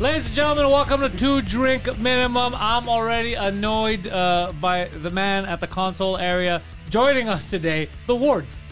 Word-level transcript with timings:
Ladies 0.00 0.24
and 0.24 0.34
gentlemen, 0.34 0.70
welcome 0.70 1.02
to 1.02 1.10
Two 1.10 1.42
Drink 1.42 1.98
Minimum. 1.98 2.54
I'm 2.56 2.88
already 2.88 3.34
annoyed 3.34 4.06
uh, 4.06 4.54
by 4.58 4.86
the 4.86 5.10
man 5.10 5.44
at 5.44 5.60
the 5.60 5.66
console 5.66 6.16
area 6.16 6.62
joining 6.88 7.28
us 7.28 7.44
today, 7.44 7.90
the 8.06 8.16
Wards. 8.16 8.62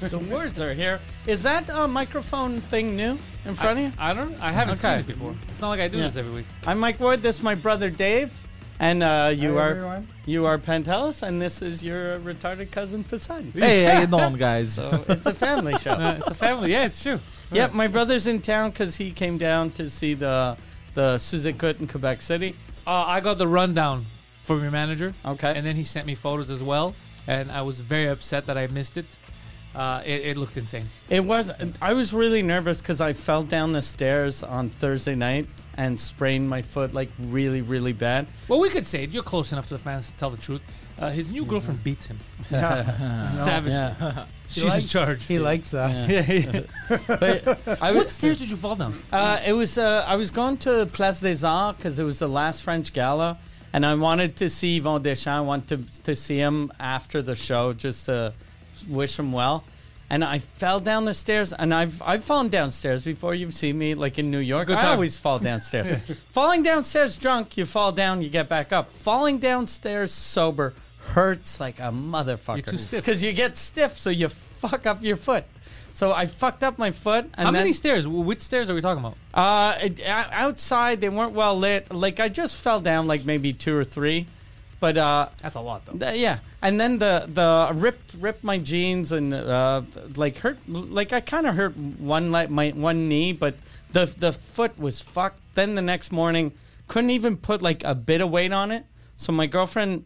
The 0.00 0.18
words 0.18 0.60
are 0.60 0.74
here. 0.74 1.00
Is 1.26 1.42
that 1.44 1.68
a 1.70 1.88
microphone 1.88 2.60
thing 2.60 2.96
new 2.96 3.18
in 3.46 3.54
front 3.54 3.78
of 3.78 3.84
you? 3.86 3.92
I 3.98 4.12
don't. 4.12 4.34
I 4.40 4.52
haven't 4.52 4.76
seen 4.76 4.90
Okay. 4.90 5.00
it 5.00 5.06
before. 5.06 5.34
It's 5.48 5.60
not 5.60 5.70
like 5.70 5.80
I 5.80 5.88
do 5.88 5.96
Yeah. 5.98 6.04
this 6.04 6.16
every 6.16 6.32
week. 6.32 6.46
I'm 6.66 6.78
Mike 6.78 7.00
Ward. 7.00 7.22
This 7.22 7.36
is 7.36 7.42
my 7.42 7.54
brother 7.54 7.88
Dave, 7.88 8.30
and 8.78 9.02
uh, 9.02 9.32
you 9.34 9.54
Hi, 9.54 9.58
are 9.60 9.70
everyone. 9.70 10.08
you 10.26 10.44
are 10.44 10.58
Pantelis, 10.58 11.22
and 11.22 11.40
this 11.40 11.62
is 11.62 11.82
your 11.82 12.18
retarded 12.20 12.70
cousin 12.70 13.04
Poseidon. 13.04 13.52
Hey, 13.56 13.84
how 13.84 14.00
you 14.00 14.06
doing, 14.18 14.34
guys? 14.34 14.74
So 14.74 15.02
it's 15.08 15.24
a 15.26 15.32
family 15.34 15.78
show. 15.78 15.92
Uh, 15.92 16.16
it's 16.18 16.28
a 16.28 16.34
family. 16.34 16.72
Yeah, 16.72 16.84
it's 16.84 17.02
true. 17.02 17.18
Yep, 17.52 17.72
my 17.72 17.86
brother's 17.86 18.26
in 18.26 18.42
town 18.42 18.70
because 18.70 18.96
he 18.96 19.12
came 19.12 19.38
down 19.38 19.70
to 19.72 19.88
see 19.88 20.12
the 20.14 20.58
the 20.94 21.16
Sous 21.18 21.46
Écoute 21.46 21.80
in 21.80 21.86
Quebec 21.86 22.20
City. 22.20 22.54
Uh, 22.86 23.04
I 23.06 23.20
got 23.20 23.38
the 23.38 23.48
rundown 23.48 24.04
from 24.42 24.60
your 24.62 24.70
manager. 24.70 25.14
Okay. 25.24 25.52
And 25.56 25.66
then 25.66 25.76
he 25.76 25.84
sent 25.84 26.06
me 26.06 26.14
photos 26.14 26.50
as 26.50 26.62
well, 26.62 26.94
and 27.26 27.50
I 27.50 27.62
was 27.62 27.80
very 27.80 28.06
upset 28.08 28.44
that 28.46 28.58
I 28.58 28.66
missed 28.66 28.96
it. 28.98 29.06
Uh, 29.76 30.02
it, 30.06 30.24
it 30.28 30.36
looked 30.38 30.56
insane. 30.56 30.86
It 31.10 31.22
was. 31.22 31.52
I 31.82 31.92
was 31.92 32.14
really 32.14 32.42
nervous 32.42 32.80
because 32.80 33.02
I 33.02 33.12
fell 33.12 33.42
down 33.42 33.72
the 33.72 33.82
stairs 33.82 34.42
on 34.42 34.70
Thursday 34.70 35.14
night 35.14 35.46
and 35.76 36.00
sprained 36.00 36.48
my 36.48 36.62
foot 36.62 36.94
like 36.94 37.10
really, 37.18 37.60
really 37.60 37.92
bad. 37.92 38.26
Well, 38.48 38.58
we 38.58 38.70
could 38.70 38.86
say 38.86 39.04
it. 39.04 39.10
You're 39.10 39.22
close 39.22 39.52
enough 39.52 39.66
to 39.68 39.74
the 39.74 39.78
fans 39.78 40.10
to 40.10 40.16
tell 40.16 40.30
the 40.30 40.38
truth. 40.38 40.62
Uh, 40.98 41.10
his 41.10 41.28
new 41.28 41.44
girlfriend 41.44 41.84
beats 41.84 42.06
him. 42.06 42.18
Yeah. 42.50 43.28
Savage. 43.28 43.72
Yeah. 43.72 44.24
She's 44.48 44.64
likes- 44.64 44.82
in 44.84 44.88
charge. 44.88 45.26
He 45.26 45.38
likes 45.38 45.70
that. 45.72 46.66
But 47.06 47.82
I 47.82 47.92
what 47.92 48.04
was. 48.04 48.12
stairs 48.12 48.38
did 48.38 48.50
you 48.50 48.56
fall 48.56 48.76
down? 48.76 48.94
Uh, 49.12 49.40
it 49.44 49.52
was. 49.52 49.76
Uh, 49.76 50.04
I 50.06 50.16
was 50.16 50.30
going 50.30 50.56
to 50.58 50.86
Place 50.86 51.20
des 51.20 51.46
Arts 51.46 51.76
because 51.76 51.98
it 51.98 52.04
was 52.04 52.18
the 52.18 52.28
last 52.28 52.62
French 52.62 52.94
gala, 52.94 53.36
and 53.74 53.84
I 53.84 53.94
wanted 53.94 54.36
to 54.36 54.48
see 54.48 54.80
Yvon 54.80 55.02
Deschamps. 55.02 55.26
I 55.36 55.40
wanted 55.42 55.92
to, 55.92 56.02
to 56.04 56.16
see 56.16 56.38
him 56.38 56.72
after 56.80 57.20
the 57.20 57.34
show 57.34 57.74
just 57.74 58.06
to 58.06 58.32
wish 58.88 59.18
him 59.18 59.32
well. 59.32 59.64
And 60.08 60.22
I 60.22 60.38
fell 60.38 60.78
down 60.78 61.04
the 61.04 61.14
stairs, 61.14 61.52
and 61.52 61.74
I've 61.74 62.00
I've 62.00 62.22
fallen 62.22 62.48
downstairs 62.48 63.04
before. 63.04 63.34
You've 63.34 63.54
seen 63.54 63.76
me 63.76 63.94
like 63.96 64.20
in 64.20 64.30
New 64.30 64.38
York. 64.38 64.70
I 64.70 64.92
always 64.92 65.16
fall 65.16 65.40
downstairs. 65.40 65.88
Falling 66.30 66.62
downstairs 66.62 67.16
drunk, 67.16 67.56
you 67.56 67.66
fall 67.66 67.90
down, 67.90 68.22
you 68.22 68.28
get 68.28 68.48
back 68.48 68.72
up. 68.72 68.92
Falling 68.92 69.38
downstairs 69.38 70.12
sober 70.12 70.74
hurts 71.14 71.58
like 71.58 71.80
a 71.80 71.90
motherfucker. 71.90 72.56
You're 72.58 72.72
too 72.72 72.78
stiff. 72.78 73.04
because 73.04 73.20
you 73.22 73.32
get 73.32 73.56
stiff, 73.56 73.98
so 73.98 74.10
you 74.10 74.28
fuck 74.28 74.86
up 74.86 75.02
your 75.02 75.16
foot. 75.16 75.44
So 75.90 76.12
I 76.12 76.26
fucked 76.26 76.62
up 76.62 76.78
my 76.78 76.92
foot. 76.92 77.24
And 77.24 77.34
How 77.36 77.44
then, 77.46 77.54
many 77.54 77.72
stairs? 77.72 78.06
Which 78.06 78.42
stairs 78.42 78.70
are 78.70 78.74
we 78.74 78.82
talking 78.82 79.02
about? 79.04 79.16
uh, 79.34 79.76
it- 79.82 80.00
outside 80.06 81.00
they 81.00 81.08
weren't 81.08 81.32
well 81.32 81.58
lit. 81.58 81.92
Like 81.92 82.20
I 82.20 82.28
just 82.28 82.54
fell 82.56 82.80
down 82.80 83.08
like 83.08 83.24
maybe 83.24 83.52
two 83.52 83.74
or 83.76 83.82
three, 83.82 84.26
but 84.86 84.96
uh, 84.98 85.28
That's 85.42 85.56
a 85.56 85.60
lot, 85.60 85.84
though. 85.84 85.98
th- 85.98 86.20
yeah. 86.20 86.38
And 86.62 86.78
then 86.80 86.98
the 86.98 87.26
the 87.26 87.72
ripped 87.74 88.14
ripped 88.20 88.44
my 88.44 88.58
jeans 88.58 89.10
and 89.10 89.34
uh, 89.34 89.82
like 90.14 90.38
hurt. 90.38 90.58
Like 90.68 91.12
I 91.12 91.20
kind 91.20 91.46
of 91.46 91.54
hurt 91.56 91.76
one 91.76 92.30
like 92.30 92.50
my 92.50 92.70
one 92.70 93.08
knee, 93.08 93.32
but 93.32 93.54
the 93.90 94.04
the 94.18 94.32
foot 94.32 94.78
was 94.78 95.00
fucked. 95.00 95.40
Then 95.54 95.74
the 95.74 95.82
next 95.82 96.12
morning, 96.12 96.52
couldn't 96.86 97.10
even 97.10 97.36
put 97.36 97.62
like 97.62 97.82
a 97.84 97.94
bit 97.94 98.20
of 98.20 98.30
weight 98.30 98.52
on 98.52 98.70
it. 98.70 98.84
So 99.16 99.32
my 99.32 99.46
girlfriend 99.46 100.04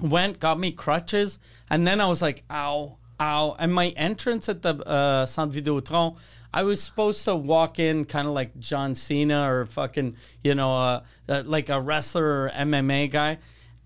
went, 0.00 0.40
got 0.40 0.58
me 0.58 0.72
crutches, 0.72 1.38
and 1.70 1.86
then 1.86 2.00
I 2.00 2.06
was 2.06 2.20
like, 2.22 2.42
ow, 2.50 2.96
ow. 3.20 3.56
And 3.58 3.72
my 3.74 3.88
entrance 3.90 4.48
at 4.48 4.62
the 4.62 4.74
uh, 4.86 5.26
Centre 5.26 5.60
Videotron, 5.60 6.16
I 6.52 6.62
was 6.64 6.82
supposed 6.82 7.24
to 7.26 7.34
walk 7.36 7.78
in 7.78 8.04
kind 8.06 8.26
of 8.26 8.34
like 8.34 8.58
John 8.58 8.94
Cena 8.94 9.52
or 9.52 9.66
fucking, 9.66 10.16
you 10.42 10.54
know, 10.54 10.74
uh, 10.74 11.00
uh, 11.28 11.42
like 11.46 11.68
a 11.68 11.80
wrestler 11.80 12.46
or 12.46 12.50
MMA 12.50 13.10
guy. 13.10 13.38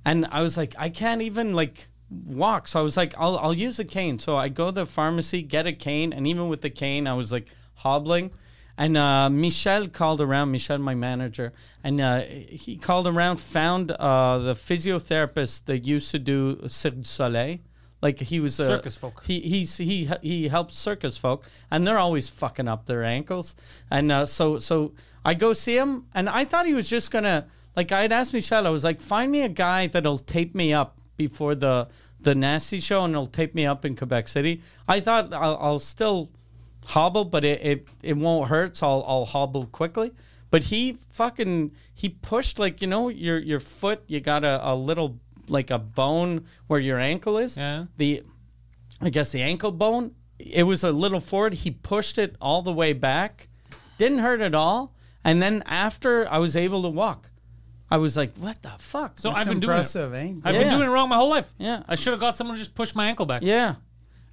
And 0.04 0.26
I 0.30 0.42
was 0.42 0.56
like, 0.56 0.74
I 0.78 0.88
can't 0.88 1.22
even 1.22 1.54
like 1.54 1.88
walk. 2.10 2.68
So 2.68 2.80
I 2.80 2.82
was 2.82 2.96
like, 2.96 3.14
I'll, 3.18 3.38
I'll 3.38 3.54
use 3.54 3.78
a 3.78 3.84
cane. 3.84 4.18
So 4.18 4.36
I 4.36 4.48
go 4.48 4.66
to 4.66 4.72
the 4.72 4.86
pharmacy, 4.86 5.42
get 5.42 5.66
a 5.66 5.72
cane, 5.72 6.12
and 6.12 6.26
even 6.26 6.48
with 6.48 6.60
the 6.60 6.70
cane, 6.70 7.06
I 7.06 7.14
was 7.14 7.32
like 7.32 7.48
hobbling. 7.74 8.30
And 8.76 8.96
uh, 8.96 9.30
Michel 9.30 9.88
called 9.88 10.20
around, 10.20 10.50
Michel, 10.50 10.78
my 10.78 10.96
manager, 10.96 11.52
and 11.84 12.00
uh, 12.00 12.22
he 12.22 12.76
called 12.76 13.06
around, 13.06 13.36
found 13.36 13.92
uh, 13.92 14.38
the 14.38 14.54
physiotherapist 14.54 15.66
that 15.66 15.84
used 15.84 16.10
to 16.10 16.18
do 16.18 16.66
Cirque 16.66 16.96
du 16.96 17.04
Soleil. 17.04 17.58
Like 18.02 18.18
he 18.18 18.40
was 18.40 18.58
a 18.60 18.66
Circus 18.66 18.96
folk. 18.96 19.22
He 19.24 19.40
he's, 19.40 19.76
he 19.76 20.10
he 20.20 20.48
helps 20.48 20.76
circus 20.76 21.16
folk, 21.16 21.48
and 21.70 21.86
they're 21.86 21.98
always 21.98 22.28
fucking 22.28 22.68
up 22.68 22.84
their 22.84 23.02
ankles. 23.02 23.54
And 23.90 24.12
uh, 24.12 24.26
so 24.26 24.58
so 24.58 24.92
I 25.24 25.34
go 25.34 25.52
see 25.54 25.76
him, 25.78 26.06
and 26.12 26.28
I 26.28 26.44
thought 26.44 26.66
he 26.66 26.74
was 26.74 26.90
just 26.90 27.10
gonna 27.10 27.46
like 27.76 27.92
I'd 27.92 28.12
asked 28.12 28.32
Michel, 28.32 28.66
I 28.66 28.70
was 28.70 28.84
like, 28.84 29.00
find 29.00 29.30
me 29.30 29.42
a 29.42 29.48
guy 29.48 29.86
that'll 29.86 30.18
tape 30.18 30.54
me 30.54 30.72
up 30.72 31.00
before 31.16 31.54
the 31.54 31.88
the 32.20 32.34
nasty 32.34 32.80
show, 32.80 33.04
and 33.04 33.14
he'll 33.14 33.26
tape 33.26 33.54
me 33.54 33.66
up 33.66 33.84
in 33.84 33.94
Quebec 33.94 34.28
City. 34.28 34.62
I 34.88 35.00
thought 35.00 35.32
I'll, 35.32 35.58
I'll 35.60 35.78
still 35.78 36.30
hobble, 36.86 37.24
but 37.24 37.44
it, 37.44 37.64
it, 37.64 37.88
it 38.02 38.16
won't 38.16 38.48
hurt, 38.48 38.76
so 38.76 38.86
I'll, 38.86 39.04
I'll 39.06 39.24
hobble 39.26 39.66
quickly. 39.66 40.12
But 40.50 40.64
he 40.64 40.98
fucking 41.10 41.72
he 41.92 42.08
pushed 42.08 42.58
like 42.58 42.80
you 42.80 42.86
know 42.86 43.08
your 43.08 43.38
your 43.38 43.60
foot 43.60 44.04
you 44.06 44.20
got 44.20 44.44
a, 44.44 44.60
a 44.70 44.74
little 44.74 45.18
like 45.48 45.70
a 45.70 45.78
bone 45.78 46.46
where 46.68 46.78
your 46.80 46.98
ankle 46.98 47.38
is. 47.38 47.56
Yeah. 47.56 47.86
The 47.96 48.22
I 49.00 49.10
guess 49.10 49.32
the 49.32 49.42
ankle 49.42 49.72
bone. 49.72 50.14
It 50.38 50.64
was 50.64 50.84
a 50.84 50.92
little 50.92 51.20
forward. 51.20 51.54
He 51.54 51.70
pushed 51.70 52.18
it 52.18 52.36
all 52.40 52.62
the 52.62 52.72
way 52.72 52.92
back. 52.92 53.48
Didn't 53.98 54.18
hurt 54.18 54.40
at 54.40 54.54
all. 54.54 54.94
And 55.24 55.42
then 55.42 55.62
after 55.66 56.30
I 56.30 56.38
was 56.38 56.54
able 56.54 56.82
to 56.82 56.88
walk, 56.88 57.30
I 57.94 57.96
was 58.04 58.16
like, 58.20 58.32
"What 58.44 58.56
the 58.66 58.74
fuck?" 58.92 59.12
So 59.20 59.28
That's 59.28 59.40
I've 59.40 59.48
been 59.52 59.60
doing 59.60 59.70
it. 59.72 59.74
impressive, 59.76 60.10
eh? 60.14 60.32
I've 60.44 60.54
Yeah. 60.54 60.60
been 60.62 60.70
doing 60.76 60.88
it 60.88 60.92
wrong 60.94 61.08
my 61.14 61.16
whole 61.22 61.30
life. 61.38 61.48
Yeah. 61.58 61.82
I 61.92 61.94
should 62.00 62.12
have 62.14 62.20
got 62.26 62.34
someone 62.36 62.56
to 62.56 62.62
just 62.64 62.74
push 62.74 62.94
my 63.00 63.06
ankle 63.10 63.26
back. 63.26 63.42
yeah. 63.42 63.74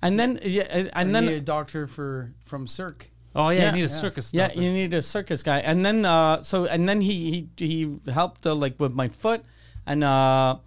And 0.05 0.19
then 0.19 0.39
yeah, 0.43 0.63
and 0.77 0.89
And 0.93 1.13
then 1.15 1.25
then 1.25 1.35
a 1.35 1.41
doctor 1.55 1.85
for 1.95 2.33
from 2.49 2.65
Cirque. 2.67 3.03
Oh 3.35 3.49
yeah, 3.49 3.61
Yeah. 3.61 3.67
I 3.69 3.71
need 3.79 3.85
a 3.85 3.93
Yeah. 3.95 4.01
circus. 4.03 4.33
Yeah, 4.33 4.47
doctor. 4.47 4.61
you 4.63 4.69
need 4.73 4.93
a 4.95 5.01
circus 5.01 5.41
guy, 5.43 5.59
and 5.69 5.85
then 5.85 6.05
uh, 6.05 6.41
so 6.41 6.65
and 6.65 6.89
then 6.89 6.99
he 7.01 7.15
he 7.31 7.65
he 7.69 7.99
helped 8.19 8.41
uh, 8.47 8.55
like 8.63 8.75
with 8.83 8.93
my 9.01 9.07
foot, 9.09 9.41
and 9.85 10.03
uh, 10.03 10.57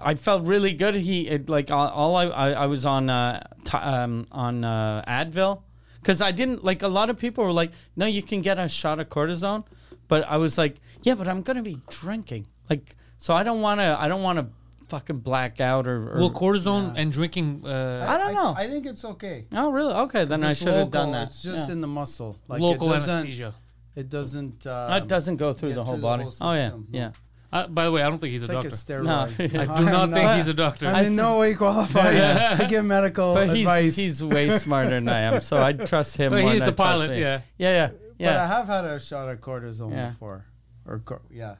I 0.00 0.14
felt 0.14 0.46
really 0.46 0.72
good. 0.72 0.94
He 0.94 1.26
it, 1.28 1.48
like 1.48 1.70
all, 1.76 1.88
all 2.00 2.14
I, 2.16 2.24
I 2.26 2.46
I 2.64 2.66
was 2.66 2.86
on 2.86 3.10
uh, 3.10 3.40
t- 3.64 3.76
um 3.94 4.26
on 4.30 4.64
uh, 4.64 5.02
Advil 5.20 5.62
because 6.00 6.20
I 6.22 6.30
didn't 6.32 6.62
like 6.64 6.80
a 6.82 6.88
lot 6.98 7.10
of 7.10 7.18
people 7.18 7.42
were 7.44 7.52
like, 7.62 7.72
no, 7.96 8.06
you 8.06 8.22
can 8.22 8.40
get 8.40 8.56
a 8.58 8.68
shot 8.68 9.00
of 9.00 9.08
cortisone, 9.08 9.64
but 10.08 10.26
I 10.28 10.36
was 10.36 10.56
like, 10.58 10.80
yeah, 11.02 11.14
but 11.14 11.28
I'm 11.28 11.42
gonna 11.42 11.62
be 11.62 11.78
drinking, 11.88 12.46
like 12.70 12.96
so 13.18 13.34
I 13.34 13.42
don't 13.42 13.60
want 13.60 13.80
to 13.80 13.96
I 13.98 14.08
don't 14.08 14.22
want 14.22 14.38
to 14.38 14.46
fucking 14.88 15.18
black 15.18 15.60
out 15.60 15.86
or, 15.86 15.96
or 16.12 16.18
Well, 16.20 16.30
cortisone 16.30 16.92
and 16.96 17.10
drinking. 17.10 17.62
Uh, 17.66 18.04
I 18.08 18.18
don't 18.18 18.34
know. 18.34 18.54
I, 18.56 18.68
think 18.68 18.84
it's 18.86 19.04
okay. 19.04 19.46
oh 19.54 19.70
really? 19.72 19.94
Okay, 19.94 20.24
then 20.26 20.44
I 20.44 20.52
should 20.52 20.74
have 20.74 20.90
done 20.90 21.12
that. 21.12 21.28
It's 21.28 21.42
just 21.42 21.68
Yeah. 21.68 21.72
in 21.74 21.80
the 21.80 21.86
muscle. 21.86 22.38
Like 22.48 22.60
local 22.60 22.92
it 22.92 22.96
anesthesia. 23.02 23.54
It 23.96 24.08
doesn't. 24.10 24.66
Um, 24.66 24.92
It 24.92 25.06
doesn't 25.08 25.36
go 25.36 25.52
through 25.52 25.74
the 25.74 25.84
whole 25.84 25.94
through 25.94 26.00
the 26.00 26.06
body. 26.06 26.22
whole 26.24 26.32
oh 26.40 26.52
yeah, 26.52 26.66
system. 26.68 26.88
yeah. 26.90 27.10
Uh, 27.52 27.68
by 27.68 27.84
the 27.84 27.92
way, 27.92 28.02
I 28.02 28.08
don't 28.10 28.18
think 28.18 28.32
he's 28.32 28.42
It's 28.42 28.50
a 28.52 28.56
like 28.56 28.64
a 28.66 28.70
doctor. 28.70 29.02
steroid. 29.02 29.04
No. 29.04 29.20
I 29.60 29.64
do 29.66 29.72
I'm 29.72 29.84
not 29.86 30.10
think 30.10 30.24
not- 30.26 30.36
he's 30.36 30.48
a 30.48 30.54
doctor. 30.54 30.86
I'm 30.88 31.06
in 31.06 31.16
no 31.16 31.38
way 31.38 31.54
qualified 31.62 32.56
to 32.58 32.66
give 32.66 32.84
medical 32.84 33.32
But 33.34 33.50
he's 33.50 33.60
advice. 33.66 33.94
he's 33.96 34.24
way 34.24 34.50
smarter 34.50 34.90
than 34.90 35.08
I 35.08 35.20
am, 35.20 35.40
so 35.40 35.56
I 35.56 35.72
trust 35.72 36.16
him. 36.16 36.32
But 36.32 36.42
more 36.42 36.50
he's 36.52 36.60
than 36.62 36.74
the 36.74 36.82
I 36.82 36.86
trust 36.86 37.00
pilot, 37.06 37.10
me. 37.10 37.20
yeah. 37.20 37.40
yeah, 37.56 37.90
yeah, 38.18 38.32
But 38.32 38.36
I 38.40 38.46
have 38.46 38.66
had 38.66 38.84
a 38.84 38.98
shot 39.00 39.28
of 39.28 39.40
cortisone 39.40 39.92
Yeah. 39.92 40.08
before, 40.10 40.46
or 40.86 40.98
cor- 41.00 41.22
yeah, 41.30 41.56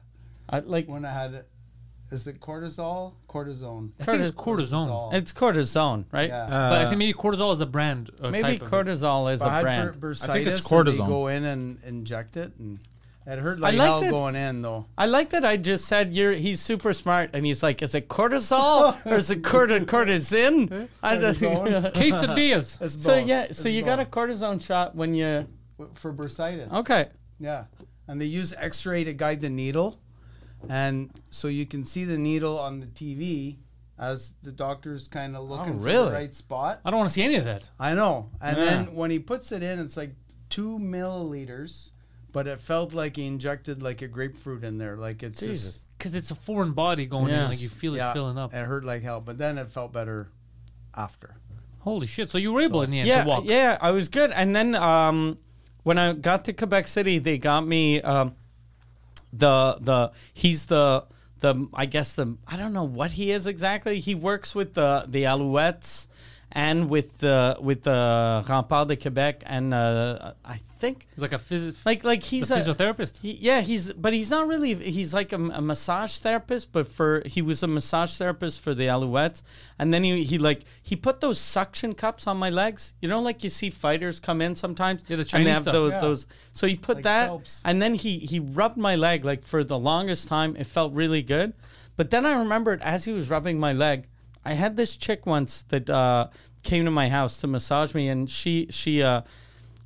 I, 0.49 0.59
like 0.59 0.87
when 0.87 1.05
I 1.05 1.11
had 1.13 1.33
it. 1.33 1.47
Is 2.11 2.27
it 2.27 2.39
cortisol? 2.39 3.13
Cortisone. 3.27 3.89
I 3.99 4.03
think 4.03 4.21
it's 4.21 4.29
cortisone. 4.31 4.87
Cortisol. 4.87 5.13
It's 5.15 5.33
cortisone, 5.33 6.05
right? 6.11 6.29
Yeah. 6.29 6.43
Uh, 6.43 6.69
but 6.69 6.81
I 6.81 6.85
think 6.85 6.99
maybe 6.99 7.13
cortisol 7.17 7.51
is 7.51 7.61
a 7.61 7.65
brand. 7.65 8.11
Or 8.21 8.29
Maybe 8.29 8.43
type 8.43 8.61
of 8.61 8.67
it. 8.67 8.71
cortisol 8.71 9.33
is 9.33 9.39
But 9.39 9.47
I 9.49 9.51
a 9.51 9.55
had 9.55 9.61
brand. 9.63 9.99
bur- 9.99 10.11
I 10.21 10.27
think 10.27 10.47
it's 10.47 10.59
and 10.59 10.67
cortisone. 10.67 10.91
They 10.91 11.07
go 11.07 11.27
in 11.27 11.43
and 11.45 11.79
inject 11.83 12.37
it, 12.37 12.53
and 12.59 12.77
it 13.25 13.39
hurt 13.39 13.59
like, 13.59 13.73
like 13.75 13.87
hell 13.87 14.01
that- 14.01 14.11
going 14.11 14.35
in 14.35 14.61
though. 14.61 14.85
I 14.99 15.07
like 15.07 15.31
that 15.31 15.43
I 15.43 15.57
just 15.57 15.85
said 15.85 16.13
you're 16.13 16.33
he's 16.33 16.61
super 16.61 16.93
smart 16.93 17.31
and 17.33 17.43
he's 17.43 17.63
like, 17.63 17.81
is 17.81 17.95
it 17.95 18.07
cortisol 18.07 19.03
or 19.07 19.15
is 19.15 19.31
it 19.31 19.43
corti- 19.43 19.79
cortisone? 19.79 20.87
I 21.01 21.15
don't 21.15 21.33
Cortisone? 21.33 21.91
Quesadillas. 21.93 22.81
It's 22.83 23.01
So 23.01 23.15
both. 23.19 23.27
yeah, 23.27 23.43
It's 23.49 23.59
so 23.59 23.67
you 23.67 23.81
got 23.81 23.99
a 23.99 24.05
both. 24.05 24.11
cortisone 24.29 24.61
shot 24.61 24.93
when 24.95 25.15
you 25.15 25.47
for 25.93 26.13
bursitis. 26.13 26.71
Okay. 26.71 27.07
Yeah, 27.39 27.65
and 28.07 28.19
they 28.21 28.25
use 28.25 28.53
X-ray 28.57 29.03
to 29.03 29.13
guide 29.13 29.41
the 29.41 29.49
needle, 29.49 29.99
and 30.69 31.09
so 31.29 31.47
you 31.47 31.65
can 31.65 31.83
see 31.83 32.05
the 32.05 32.17
needle 32.17 32.57
on 32.59 32.79
the 32.79 32.87
TV 32.87 33.57
as 33.97 34.33
the 34.43 34.51
doctor's 34.51 35.07
kind 35.07 35.35
of 35.35 35.47
looking 35.49 35.79
for 35.79 35.85
really? 35.85 36.05
the 36.05 36.11
right 36.11 36.33
spot. 36.33 36.81
I 36.85 36.89
don't 36.91 36.99
want 36.99 37.09
to 37.09 37.13
see 37.13 37.23
any 37.23 37.35
of 37.35 37.45
that. 37.45 37.69
I 37.79 37.93
know. 37.93 38.29
And 38.41 38.57
Yeah. 38.57 38.65
then 38.65 38.95
when 38.95 39.09
he 39.11 39.19
puts 39.19 39.51
it 39.51 39.63
in, 39.63 39.79
it's 39.79 39.95
like 39.97 40.15
two 40.49 40.77
milliliters, 40.79 41.91
but 42.31 42.47
it 42.47 42.59
felt 42.59 42.93
like 42.93 43.15
he 43.15 43.25
injected 43.27 43.81
like 43.81 44.01
a 44.01 44.07
grapefruit 44.07 44.63
in 44.63 44.77
there. 44.77 44.97
Like 44.97 45.23
it's 45.23 45.39
Jesus. 45.39 45.81
Because 45.97 46.13
it's 46.13 46.29
a 46.31 46.35
foreign 46.35 46.73
body 46.73 47.05
going 47.05 47.29
in, 47.29 47.35
Yes. 47.35 47.49
like 47.49 47.61
you 47.61 47.69
feel 47.69 47.95
it 47.95 47.99
yeah, 47.99 48.13
filling 48.13 48.37
up. 48.37 48.53
It 48.53 48.65
hurt 48.65 48.83
like 48.83 49.01
hell, 49.01 49.21
but 49.21 49.37
then 49.37 49.57
it 49.57 49.69
felt 49.69 49.93
better 49.93 50.29
after. 50.95 51.35
Holy 51.79 52.07
shit! 52.07 52.29
So 52.29 52.37
you 52.37 52.51
were 52.51 52.61
able 52.61 52.81
in 52.81 52.91
the 52.91 52.99
end 52.99 53.07
Yeah, 53.07 53.23
to 53.23 53.29
walk. 53.29 53.43
yeah, 53.45 53.77
I 53.79 53.91
was 53.91 54.09
good. 54.09 54.31
And 54.31 54.55
then 54.55 54.73
um, 54.75 55.37
when 55.85 55.99
I 55.99 56.13
got 56.13 56.45
to 56.45 56.53
Quebec 56.53 56.87
City, 56.87 57.19
they 57.19 57.37
got 57.37 57.61
me 57.61 58.01
um, 58.01 58.35
the 59.31 59.77
the 59.79 60.11
he's 60.33 60.65
the 60.65 61.05
the 61.41 61.67
I 61.75 61.85
guess 61.85 62.15
the 62.15 62.37
I 62.47 62.57
don't 62.57 62.73
know 62.73 62.83
what 62.83 63.11
he 63.11 63.31
is 63.31 63.45
exactly. 63.45 63.99
He 63.99 64.15
works 64.15 64.55
with 64.55 64.73
the 64.73 65.05
the 65.07 65.23
Alouettes 65.23 66.07
and 66.51 66.89
with 66.89 67.19
the 67.19 67.57
with 67.59 67.83
the 67.83 68.43
Rempart 68.47 68.87
de 68.87 68.95
Quebec 68.95 69.43
and 69.45 69.73
uh, 69.73 70.33
I 70.45 70.59
think 70.79 71.07
He's 71.15 71.21
like 71.21 71.33
a 71.33 71.37
phys- 71.37 71.85
like 71.85 72.03
like 72.03 72.21
he's 72.23 72.51
a 72.51 72.55
a 72.55 72.57
physiotherapist. 72.59 73.19
He, 73.21 73.31
yeah, 73.33 73.61
he's 73.61 73.91
but 73.93 74.13
he's 74.13 74.29
not 74.29 74.47
really. 74.47 74.75
He's 74.75 75.13
like 75.13 75.31
a, 75.33 75.37
a 75.37 75.61
massage 75.61 76.17
therapist, 76.19 76.71
but 76.71 76.87
for 76.87 77.23
he 77.25 77.41
was 77.41 77.63
a 77.63 77.67
massage 77.67 78.15
therapist 78.17 78.59
for 78.61 78.73
the 78.73 78.87
Alouettes, 78.87 79.41
and 79.79 79.93
then 79.93 80.03
he 80.03 80.23
he 80.23 80.37
like 80.37 80.63
he 80.83 80.95
put 80.95 81.21
those 81.21 81.39
suction 81.39 81.93
cups 81.93 82.27
on 82.27 82.37
my 82.37 82.49
legs. 82.49 82.93
You 83.01 83.09
know, 83.09 83.21
like 83.21 83.43
you 83.43 83.49
see 83.49 83.69
fighters 83.69 84.19
come 84.19 84.41
in 84.41 84.55
sometimes. 84.55 85.03
Yeah, 85.07 85.15
the 85.17 85.21
and 85.21 85.29
Chinese 85.29 85.45
they 85.47 85.51
have 85.51 85.61
stuff. 85.63 85.73
Those, 85.73 85.91
Yeah. 85.91 85.99
those. 85.99 86.27
So 86.53 86.67
he 86.67 86.75
put 86.75 86.97
Like 86.97 87.03
that, 87.05 87.27
Phelps. 87.27 87.61
and 87.65 87.81
then 87.81 87.95
he 87.95 88.19
he 88.19 88.39
rubbed 88.39 88.77
my 88.77 88.95
leg 88.95 89.25
like 89.25 89.43
for 89.45 89.63
the 89.63 89.79
longest 89.79 90.27
time. 90.27 90.55
It 90.57 90.67
felt 90.67 90.93
really 90.93 91.21
good, 91.21 91.53
but 91.95 92.11
then 92.11 92.25
I 92.25 92.37
remembered 92.37 92.81
as 92.81 93.05
he 93.05 93.11
was 93.13 93.29
rubbing 93.29 93.59
my 93.59 93.73
leg, 93.73 94.07
I 94.45 94.53
had 94.53 94.77
this 94.77 94.95
chick 94.95 95.25
once 95.25 95.63
that 95.69 95.89
uh, 95.89 96.27
came 96.63 96.85
to 96.85 96.91
my 96.91 97.09
house 97.09 97.37
to 97.39 97.47
massage 97.47 97.93
me, 97.93 98.07
and 98.09 98.29
she 98.29 98.67
she. 98.69 99.01
Uh, 99.03 99.21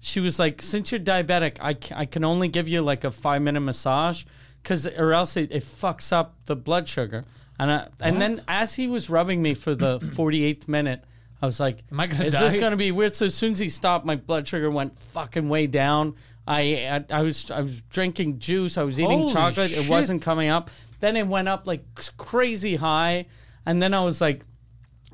she 0.01 0.21
was 0.21 0.39
like, 0.39 0.61
since 0.61 0.93
you're 0.93 1.01
diabetic, 1.01 1.57
I, 1.59 1.75
I 1.93 2.05
can 2.05 2.23
only 2.23 2.47
give 2.47 2.69
you 2.69 2.81
like 2.81 3.03
a 3.03 3.11
five 3.11 3.41
minute 3.41 3.59
massage, 3.59 4.23
cause 4.63 4.87
or 4.87 5.11
else 5.11 5.35
it, 5.35 5.51
it 5.51 5.61
fucks 5.61 6.13
up 6.13 6.35
the 6.45 6.55
blood 6.55 6.87
sugar. 6.87 7.25
And 7.59 7.69
I, 7.69 7.87
and 7.99 8.21
then 8.21 8.41
as 8.47 8.75
he 8.75 8.87
was 8.87 9.09
rubbing 9.09 9.41
me 9.41 9.53
for 9.55 9.75
the 9.75 9.99
48th 9.99 10.69
minute, 10.69 11.03
I 11.41 11.45
was 11.45 11.59
like, 11.59 11.83
Am 11.91 11.99
I 11.99 12.07
gonna 12.07 12.23
is 12.23 12.31
this 12.39 12.55
die? 12.55 12.59
gonna 12.61 12.77
be 12.77 12.91
weird? 12.93 13.13
So 13.13 13.25
as 13.25 13.35
soon 13.35 13.51
as 13.51 13.59
he 13.59 13.67
stopped, 13.67 14.05
my 14.05 14.15
blood 14.15 14.47
sugar 14.47 14.71
went 14.71 14.97
fucking 15.01 15.49
way 15.49 15.67
down. 15.67 16.15
I 16.47 17.03
I, 17.11 17.19
I 17.19 17.21
was 17.21 17.51
I 17.51 17.59
was 17.59 17.81
drinking 17.89 18.39
juice. 18.39 18.77
I 18.77 18.83
was 18.83 19.01
eating 19.01 19.19
Holy 19.19 19.33
chocolate. 19.33 19.71
shit. 19.71 19.85
It 19.85 19.89
wasn't 19.89 20.21
coming 20.21 20.47
up. 20.49 20.69
Then 21.01 21.17
it 21.17 21.27
went 21.27 21.49
up 21.49 21.67
like 21.67 21.83
crazy 22.15 22.77
high, 22.77 23.25
and 23.65 23.81
then 23.81 23.93
I 23.93 24.03
was 24.05 24.21
like 24.21 24.45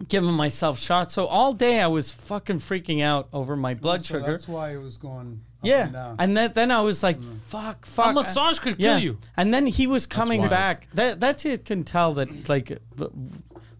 giving 0.07 0.33
myself 0.33 0.79
shots. 0.79 1.13
So 1.13 1.25
all 1.25 1.53
day 1.53 1.79
I 1.79 1.87
was 1.87 2.11
fucking 2.11 2.59
freaking 2.59 3.01
out 3.01 3.27
over 3.31 3.55
my 3.55 3.73
blood 3.73 4.05
So 4.05 4.15
sugar. 4.19 4.31
That's 4.33 4.47
why 4.47 4.73
it 4.73 4.77
was 4.77 4.97
going. 4.97 5.41
Yeah, 5.63 5.85
And 5.87 6.19
and 6.19 6.37
then 6.37 6.51
then 6.53 6.71
I 6.71 6.81
was 6.81 7.01
like, 7.01 7.23
"Fuck, 7.23 7.87
fuck." 7.87 8.11
A 8.11 8.13
massage 8.13 8.59
could 8.59 8.77
kill 8.77 8.99
you. 8.99 9.17
And 9.35 9.51
then 9.51 9.65
he 9.65 9.87
was 9.87 10.05
coming 10.05 10.47
back. 10.47 10.87
That 10.93 11.19
that's 11.19 11.43
it. 11.45 11.65
can 11.65 11.83
tell 11.83 12.13
that 12.13 12.47
like 12.47 12.77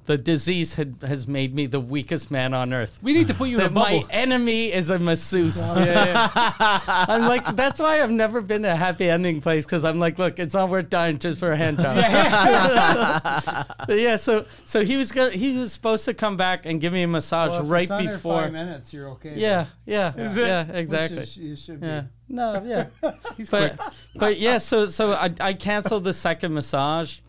the, 0.06 0.14
the 0.14 0.18
disease 0.22 0.74
had 0.76 0.96
has 1.02 1.28
made 1.28 1.54
me 1.54 1.66
the 1.66 1.80
weakest 1.80 2.32
man 2.32 2.54
on 2.54 2.74
earth. 2.74 3.00
We 3.02 3.14
need 3.14 3.28
to 3.28 3.34
put 3.34 3.50
you 3.50 3.58
in 3.58 3.62
a 3.62 3.70
That 3.70 3.74
my 3.74 4.04
enemy 4.10 4.72
is 4.72 4.90
a 4.90 4.98
masseuse. 5.00 5.76
I'm 5.78 7.24
like, 7.28 7.56
that's 7.56 7.80
why 7.80 8.02
I've 8.02 8.12
never 8.12 8.42
been 8.42 8.64
to 8.64 8.72
a 8.72 8.76
happy 8.76 9.10
ending 9.10 9.42
place 9.42 9.66
because 9.66 9.84
I'm 9.86 10.00
like, 10.00 10.18
look, 10.20 10.40
it's 10.40 10.54
not 10.54 10.70
worth 10.70 10.90
dying 10.90 11.18
just 11.20 11.40
for 11.40 11.52
a 11.52 11.58
hand 11.58 11.80
job. 11.80 11.98
But 13.88 14.00
yeah, 14.00 14.16
so 14.16 14.46
so 14.64 14.84
he 14.84 14.98
was 14.98 15.12
gonna, 15.12 15.32
he 15.32 15.58
was 15.58 15.72
supposed 15.74 16.06
to 16.06 16.14
come 16.14 16.38
back 16.38 16.66
and 16.66 16.82
give 16.82 16.92
me 16.94 17.04
a 17.04 17.08
massage 17.08 17.52
Well, 17.52 17.64
if 17.64 17.70
right 17.70 17.82
it's 17.84 17.92
under 17.92 18.12
before. 18.14 18.42
five 18.44 18.52
minutes, 18.54 18.94
you're 18.94 19.10
okay. 19.12 19.34
Yeah, 19.36 19.68
yeah, 19.86 20.14
yeah, 20.18 20.66
Which 20.66 20.76
exactly. 20.76 21.18
is- 21.20 21.38
you 21.38 21.56
should 21.56 21.82
be. 21.82 21.88
Yeah. 21.88 22.04
No, 22.28 22.62
yeah. 22.66 22.88
He's 23.38 23.50
but 23.50 23.80
but 24.16 24.40
yeah, 24.40 24.58
so 24.58 24.86
so 24.86 25.12
I 25.14 25.32
I 25.40 25.54
canceled 25.54 26.04
the 26.04 26.14
second 26.14 26.54
massage 26.54 27.20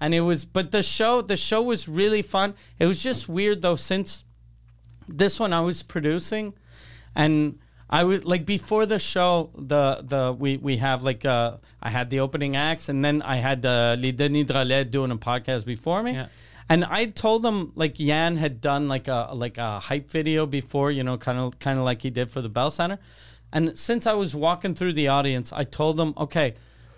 and 0.00 0.14
it 0.14 0.20
was 0.20 0.44
but 0.44 0.70
the 0.70 0.82
show 0.82 1.22
the 1.22 1.36
show 1.36 1.62
was 1.62 1.88
really 1.88 2.22
fun. 2.22 2.54
It 2.78 2.86
was 2.86 3.02
just 3.02 3.28
weird 3.28 3.62
though 3.62 3.76
since 3.76 4.24
this 5.08 5.38
one 5.38 5.52
I 5.52 5.60
was 5.60 5.82
producing 5.82 6.54
and 7.14 7.58
I 7.88 8.04
was 8.04 8.24
like 8.24 8.44
before 8.44 8.84
the 8.84 8.98
show 8.98 9.50
the 9.56 10.02
the 10.02 10.36
we 10.38 10.56
we 10.56 10.78
have 10.78 11.02
like 11.02 11.24
uh 11.24 11.56
I 11.80 11.90
had 11.90 12.10
the 12.10 12.20
opening 12.20 12.56
acts 12.56 12.88
and 12.88 13.04
then 13.04 13.22
I 13.22 13.36
had 13.36 13.64
uh, 13.64 13.96
Les 13.98 14.12
Denis 14.12 14.46
Drolet 14.46 14.90
doing 14.90 15.10
a 15.10 15.16
podcast 15.16 15.64
before 15.64 16.02
me. 16.02 16.12
Yeah. 16.12 16.26
And 16.68 16.84
I 16.84 17.06
told 17.06 17.42
them 17.42 17.72
like 17.76 18.00
Yan 18.00 18.36
had 18.36 18.60
done 18.60 18.88
like 18.88 19.06
a 19.06 19.30
like 19.32 19.56
a 19.56 19.78
hype 19.78 20.10
video 20.10 20.46
before, 20.46 20.90
you 20.90 21.04
know, 21.04 21.16
kind 21.16 21.38
of 21.38 21.58
kind 21.60 21.78
of 21.78 21.84
like 21.84 22.02
he 22.02 22.10
did 22.10 22.30
for 22.30 22.40
the 22.40 22.48
Bell 22.48 22.70
Center. 22.70 22.98
And 23.52 23.78
since 23.78 24.06
I 24.06 24.14
was 24.14 24.34
walking 24.34 24.74
through 24.74 24.94
the 24.94 25.06
audience, 25.06 25.52
I 25.52 25.62
told 25.62 25.96
them, 25.96 26.12
okay, 26.18 26.54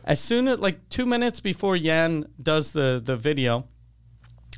as 0.08 0.19
soon 0.20 0.49
as 0.49 0.58
like 0.58 0.88
two 0.88 1.05
minutes 1.05 1.38
before 1.38 1.76
Yan 1.76 2.26
does 2.43 2.72
the 2.72 3.00
the 3.05 3.16
video, 3.16 3.69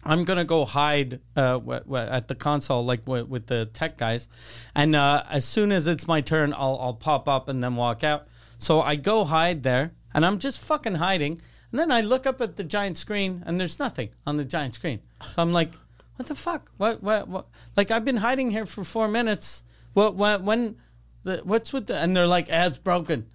I'm 0.04 0.24
gonna 0.24 0.44
go 0.44 0.64
hide 0.64 1.20
uh, 1.36 1.58
w- 1.58 1.80
w- 1.80 2.08
at 2.08 2.28
the 2.28 2.36
console, 2.36 2.84
like 2.84 3.04
w- 3.04 3.26
with 3.26 3.48
the 3.48 3.66
tech 3.66 3.98
guys, 3.98 4.28
and 4.74 4.94
uh, 4.94 5.24
as 5.28 5.44
soon 5.44 5.72
as 5.72 5.88
it's 5.88 6.06
my 6.06 6.20
turn, 6.20 6.54
I'll 6.54 6.78
I'll 6.80 6.94
pop 6.94 7.28
up 7.28 7.48
and 7.48 7.62
then 7.62 7.74
walk 7.74 8.04
out. 8.04 8.28
So 8.58 8.80
I 8.80 8.94
go 8.94 9.24
hide 9.24 9.64
there, 9.64 9.92
and 10.14 10.24
I'm 10.24 10.38
just 10.38 10.60
fucking 10.60 10.94
hiding. 10.94 11.42
And 11.72 11.78
then 11.78 11.90
I 11.92 12.00
look 12.00 12.26
up 12.26 12.40
at 12.40 12.56
the 12.56 12.64
giant 12.64 12.96
screen, 12.96 13.42
and 13.44 13.60
there's 13.60 13.78
nothing 13.78 14.10
on 14.26 14.36
the 14.36 14.44
giant 14.44 14.74
screen. 14.74 15.00
So 15.30 15.42
I'm 15.42 15.52
like, 15.52 15.72
what 16.16 16.28
the 16.28 16.34
fuck? 16.36 16.70
What 16.76 17.02
what 17.02 17.26
what? 17.28 17.46
Like 17.76 17.90
I've 17.90 18.04
been 18.04 18.18
hiding 18.18 18.52
here 18.52 18.66
for 18.66 18.84
four 18.84 19.08
minutes. 19.08 19.64
What 19.94 20.14
what 20.14 20.44
when? 20.44 20.76
The, 21.24 21.40
what's 21.44 21.72
with 21.72 21.88
the? 21.88 21.96
And 21.96 22.16
they're 22.16 22.26
like, 22.26 22.46
it's 22.48 22.78
broken. 22.78 23.26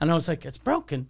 And 0.00 0.10
I 0.10 0.14
was 0.14 0.28
like, 0.28 0.46
it's 0.46 0.58
broken. 0.58 1.08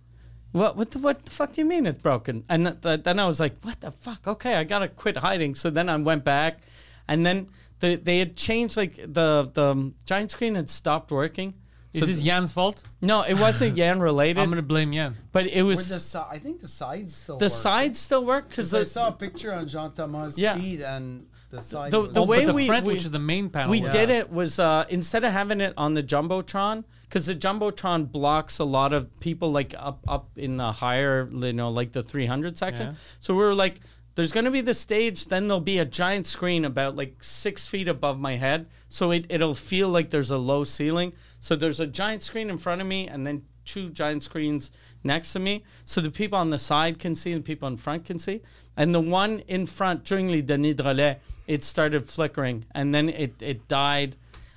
What 0.54 0.76
what 0.76 0.92
the 0.92 1.00
what 1.00 1.24
the 1.24 1.32
fuck 1.32 1.52
do 1.52 1.60
you 1.60 1.64
mean 1.66 1.84
it's 1.84 1.98
broken? 2.00 2.44
And 2.48 2.66
th- 2.66 2.80
th- 2.80 3.02
then 3.02 3.18
I 3.18 3.26
was 3.26 3.40
like, 3.40 3.54
what 3.62 3.80
the 3.80 3.90
fuck? 3.90 4.26
Okay, 4.34 4.54
I 4.54 4.62
gotta 4.62 4.86
quit 4.86 5.16
hiding. 5.16 5.56
So 5.56 5.68
then 5.68 5.88
I 5.88 5.96
went 5.96 6.22
back, 6.24 6.60
and 7.08 7.26
then 7.26 7.48
the, 7.80 7.96
they 7.96 8.20
had 8.20 8.36
changed 8.36 8.76
like 8.76 8.94
the 8.96 9.50
the 9.52 9.64
um, 9.72 9.94
giant 10.06 10.30
screen 10.30 10.54
had 10.54 10.70
stopped 10.70 11.10
working. 11.10 11.54
Is 11.92 12.00
So 12.00 12.06
this 12.06 12.16
th- 12.16 12.26
Jan's 12.26 12.52
fault? 12.52 12.84
no, 13.00 13.22
it 13.22 13.34
wasn't 13.34 13.76
Yan 13.82 13.98
related, 14.00 14.40
I'm 14.40 14.48
gonna 14.50 14.62
blame 14.62 14.92
Jan. 14.92 15.16
but 15.32 15.46
it 15.48 15.62
With 15.64 15.76
was 15.78 15.88
the 15.88 15.98
si- 16.00 16.18
I 16.36 16.38
think 16.38 16.60
the 16.60 16.68
sides 16.68 17.14
still. 17.16 17.38
the 17.38 17.46
work. 17.46 17.52
sides 17.52 17.98
still 17.98 18.24
work 18.24 18.48
because 18.48 18.72
I 18.74 18.84
saw 18.84 19.08
a 19.08 19.12
picture 19.12 19.52
on 19.52 19.66
Jean 19.66 19.90
Thomas' 19.92 20.38
Yeah. 20.38 20.56
feed 20.56 20.82
and 20.82 21.26
the 21.54 21.60
sides. 21.62 21.92
The- 21.92 22.00
was- 22.00 22.12
the 22.12 22.20
oh, 22.20 22.24
way 22.26 22.44
the 22.44 22.52
we- 22.52 22.66
front, 22.66 22.86
we- 22.86 22.94
which 22.94 23.04
is 23.04 23.10
the 23.10 23.18
main 23.18 23.48
panel. 23.50 23.70
we 23.70 23.80
was- 23.80 23.92
did 23.92 24.10
it 24.10 24.30
was 24.30 24.58
uh, 24.58 24.84
instead 24.88 25.24
of 25.24 25.32
having 25.32 25.60
it 25.60 25.72
on 25.76 25.94
the 25.94 26.02
jumbotron 26.02 26.84
because 27.02 27.26
the 27.26 27.34
jumbotron 27.34 28.10
blocks 28.10 28.58
a 28.58 28.64
lot 28.64 28.92
of 28.92 29.08
people 29.20 29.52
like 29.52 29.74
up 29.78 30.00
up 30.08 30.30
in 30.36 30.56
the 30.56 30.72
higher 30.72 31.28
you 31.32 31.52
know 31.52 31.70
like 31.70 31.92
the 31.92 32.02
300 32.02 32.58
section 32.58 32.88
Yeah. 32.88 32.94
so 33.20 33.34
we 33.34 33.40
were 33.40 33.54
like 33.54 33.80
there's 34.16 34.32
going 34.32 34.44
to 34.44 34.50
be 34.50 34.60
the 34.60 34.74
stage 34.74 35.26
then 35.26 35.48
there'll 35.48 35.60
be 35.60 35.78
a 35.78 35.84
giant 35.84 36.26
screen 36.26 36.64
about 36.64 36.94
like 36.96 37.22
six 37.22 37.66
feet 37.68 37.88
above 37.88 38.18
my 38.18 38.36
head 38.36 38.66
so 38.88 39.10
it, 39.10 39.26
it'll 39.28 39.54
feel 39.54 39.88
like 39.88 40.10
there's 40.10 40.30
a 40.30 40.38
low 40.38 40.64
ceiling 40.64 41.12
so 41.40 41.56
there's 41.56 41.80
a 41.80 41.86
giant 41.86 42.22
screen 42.22 42.48
in 42.50 42.58
front 42.58 42.80
of 42.80 42.86
me 42.86 43.06
and 43.08 43.26
then 43.26 43.42
two 43.64 43.88
giant 43.88 44.22
screens 44.22 44.70
next 45.02 45.32
to 45.32 45.38
me 45.38 45.64
so 45.84 46.00
the 46.00 46.10
people 46.10 46.38
on 46.38 46.50
the 46.50 46.58
side 46.58 46.98
can 46.98 47.14
see 47.14 47.32
and 47.32 47.42
the 47.42 47.46
people 47.46 47.68
in 47.68 47.76
front 47.76 48.04
can 48.04 48.18
see 48.18 48.40
and 48.76 48.94
the 48.94 49.00
one 49.00 49.40
in 49.48 49.66
front 49.66 50.04
during 50.04 50.28
Les 50.28 50.42
Denis 50.42 50.74
Drolet 50.74 51.18
it 51.46 51.62
started 51.62 52.08
flickering 52.08 52.64
and 52.74 52.94
then 52.94 53.08
it, 53.08 53.34
it 53.42 53.68
died 53.68 54.16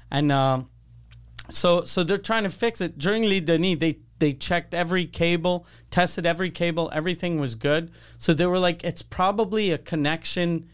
and 0.09 0.31
um, 0.31 0.69
so 1.49 1.83
so 1.83 2.03
they're 2.03 2.17
trying 2.17 2.43
to 2.43 2.49
fix 2.49 2.81
it 2.81 2.97
during 2.97 3.23
Les 3.23 3.41
Denis. 3.41 3.77
They 3.79 3.99
they 4.19 4.33
checked 4.33 4.73
every 4.73 5.05
cable, 5.05 5.65
tested 5.91 6.25
every 6.25 6.49
cable, 6.49 6.89
everything 6.93 7.39
was 7.39 7.55
good. 7.55 7.91
So 8.17 8.33
they 8.33 8.47
were 8.47 8.59
like, 8.59 8.83
it's 8.83 9.03
probably 9.03 9.71
a 9.71 9.77
connection, 9.77 10.67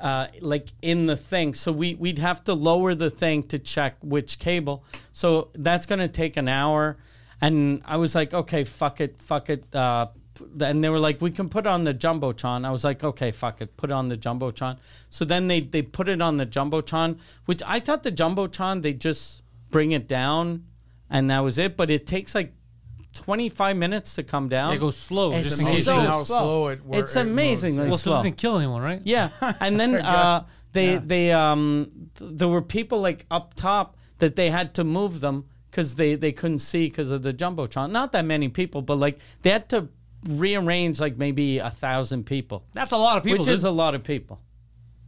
uh, 0.00 0.26
like 0.40 0.68
in 0.82 1.06
the 1.06 1.16
thing. 1.16 1.54
So 1.54 1.72
we 1.72 1.94
we'd 1.94 2.18
have 2.18 2.44
to 2.44 2.54
lower 2.54 2.94
the 2.94 3.10
thing 3.10 3.42
to 3.44 3.58
check 3.58 3.96
which 4.02 4.38
cable. 4.38 4.84
So 5.12 5.48
that's 5.54 5.86
gonna 5.86 6.08
take 6.08 6.36
an 6.36 6.48
hour. 6.48 6.96
And 7.40 7.82
I 7.84 7.96
was 7.96 8.14
like, 8.14 8.32
okay, 8.32 8.64
fuck 8.64 9.00
it, 9.00 9.18
fuck 9.18 9.50
it. 9.50 9.74
Uh, 9.74 10.06
and 10.60 10.82
they 10.82 10.88
were 10.88 10.98
like, 10.98 11.20
we 11.20 11.30
can 11.30 11.48
put 11.48 11.66
it 11.66 11.68
on 11.68 11.84
the 11.84 11.94
jumbotron. 11.94 12.64
I 12.66 12.70
was 12.70 12.84
like, 12.84 13.04
okay, 13.04 13.30
fuck 13.30 13.60
it, 13.60 13.76
put 13.76 13.90
it 13.90 13.92
on 13.92 14.08
the 14.08 14.16
jumbotron. 14.16 14.78
So 15.10 15.24
then 15.24 15.46
they 15.48 15.60
they 15.60 15.82
put 15.82 16.08
it 16.08 16.20
on 16.20 16.36
the 16.38 16.46
jumbotron, 16.46 17.18
which 17.44 17.62
I 17.66 17.80
thought 17.80 18.02
the 18.02 18.12
jumbotron 18.12 18.82
they 18.82 18.94
just 18.94 19.42
bring 19.70 19.92
it 19.92 20.08
down, 20.08 20.64
and 21.10 21.30
that 21.30 21.40
was 21.40 21.58
it. 21.58 21.76
But 21.76 21.90
it 21.90 22.06
takes 22.06 22.34
like. 22.34 22.52
25 23.14 23.76
minutes 23.76 24.16
to 24.16 24.24
come 24.24 24.48
down. 24.48 24.72
It 24.74 24.78
goes 24.78 24.96
slow, 24.96 25.30
It's 25.32 25.48
just 25.48 25.60
in 25.60 25.66
case 25.68 25.84
so 25.84 25.94
how 26.00 26.24
slow 26.24 26.66
it 26.66 26.84
wor- 26.84 26.98
It's 26.98 27.14
it 27.14 27.20
amazingly 27.20 27.88
Well, 27.88 27.96
so 27.96 28.10
it 28.10 28.14
doesn't 28.16 28.36
kill 28.38 28.58
anyone, 28.58 28.82
right? 28.82 29.00
Yeah, 29.04 29.28
and 29.60 29.78
then 29.78 29.94
uh, 29.94 30.46
they 30.72 30.96
they 30.96 31.30
um 31.30 32.08
th- 32.16 32.32
there 32.34 32.48
were 32.48 32.60
people 32.60 33.00
like 33.00 33.24
up 33.30 33.54
top 33.54 33.96
that 34.18 34.34
they 34.34 34.50
had 34.50 34.74
to 34.74 34.82
move 34.82 35.20
them 35.20 35.44
because 35.74 35.96
they 35.96 36.14
they 36.14 36.30
couldn't 36.30 36.60
see 36.60 36.86
because 36.86 37.10
of 37.10 37.22
the 37.22 37.32
jumbotron. 37.32 37.90
Not 37.90 38.12
that 38.12 38.24
many 38.24 38.48
people, 38.48 38.80
but 38.80 38.94
like 38.96 39.18
they 39.42 39.50
had 39.50 39.68
to 39.70 39.88
rearrange 40.28 41.00
like 41.00 41.16
maybe 41.18 41.58
a 41.58 41.68
thousand 41.70 42.24
people, 42.26 42.64
That's 42.72 42.92
a 42.92 42.96
lot 42.96 43.16
of 43.18 43.24
people. 43.24 43.38
which 43.38 43.46
dude. 43.46 43.54
is 43.54 43.64
a 43.64 43.70
lot 43.70 43.94
of 43.96 44.04
people. 44.04 44.40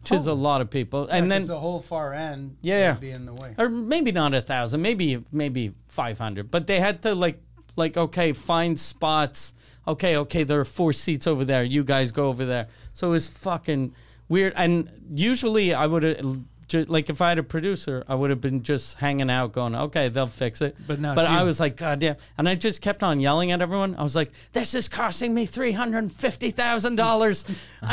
Which 0.02 0.12
is 0.20 0.26
a 0.28 0.34
lot 0.34 0.60
of 0.60 0.70
people, 0.70 1.08
and 1.08 1.30
then 1.32 1.46
the 1.46 1.58
whole 1.58 1.80
far 1.80 2.14
end 2.14 2.58
Yeah, 2.62 2.78
yeah. 2.78 2.92
would 2.92 3.00
be 3.00 3.10
in 3.10 3.26
the 3.26 3.34
way. 3.34 3.54
or 3.58 3.68
maybe 3.68 4.12
not 4.12 4.34
a 4.34 4.40
thousand, 4.40 4.80
maybe 4.82 5.24
maybe 5.32 5.72
five 5.88 6.18
hundred. 6.18 6.50
But 6.50 6.66
they 6.68 6.78
had 6.80 7.02
to 7.02 7.14
like 7.14 7.40
like 7.76 7.96
okay, 7.96 8.32
find 8.32 8.78
spots. 8.78 9.54
Okay, 9.88 10.16
okay, 10.16 10.42
there 10.44 10.58
are 10.60 10.64
four 10.64 10.92
seats 10.92 11.26
over 11.26 11.44
there. 11.44 11.62
You 11.64 11.82
guys 11.84 12.12
go 12.12 12.28
over 12.28 12.44
there. 12.44 12.66
So 12.92 13.08
it 13.08 13.10
was 13.12 13.28
fucking 13.28 13.94
weird. 14.28 14.52
And 14.56 14.90
usually 15.14 15.74
I 15.74 15.86
would 15.86 16.02
have. 16.04 16.38
Like 16.72 17.08
if 17.10 17.20
I 17.20 17.28
had 17.28 17.38
a 17.38 17.42
producer, 17.42 18.02
I 18.08 18.14
would 18.16 18.30
have 18.30 18.40
been 18.40 18.62
just 18.62 18.96
hanging 18.98 19.30
out, 19.30 19.52
going, 19.52 19.74
"Okay, 19.76 20.08
they'll 20.08 20.26
fix 20.26 20.60
it." 20.60 20.76
But 20.86 20.98
now 21.00 21.14
but 21.14 21.24
I 21.26 21.42
was 21.44 21.60
like, 21.60 21.76
"God 21.76 22.00
damn!" 22.00 22.16
And 22.36 22.48
I 22.48 22.54
just 22.56 22.82
kept 22.82 23.02
on 23.02 23.20
yelling 23.20 23.52
at 23.52 23.62
everyone. 23.62 23.94
I 23.96 24.02
was 24.02 24.16
like, 24.16 24.32
"This 24.52 24.74
is 24.74 24.88
costing 24.88 25.32
me 25.32 25.46
three 25.46 25.72
hundred 25.72 26.10
fifty 26.10 26.50
thousand 26.50 26.96
dollars. 26.96 27.44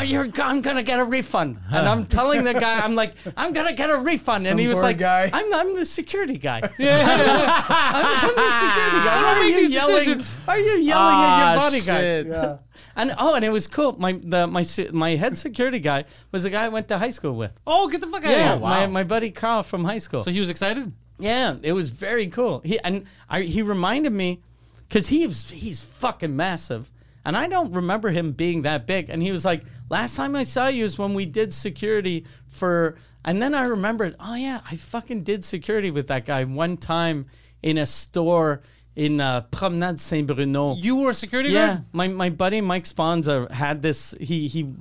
You're, 0.04 0.28
I'm 0.42 0.60
gonna 0.60 0.82
get 0.82 0.98
a 0.98 1.04
refund." 1.04 1.58
And 1.72 1.88
I'm 1.88 2.04
telling 2.06 2.42
the 2.44 2.52
guy, 2.54 2.80
"I'm 2.80 2.94
like, 2.96 3.14
I'm 3.36 3.52
gonna 3.52 3.74
get 3.74 3.90
a 3.90 3.96
refund." 3.98 4.46
and 4.46 4.58
he 4.58 4.66
was 4.66 4.76
poor 4.76 4.82
like, 4.84 4.98
guy. 4.98 5.30
I'm, 5.32 5.54
I'm 5.54 5.74
the 5.76 5.86
security 5.86 6.38
guy. 6.38 6.60
yeah, 6.78 6.98
yeah, 6.98 7.16
yeah. 7.24 7.64
I'm, 7.68 8.28
I'm 8.30 8.34
the 8.34 8.50
security 8.50 9.04
guy. 9.04 9.22
Why 9.22 9.34
are 9.38 9.44
you 9.44 9.68
yelling? 9.68 9.94
decisions. 9.96 10.36
Are 10.48 10.58
you 10.58 10.72
yelling 10.72 10.84
at 10.86 10.90
Ah, 10.96 11.52
your 11.52 11.60
bodyguard? 11.62 12.00
shit. 12.02 12.26
Yeah. 12.26 12.56
And 12.96 13.12
oh, 13.18 13.34
and 13.34 13.44
it 13.44 13.50
was 13.50 13.66
cool. 13.66 13.98
My 13.98 14.12
the 14.12 14.46
my 14.46 14.62
se- 14.62 14.90
my 14.92 15.16
head 15.16 15.36
security 15.36 15.78
guy 15.80 16.04
was 16.32 16.44
the 16.44 16.50
guy 16.50 16.64
I 16.64 16.68
went 16.68 16.88
to 16.88 16.98
high 16.98 17.10
school 17.10 17.34
with. 17.34 17.58
Oh, 17.66 17.88
get 17.88 18.00
the 18.00 18.06
fuck 18.06 18.24
out 18.24 18.30
Yeah, 18.30 18.52
of 18.54 18.60
here! 18.60 18.68
my, 18.68 18.86
my 18.86 19.02
buddy 19.02 19.30
Carl 19.30 19.62
from 19.62 19.84
high 19.84 19.98
school. 19.98 20.22
So 20.22 20.30
he 20.30 20.40
was 20.40 20.50
excited. 20.50 20.92
Yeah, 21.18 21.56
it 21.62 21.72
was 21.72 21.90
very 21.90 22.26
cool. 22.28 22.60
He 22.64 22.78
and 22.80 23.04
I, 23.28 23.42
he 23.42 23.62
reminded 23.62 24.12
me 24.12 24.40
because 24.88 25.08
he's 25.08 25.50
he's 25.50 25.82
fucking 25.82 26.34
massive, 26.36 26.90
and 27.24 27.36
I 27.36 27.48
don't 27.48 27.72
remember 27.72 28.10
him 28.10 28.32
being 28.32 28.62
that 28.62 28.86
big. 28.86 29.10
And 29.10 29.22
he 29.22 29.32
was 29.32 29.44
like, 29.44 29.62
"Last 29.90 30.16
time 30.16 30.36
I 30.36 30.42
saw 30.44 30.68
you 30.68 30.84
is 30.84 30.98
when 30.98 31.14
we 31.14 31.26
did 31.26 31.52
security 31.52 32.24
for." 32.46 32.96
And 33.26 33.40
then 33.40 33.54
I 33.54 33.62
remembered, 33.62 34.16
oh 34.20 34.34
yeah, 34.34 34.60
I 34.70 34.76
fucking 34.76 35.22
did 35.22 35.46
security 35.46 35.90
with 35.90 36.08
that 36.08 36.26
guy 36.26 36.44
one 36.44 36.76
time 36.76 37.24
in 37.62 37.78
a 37.78 37.86
store 37.86 38.60
in 38.96 39.20
uh, 39.20 39.40
Promenade 39.50 40.00
Saint 40.00 40.26
Bruno. 40.28 40.76
You 40.76 40.96
were 40.96 41.10
a 41.10 41.14
security 41.14 41.50
Yeah, 41.50 41.66
guard. 41.66 41.84
my, 41.92 42.08
my 42.08 42.30
buddy 42.30 42.60
Mike 42.60 42.84
Sponza 42.84 43.50
had 43.50 43.82
this. 43.82 44.14
He 44.20 44.46
he 44.46 44.72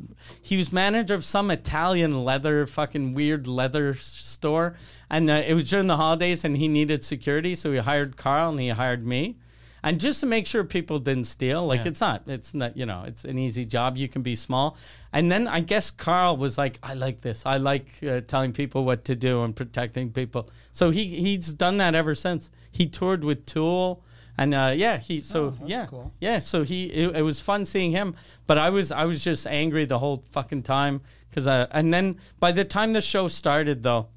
he 0.41 0.55
was 0.58 0.72
manager 0.72 1.15
of 1.15 1.25
some 1.25 1.50
Italian 1.50 2.24
leather, 2.24 2.65
fucking 2.67 3.13
weird 3.15 3.48
leather 3.48 3.93
store, 3.96 4.75
and 5.10 5.29
uh, 5.29 5.41
it 5.46 5.53
was 5.55 5.70
during 5.70 5.88
the 5.88 5.98
holidays, 5.98 6.43
and 6.46 6.58
he 6.58 6.67
needed 6.67 7.03
security, 7.03 7.55
so 7.55 7.72
he 7.72 7.79
hired 7.79 8.15
Carl 8.17 8.51
and 8.51 8.60
he 8.60 8.70
hired 8.70 9.03
me, 9.05 9.38
and 9.82 10.00
just 10.00 10.20
to 10.20 10.27
make 10.27 10.46
sure 10.46 10.63
people 10.63 11.00
didn't 11.00 11.25
steal. 11.25 11.65
Like 11.65 11.82
Yeah. 11.82 11.88
it's 11.88 12.01
not, 12.01 12.22
it's 12.27 12.53
not, 12.53 12.77
you 12.77 12.86
know, 12.86 13.03
it's 13.08 13.25
an 13.25 13.39
easy 13.39 13.65
job. 13.65 13.98
You 13.98 14.08
can 14.08 14.22
be 14.22 14.36
small, 14.36 14.77
and 15.12 15.32
then 15.32 15.48
I 15.48 15.60
guess 15.62 15.89
Carl 15.89 16.38
was 16.38 16.55
like, 16.55 16.77
I 16.84 16.93
like 16.93 17.22
this. 17.22 17.48
I 17.48 17.58
like 17.58 17.88
uh, 18.08 18.22
telling 18.22 18.53
people 18.53 18.86
what 18.86 19.05
to 19.05 19.15
do 19.15 19.43
and 19.43 19.55
protecting 19.55 20.12
people. 20.12 20.50
So 20.72 20.91
he 20.91 21.05
he's 21.08 21.51
done 21.55 21.77
that 21.77 21.96
ever 21.96 22.13
since. 22.13 22.51
He 22.74 22.88
toured 22.88 23.24
with 23.24 23.46
Tool. 23.46 24.03
And 24.36 24.56
uh, 24.56 24.74
yeah, 24.75 24.98
he 24.98 25.20
so 25.20 25.53
yeah, 25.63 25.86
cool. 25.86 26.12
yeah. 26.20 26.39
So 26.39 26.63
he 26.63 26.86
it, 26.86 27.18
it 27.18 27.22
was 27.22 27.39
fun 27.39 27.68
seeing 27.68 27.92
him, 27.92 28.15
but 28.48 28.58
I 28.58 28.72
was 28.72 28.92
I 28.92 29.06
was 29.06 29.24
just 29.24 29.46
angry 29.46 29.86
the 29.86 30.00
whole 30.00 30.24
fucking 30.32 30.63
time 30.63 31.01
because 31.30 31.46
I 31.46 31.68
and 31.70 31.94
then 31.94 32.18
by 32.39 32.51
the 32.51 32.65
time 32.65 32.94
the 32.94 33.01
show 33.01 33.27
started 33.27 33.84
though, 33.84 34.08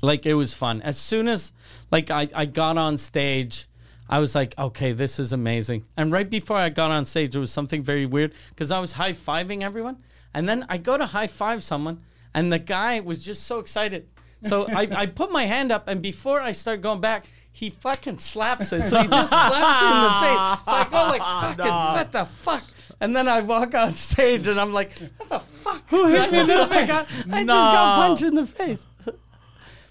like 0.00 0.26
it 0.26 0.34
was 0.34 0.54
fun. 0.54 0.80
As 0.82 0.96
soon 0.96 1.26
as 1.26 1.52
like 1.90 2.08
I 2.08 2.28
I 2.36 2.46
got 2.46 2.78
on 2.78 2.98
stage, 2.98 3.66
I 4.08 4.20
was 4.20 4.36
like, 4.36 4.56
okay, 4.56 4.92
this 4.92 5.18
is 5.18 5.32
amazing. 5.32 5.88
And 5.96 6.12
right 6.12 6.30
before 6.30 6.56
I 6.56 6.68
got 6.68 6.92
on 6.92 7.04
stage, 7.04 7.32
there 7.32 7.40
was 7.40 7.50
something 7.50 7.82
very 7.82 8.06
weird 8.06 8.32
because 8.50 8.70
I 8.70 8.78
was 8.78 8.92
high 8.92 9.12
fiving 9.12 9.62
everyone, 9.62 10.04
and 10.32 10.48
then 10.48 10.64
I 10.68 10.78
go 10.78 10.96
to 10.96 11.04
high 11.04 11.26
five 11.26 11.64
someone, 11.64 12.02
and 12.32 12.52
the 12.52 12.60
guy 12.60 13.00
was 13.00 13.24
just 13.24 13.42
so 13.42 13.58
excited. 13.58 14.08
So 14.42 14.66
I, 14.68 14.86
I 14.94 15.06
put 15.06 15.32
my 15.32 15.46
hand 15.46 15.72
up, 15.72 15.88
and 15.88 16.00
before 16.00 16.40
I 16.40 16.52
start 16.52 16.80
going 16.80 17.00
back, 17.00 17.26
he 17.56 17.70
fucking 17.70 18.18
slaps 18.18 18.70
it. 18.74 18.86
So 18.86 19.00
he 19.00 19.08
just 19.08 19.30
slaps 19.30 19.82
it 19.82 19.86
in 19.86 20.02
the 20.02 20.12
face. 20.20 20.64
So 20.66 20.72
I 20.72 20.86
go 20.90 20.96
like, 21.10 21.22
fucking, 21.56 21.72
what 21.72 22.12
the 22.12 22.24
fuck? 22.26 22.62
And 23.00 23.16
then 23.16 23.28
I 23.28 23.40
walk 23.40 23.74
on 23.74 23.92
stage, 23.92 24.46
and 24.46 24.60
I'm 24.60 24.74
like, 24.74 24.92
what 25.16 25.28
the 25.30 25.38
fuck? 25.38 25.82
Who 25.90 26.06
hit 26.08 26.30
me 26.32 26.40
in 26.40 26.46
the 26.48 26.66
face? 26.66 26.90
I 26.90 27.04
just 27.06 27.46
got 27.46 27.96
punched 27.96 28.22
in 28.24 28.34
the 28.34 28.46
face. 28.46 28.86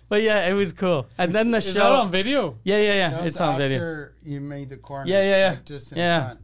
But 0.07 0.21
yeah, 0.21 0.47
it 0.47 0.53
was 0.53 0.73
cool. 0.73 1.07
And 1.17 1.33
then 1.33 1.49
the 1.49 1.57
Is 1.57 1.73
show. 1.73 1.79
that 1.79 1.91
on 1.91 2.11
video? 2.11 2.59
Yeah, 2.63 2.77
yeah, 2.77 2.93
yeah. 2.93 3.09
That 3.09 3.23
was 3.23 3.33
It's 3.33 3.41
on 3.41 3.57
video. 3.57 3.77
after 3.79 4.13
You 4.23 4.39
made 4.41 4.69
the 4.69 4.77
corner. 4.77 5.09
Yeah, 5.09 5.23
yeah, 5.23 5.37
yeah. 5.37 5.49
like, 5.49 5.65
just 5.65 5.91
in 5.91 5.97
Yeah. 5.97 6.23
front. 6.25 6.39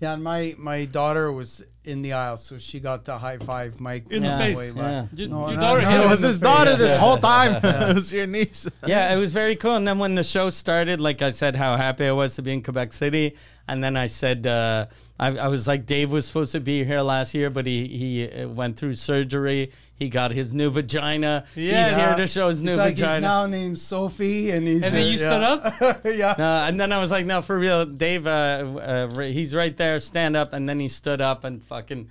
Yeah, 0.00 0.14
and 0.14 0.24
my 0.24 0.54
my 0.58 0.84
daughter 0.84 1.32
was 1.32 1.62
in 1.84 2.02
the 2.02 2.12
aisle, 2.14 2.36
so 2.36 2.58
she 2.58 2.80
got 2.80 3.04
to 3.06 3.16
high 3.18 3.38
five 3.38 3.78
Mike 3.80 4.06
In 4.10 4.22
the 4.22 4.30
on 4.32 4.38
face. 4.38 4.74
Yeah. 4.74 5.06
Your- 5.14 5.28
No, 5.28 5.48
your 5.48 5.56
not- 5.56 5.60
daughter 5.60 5.82
not 5.82 5.92
hit 5.92 6.00
It 6.04 6.08
was 6.08 6.20
his 6.20 6.38
daughter 6.38 6.70
face. 6.72 6.78
this 6.78 6.94
whole 6.96 7.16
time. 7.18 7.54
it 7.64 7.94
was 7.94 8.12
your 8.12 8.26
niece. 8.26 8.66
Yeah, 8.86 9.14
it 9.14 9.18
was 9.18 9.32
very 9.32 9.54
cool. 9.56 9.76
And 9.76 9.86
then 9.86 9.98
when 9.98 10.14
the 10.14 10.24
show 10.24 10.50
started, 10.50 11.00
like 11.00 11.22
I 11.22 11.30
said, 11.30 11.56
how 11.56 11.76
happy 11.76 12.06
I 12.06 12.12
was 12.12 12.34
to 12.36 12.42
be 12.42 12.52
in 12.52 12.62
Quebec 12.62 12.92
City. 12.92 13.36
And 13.68 13.82
then 13.84 13.96
I 13.96 14.06
said, 14.08 14.46
uh, 14.46 14.86
I, 15.18 15.28
I 15.36 15.48
was 15.48 15.68
like, 15.68 15.86
Dave 15.86 16.10
was 16.10 16.26
supposed 16.26 16.52
to 16.52 16.60
be 16.60 16.84
here 16.84 17.00
last 17.00 17.34
year, 17.34 17.48
but 17.48 17.66
he 17.66 17.86
he 17.86 18.28
uh, 18.28 18.48
went 18.48 18.76
through 18.76 18.96
surgery. 18.96 19.70
He 19.96 20.08
got 20.08 20.32
his 20.32 20.52
new 20.52 20.70
vagina. 20.70 21.46
Yeah. 21.54 21.84
He's 21.84 21.94
here 21.94 22.16
to 22.16 22.26
show 22.26 22.48
his 22.48 22.62
new 22.62 22.74
like 22.74 22.96
vagina. 22.96 23.14
he's 23.14 23.22
now 23.22 23.46
named 23.46 23.78
Sophie, 23.78 24.50
and 24.50 24.66
he's 24.66 24.82
And 24.82 24.94
then 24.94 25.02
uh, 25.02 25.06
you 25.06 25.10
yeah. 25.12 25.16
stood 25.16 25.42
up. 25.42 26.04
yeah. 26.04 26.30
Uh, 26.32 26.68
and 26.68 26.80
then 26.80 26.90
I 26.90 26.98
was 26.98 27.12
like, 27.12 27.26
no, 27.26 27.42
for 27.42 27.56
real, 27.56 27.86
Dave, 27.86 28.26
uh, 28.26 28.30
uh, 28.30 29.18
he's 29.20 29.54
right 29.54 29.76
there, 29.76 30.00
stand 30.00 30.36
up. 30.36 30.52
And 30.52 30.68
then 30.68 30.80
he 30.80 30.88
stood 30.88 31.20
up 31.20 31.44
and 31.44 31.62
fucking 31.62 32.08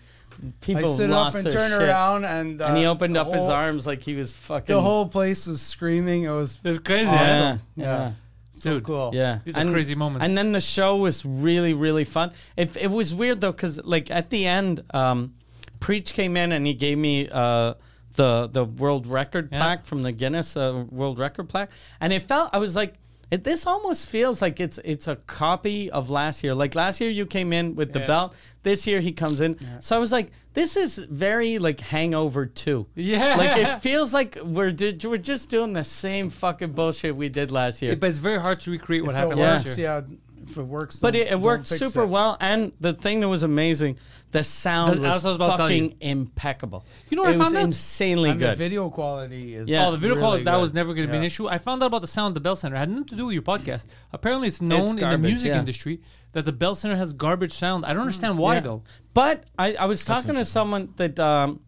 People 0.62 0.80
I 0.80 0.82
people 0.82 0.94
stood 0.96 1.12
up 1.12 1.36
and 1.36 1.46
their 1.46 1.54
turned 1.54 1.74
shit. 1.74 1.82
around, 1.90 2.26
and 2.26 2.60
uh, 2.60 2.66
and 2.66 2.78
he 2.78 2.86
opened 2.86 3.16
the 3.16 3.22
up 3.22 3.32
his 3.34 3.48
arms 3.48 3.86
like 3.86 4.02
he 4.02 4.16
was 4.16 4.36
fucking. 4.36 4.74
The 4.74 4.82
whole 4.82 5.08
place 5.08 5.46
was 5.48 5.62
screaming. 5.62 6.24
It 6.24 6.32
was 6.32 6.60
It's 6.64 6.80
crazy. 6.80 7.06
yeah, 7.12 7.58
yeah. 7.76 7.86
Yeah. 7.86 8.12
So 8.56 8.76
Dude. 8.76 8.84
cool. 8.84 9.12
Yeah, 9.14 9.40
These 9.44 9.58
are 9.58 9.66
crazy 9.72 9.96
moments. 9.96 10.26
And 10.26 10.38
then 10.38 10.52
the 10.52 10.62
show 10.62 10.98
was 10.98 11.26
really, 11.26 11.74
really 11.74 12.04
fun. 12.06 12.32
It, 12.56 12.76
it 12.78 12.92
was 12.92 13.14
weird 13.16 13.42
though, 13.42 13.52
because 13.52 13.84
like 13.84 14.12
at 14.12 14.30
the 14.30 14.46
end, 14.46 14.84
um, 14.94 15.34
Preach 15.80 16.14
came 16.14 16.38
in 16.38 16.52
and 16.52 16.66
he 16.66 16.74
gave 16.74 16.98
me 16.98 17.28
uh, 17.30 17.74
the 18.16 18.48
the 18.48 18.64
world 18.64 19.08
record 19.08 19.50
Yeah. 19.52 19.60
plaque 19.60 19.86
from 19.86 20.04
the 20.04 20.12
Guinness 20.12 20.56
uh, 20.56 20.86
World 20.90 21.20
Record 21.20 21.50
plaque, 21.50 21.72
and 22.00 22.14
it 22.14 22.24
felt 22.24 22.50
I 22.54 22.60
was 22.60 22.76
like. 22.76 22.96
It, 23.34 23.44
this 23.44 23.66
almost 23.66 24.08
feels 24.10 24.42
like 24.42 24.60
it's 24.60 24.78
it's 24.84 25.08
a 25.08 25.16
copy 25.16 25.90
of 25.90 26.10
last 26.10 26.44
year. 26.44 26.54
Like 26.54 26.76
last 26.76 27.02
year, 27.02 27.10
you 27.10 27.26
came 27.26 27.52
in 27.60 27.76
with 27.76 27.92
the 27.94 28.00
Yeah. 28.02 28.08
belt. 28.08 28.36
This 28.64 28.86
year, 28.86 29.00
he 29.02 29.12
comes 29.12 29.42
in. 29.42 29.58
So 29.82 29.96
I 29.96 30.00
was 30.00 30.12
like, 30.12 30.28
this 30.54 30.78
is 30.78 30.98
very 30.98 31.58
like 31.58 31.80
Hangover 31.82 32.46
Two. 32.46 32.86
Yeah. 32.96 33.36
like 33.36 33.58
it 33.58 33.82
feels 33.90 34.14
like 34.14 34.38
we're 34.44 34.72
di- 34.72 35.00
we're 35.12 35.18
just 35.34 35.50
doing 35.50 35.74
the 35.74 35.84
same 35.84 36.30
fucking 36.30 36.74
bullshit 36.74 37.16
we 37.16 37.30
did 37.30 37.50
last 37.52 37.82
year. 37.82 37.96
but 37.96 38.10
it's 38.10 38.20
very 38.20 38.40
hard 38.40 38.60
to 38.62 38.72
recreate 38.72 39.04
what 39.04 39.16
If 39.16 39.22
happened 39.22 39.40
it 39.40 39.44
last 39.44 39.66
works, 39.66 39.78
year. 39.80 39.88
yeah. 39.88 40.16
If 40.50 40.58
it 40.58 40.64
works, 40.64 40.98
But 41.00 41.16
it, 41.16 41.32
it 41.32 41.40
worked 41.40 41.68
super 41.68 42.04
it. 42.04 42.08
well, 42.08 42.38
and 42.40 42.74
the 42.80 42.94
thing 42.94 43.20
that 43.22 43.28
was 43.30 43.44
amazing, 43.44 43.98
the 44.32 44.44
sound 44.44 44.98
The- 44.98 45.02
was, 45.02 45.10
that's 45.22 45.24
what 45.24 45.30
I 45.30 45.32
was 45.34 45.36
about 45.36 45.46
to 45.52 45.58
tell 45.58 45.68
fucking 45.68 45.98
impeccable. 46.02 46.86
You 47.10 47.18
know 47.18 47.24
what 47.24 47.32
it 47.32 47.36
I 47.36 47.38
was 47.38 47.48
found 47.48 47.58
out? 47.58 47.64
insanely 47.66 48.30
And 48.32 48.42
the 48.42 48.46
good. 48.48 48.58
video 48.58 48.90
quality 48.90 49.56
is 49.56 49.70
Yeah. 49.70 49.88
Oh, 49.88 49.92
the 49.92 49.98
video 49.98 50.16
really 50.16 50.22
quality 50.22 50.44
that 50.46 50.58
was 50.58 50.74
never 50.74 50.94
going 50.94 51.08
to 51.08 51.12
be 51.12 51.18
an 51.18 51.24
issue. 51.24 51.48
I 51.48 51.58
found 51.58 51.84
out 51.84 51.88
about 51.88 52.02
the 52.02 52.08
sound 52.08 52.30
of 52.32 52.34
the 52.36 52.40
Bell 52.42 52.56
Center. 52.56 52.76
It 52.76 52.80
had 52.80 52.90
nothing 52.90 53.06
to 53.06 53.16
do 53.16 53.26
with 53.28 53.34
your 53.34 53.44
podcast. 53.44 53.86
Apparently, 54.12 54.48
it's 54.48 54.62
known 54.62 54.98
in 55.00 55.10
the 55.10 55.18
music 55.18 55.50
yeah. 55.50 55.60
industry 55.60 56.02
that 56.34 56.46
the 56.46 56.52
Bell 56.54 56.76
Center 56.76 56.96
has 56.96 57.14
garbage 57.14 57.54
sound. 57.54 57.86
I 57.86 57.90
don't 57.94 58.02
understand 58.02 58.38
why 58.38 58.56
Yeah. 58.56 58.60
though. 58.62 58.84
But 59.14 59.44
I, 59.60 59.76
I 59.76 59.86
was 59.86 60.04
talking 60.04 60.34
to 60.34 60.46
someone 60.46 60.94
that 60.98 61.20
um, 61.20 61.60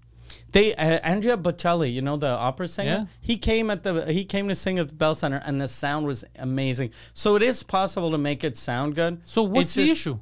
they 0.51 0.73
uh, 0.75 0.99
Andrea 1.03 1.37
Bocelli, 1.37 1.93
you 1.93 2.01
know 2.01 2.17
the 2.17 2.27
opera 2.27 2.67
singer. 2.67 2.89
Yeah. 2.89 3.05
He 3.21 3.37
came 3.37 3.69
at 3.69 3.83
the 3.83 4.11
he 4.11 4.25
came 4.25 4.47
to 4.47 4.55
sing 4.55 4.79
at 4.79 4.87
the 4.87 4.93
Bell 4.93 5.15
Center, 5.15 5.41
and 5.45 5.59
the 5.59 5.67
sound 5.67 6.05
was 6.05 6.23
amazing. 6.37 6.91
So 7.13 7.35
it 7.35 7.43
is 7.43 7.63
possible 7.63 8.11
to 8.11 8.17
make 8.17 8.43
it 8.43 8.57
sound 8.57 8.95
good. 8.95 9.21
So 9.25 9.43
what's 9.43 9.69
It's 9.69 9.75
the 9.75 9.85
ju- 9.85 9.91
issue? 9.91 10.19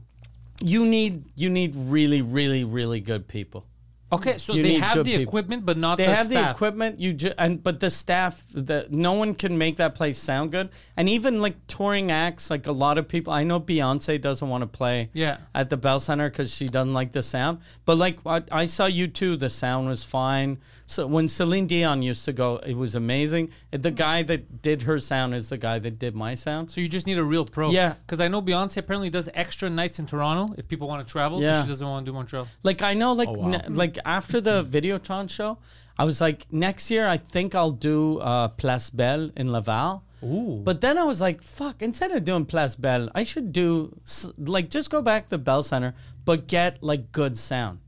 You 0.62 0.86
need 0.86 1.26
you 1.36 1.50
need 1.50 1.76
really 1.76 2.22
really 2.22 2.64
really 2.64 3.00
good 3.00 3.28
people. 3.28 3.66
Okay, 4.14 4.38
so 4.38 4.54
You 4.54 4.64
they 4.64 4.70
need 4.70 4.82
have 4.82 4.96
good 4.96 5.06
the 5.06 5.18
people. 5.18 5.24
equipment, 5.30 5.66
but 5.66 5.78
not. 5.78 5.98
They 5.98 6.06
the 6.06 6.16
have 6.16 6.30
the 6.30 6.36
staff. 6.36 6.56
equipment. 6.56 7.00
You 7.00 7.14
ju- 7.14 7.34
and 7.38 7.62
but 7.64 7.80
the 7.80 7.90
staff, 7.90 8.44
the 8.52 8.88
no 8.90 9.14
one 9.14 9.34
can 9.34 9.58
make 9.58 9.78
that 9.78 9.96
place 9.96 10.18
sound 10.18 10.52
good. 10.52 10.70
And 10.98 11.10
even 11.10 11.42
like 11.42 11.56
touring 11.68 12.12
acts, 12.12 12.50
like 12.50 12.68
a 12.68 12.72
lot 12.72 12.98
of 12.98 13.08
people. 13.08 13.34
I 13.34 13.44
know 13.44 13.60
Beyonce 13.60 14.22
doesn't 14.22 14.48
want 14.48 14.62
to 14.62 14.68
play. 14.68 15.10
Yeah. 15.14 15.38
At 15.56 15.70
the 15.70 15.78
Bell 15.78 16.00
Center 16.00 16.30
because 16.30 16.54
she 16.54 16.68
doesn't 16.68 16.94
like 16.94 17.12
the 17.12 17.24
sound. 17.24 17.60
But 17.86 17.98
like 17.98 18.20
I, 18.26 18.42
I 18.52 18.66
saw 18.68 18.88
U2. 18.88 19.40
The 19.40 19.50
sound 19.50 19.88
was 19.88 20.04
fine. 20.04 20.60
So 20.86 21.08
when 21.08 21.28
Celine 21.28 21.66
Dion 21.66 22.02
used 22.04 22.26
to 22.26 22.34
go, 22.34 22.58
it 22.58 22.76
was 22.78 22.94
amazing. 22.94 23.50
The 23.72 23.90
guy 23.90 24.22
that 24.24 24.62
did 24.62 24.84
her 24.84 25.00
sound 25.00 25.34
is 25.34 25.50
the 25.50 25.58
guy 25.58 25.80
that 25.80 25.98
did 25.98 26.14
my 26.14 26.36
sound. 26.36 26.70
So 26.70 26.82
you 26.82 26.88
just 26.88 27.08
need 27.08 27.18
a 27.18 27.24
real 27.24 27.46
pro. 27.46 27.72
Yeah. 27.72 27.94
Because 28.06 28.20
I 28.20 28.28
know 28.28 28.42
Beyonce 28.42 28.78
apparently 28.78 29.10
does 29.10 29.28
extra 29.34 29.70
nights 29.70 29.98
in 30.00 30.06
Toronto 30.06 30.54
if 30.58 30.68
people 30.68 30.88
want 30.88 31.06
to 31.08 31.12
travel. 31.12 31.42
Yeah. 31.42 31.64
She 31.64 31.70
doesn't 31.70 31.88
want 31.88 32.06
to 32.06 32.12
do 32.12 32.14
Montreal. 32.14 32.48
Like 32.62 32.82
I 32.84 32.94
know, 32.94 33.14
like 33.14 33.30
oh, 33.30 33.34
wow. 33.34 33.48
ne- 33.50 33.68
like 33.70 33.98
after 34.06 34.40
the 34.42 34.64
Videotron 34.64 35.30
show, 35.30 35.58
I 35.98 36.06
was 36.06 36.20
like, 36.22 36.46
next 36.52 36.90
year 36.92 37.08
I 37.08 37.18
think 37.18 37.54
I'll 37.56 37.72
do 37.72 38.20
uh, 38.20 38.48
Place 38.50 38.90
Bell 38.90 39.30
in 39.36 39.52
Laval. 39.52 40.04
Ooh. 40.24 40.62
But 40.64 40.80
then 40.82 40.98
I 40.98 41.04
was 41.04 41.20
like, 41.22 41.42
fuck, 41.42 41.82
instead 41.82 42.12
of 42.12 42.24
doing 42.24 42.46
Place 42.46 42.76
Bell, 42.76 43.10
I 43.14 43.24
should 43.24 43.52
do 43.52 44.00
like 44.38 44.70
just 44.70 44.90
go 44.90 45.02
back 45.02 45.26
to 45.26 45.30
the 45.32 45.38
Bell 45.38 45.64
Center, 45.64 45.94
but 46.26 46.48
get 46.48 46.82
like 46.82 47.12
good 47.12 47.38
sound. 47.38 47.80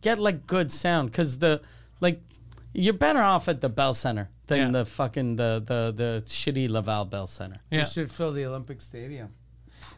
Get 0.00 0.18
like 0.18 0.46
good 0.46 0.70
sound 0.72 1.10
because 1.10 1.38
the 1.38 1.60
like 2.00 2.20
you're 2.74 2.94
better 2.94 3.20
off 3.20 3.48
at 3.48 3.60
the 3.60 3.68
Bell 3.68 3.94
Center 3.94 4.28
than 4.48 4.58
Yeah. 4.58 4.70
the 4.70 4.84
fucking 4.84 5.36
the 5.36 5.62
the 5.64 5.92
the 5.94 6.22
shitty 6.26 6.68
Laval 6.68 7.04
Bell 7.04 7.26
Center. 7.26 7.56
Yeah. 7.70 7.80
We 7.80 7.86
should 7.86 8.10
fill 8.10 8.32
the 8.32 8.44
Olympic 8.44 8.80
Stadium. 8.80 9.32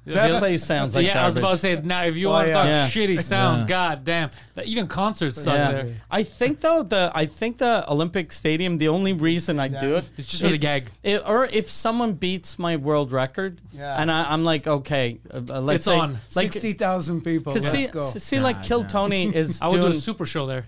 That 0.07 0.29
The- 0.33 0.39
place 0.39 0.65
sounds 0.65 0.95
like 0.95 1.07
yeah, 1.07 1.23
I 1.23 1.27
was 1.27 1.37
about 1.37 1.53
to 1.53 1.59
say 1.59 1.79
now 1.85 2.03
if 2.05 2.17
you 2.17 2.29
Well, 2.29 2.37
want 2.37 2.47
to 2.49 2.53
talk 2.55 2.67
yeah. 2.67 2.89
shitty 2.89 3.21
sound, 3.21 3.69
god 3.69 4.03
damn, 4.05 4.31
that 4.55 4.67
even 4.67 4.87
concerts 4.89 5.41
suck 5.43 5.55
Yeah. 5.55 5.71
there. 5.73 5.95
I 6.11 6.23
think 6.23 6.61
though 6.63 6.83
the 6.83 7.13
I 7.15 7.27
think 7.27 7.59
the 7.59 7.85
Olympic 7.89 8.33
Stadium. 8.33 8.79
The 8.79 8.89
only 8.89 9.13
reason 9.13 9.61
I 9.61 9.69
do 9.69 9.97
it 9.97 10.09
It's 10.17 10.27
just 10.29 10.43
for 10.43 10.49
the 10.49 10.59
gag. 10.59 10.87
It, 11.03 11.23
or 11.27 11.45
if 11.47 11.69
someone 11.69 12.15
beats 12.15 12.59
my 12.59 12.77
world 12.77 13.13
record, 13.13 13.59
Yeah. 13.73 14.01
and 14.01 14.11
I, 14.11 14.33
I'm 14.33 14.43
like, 14.45 14.67
okay, 14.67 15.21
uh, 15.33 15.37
uh, 15.49 15.61
let's 15.61 15.77
It's 15.77 15.85
say, 15.85 15.97
on. 15.99 16.13
like, 16.35 16.53
Sixty 16.53 16.73
thousand 16.73 17.21
people. 17.23 17.53
Cause 17.53 17.63
Let's 17.63 17.75
see, 17.75 17.87
go. 17.87 18.01
s- 18.01 18.23
see, 18.23 18.41
like 18.41 18.63
Kill 18.63 18.85
Tony 18.85 19.35
is 19.35 19.61
I 19.63 19.69
would 19.69 19.81
do 19.81 19.87
a 19.89 19.95
super 19.95 20.25
show 20.27 20.47
there. 20.47 20.65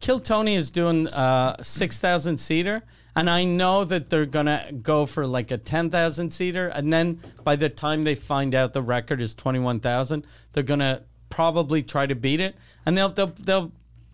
Kill 0.00 0.20
Tony 0.20 0.54
is 0.54 0.70
doing 0.70 1.08
uh, 1.08 1.56
six 1.62 1.98
thousand 1.98 2.36
seater, 2.38 2.82
and 3.16 3.30
I 3.30 3.44
know 3.44 3.82
that 3.84 4.10
they're 4.10 4.26
gonna 4.26 4.70
go 4.82 5.06
for 5.06 5.26
like 5.26 5.50
a 5.50 5.56
ten 5.56 5.90
thousand 5.90 6.32
seater, 6.32 6.68
and 6.68 6.92
then 6.92 7.20
by 7.42 7.56
the 7.56 7.70
time 7.70 8.04
they 8.04 8.14
find 8.14 8.54
out 8.54 8.74
the 8.74 8.82
record 8.82 9.22
is 9.22 9.34
twenty 9.34 9.58
one 9.58 9.80
thousand, 9.80 10.26
they're 10.52 10.62
gonna 10.62 11.02
probably 11.30 11.82
try 11.82 12.06
to 12.06 12.14
beat 12.14 12.40
it, 12.40 12.54
and 12.84 12.96
they'll 12.96 13.08
they'll 13.08 13.34
they'll. 13.40 13.72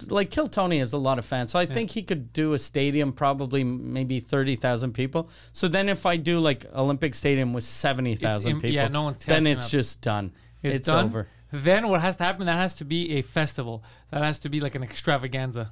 Like 0.08 0.30
Kill 0.30 0.48
Tony 0.48 0.80
has 0.80 0.92
a 0.92 0.98
lot 0.98 1.20
of 1.20 1.24
fans, 1.24 1.52
so 1.52 1.60
I 1.60 1.66
think 1.66 1.92
he 1.92 2.02
could 2.02 2.32
do 2.32 2.54
a 2.54 2.58
stadium, 2.58 3.12
probably 3.12 3.62
maybe 3.62 4.18
thirty 4.18 4.56
thousand 4.56 4.94
people. 4.94 5.30
So 5.52 5.68
then, 5.68 5.88
if 5.88 6.06
I 6.06 6.16
do 6.16 6.40
like 6.40 6.66
Olympic 6.74 7.14
Stadium 7.14 7.52
with 7.52 7.62
seventy 7.62 8.16
thousand 8.16 8.54
people, 8.54 8.70
yeah, 8.70 8.88
no 8.88 9.02
one's 9.02 9.24
then 9.24 9.46
it's 9.46 9.66
up. 9.66 9.70
just 9.70 10.00
done. 10.00 10.32
It's, 10.60 10.76
It's, 10.76 10.86
done. 10.88 11.04
over. 11.04 11.28
Then 11.52 11.88
what 11.88 12.00
has 12.00 12.16
to 12.16 12.24
happen? 12.24 12.46
That 12.46 12.56
has 12.56 12.74
to 12.76 12.84
be 12.84 13.18
a 13.18 13.22
festival. 13.22 13.84
That 14.10 14.22
has 14.22 14.40
to 14.40 14.48
be 14.48 14.60
like 14.60 14.74
an 14.74 14.82
extravaganza. 14.82 15.70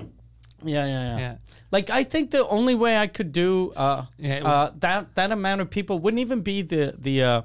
Yeah, 0.64 0.86
yeah, 0.86 1.02
yeah, 1.02 1.18
Yeah. 1.18 1.34
Like 1.70 1.90
I 1.90 2.04
think 2.04 2.30
the 2.30 2.46
only 2.48 2.74
way 2.74 2.96
I 2.96 3.06
could 3.06 3.32
do 3.32 3.72
uh, 3.76 4.04
Yeah, 4.18 4.34
it 4.34 4.44
uh, 4.44 4.70
that 4.80 5.14
that 5.14 5.30
amount 5.32 5.60
of 5.60 5.70
people 5.70 5.98
wouldn't 5.98 6.20
even 6.20 6.40
be 6.42 6.62
the 6.62 6.94
the 6.98 7.22
uh, 7.22 7.42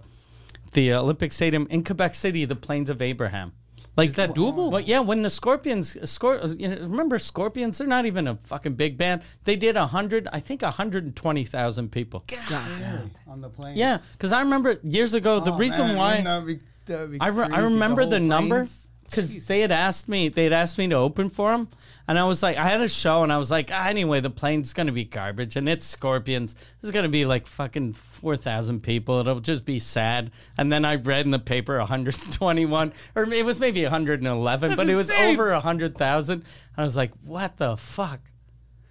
the 0.73 0.93
Olympic 0.93 1.31
Stadium 1.31 1.67
in 1.69 1.83
Quebec 1.83 2.15
City, 2.15 2.45
the 2.45 2.55
Plains 2.55 2.89
of 2.89 3.01
Abraham. 3.01 3.53
Like 3.97 4.09
Is 4.09 4.15
that 4.15 4.31
doable? 4.31 4.71
Well, 4.71 4.81
yeah. 4.81 4.99
When 4.99 5.21
the 5.21 5.29
Scorpions, 5.29 5.95
Scor- 6.03 6.59
you 6.59 6.67
know, 6.67 6.75
remember 6.81 7.17
Scorpions? 7.17 7.77
They're 7.77 7.87
not 7.87 8.05
even 8.05 8.27
a 8.27 8.35
fucking 8.35 8.73
big 8.75 8.97
band. 8.97 9.21
They 9.45 9.55
did 9.55 9.77
a 9.77 9.87
hundred, 9.87 10.27
I 10.33 10.41
think, 10.41 10.63
hundred 10.63 11.05
and 11.05 11.15
twenty 11.15 11.45
thousand 11.45 11.93
people. 11.93 12.25
God 12.49 13.09
on 13.25 13.39
the 13.39 13.49
plane. 13.49 13.77
Yeah, 13.77 13.99
because 14.11 14.33
I 14.33 14.41
remember 14.41 14.79
years 14.83 15.13
ago 15.13 15.39
the 15.39 15.53
Oh, 15.53 15.57
reason 15.57 15.87
man, 15.87 15.95
why. 15.95 16.17
wouldn't 16.17 16.47
be- 16.47 16.65
that'd 16.87 17.11
be 17.11 17.21
I, 17.21 17.27
re- 17.27 17.47
I 17.49 17.59
remember 17.61 18.01
whole 18.01 18.11
the, 18.11 18.19
number 18.19 18.55
planes? 18.65 18.84
Because 19.05 19.47
they 19.47 19.61
had 19.61 19.71
asked 19.71 20.09
me 20.09 20.29
they 20.29 20.45
had 20.45 20.53
asked 20.53 20.77
me 20.77 20.87
to 20.87 20.95
open 20.95 21.29
for 21.29 21.51
them 21.51 21.69
and 22.07 22.17
I 22.19 22.23
was 22.25 22.41
like 22.43 22.57
I 22.57 22.67
had 22.67 22.81
a 22.81 22.87
show 22.87 23.23
and 23.23 23.31
I 23.31 23.37
was 23.37 23.51
like 23.51 23.69
ah, 23.71 23.87
anyway 23.87 24.19
the 24.19 24.29
plane's 24.29 24.73
gonna 24.73 24.91
be 24.91 25.03
garbage 25.03 25.55
and 25.55 25.69
it's 25.69 25.85
Scorpions. 25.85 26.55
There's 26.81 26.91
gonna 26.91 27.09
be 27.09 27.25
like 27.25 27.47
fucking 27.47 27.93
four 27.93 28.35
thousand 28.35 28.81
people. 28.83 29.19
It'll 29.19 29.39
just 29.39 29.65
be 29.65 29.79
sad. 29.79 30.31
And 30.57 30.71
then 30.71 30.85
I 30.85 30.95
read 30.95 31.25
in 31.25 31.31
the 31.31 31.39
paper 31.39 31.77
121 31.77 32.93
or 33.15 33.23
it 33.33 33.45
was 33.45 33.59
maybe 33.59 33.83
111 33.83 34.69
That's 34.69 34.77
but 34.79 34.89
it 34.89 34.95
was 34.95 35.09
insane. 35.09 35.33
over 35.33 35.51
100,000 35.51 36.43
I 36.77 36.83
was 36.83 36.97
like 36.97 37.11
what 37.23 37.57
the 37.57 37.77
fuck 37.77 38.19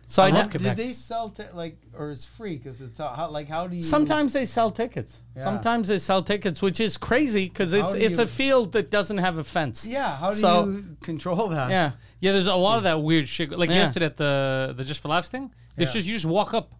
so 0.06 0.22
I, 0.22 0.30
love 0.30 0.44
did- 0.50 0.58
Quebec. 0.60 0.76
Did 0.76 0.86
they 0.88 0.92
sell 0.92 1.28
t- 1.28 1.42
like 1.54 1.76
or 1.98 2.10
it's 2.10 2.24
free 2.24 2.56
because 2.56 2.80
it's 2.80 2.98
uh, 3.00 3.12
how, 3.14 3.28
like 3.30 3.48
how 3.48 3.66
do 3.66 3.74
you 3.76 3.80
Sometimes 3.82 4.32
they 4.32 4.44
sell 4.46 4.70
tickets. 4.70 5.22
Yeah. 5.36 5.44
Sometimes 5.44 5.88
they 5.88 5.98
sell 5.98 6.22
tickets, 6.22 6.60
which 6.62 6.80
is 6.80 6.96
crazy 6.96 7.48
because 7.48 7.72
it's 7.72 7.94
it's 7.94 8.18
you- 8.18 8.24
a 8.24 8.26
field 8.26 8.72
that 8.72 8.90
doesn't 8.90 9.18
have 9.18 9.38
a 9.38 9.44
fence. 9.44 9.86
yeah 9.86 10.16
how 10.16 10.30
do 10.30 10.36
So- 10.36 10.66
you 10.66 10.96
control 11.02 11.48
that 11.48 11.70
Yeah. 11.70 11.92
Yeah, 12.20 12.32
there's 12.32 12.46
a 12.46 12.54
lot 12.54 12.78
of 12.78 12.84
that 12.84 13.02
weird 13.02 13.28
shit. 13.28 13.50
Like 13.50 13.70
Yeah. 13.70 13.76
yesterday 13.76 14.06
at 14.06 14.16
the 14.16 14.74
the 14.76 14.84
Just 14.84 15.00
for 15.02 15.08
Laughs 15.08 15.28
thing. 15.28 15.50
It's 15.76 15.90
Yeah. 15.90 15.94
just 15.98 16.06
you 16.08 16.14
just 16.14 16.26
walk 16.26 16.54
up. 16.54 16.72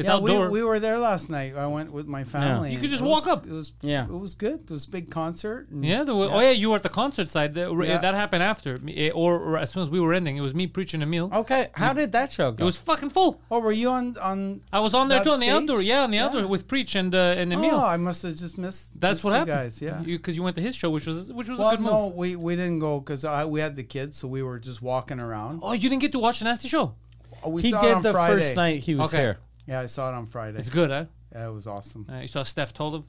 It's 0.00 0.08
yeah, 0.08 0.18
we, 0.18 0.30
outdoor. 0.32 0.50
we 0.50 0.62
were 0.62 0.80
there 0.80 0.98
last 0.98 1.28
night. 1.30 1.54
I 1.56 1.66
went 1.66 1.92
with 1.92 2.06
my 2.16 2.24
family. 2.24 2.72
You 2.72 2.78
could 2.80 2.90
just 2.96 3.02
walk 3.12 3.26
was- 3.26 3.34
up. 3.38 3.46
It 3.46 3.52
was 3.52 3.72
Yeah. 3.82 4.04
it 4.04 4.20
was 4.26 4.34
good. 4.34 4.58
It 4.62 4.70
was 4.70 4.84
a 4.86 4.90
big 4.90 5.06
concert. 5.10 5.68
and- 5.70 5.84
yeah, 5.84 6.02
the, 6.04 6.12
oh 6.12 6.40
yeah, 6.40 6.50
you 6.62 6.70
were 6.70 6.76
at 6.76 6.82
the 6.82 6.94
concert 7.02 7.28
side. 7.30 7.50
The- 7.54 7.70
Yeah. 7.90 7.98
That 8.06 8.14
happened 8.14 8.42
after, 8.42 8.78
eh, 8.88 9.10
or, 9.22 9.32
or 9.38 9.58
as 9.58 9.70
soon 9.72 9.82
as 9.82 9.90
we 9.90 10.00
were 10.00 10.12
ending, 10.12 10.36
it 10.36 10.40
was 10.48 10.54
me 10.54 10.66
preaching 10.66 11.02
a 11.02 11.06
meal. 11.14 11.30
Okay, 11.42 11.68
how 11.74 11.92
did 11.92 12.10
that 12.12 12.28
show 12.32 12.50
go? 12.52 12.62
It 12.62 12.66
was 12.72 12.78
fucking 12.78 13.10
full. 13.10 13.32
Oh, 13.50 13.60
were 13.60 13.72
you 13.82 13.90
on 13.90 14.04
on? 14.30 14.62
I 14.72 14.80
was 14.80 14.94
on 14.94 15.08
there 15.08 15.22
too 15.22 15.30
on 15.36 15.40
the 15.40 15.46
stage? 15.46 15.62
outdoor. 15.62 15.82
Yeah, 15.82 16.02
on 16.04 16.10
the 16.10 16.16
Yeah. 16.18 16.26
outdoor 16.26 16.46
with 16.54 16.66
preach 16.66 16.94
and 16.94 17.14
uh, 17.14 17.40
and 17.40 17.52
Oh, 17.52 17.84
I 17.96 17.96
must 17.96 18.22
have 18.22 18.36
just 18.44 18.56
missed. 18.58 18.98
That's 18.98 19.22
what 19.22 19.30
you 19.30 19.34
happened, 19.36 19.56
guys. 19.56 19.82
Yeah. 19.82 19.98
because 20.04 20.36
you, 20.36 20.42
went 20.42 20.56
to 20.56 20.62
his 20.62 20.74
show, 20.74 20.90
which 20.90 21.06
was 21.06 21.32
which 21.32 21.48
was 21.48 21.58
a 21.60 21.62
well, 21.62 21.70
good 21.76 21.80
no, 21.84 22.02
move. 22.06 22.14
we 22.14 22.36
we 22.36 22.56
didn't 22.56 22.78
go 22.78 23.00
because 23.00 23.22
we 23.48 23.60
had 23.60 23.76
the 23.76 23.82
kids, 23.84 24.16
so 24.18 24.28
we 24.28 24.42
were 24.42 24.58
just 24.58 24.80
walking 24.82 25.20
around. 25.20 25.60
Oh, 25.62 25.72
you 25.72 25.88
didn't 25.90 26.00
get 26.06 26.12
to 26.12 26.18
watch 26.18 26.38
the 26.40 26.44
nasty 26.46 26.68
show. 26.68 26.94
Oh, 27.42 27.50
we 27.50 27.62
he 27.62 27.70
saw 27.70 27.78
it 27.78 27.82
did 27.82 27.94
on 27.94 28.02
the 28.02 28.12
Friday. 28.12 28.34
first 28.34 28.56
night 28.56 28.80
he 28.82 28.94
was 28.94 29.12
Okay. 29.14 29.22
here. 29.22 29.38
Yeah, 29.70 29.80
I 29.80 29.86
saw 29.86 30.10
it 30.10 30.14
on 30.14 30.26
Friday. 30.26 30.58
It's 30.58 30.68
good, 30.68 30.90
huh? 30.90 31.04
Yeah, 31.32 31.46
it 31.48 31.52
was 31.52 31.66
awesome. 31.68 32.04
Uh, 32.12 32.18
you 32.18 32.26
saw 32.26 32.42
Steph 32.42 32.74
Tolev. 32.74 33.04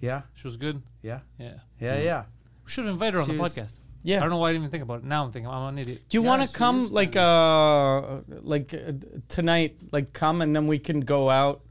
Yeah, 0.00 0.22
She 0.34 0.46
was 0.46 0.56
good. 0.56 0.80
yeah, 1.02 1.20
Yeah, 1.38 1.54
yeah, 1.80 1.98
yeah. 2.00 2.24
we 2.64 2.70
should 2.70 2.84
have 2.84 2.92
invited 2.92 3.14
her 3.14 3.20
on 3.22 3.28
the 3.28 3.36
was- 3.42 3.54
podcast. 3.56 3.78
Yeah. 4.06 4.18
I 4.18 4.20
don't 4.20 4.30
know 4.30 4.36
why 4.36 4.50
I 4.50 4.52
didn't 4.52 4.64
even 4.64 4.70
think 4.70 4.82
about 4.82 4.98
it. 4.98 5.04
Now 5.06 5.24
I'm 5.24 5.32
thinking 5.32 5.50
I'm 5.50 5.62
an 5.74 5.78
idiot. 5.78 6.02
Do 6.10 6.18
you 6.18 6.22
Yeah, 6.22 6.28
want 6.28 6.48
to 6.48 6.54
come 6.56 6.80
is 6.82 6.92
like 6.92 7.16
uh 7.16 8.20
like 8.42 8.74
uh, 8.74 8.92
tonight? 9.28 9.78
Like 9.92 10.12
come 10.12 10.42
and 10.42 10.54
then 10.54 10.66
we 10.66 10.78
can 10.78 11.00
go 11.00 11.30
out. 11.30 11.62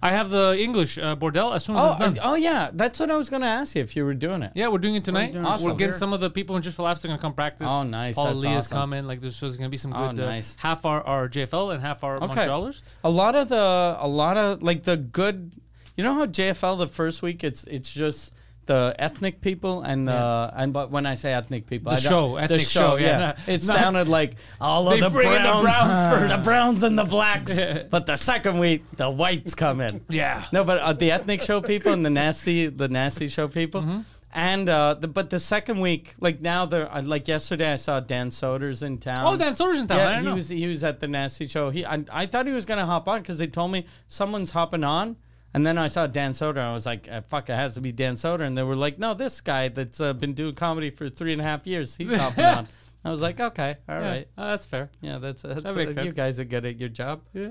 I 0.00 0.12
have 0.12 0.30
the 0.30 0.56
English 0.58 0.96
uh, 0.96 1.16
Bordel 1.16 1.54
as 1.54 1.64
soon 1.64 1.74
as 1.76 1.82
Oh, 1.82 1.90
it's 1.92 1.98
done. 1.98 2.18
uh, 2.18 2.30
oh 2.30 2.34
yeah, 2.36 2.70
that's 2.72 3.00
what 3.00 3.10
I 3.10 3.16
was 3.16 3.28
gonna 3.30 3.46
ask 3.46 3.74
you 3.74 3.82
if 3.82 3.96
you 3.96 4.04
were 4.04 4.14
doing 4.14 4.42
it. 4.42 4.52
Yeah, 4.54 4.68
we're 4.68 4.78
doing 4.78 4.94
it 4.94 5.04
tonight. 5.04 5.32
doing 5.32 5.44
We're 5.44 5.50
Awesome. 5.50 5.70
getting 5.72 5.86
Here. 5.88 5.92
some 5.92 6.12
of 6.12 6.20
the 6.20 6.30
people 6.30 6.54
in 6.56 6.62
Just 6.62 6.76
for 6.76 6.84
Laughs 6.84 7.04
are 7.04 7.08
gonna 7.08 7.20
come 7.20 7.34
practice. 7.34 7.66
Oh, 7.68 7.82
nice. 7.82 8.14
Paul 8.14 8.26
That's 8.26 8.36
Leah's 8.38 8.56
awesome. 8.66 8.78
coming. 8.78 9.06
Like, 9.06 9.20
there's, 9.20 9.34
so 9.34 9.46
there's 9.46 9.56
gonna 9.58 9.68
be 9.70 9.76
some 9.76 9.92
Oh, 9.92 10.12
good. 10.12 10.22
uh, 10.22 10.26
nice. 10.26 10.54
half 10.56 10.84
our, 10.84 11.02
our 11.02 11.28
JFL 11.28 11.72
and 11.74 11.82
half 11.82 12.04
our 12.04 12.16
Okay. 12.22 12.26
Montrealers. 12.46 12.82
A 13.02 13.10
lot 13.10 13.34
of 13.34 13.48
the 13.48 13.96
a 13.98 14.06
lot 14.06 14.36
of 14.36 14.62
like 14.62 14.84
the 14.84 14.96
good. 14.96 15.52
You 15.96 16.04
know 16.04 16.14
how 16.14 16.26
JFL 16.26 16.78
the 16.78 16.86
first 16.86 17.20
week 17.22 17.42
it's 17.42 17.64
it's 17.64 17.92
just 17.92 18.32
the 18.68 18.94
ethnic 18.98 19.40
people 19.40 19.82
and 19.82 20.06
the 20.06 20.52
and 20.54 20.72
but 20.72 20.90
when 20.92 21.04
I 21.06 21.16
say 21.16 21.32
ethnic 21.32 21.66
people, 21.66 21.90
The 21.90 21.96
show, 22.00 22.36
ethnic 22.36 22.60
show, 22.60 22.94
yeah. 22.96 23.18
Not- 23.34 23.38
it 23.48 23.62
sounded 23.62 24.06
like 24.08 24.36
all 24.60 24.86
of 24.88 25.00
the 25.00 25.06
in 25.06 25.12
the 25.12 25.20
browns, 25.20 25.62
browns 25.64 26.00
first. 26.22 26.36
the 26.36 26.42
browns 26.42 26.82
and 26.84 26.96
the 26.96 27.04
blacks. 27.04 27.58
but 27.90 28.06
the 28.06 28.16
second 28.16 28.60
week, 28.60 28.84
the 28.96 29.10
whites 29.10 29.54
come 29.56 29.80
in. 29.80 30.00
Yeah. 30.08 30.44
No, 30.52 30.62
but 30.62 30.78
uh, 30.78 30.92
the 30.92 31.10
ethnic 31.10 31.42
show 31.42 31.60
people 31.60 31.92
and 31.92 32.06
the 32.06 32.10
nasty, 32.10 32.68
the 32.68 32.88
nasty 32.88 33.26
show 33.28 33.48
people, 33.48 33.80
Mm-hmm. 33.82 34.00
and 34.32 34.68
uh, 34.68 34.94
the, 35.00 35.08
but 35.08 35.30
the 35.30 35.40
second 35.40 35.80
week, 35.80 36.14
like 36.20 36.40
now 36.40 36.66
they're 36.66 36.92
uh, 36.92 37.00
like 37.02 37.26
yesterday, 37.26 37.72
I 37.72 37.76
saw 37.76 38.00
Dan 38.00 38.30
Soder's 38.30 38.82
in 38.82 38.98
town. 38.98 39.20
Oh, 39.26 39.36
Dan 39.36 39.54
Soder's 39.54 39.78
in 39.80 39.86
town. 39.88 39.98
I 40.00 40.02
Yeah, 40.12 40.20
he 40.20 40.26
know. 40.26 40.34
was 40.34 40.48
he 40.50 40.66
was 40.66 40.84
at 40.84 41.00
the 41.00 41.08
nasty 41.08 41.46
show. 41.48 41.70
He 41.70 41.86
I, 41.86 42.04
I 42.12 42.26
thought 42.26 42.46
he 42.46 42.52
was 42.52 42.66
gonna 42.66 42.86
hop 42.86 43.08
on 43.08 43.20
because 43.22 43.38
they 43.38 43.46
told 43.48 43.72
me 43.72 43.86
someone's 44.06 44.50
hopping 44.50 44.84
on, 44.84 45.16
and 45.58 45.66
then 45.66 45.76
I 45.76 45.88
saw 45.88 46.06
Dan 46.06 46.30
Soder. 46.32 46.60
And 46.62 46.70
I 46.70 46.72
was 46.72 46.86
like, 46.86 47.08
uh, 47.10 47.20
"Fuck, 47.22 47.50
it 47.50 47.54
has 47.56 47.74
to 47.74 47.80
be 47.80 47.90
Dan 47.90 48.14
Soder." 48.14 48.42
And 48.46 48.56
they 48.56 48.62
were 48.62 48.76
like, 48.76 48.96
"No, 48.98 49.12
this 49.14 49.40
guy 49.40 49.66
that's 49.68 50.00
uh, 50.00 50.12
been 50.12 50.34
doing 50.34 50.54
comedy 50.54 50.90
for 50.90 51.08
three 51.08 51.32
and 51.32 51.40
a 51.40 51.44
half 51.44 51.66
years, 51.66 51.96
he's 51.96 52.14
hopping 52.22 52.44
on." 52.44 52.68
I 53.04 53.10
was 53.10 53.20
like, 53.20 53.40
"Okay, 53.40 53.76
all 53.88 54.00
Yeah. 54.00 54.08
right, 54.10 54.28
Oh, 54.38 54.46
that's 54.50 54.66
fair. 54.66 54.90
yeah, 55.00 55.18
that's, 55.18 55.42
that's 55.42 55.62
That 55.62 55.74
makes 55.74 55.96
uh, 55.96 56.02
you 56.02 56.12
guys 56.12 56.38
are 56.38 56.44
good 56.44 56.64
at 56.64 56.78
your 56.78 56.88
job." 56.88 57.22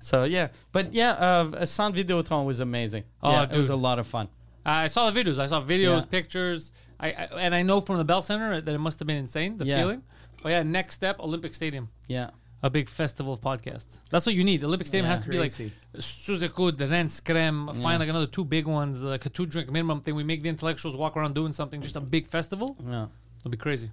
So 0.00 0.24
yeah, 0.24 0.48
but 0.72 0.94
yeah, 0.94 1.12
uh, 1.12 1.64
Sans 1.64 1.94
Videotron 1.94 2.44
was 2.44 2.58
amazing. 2.58 3.04
Oh, 3.22 3.30
yeah, 3.30 3.44
it 3.44 3.56
was 3.56 3.70
a 3.70 3.76
lot 3.76 4.00
of 4.00 4.06
fun. 4.08 4.26
I 4.66 4.88
saw 4.88 5.08
the 5.08 5.14
videos. 5.24 5.38
I 5.38 5.46
saw 5.46 5.60
videos, 5.62 6.00
Yeah. 6.00 6.10
pictures. 6.10 6.72
I, 6.98 7.08
I 7.12 7.24
and 7.38 7.54
I 7.54 7.62
know 7.62 7.80
from 7.80 7.98
the 7.98 8.04
Bell 8.04 8.20
Center 8.20 8.60
that 8.60 8.74
it 8.74 8.78
must 8.78 8.98
have 8.98 9.06
been 9.06 9.16
insane. 9.18 9.58
The 9.58 9.64
Yeah. 9.64 9.78
feeling. 9.78 10.02
But 10.42 10.48
yeah, 10.50 10.62
next 10.64 10.96
step, 10.96 11.20
Olympic 11.20 11.54
Stadium. 11.54 11.88
Yeah. 12.08 12.30
A 12.64 12.70
big 12.70 12.88
festival 12.88 13.32
of 13.32 13.40
podcasts. 13.40 13.98
That's 14.10 14.24
what 14.24 14.36
you 14.36 14.44
need. 14.44 14.62
Olympic 14.62 14.86
Stadium 14.86 15.06
Yeah. 15.06 15.10
has 15.10 15.20
to 15.20 15.28
be 15.28 15.38
like 15.38 15.52
Crazy. 15.54 15.72
Sous 15.98 16.42
Écoute, 16.44 16.76
the 16.78 16.86
Rens 16.86 17.18
Creme, 17.20 17.66
find 17.82 17.98
like 17.98 18.08
another 18.08 18.26
two 18.28 18.44
big 18.44 18.66
ones, 18.66 19.02
like 19.02 19.26
a 19.26 19.28
two 19.30 19.46
drink 19.46 19.68
minimum 19.70 20.00
thing. 20.00 20.14
We 20.14 20.22
make 20.22 20.42
the 20.42 20.48
intellectuals 20.48 20.94
walk 20.96 21.16
around 21.16 21.34
doing 21.34 21.52
something, 21.52 21.82
just 21.82 21.96
a 21.96 22.00
big 22.00 22.28
festival. 22.28 22.76
Yeah. 22.86 23.06
It'll 23.40 23.50
be 23.50 23.56
crazy. 23.56 23.90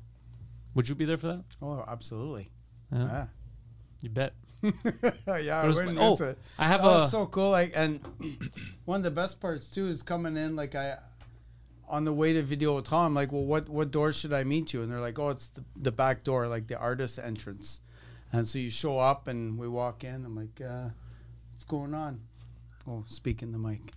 Would 0.75 0.87
you 0.87 0.93
be 0.93 1.05
there 1.05 1.17
for 1.17 1.27
that? 1.27 1.43
Oh, 1.63 1.83
absolutely. 1.87 2.51
Yeah. 2.91 3.25
You 4.01 4.09
bet. 4.11 4.33
yeah, 4.63 4.71
I 5.27 5.63
It 5.63 5.67
was 5.67 5.75
wouldn't 5.77 5.97
fun. 5.97 6.11
miss 6.11 6.21
Oh, 6.21 6.25
it. 6.25 6.37
I 6.59 6.67
have 6.67 6.81
oh, 6.83 6.97
a- 7.03 7.07
so 7.07 7.25
cool. 7.25 7.49
Like, 7.49 7.71
and 7.75 7.99
one 8.85 8.97
of 8.97 9.03
the 9.03 9.09
best 9.11 9.39
parts 9.41 9.67
too 9.67 9.87
is 9.87 10.03
coming 10.03 10.37
in. 10.37 10.55
Like, 10.55 10.75
I 10.75 10.97
on 11.87 12.05
the 12.05 12.13
way 12.13 12.33
to 12.33 12.43
Videotron, 12.43 13.05
I'm 13.07 13.15
like, 13.15 13.31
well, 13.31 13.45
what 13.45 13.67
what 13.67 13.89
door 13.89 14.13
should 14.13 14.31
I 14.31 14.43
meet 14.43 14.73
you? 14.73 14.83
And 14.83 14.91
they're 14.91 14.99
like, 14.99 15.17
oh, 15.17 15.29
it's 15.29 15.47
the, 15.47 15.63
the 15.75 15.91
back 15.91 16.21
door, 16.23 16.47
like 16.47 16.67
the 16.67 16.77
artist 16.77 17.17
entrance. 17.17 17.81
And 18.31 18.47
so 18.47 18.59
you 18.59 18.69
show 18.69 18.99
up, 18.99 19.27
and 19.27 19.57
we 19.57 19.67
walk 19.67 20.03
in. 20.03 20.23
I'm 20.25 20.35
like, 20.35 20.61
uh, 20.61 20.89
what's 21.53 21.65
going 21.65 21.93
on? 21.93 22.21
Oh, 22.87 23.03
speaking 23.07 23.51
the 23.51 23.57
mic. 23.57 23.93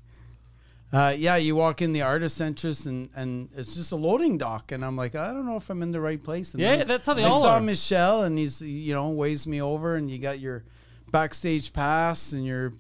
Uh, 0.93 1.15
yeah, 1.17 1.37
you 1.37 1.57
walk 1.57 1.81
in 1.81 1.95
the 1.95 2.03
artist 2.03 2.39
entrance 2.39 2.85
and, 2.85 3.09
and 3.17 3.49
it's 3.57 3.75
just 3.75 3.93
a 3.93 3.97
loading 3.97 4.37
dock, 4.37 4.73
and 4.73 4.85
I'm 4.85 4.95
like, 4.95 5.15
I 5.15 5.33
don't 5.33 5.47
know 5.47 5.57
if 5.57 5.71
I'm 5.71 5.81
in 5.81 5.91
the 5.91 6.01
right 6.03 6.23
place. 6.23 6.53
And 6.53 6.63
Yeah, 6.63 6.77
then 6.77 6.87
that's 6.89 7.07
how 7.07 7.15
they 7.15 7.25
I 7.25 7.29
all 7.29 7.41
saw 7.41 7.55
are. 7.57 7.61
Michelle, 7.63 8.25
and 8.25 8.37
he's 8.37 8.61
you 8.61 8.93
know 8.95 9.09
waves 9.09 9.47
me 9.47 9.63
over, 9.63 9.97
and 9.97 10.11
you 10.11 10.19
got 10.19 10.39
your 10.39 10.65
backstage 11.11 11.73
pass, 11.73 12.33
and 12.33 12.45
your 12.45 12.75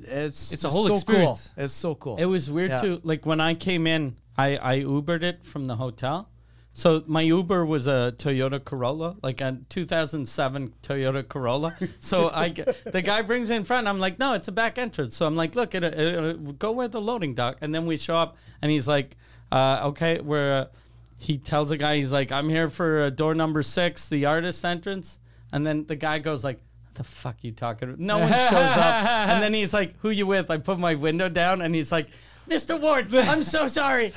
it's 0.00 0.50
It's 0.52 0.64
a 0.64 0.70
whole 0.70 0.86
so 0.86 0.94
experience. 0.94 1.52
Cool. 1.54 1.64
It's 1.64 1.74
so 1.74 1.94
cool. 1.94 2.16
It 2.16 2.24
was 2.24 2.50
weird 2.50 2.70
Yeah. 2.70 2.80
too. 2.80 3.00
Like 3.04 3.26
when 3.26 3.38
I 3.40 3.52
came 3.52 3.86
in, 3.86 4.16
I 4.38 4.56
I 4.56 4.80
Ubered 4.80 5.22
it 5.22 5.44
from 5.44 5.66
the 5.66 5.76
hotel. 5.76 6.30
So 6.74 7.02
my 7.06 7.20
Uber 7.20 7.66
was 7.66 7.86
a 7.86 8.14
Toyota 8.16 8.64
Corolla, 8.64 9.16
like 9.22 9.40
a 9.42 9.58
2007 9.68 10.72
Toyota 10.82 11.26
Corolla. 11.28 11.76
So 12.00 12.30
I 12.30 12.48
the 12.84 13.02
guy 13.02 13.20
brings 13.22 13.50
me 13.50 13.56
in 13.56 13.64
front. 13.64 13.86
I'm 13.86 13.98
like, 13.98 14.18
no, 14.18 14.32
it's 14.34 14.48
a 14.48 14.52
back 14.52 14.78
entrance. 14.78 15.14
So 15.16 15.26
I'm 15.26 15.36
like, 15.36 15.54
look, 15.54 15.74
it, 15.74 15.84
it, 15.84 15.94
it- 15.98 16.58
go 16.58 16.72
where 16.72 16.88
the 16.88 17.00
loading 17.00 17.34
dock. 17.34 17.58
And 17.60 17.74
then 17.74 17.84
we 17.86 17.96
show 17.98 18.16
up, 18.16 18.36
and 18.62 18.70
he's 18.70 18.88
like, 18.88 19.16
uh, 19.50 19.80
okay, 19.84 20.20
we're. 20.20 20.60
Uh, 20.62 20.66
he 21.18 21.38
tells 21.38 21.68
the 21.68 21.76
guy, 21.76 21.96
he's 21.96 22.10
like, 22.12 22.32
I'm 22.32 22.48
here 22.48 22.68
for 22.68 23.02
uh, 23.02 23.10
door 23.10 23.32
number 23.34 23.62
six, 23.62 24.08
the 24.08 24.24
artist 24.26 24.64
entrance. 24.64 25.20
And 25.52 25.64
then 25.64 25.84
the 25.86 25.94
guy 25.94 26.18
goes 26.18 26.42
like, 26.42 26.58
the 26.94 27.04
fuck 27.04 27.36
you 27.42 27.52
talking 27.52 27.90
about? 27.90 28.00
No 28.00 28.18
one 28.18 28.28
shows 28.30 28.50
up. 28.76 29.04
And 29.30 29.40
then 29.40 29.54
he's 29.54 29.72
like, 29.72 29.94
who 30.00 30.10
you 30.10 30.26
with? 30.26 30.50
I 30.50 30.58
put 30.58 30.80
my 30.80 30.94
window 30.96 31.28
down, 31.28 31.62
and 31.62 31.74
he's 31.76 31.92
like, 31.92 32.08
Mr. 32.48 32.80
Ward, 32.80 33.14
I'm 33.14 33.44
so 33.44 33.66
sorry. 33.68 34.08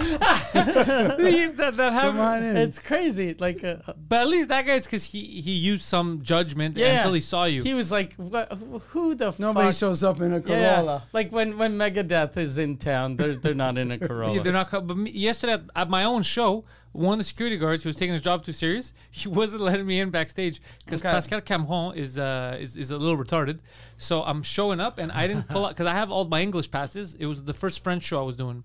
that, 0.55 1.73
that 1.75 1.75
Come 1.75 2.19
on 2.19 2.43
in. 2.43 2.57
It's 2.57 2.79
crazy. 2.79 3.35
Like, 3.37 3.63
uh, 3.63 3.77
But 4.07 4.21
at 4.21 4.27
least 4.27 4.49
that 4.49 4.65
guy, 4.65 4.75
it's 4.75 4.87
because 4.87 5.03
he, 5.05 5.41
he 5.41 5.51
used 5.51 5.85
some 5.85 6.21
judgment 6.23 6.77
yeah. 6.77 6.97
until 6.97 7.13
he 7.13 7.21
saw 7.21 7.45
you. 7.45 7.63
He 7.63 7.73
was 7.73 7.91
like, 7.91 8.13
what, 8.15 8.51
who 8.89 9.15
the 9.15 9.33
Nobody 9.37 9.67
fuck? 9.67 9.75
shows 9.75 10.03
up 10.03 10.21
in 10.21 10.33
a 10.33 10.39
Yeah. 10.39 10.75
Corolla. 10.75 11.03
Like 11.13 11.31
when, 11.31 11.57
when 11.57 11.77
Megadeth 11.77 12.37
is 12.37 12.57
in 12.57 12.77
town, 12.77 13.15
they're, 13.17 13.35
they're 13.35 13.53
not 13.53 13.77
in 13.77 13.91
a 13.91 13.97
Corolla. 13.99 14.33
Yeah, 14.35 14.41
they're 14.41 14.53
not. 14.53 14.69
co- 14.69 14.81
But 14.81 14.97
me, 14.97 15.11
yesterday 15.11 15.53
at, 15.53 15.61
at 15.75 15.89
my 15.89 16.03
own 16.03 16.21
show, 16.23 16.65
one 16.95 17.13
of 17.13 17.17
the 17.19 17.23
security 17.25 17.57
guards 17.57 17.83
who 17.83 17.89
was 17.89 17.95
taking 17.95 18.13
his 18.13 18.21
job 18.21 18.43
too 18.43 18.51
serious, 18.51 18.93
he 19.11 19.27
wasn't 19.27 19.61
letting 19.61 19.85
me 19.85 19.99
in 19.99 20.09
backstage 20.09 20.61
because 20.85 21.01
Okay. 21.01 21.11
Pascal 21.11 21.41
Cameron 21.41 21.95
is 21.97 22.17
uh 22.17 22.57
is, 22.59 22.77
is 22.77 22.91
a 22.91 22.97
little 22.97 23.17
retarded. 23.17 23.59
So 23.97 24.23
I'm 24.23 24.41
showing 24.43 24.79
up 24.79 24.97
and 24.97 25.11
I 25.11 25.27
didn't 25.27 25.47
pull 25.49 25.65
out 25.65 25.69
because 25.69 25.87
I 25.87 25.93
have 25.93 26.09
all 26.11 26.25
my 26.25 26.41
English 26.41 26.71
passes. 26.71 27.15
It 27.15 27.25
was 27.25 27.43
the 27.43 27.53
first 27.53 27.83
French 27.83 28.03
show 28.03 28.19
I 28.19 28.23
was 28.23 28.35
doing, 28.35 28.63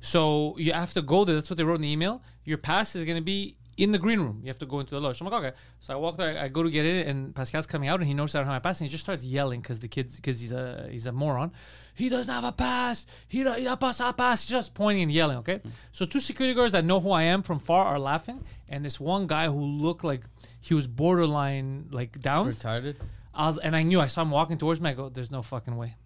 so 0.00 0.54
you 0.58 0.72
have 0.72 0.92
to 0.94 1.02
go 1.02 1.24
there. 1.24 1.34
That's 1.34 1.50
what 1.50 1.56
they 1.56 1.64
wrote 1.64 1.76
in 1.76 1.82
the 1.82 1.92
email. 1.92 2.22
Your 2.44 2.58
pass 2.58 2.94
is 2.96 3.04
going 3.04 3.16
to 3.18 3.22
be 3.24 3.56
in 3.76 3.90
the 3.92 3.98
green 3.98 4.20
room. 4.20 4.40
You 4.42 4.48
have 4.48 4.58
to 4.58 4.66
go 4.66 4.80
into 4.80 4.94
the 4.94 5.00
lodge. 5.00 5.18
So 5.18 5.24
I'm 5.24 5.32
like, 5.32 5.42
okay. 5.44 5.56
So 5.80 5.94
I 5.94 5.96
walk 5.96 6.16
there. 6.16 6.38
I 6.38 6.48
go 6.48 6.62
to 6.62 6.70
get 6.70 6.84
it, 6.84 7.06
and 7.06 7.34
Pascal's 7.34 7.66
coming 7.66 7.88
out, 7.88 8.00
and 8.00 8.06
he 8.08 8.14
notices 8.14 8.36
I 8.36 8.38
don't 8.40 8.46
have 8.48 8.56
my 8.62 8.68
pass, 8.68 8.80
and 8.80 8.88
he 8.88 8.92
just 8.92 9.02
starts 9.04 9.24
yelling 9.24 9.60
because 9.60 9.78
the 9.80 9.88
kids, 9.88 10.16
because 10.16 10.40
he's 10.40 10.52
a 10.52 10.88
he's 10.90 11.06
a 11.06 11.12
moron. 11.12 11.52
He 11.94 12.08
doesn't 12.08 12.32
have 12.32 12.44
a 12.44 12.52
pass. 12.52 13.06
He 13.28 13.38
he 13.38 13.66
a 13.66 13.76
pass, 13.76 14.00
a 14.00 14.12
pass. 14.12 14.46
Just 14.46 14.74
pointing 14.74 15.02
and 15.04 15.12
yelling. 15.12 15.38
Okay. 15.38 15.60
So 15.90 16.06
two 16.06 16.20
security 16.20 16.54
guards 16.54 16.72
that 16.72 16.84
know 16.84 17.00
who 17.00 17.10
I 17.10 17.24
am 17.24 17.42
from 17.42 17.58
far 17.58 17.84
are 17.84 17.98
laughing, 17.98 18.42
and 18.68 18.84
this 18.84 18.98
one 18.98 19.26
guy 19.26 19.46
who 19.48 19.60
looked 19.60 20.04
like 20.04 20.22
he 20.60 20.74
was 20.74 20.86
borderline 20.86 21.88
like 21.90 22.20
downs. 22.20 22.58
retarded. 22.60 22.96
I 23.34 23.46
was, 23.46 23.58
and 23.58 23.74
I 23.76 23.82
knew 23.82 24.00
I 24.00 24.06
saw 24.08 24.22
him 24.22 24.30
walking 24.30 24.58
towards 24.58 24.80
me. 24.80 24.90
I 24.90 24.94
go, 24.94 25.08
"There's 25.08 25.30
no 25.30 25.42
fucking 25.42 25.76
way." 25.76 25.96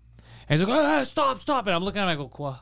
And 0.48 0.58
he's 0.58 0.66
like, 0.66 0.76
"Ah, 0.76 1.02
stop, 1.04 1.38
stop!" 1.38 1.66
And 1.66 1.74
I'm 1.74 1.82
looking 1.84 2.00
at 2.00 2.04
him. 2.04 2.10
I 2.10 2.14
go, 2.16 2.28
"Quoi?" 2.28 2.56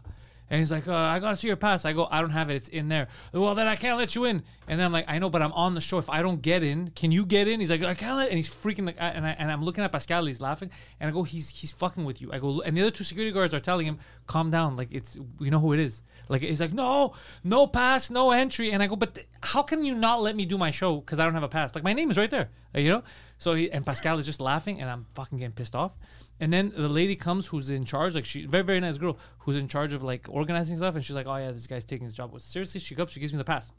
And 0.50 0.59
he's 0.59 0.70
like, 0.70 0.87
uh, 0.87 0.94
"I 0.94 1.18
gotta 1.20 1.37
see 1.37 1.46
your 1.46 1.57
pass." 1.57 1.85
I 1.85 1.92
go, 1.92 2.07
"I 2.11 2.20
don't 2.20 2.30
have 2.30 2.50
it. 2.50 2.57
It's 2.57 2.68
in 2.68 2.88
there." 2.88 3.09
Well, 3.33 3.54
then 3.54 3.66
I 3.66 3.76
can't 3.76 3.96
let 3.98 4.14
you 4.14 4.24
in. 4.24 4.42
And 4.68 4.78
then 4.78 4.87
I'm 4.87 4.92
like, 4.92 5.07
"I 5.09 5.18
know, 5.18 5.30
but 5.30 5.40
I'm 5.40 5.52
on 5.52 5.74
the 5.74 5.80
show. 5.80 5.98
If 5.98 6.11
I 6.11 6.20
don't 6.22 6.42
get 6.42 6.62
in, 6.62 6.90
can 6.90 7.12
you 7.12 7.24
get 7.24 7.48
in?" 7.48 7.61
He's 7.61 7.70
like, 7.70 7.83
"I 7.83 7.94
can't." 7.94 8.16
Let, 8.18 8.28
and 8.28 8.37
he's 8.37 8.48
freaking 8.48 8.85
like, 8.85 8.96
and 8.98 9.26
I 9.26 9.30
and 9.30 9.50
I'm 9.50 9.64
looking 9.64 9.83
at 9.83 9.90
Pascal. 9.90 10.26
He's 10.26 10.40
laughing, 10.40 10.70
and 11.00 11.09
I 11.09 11.12
go, 11.12 11.22
"He's 11.22 11.48
he's 11.48 11.72
fucking 11.72 12.04
with 12.04 12.20
you." 12.20 12.30
I 12.33 12.38
go, 12.38 12.61
and 12.61 12.76
the 12.76 12.83
other 12.83 12.90
two 12.90 13.04
security 13.04 13.33
guards 13.33 13.54
are 13.54 13.61
telling 13.61 13.87
him, 13.87 13.98
"Calm 14.26 14.50
down. 14.50 14.76
Like 14.76 14.88
it's 14.90 15.18
we 15.38 15.48
know 15.48 15.61
who 15.61 15.72
it 15.72 15.80
is." 15.80 16.02
Like 16.28 16.42
he's 16.42 16.61
like, 16.61 16.72
"No, 16.72 17.14
no 17.42 17.66
pass, 17.66 18.11
no 18.11 18.30
entry." 18.30 18.70
And 18.70 18.83
I 18.83 18.87
go, 18.87 18.96
"But 18.96 19.14
th- 19.14 19.26
how 19.42 19.62
can 19.62 19.85
you 19.85 19.94
not 19.94 20.20
let 20.20 20.37
me 20.37 20.44
do 20.44 20.59
my 20.59 20.70
show 20.70 20.96
because 20.96 21.18
I 21.18 21.24
don't 21.24 21.35
have 21.35 21.42
a 21.42 21.48
pass? 21.48 21.74
Like 21.74 21.85
my 21.85 21.94
name 21.94 22.11
is 22.11 22.18
right 22.18 22.30
there, 22.30 22.50
you 22.74 22.88
know." 22.88 23.02
So 23.38 23.54
he 23.54 23.70
and 23.70 23.85
Pascal 23.85 24.18
is 24.18 24.26
just 24.26 24.40
laughing, 24.40 24.80
and 24.80 24.90
I'm 24.90 25.07
fucking 25.14 25.38
getting 25.38 25.52
pissed 25.52 25.74
off. 25.74 25.96
And 26.40 26.52
then 26.52 26.72
the 26.76 26.88
lady 26.88 27.14
comes 27.14 27.46
who's 27.46 27.70
in 27.70 27.84
charge, 27.84 28.14
like 28.14 28.24
she 28.24 28.44
very 28.46 28.64
very 28.64 28.80
nice 28.80 28.98
girl 28.98 29.18
who's 29.40 29.56
in 29.56 29.68
charge 29.68 29.92
of 29.92 30.02
like 30.02 30.26
organizing 30.28 30.76
stuff, 30.76 30.94
and 30.94 31.04
she's 31.04 31.14
like, 31.16 31.26
"Oh 31.26 31.36
yeah, 31.36 31.52
this 31.52 31.66
guy's 31.66 31.84
taking 31.84 32.04
his 32.04 32.14
job." 32.14 32.32
Well, 32.32 32.40
seriously, 32.40 32.80
she 32.80 32.94
comes, 32.94 33.12
she 33.12 33.20
gives 33.20 33.32
me 33.32 33.38
the 33.38 33.44
pass. 33.44 33.72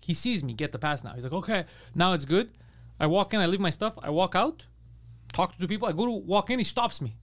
He 0.00 0.14
sees 0.14 0.42
me 0.42 0.52
get 0.52 0.72
the 0.72 0.78
pass 0.78 1.04
now. 1.04 1.12
He's 1.14 1.24
like, 1.24 1.32
"Okay, 1.32 1.64
now 1.94 2.12
it's 2.12 2.24
good." 2.24 2.50
I 3.00 3.06
walk 3.06 3.32
in, 3.32 3.40
I 3.40 3.46
leave 3.46 3.60
my 3.60 3.70
stuff, 3.70 3.94
I 4.02 4.10
walk 4.10 4.34
out, 4.34 4.66
talk 5.32 5.54
to 5.54 5.58
two 5.58 5.66
people. 5.66 5.88
I 5.88 5.92
go 5.92 6.04
to 6.04 6.12
walk 6.12 6.50
in, 6.50 6.58
he 6.58 6.64
stops 6.64 7.00
me. 7.00 7.16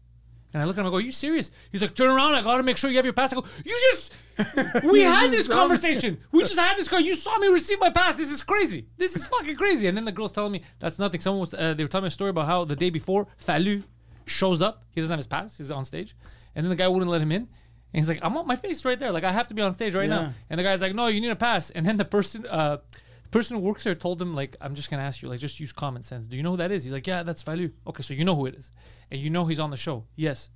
And 0.53 0.63
I 0.63 0.65
look 0.65 0.75
at 0.77 0.81
him, 0.81 0.87
I 0.87 0.89
go, 0.89 0.95
Are 0.95 1.01
you 1.01 1.11
serious? 1.11 1.51
He's 1.71 1.81
like, 1.83 1.93
Turn 1.93 2.09
around, 2.09 2.33
I 2.33 2.41
gotta 2.41 2.63
make 2.63 2.77
sure 2.77 2.89
you 2.89 2.95
have 2.95 3.05
your 3.05 3.13
pass. 3.13 3.31
I 3.31 3.35
go, 3.35 3.45
You 3.63 3.77
just, 3.91 4.13
we 4.85 5.01
had 5.01 5.29
this 5.29 5.45
just 5.45 5.49
saw 5.49 5.53
me." 5.53 5.59
conversation. 5.59 6.17
We 6.31 6.39
just 6.43 6.57
had 6.57 6.77
this 6.77 6.87
car. 6.87 6.99
You 6.99 7.15
saw 7.15 7.37
me 7.37 7.47
receive 7.49 7.79
my 7.79 7.91
pass. 7.91 8.15
This 8.15 8.31
is 8.31 8.41
crazy. 8.41 8.87
This 8.97 9.15
is 9.15 9.25
fucking 9.27 9.55
crazy. 9.55 9.87
And 9.87 9.95
then 9.95 10.05
the 10.05 10.11
girl's 10.11 10.31
telling 10.31 10.51
me, 10.51 10.61
That's 10.79 10.97
nothing. 10.97 11.19
Someone 11.21 11.41
was, 11.41 11.53
uh, 11.53 11.75
they 11.75 11.83
were 11.83 11.87
telling 11.87 12.05
me 12.05 12.07
a 12.07 12.11
story 12.11 12.31
about 12.31 12.47
how 12.47 12.65
the 12.65 12.75
day 12.75 12.89
before, 12.89 13.27
Fallu 13.39 13.83
shows 14.27 14.61
up. 14.61 14.83
He 14.93 15.01
doesn't 15.01 15.11
have 15.13 15.19
his 15.19 15.27
pass, 15.27 15.57
he's 15.57 15.71
on 15.71 15.85
stage. 15.85 16.15
And 16.55 16.63
then 16.65 16.69
the 16.69 16.75
guy 16.75 16.87
wouldn't 16.87 17.09
let 17.11 17.21
him 17.21 17.31
in. 17.31 17.41
And 17.43 17.49
he's 18.01 18.09
like, 18.09 18.19
I'm 18.21 18.35
on 18.37 18.45
my 18.45 18.55
face 18.55 18.83
right 18.85 18.99
there. 18.99 19.11
Like, 19.11 19.23
I 19.23 19.31
have 19.31 19.47
to 19.47 19.53
be 19.55 19.61
on 19.61 19.73
stage 19.73 19.95
right 19.95 20.09
Yeah. 20.09 20.15
now. 20.23 20.33
And 20.49 20.59
the 20.59 20.63
guy's 20.63 20.81
like, 20.81 20.93
No, 20.93 21.07
you 21.07 21.21
need 21.21 21.29
a 21.29 21.35
pass. 21.35 21.69
And 21.71 21.85
then 21.85 21.97
the 21.97 22.05
person, 22.05 22.45
uh, 22.45 22.77
person 23.31 23.57
who 23.57 23.63
works 23.63 23.83
there 23.83 23.93
told 23.93 24.21
him 24.21 24.33
like 24.33 24.55
i'm 24.61 24.73
just 24.73 24.89
gonna 24.89 25.03
ask 25.03 25.21
you 25.21 25.27
like 25.27 25.37
just 25.37 25.59
use 25.59 25.73
common 25.73 26.01
sense 26.01 26.27
do 26.27 26.37
you 26.37 26.41
know 26.43 26.51
who 26.51 26.57
that 26.57 26.71
is 26.71 26.85
he's 26.85 26.93
like 26.93 27.05
yeah 27.05 27.23
that's 27.23 27.43
Fallu. 27.43 27.73
okay 27.85 28.01
so 28.01 28.13
you 28.13 28.23
know 28.23 28.33
who 28.35 28.45
it 28.45 28.55
is 28.55 28.71
and 29.11 29.19
you 29.19 29.29
know 29.29 29.43
he's 29.45 29.59
on 29.59 29.69
the 29.69 29.75
show 29.75 30.05
yes 30.15 30.49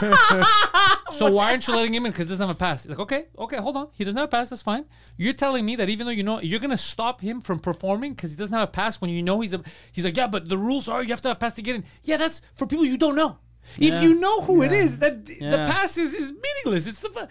so 1.10 1.30
why 1.30 1.50
aren't 1.50 1.66
you 1.66 1.74
letting 1.74 1.94
him 1.94 2.06
in 2.06 2.12
because 2.12 2.26
he 2.26 2.30
doesn't 2.30 2.46
have 2.46 2.54
a 2.54 2.58
pass 2.58 2.84
he's 2.84 2.90
like 2.90 2.98
okay 2.98 3.24
okay 3.38 3.56
hold 3.58 3.76
on 3.76 3.88
he 3.92 4.04
doesn't 4.04 4.16
have 4.18 4.24
a 4.28 4.30
pass 4.30 4.48
that's 4.50 4.62
fine 4.62 4.84
you're 5.16 5.32
telling 5.32 5.64
me 5.64 5.76
that 5.76 5.88
even 5.88 6.06
though 6.06 6.12
you 6.12 6.22
know 6.22 6.40
you're 6.40 6.60
gonna 6.60 6.76
stop 6.76 7.20
him 7.20 7.40
from 7.40 7.58
performing 7.58 8.12
because 8.14 8.30
he 8.30 8.36
doesn't 8.36 8.54
have 8.54 8.68
a 8.68 8.72
pass 8.72 9.00
when 9.00 9.10
you 9.10 9.22
know 9.22 9.40
he's 9.40 9.54
a 9.54 9.62
he's 9.92 10.04
like 10.04 10.16
yeah 10.16 10.26
but 10.26 10.48
the 10.48 10.56
rules 10.58 10.88
are 10.88 11.02
you 11.02 11.10
have 11.10 11.20
to 11.20 11.28
have 11.28 11.36
a 11.36 11.40
pass 11.40 11.54
to 11.54 11.62
get 11.62 11.74
in 11.76 11.84
yeah 12.04 12.16
that's 12.16 12.40
for 12.54 12.66
people 12.66 12.84
you 12.84 12.96
don't 12.96 13.16
know 13.16 13.38
if 13.76 13.94
Yeah. 13.94 14.00
you 14.00 14.14
know 14.18 14.40
who 14.40 14.62
it 14.62 14.72
is, 14.72 14.98
that 14.98 15.26
the 15.26 15.38
pass 15.70 15.96
is, 15.98 16.14
is 16.14 16.32
meaningless. 16.32 16.86
It's 16.88 17.00
the 17.00 17.28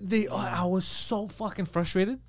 they. 0.00 0.26
oh, 0.28 0.36
I 0.36 0.64
was 0.64 0.86
so 0.86 1.26
fucking 1.26 1.66
frustrated. 1.66 2.20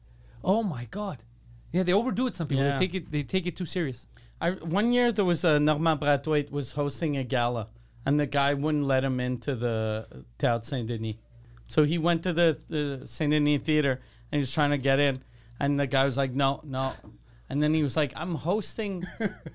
Oh 0.43 0.63
my 0.63 0.85
god. 0.89 1.23
Yeah, 1.71 1.83
they 1.83 1.93
overdo 1.93 2.27
it. 2.27 2.35
Some 2.35 2.47
people 2.47 2.65
Yeah. 2.65 2.77
they 2.77 2.87
take 2.87 2.95
it 2.95 3.11
they 3.11 3.23
take 3.23 3.45
it 3.45 3.55
too 3.55 3.65
serious. 3.65 4.07
I, 4.41 4.51
one 4.51 4.91
year 4.91 5.11
there 5.13 5.23
was 5.23 5.45
a 5.45 5.59
Normand 5.59 6.01
Brathwaite 6.01 6.49
was 6.51 6.73
hosting 6.73 7.15
a 7.15 7.23
gala, 7.23 7.69
and 8.05 8.19
the 8.19 8.25
guy 8.25 8.53
wouldn't 8.53 8.85
let 8.85 9.03
him 9.03 9.19
into 9.19 9.55
the 9.55 10.07
Théâtre 10.39 10.65
Saint 10.65 10.87
Denis. 10.87 11.15
So 11.67 11.83
he 11.85 11.97
went 11.97 12.23
to 12.23 12.33
the, 12.33 12.57
the 12.69 13.07
Saint 13.07 13.31
Denis 13.31 13.61
Theater 13.63 13.91
and 14.31 14.37
he 14.37 14.39
was 14.39 14.53
trying 14.53 14.71
to 14.71 14.77
get 14.77 14.99
in, 14.99 15.19
and 15.59 15.79
the 15.79 15.87
guy 15.87 16.05
was 16.05 16.17
like, 16.17 16.31
"No, 16.33 16.59
no." 16.63 16.93
And 17.49 17.61
then 17.61 17.73
he 17.73 17.83
was 17.83 17.95
like, 17.95 18.13
"I'm 18.15 18.35
hosting 18.35 19.03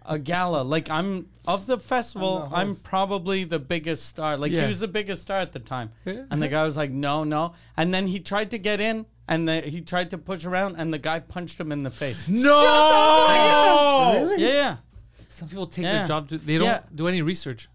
a 0.07 0.19
gala. 0.31 0.63
Like 0.63 0.89
I'm 0.89 1.29
of 1.47 1.67
the 1.67 1.79
festival. 1.79 2.49
I'm 2.53 2.71
I'm, 2.71 2.77
probably 2.77 3.45
the 3.45 3.59
biggest 3.59 4.07
star. 4.07 4.37
Like 4.37 4.53
Yeah. 4.53 4.63
he 4.63 4.67
was 4.69 4.81
the 4.81 4.89
biggest 4.89 5.23
star 5.23 5.39
at 5.39 5.53
the 5.53 5.59
time." 5.59 5.91
And 6.07 6.41
the 6.41 6.49
guy 6.49 6.65
was 6.65 6.77
like, 6.77 6.91
"No, 6.91 7.25
no." 7.25 7.55
And 7.77 7.93
then 7.93 8.07
he 8.07 8.21
tried 8.21 8.51
to 8.53 8.59
get 8.59 8.81
in, 8.81 9.07
and 9.27 9.49
the, 9.49 9.61
he 9.63 9.81
tried 9.81 10.11
to 10.11 10.19
push 10.19 10.45
around, 10.45 10.77
and 10.77 10.93
the 10.95 10.99
guy 10.99 11.19
punched 11.21 11.59
him 11.59 11.73
in 11.73 11.83
the 11.83 11.91
face. 11.91 12.29
No! 12.29 14.35
Yeah, 14.39 14.49
yeah. 14.49 14.77
Some 15.29 15.49
people 15.49 15.67
take 15.67 15.85
Yeah. 15.85 15.93
their 15.99 16.07
job. 16.07 16.29
To, 16.29 16.39
they 16.39 16.59
don't 16.59 16.67
Yeah. 16.67 16.81
do 16.95 17.09
any 17.09 17.23
research. 17.23 17.69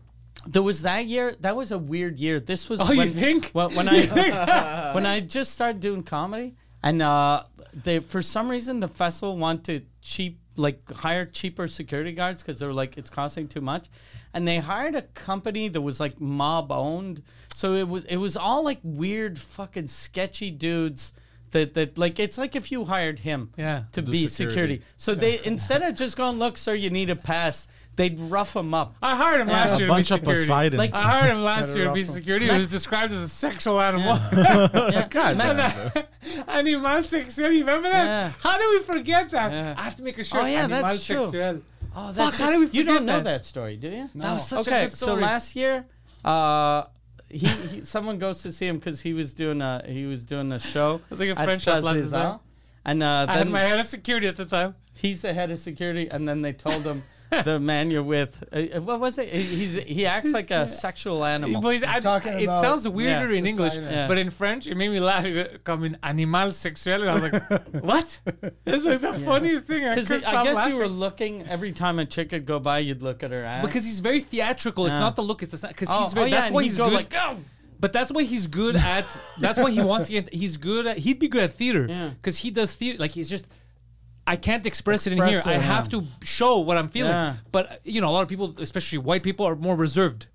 There 0.45 0.63
was 0.63 0.81
that 0.81 1.05
year. 1.05 1.35
That 1.39 1.55
was 1.55 1.71
a 1.71 1.77
weird 1.77 2.19
year. 2.19 2.39
This 2.39 2.69
was. 2.69 2.81
Oh, 2.81 2.91
you 2.91 2.99
when, 2.99 3.09
think? 3.09 3.51
Well, 3.53 3.69
when 3.71 3.87
I 3.89 4.91
when 4.93 5.05
I 5.05 5.19
just 5.19 5.53
started 5.53 5.79
doing 5.79 6.03
comedy, 6.03 6.55
and 6.81 7.01
uh, 7.01 7.43
they 7.73 7.99
for 7.99 8.21
some 8.21 8.49
reason 8.49 8.79
the 8.79 8.87
festival 8.87 9.37
wanted 9.37 9.63
to 9.65 9.85
cheap 10.01 10.39
like 10.55 10.91
hire 10.91 11.25
cheaper 11.25 11.67
security 11.67 12.11
guards 12.11 12.43
because 12.43 12.59
they 12.59 12.67
were 12.67 12.73
like 12.73 12.97
it's 12.97 13.09
costing 13.09 13.47
too 13.47 13.61
much, 13.61 13.87
and 14.33 14.47
they 14.47 14.57
hired 14.57 14.95
a 14.95 15.01
company 15.01 15.67
that 15.69 15.81
was 15.81 15.99
like 15.99 16.19
mob 16.19 16.71
owned. 16.71 17.23
So 17.53 17.73
it 17.73 17.87
was 17.87 18.05
it 18.05 18.17
was 18.17 18.37
all 18.37 18.63
like 18.63 18.79
weird 18.83 19.39
fucking 19.39 19.87
sketchy 19.87 20.51
dudes. 20.51 21.13
That, 21.53 21.73
that 21.75 21.97
like 21.97 22.19
it's 22.19 22.37
like 22.37 22.55
if 22.55 22.71
you 22.71 22.83
hired 22.85 23.19
him 23.19 23.51
Yeah. 23.57 23.83
to 23.93 24.01
Do 24.01 24.11
be 24.11 24.27
security. 24.27 24.53
security. 24.53 24.81
So 24.97 25.15
they 25.15 25.39
instead 25.45 25.81
of 25.81 25.95
just 25.95 26.17
going 26.17 26.37
look 26.39 26.57
sir 26.57 26.73
you 26.73 26.89
need 26.89 27.09
a 27.09 27.15
pass 27.15 27.67
they'd 27.95 28.19
rough 28.19 28.55
him 28.55 28.73
up 28.73 28.95
I 29.01 29.15
hired 29.15 29.41
him 29.41 29.47
last 29.47 29.75
A 29.75 29.79
year 29.79 29.87
bunch 29.87 30.07
to 30.09 30.15
be 30.15 30.19
security. 30.19 30.41
Poseidons. 30.41 30.77
Like- 30.79 30.95
I 30.95 31.01
hired 31.01 31.31
him 31.31 31.43
last 31.43 31.75
year 31.75 31.85
to 31.85 31.93
be 31.93 32.01
rough 32.01 32.09
him. 32.09 32.15
security. 32.15 32.49
He 32.49 32.57
was 32.57 32.69
described 32.71 33.13
as 33.13 33.19
a 33.19 33.29
sexual 33.29 33.79
animal. 33.79 34.15
God 35.09 35.39
Animal 36.47 37.03
sexual. 37.13 37.51
You 37.51 37.59
remember 37.59 37.89
that? 37.89 38.05
Yeah. 38.05 38.31
How 38.41 38.57
do 38.57 38.65
we 38.71 38.79
forget 38.83 39.29
that? 39.29 39.51
Yeah. 39.51 39.75
I 39.77 39.83
have 39.83 39.95
to 39.97 40.03
make 40.03 40.17
a 40.17 40.23
shirt. 40.23 40.43
Oh, 40.43 40.45
yeah, 40.45 40.63
Animal 40.63 40.81
that's 40.83 41.05
true. 41.05 41.23
sexual. 41.23 41.61
Oh, 41.95 42.11
Fuck, 42.13 42.33
how 42.35 42.49
did 42.51 42.59
we 42.59 42.65
forget 42.67 42.75
You 42.79 42.83
don't 42.85 43.05
know 43.05 43.17
that? 43.17 43.23
that 43.25 43.45
story, 43.45 43.77
do 43.77 43.89
you? 43.89 44.09
That 44.15 44.33
was 44.33 44.47
such 44.47 44.67
a 44.67 44.69
okay, 44.71 44.83
good 44.85 44.93
so 44.93 45.05
story. 45.05 45.21
last 45.21 45.55
year, 45.55 45.85
uh, 46.25 46.83
he, 47.33 47.47
he 47.47 47.81
someone 47.81 48.19
goes 48.19 48.41
to 48.43 48.51
see 48.51 48.67
him 48.67 48.77
because 48.77 49.01
he 49.01 49.13
was 49.13 49.33
doing 49.33 49.61
a 49.61 49.83
he 49.85 50.05
was 50.05 50.25
doing 50.25 50.51
a 50.51 50.59
show. 50.59 51.01
was 51.09 51.19
like 51.19 51.29
a 51.29 51.35
French 51.35 51.63
shop 51.63 51.83
last 51.83 51.95
des 51.95 52.01
Arts. 52.01 52.11
time. 52.11 52.39
And 52.85 53.03
uh, 53.03 53.25
I 53.29 53.37
had 53.37 53.49
my 53.49 53.61
head 53.61 53.79
of 53.79 53.85
security 53.85 54.27
at 54.27 54.35
the 54.35 54.45
time. 54.45 54.75
he's 54.93 55.21
the 55.21 55.33
head 55.33 55.51
of 55.51 55.59
security, 55.59 56.09
and 56.09 56.27
then 56.27 56.41
they 56.41 56.53
told 56.53 56.83
him 56.83 57.01
the 57.45 57.59
man 57.59 57.91
you're 57.91 58.03
with. 58.03 58.43
Uh, 58.51 58.79
what 58.81 58.99
was 58.99 59.17
it? 59.17 59.29
He- 59.29 59.41
He's 59.43 59.75
he 59.75 60.05
acts 60.05 60.31
like 60.31 60.51
a 60.51 60.67
sexual 60.85 61.23
animal. 61.25 61.61
But 61.61 61.69
he's- 61.75 61.83
I- 62.05 62.21
it 62.39 62.49
sounds 62.49 62.87
weirder 62.87 63.31
Yeah. 63.31 63.37
in 63.39 63.45
English, 63.45 63.75
Yeah. 63.77 64.07
but 64.07 64.17
in 64.17 64.29
French, 64.29 64.67
it 64.67 64.75
made 64.75 64.89
me 64.89 64.99
laugh. 64.99 65.23
He 65.25 65.33
go, 65.33 65.45
Comme 65.63 65.83
un 65.83 65.97
animal 66.03 66.51
sexuel. 66.51 67.01
And 67.01 67.09
I 67.09 67.13
was 67.13 67.23
like, 67.23 67.43
what? 67.83 68.19
It's 68.65 68.85
like 68.85 69.01
the 69.01 69.13
funniest 69.13 69.65
thing. 69.65 69.85
I, 69.85 69.95
Because 69.95 70.11
I 70.11 70.19
guess 70.43 70.55
laughing. 70.55 70.73
you 70.73 70.79
were 70.79 70.87
looking 70.87 71.45
every 71.47 71.71
time 71.71 71.99
a 71.99 72.05
chick 72.05 72.31
would 72.31 72.45
go 72.45 72.59
by, 72.59 72.79
you'd 72.79 73.01
look 73.01 73.23
at 73.23 73.31
her 73.31 73.43
ass. 73.43 73.65
Because 73.65 73.85
he's 73.85 73.99
very 73.99 74.19
theatrical. 74.21 74.85
It's 74.85 74.93
not 74.99 75.15
the 75.15 75.21
look, 75.23 75.41
it's 75.43 75.51
the 75.59 75.67
because 75.67 75.87
oh, 75.91 76.03
he's 76.03 76.13
very. 76.13 76.25
oh, 76.25 76.29
yeah, 76.29 76.41
that's 76.41 76.51
why 76.51 76.61
he'd 76.63 76.69
he's 76.69 76.77
go 76.77 76.85
good. 76.89 76.93
like, 76.95 77.09
go. 77.09 77.37
But 77.79 77.91
that's 77.91 78.11
why 78.13 78.23
he's 78.23 78.47
good 78.47 78.77
at. 78.77 79.05
That's 79.39 79.59
why 79.59 79.69
he 79.71 79.81
wants 79.81 80.07
to 80.07 80.13
get. 80.13 80.33
He's 80.33 80.55
good 80.55 80.87
at. 80.87 80.97
He'd 80.99 81.19
be 81.19 81.27
good 81.27 81.43
at 81.43 81.51
theater 81.53 81.85
Yeah. 81.89 82.09
because 82.09 82.37
he 82.37 82.49
does 82.49 82.73
theater. 82.75 82.97
Like 82.99 83.11
he's 83.11 83.29
just. 83.29 83.45
I 84.25 84.35
can't 84.37 84.65
express 84.65 85.05
it 85.07 85.13
in 85.13 85.19
here. 85.19 85.27
Express 85.37 85.47
I 85.47 85.59
have 85.59 85.85
yeah. 85.91 85.99
to 85.99 86.07
show 86.25 86.59
what 86.59 86.77
I'm 86.77 86.87
feeling. 86.87 87.11
Yeah. 87.11 87.35
But 87.51 87.79
you 87.83 87.99
know, 88.01 88.09
a 88.09 88.11
lot 88.11 88.21
of 88.23 88.29
people, 88.29 88.55
especially 88.59 88.99
white 88.99 89.23
people, 89.23 89.45
are 89.45 89.55
more 89.55 89.75
reserved. 89.75 90.27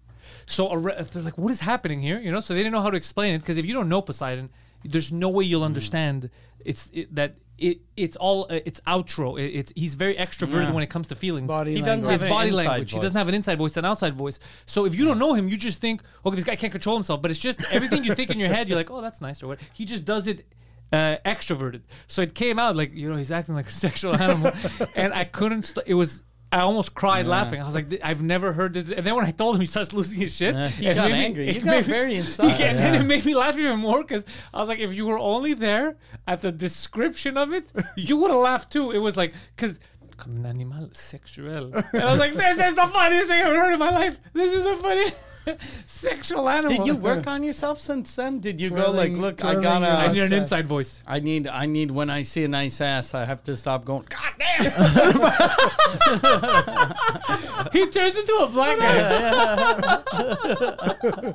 So 0.47 0.73
re- 0.75 0.95
they're 1.13 1.23
like, 1.23 1.39
"What 1.39 1.51
is 1.51 1.61
happening 1.61 2.01
here?" 2.03 2.19
You 2.21 2.31
know. 2.33 2.41
So 2.41 2.55
they 2.55 2.61
didn't 2.61 2.73
know 2.73 2.83
how 2.83 2.91
to 2.91 2.97
explain 2.97 3.35
it 3.35 3.39
because 3.39 3.57
if 3.59 3.67
you 3.67 3.75
don't 3.75 3.89
know 3.89 4.03
Poseidon, 4.03 4.51
there's 4.85 5.13
no 5.13 5.29
way 5.29 5.45
Mm. 5.45 5.49
you'll 5.49 5.65
understand. 5.65 6.31
It's 6.65 6.91
it, 6.93 7.15
that 7.15 7.37
it. 7.59 7.81
It's 7.97 8.17
all. 8.17 8.47
Uh, 8.51 8.61
it's 8.65 8.81
outro. 8.87 9.39
It, 9.41 9.51
it's 9.59 9.73
he's 9.75 9.95
very 9.95 10.15
extroverted 10.17 10.65
Yeah. 10.69 10.73
when 10.73 10.83
it 10.83 10.91
comes 10.91 11.09
to 11.09 11.15
feelings 11.17 11.49
body 11.49 11.75
He 11.75 11.81
doesn't 11.81 12.03
his 12.05 12.21
have 12.21 12.31
an 12.31 12.37
body 12.37 12.49
inside 12.51 12.67
language. 12.67 12.91
He 12.91 12.97
voice. 12.97 13.03
doesn't 13.03 13.19
have 13.19 13.29
an 13.29 13.35
inside 13.35 13.59
voice, 13.59 13.77
an 13.77 13.85
outside 13.85 14.15
voice. 14.15 14.39
So 14.67 14.85
if 14.85 14.95
you 14.99 15.05
don't 15.05 15.19
know 15.19 15.35
him, 15.35 15.49
you 15.49 15.57
just 15.57 15.81
think, 15.81 16.03
okay, 16.25 16.35
this 16.35 16.45
guy 16.45 16.57
can't 16.57 16.73
control 16.73 16.97
himself. 16.97 17.21
But 17.23 17.31
it's 17.31 17.41
just 17.41 17.61
everything 17.73 18.05
you 18.05 18.15
think 18.15 18.31
in 18.31 18.39
your 18.39 18.49
head. 18.51 18.69
You're 18.69 18.79
like, 18.79 18.91
oh, 18.91 19.01
that's 19.01 19.21
nice, 19.21 19.43
or 19.43 19.49
what? 19.49 19.61
He 19.73 19.85
just 19.87 20.05
does 20.05 20.27
it 20.27 20.47
uh, 20.93 21.17
extroverted. 21.27 21.83
So 22.07 22.23
it 22.23 22.35
came 22.35 22.59
out 22.59 22.77
like 22.77 22.93
you 22.95 23.11
know 23.11 23.17
he's 23.17 23.31
acting 23.33 23.55
like 23.55 23.69
a 23.69 23.73
sexual 23.87 24.15
animal, 24.15 24.53
and 24.95 25.13
I 25.15 25.25
couldn't. 25.25 25.63
St- 25.63 25.87
it 25.87 25.95
was. 25.95 26.25
I 26.51 26.61
almost 26.61 26.95
cried 26.95 27.27
laughing. 27.27 27.61
I 27.61 27.67
was 27.67 27.75
like, 27.75 27.89
I've 28.03 28.23
never 28.23 28.55
heard 28.55 28.73
this. 28.73 28.91
And 28.91 29.07
then 29.07 29.15
when 29.15 29.27
I 29.27 29.33
told 29.33 29.57
him, 29.57 29.61
he 29.61 29.67
starts 29.67 29.93
losing 29.93 30.19
his 30.19 30.35
shit. 30.35 30.55
Uh, 30.57 30.69
he 30.69 30.87
it 30.87 30.95
got 30.95 31.11
me- 31.11 31.23
angry. 31.27 31.53
He 31.53 31.61
got 31.61 31.77
me- 31.77 31.83
very 31.83 32.15
inside. 32.21 32.57
can- 32.57 32.77
And 32.77 32.79
then 32.79 32.95
it 32.95 33.05
made 33.05 33.23
me 33.27 33.35
laugh 33.35 33.55
even 33.59 33.79
more 33.81 34.03
because 34.03 34.25
I 34.55 34.59
was 34.59 34.67
like, 34.67 34.79
if 34.79 34.95
you 34.95 35.05
were 35.05 35.19
only 35.19 35.53
there 35.53 35.99
at 36.27 36.41
the 36.41 36.51
description 36.51 37.37
of 37.37 37.53
it, 37.53 37.71
you 37.97 38.17
would 38.17 38.31
have 38.31 38.41
laughed 38.41 38.73
too. 38.73 38.93
It 38.93 38.99
was 38.99 39.15
like, 39.15 39.35
because. 39.57 39.79
Comme 40.19 40.39
un 40.41 40.47
animal 40.47 40.91
sexual. 40.93 41.73
And 41.93 42.03
I 42.03 42.11
was 42.11 42.19
like, 42.19 42.35
this 42.35 42.59
is 42.59 42.75
the 42.75 42.87
funniest 42.89 43.29
thing 43.29 43.41
I've 43.41 43.47
ever 43.49 43.59
heard 43.61 43.73
in 43.73 43.79
my 43.79 43.91
life. 43.91 44.19
This 44.35 44.53
is 44.53 44.65
the 44.65 44.75
funny 44.77 45.07
sexual 45.87 46.49
animal. 46.49 46.77
Did 46.77 46.87
you 46.87 46.97
work 46.97 47.27
on 47.29 47.43
yourself 47.45 47.79
since 47.81 48.15
then? 48.17 48.41
Did 48.41 48.61
you 48.61 48.71
go 48.71 48.91
like, 48.91 49.13
Twirling- 49.13 49.21
look, 49.21 49.45
I 49.45 49.53
twirling 49.55 49.63
gotta, 49.63 49.87
your 49.87 49.97
I 49.97 50.09
need 50.13 50.23
an 50.23 50.33
inside 50.33 50.67
voice. 50.67 51.03
I 51.07 51.21
need, 51.21 51.47
I 51.47 51.67
need 51.67 51.91
when 51.93 52.11
I 52.11 52.23
see 52.23 52.43
a 52.45 52.49
nice 52.49 52.81
ass, 52.81 53.15
I 53.15 53.25
have 53.25 53.45
to 53.45 53.57
stop 53.57 53.85
going. 53.85 54.07
God 54.09 54.33
damn! 54.39 54.65
He 57.73 57.87
turns 57.87 58.17
into 58.17 58.33
a 58.43 58.49
black 58.49 58.79
guy. 58.79 60.03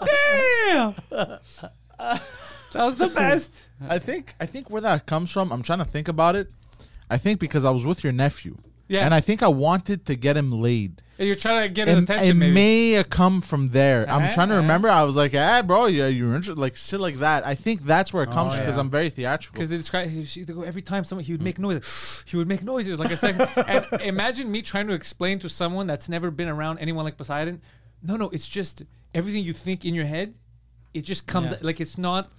Damn! 0.05 0.95
That 2.73 2.85
was 2.85 2.97
the 2.97 3.07
best. 3.07 3.53
I 3.87 3.99
think 3.99 4.33
I 4.39 4.45
think 4.45 4.69
where 4.69 4.81
that 4.81 5.05
comes 5.05 5.31
from. 5.31 5.51
I'm 5.51 5.61
trying 5.63 5.79
to 5.79 5.85
think 5.85 6.07
about 6.07 6.35
it. 6.35 6.49
I 7.09 7.17
think 7.17 7.39
because 7.39 7.65
I 7.65 7.69
was 7.69 7.85
with 7.85 8.03
your 8.03 8.13
nephew. 8.13 8.57
Yeah. 8.93 9.05
And 9.05 9.13
I 9.13 9.21
think 9.21 9.41
I 9.41 9.47
wanted 9.47 10.05
to 10.05 10.15
get 10.15 10.37
him 10.37 10.51
laid. 10.51 11.01
And 11.19 11.27
you're 11.27 11.35
trying 11.35 11.61
to 11.67 11.69
get 11.73 11.87
his 11.87 11.97
And 11.97 12.03
attention, 12.09 12.27
it 12.29 12.33
maybe. 12.35 12.53
may 12.53 12.91
have 12.91 13.09
come 13.09 13.41
from 13.41 13.67
there. 13.67 14.09
I'm 14.09 14.31
trying 14.31 14.49
to 14.49 14.55
Ah. 14.55 14.57
remember. 14.57 14.89
I 14.89 15.03
was 15.03 15.15
like, 15.15 15.33
ah, 15.35 15.61
bro, 15.61 15.85
yeah, 15.85 16.07
you're 16.07 16.33
interested, 16.35 16.57
like 16.59 16.75
shit 16.75 16.99
like 16.99 17.17
that. 17.17 17.45
I 17.45 17.55
think 17.55 17.85
that's 17.85 18.13
where 18.13 18.23
it 18.23 18.31
comes 18.31 18.51
Oh, 18.51 18.55
from 18.55 18.59
because 18.63 18.75
yeah. 18.75 18.81
I'm 18.81 18.89
very 18.89 19.09
theatrical. 19.09 19.53
Because 19.55 19.69
they 19.69 19.77
describe 19.77 20.09
he- 20.09 20.25
she- 20.25 20.43
they 20.43 20.53
go, 20.53 20.61
every 20.63 20.81
time 20.81 21.03
someone 21.05 21.23
he 21.23 21.31
would 21.31 21.41
make 21.41 21.59
noise, 21.59 22.23
he 22.27 22.35
would 22.37 22.47
make 22.47 22.63
noises 22.63 22.99
like 22.99 23.11
a 23.11 23.17
second. 23.17 23.47
and 23.67 24.01
imagine 24.01 24.51
me 24.51 24.61
trying 24.61 24.87
to 24.87 24.93
explain 24.93 25.39
to 25.39 25.49
someone 25.49 25.87
that's 25.87 26.07
never 26.09 26.29
been 26.31 26.49
around 26.49 26.79
anyone 26.79 27.03
like 27.05 27.17
Poseidon. 27.17 27.61
No, 28.01 28.15
no, 28.15 28.29
it's 28.29 28.47
just 28.49 28.83
everything 29.13 29.43
you 29.43 29.53
think 29.53 29.85
in 29.85 29.93
your 29.95 30.05
head. 30.05 30.33
It 30.93 31.01
just 31.01 31.25
comes 31.27 31.51
Yeah. 31.51 31.57
like 31.61 31.79
it's 31.81 31.97
not. 31.97 32.31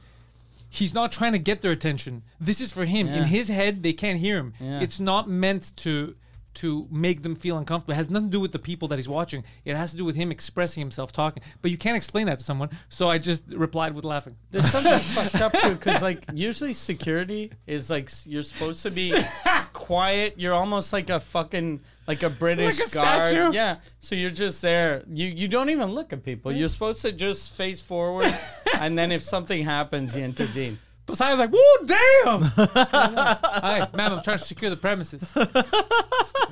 He's 0.68 0.92
not 0.92 1.12
trying 1.12 1.32
to 1.32 1.38
get 1.38 1.62
their 1.62 1.70
attention. 1.70 2.22
This 2.40 2.60
is 2.60 2.72
for 2.72 2.84
him. 2.84 3.06
In 3.06 3.14
Yeah. 3.22 3.24
his 3.26 3.48
head, 3.48 3.82
they 3.84 3.92
can't 3.92 4.18
hear 4.18 4.36
him. 4.38 4.54
Yeah. 4.60 4.80
It's 4.80 4.98
not 4.98 5.28
meant 5.28 5.72
to 5.78 6.16
to 6.54 6.86
make 6.90 7.22
them 7.22 7.34
feel 7.34 7.58
uncomfortable. 7.58 7.92
It 7.92 7.96
has 7.96 8.10
nothing 8.10 8.28
to 8.28 8.32
do 8.32 8.40
with 8.40 8.52
the 8.52 8.58
people 8.58 8.88
that 8.88 8.96
he's 8.96 9.08
watching. 9.08 9.44
It 9.64 9.76
has 9.76 9.90
to 9.92 9.96
do 9.96 10.04
with 10.04 10.16
him 10.16 10.30
expressing 10.30 10.80
himself, 10.80 11.12
talking. 11.12 11.42
But 11.62 11.70
you 11.70 11.78
can't 11.78 11.96
explain 11.96 12.26
that 12.26 12.38
to 12.38 12.44
someone. 12.44 12.70
So 12.88 13.08
I 13.08 13.18
just 13.18 13.50
replied 13.52 13.94
with 13.96 14.04
laughing. 14.04 14.36
There's 14.50 14.70
something 14.70 14.92
fucked 14.98 15.40
up 15.42 15.52
too, 15.52 15.70
because 15.74 16.02
like 16.02 16.24
usually 16.32 16.72
security 16.72 17.50
is 17.66 17.90
like 17.90 18.06
s- 18.06 18.26
you're 18.26 18.42
supposed 18.42 18.82
to 18.84 18.90
be 18.90 19.12
quiet. 19.72 20.34
You're 20.36 20.54
almost 20.54 20.92
like 20.92 21.10
a 21.10 21.20
fucking 21.20 21.80
like 22.06 22.22
a 22.22 22.30
British 22.30 22.78
Like 22.78 22.88
a 22.88 22.94
guard. 22.94 23.26
statue? 23.28 23.52
Yeah. 23.52 23.76
So 23.98 24.14
you're 24.14 24.30
just 24.30 24.62
there. 24.62 25.02
You 25.08 25.26
you 25.28 25.48
don't 25.48 25.70
even 25.70 25.90
look 25.92 26.12
at 26.12 26.22
people. 26.24 26.52
You're 26.52 26.68
supposed 26.68 27.02
to 27.02 27.12
just 27.12 27.52
face 27.52 27.80
forward, 27.82 28.32
and 28.74 28.96
then 28.98 29.10
if 29.12 29.22
something 29.22 29.62
happens, 29.64 30.14
you 30.14 30.22
intervene. 30.22 30.78
Poseidon's 31.06 31.38
like, 31.38 31.52
woo, 31.52 31.58
damn! 31.84 32.40
Hi, 32.40 33.86
ma'am, 33.94 34.12
I'm 34.14 34.22
trying 34.22 34.38
to 34.38 34.44
secure 34.44 34.70
the 34.70 34.76
premises. 34.78 35.34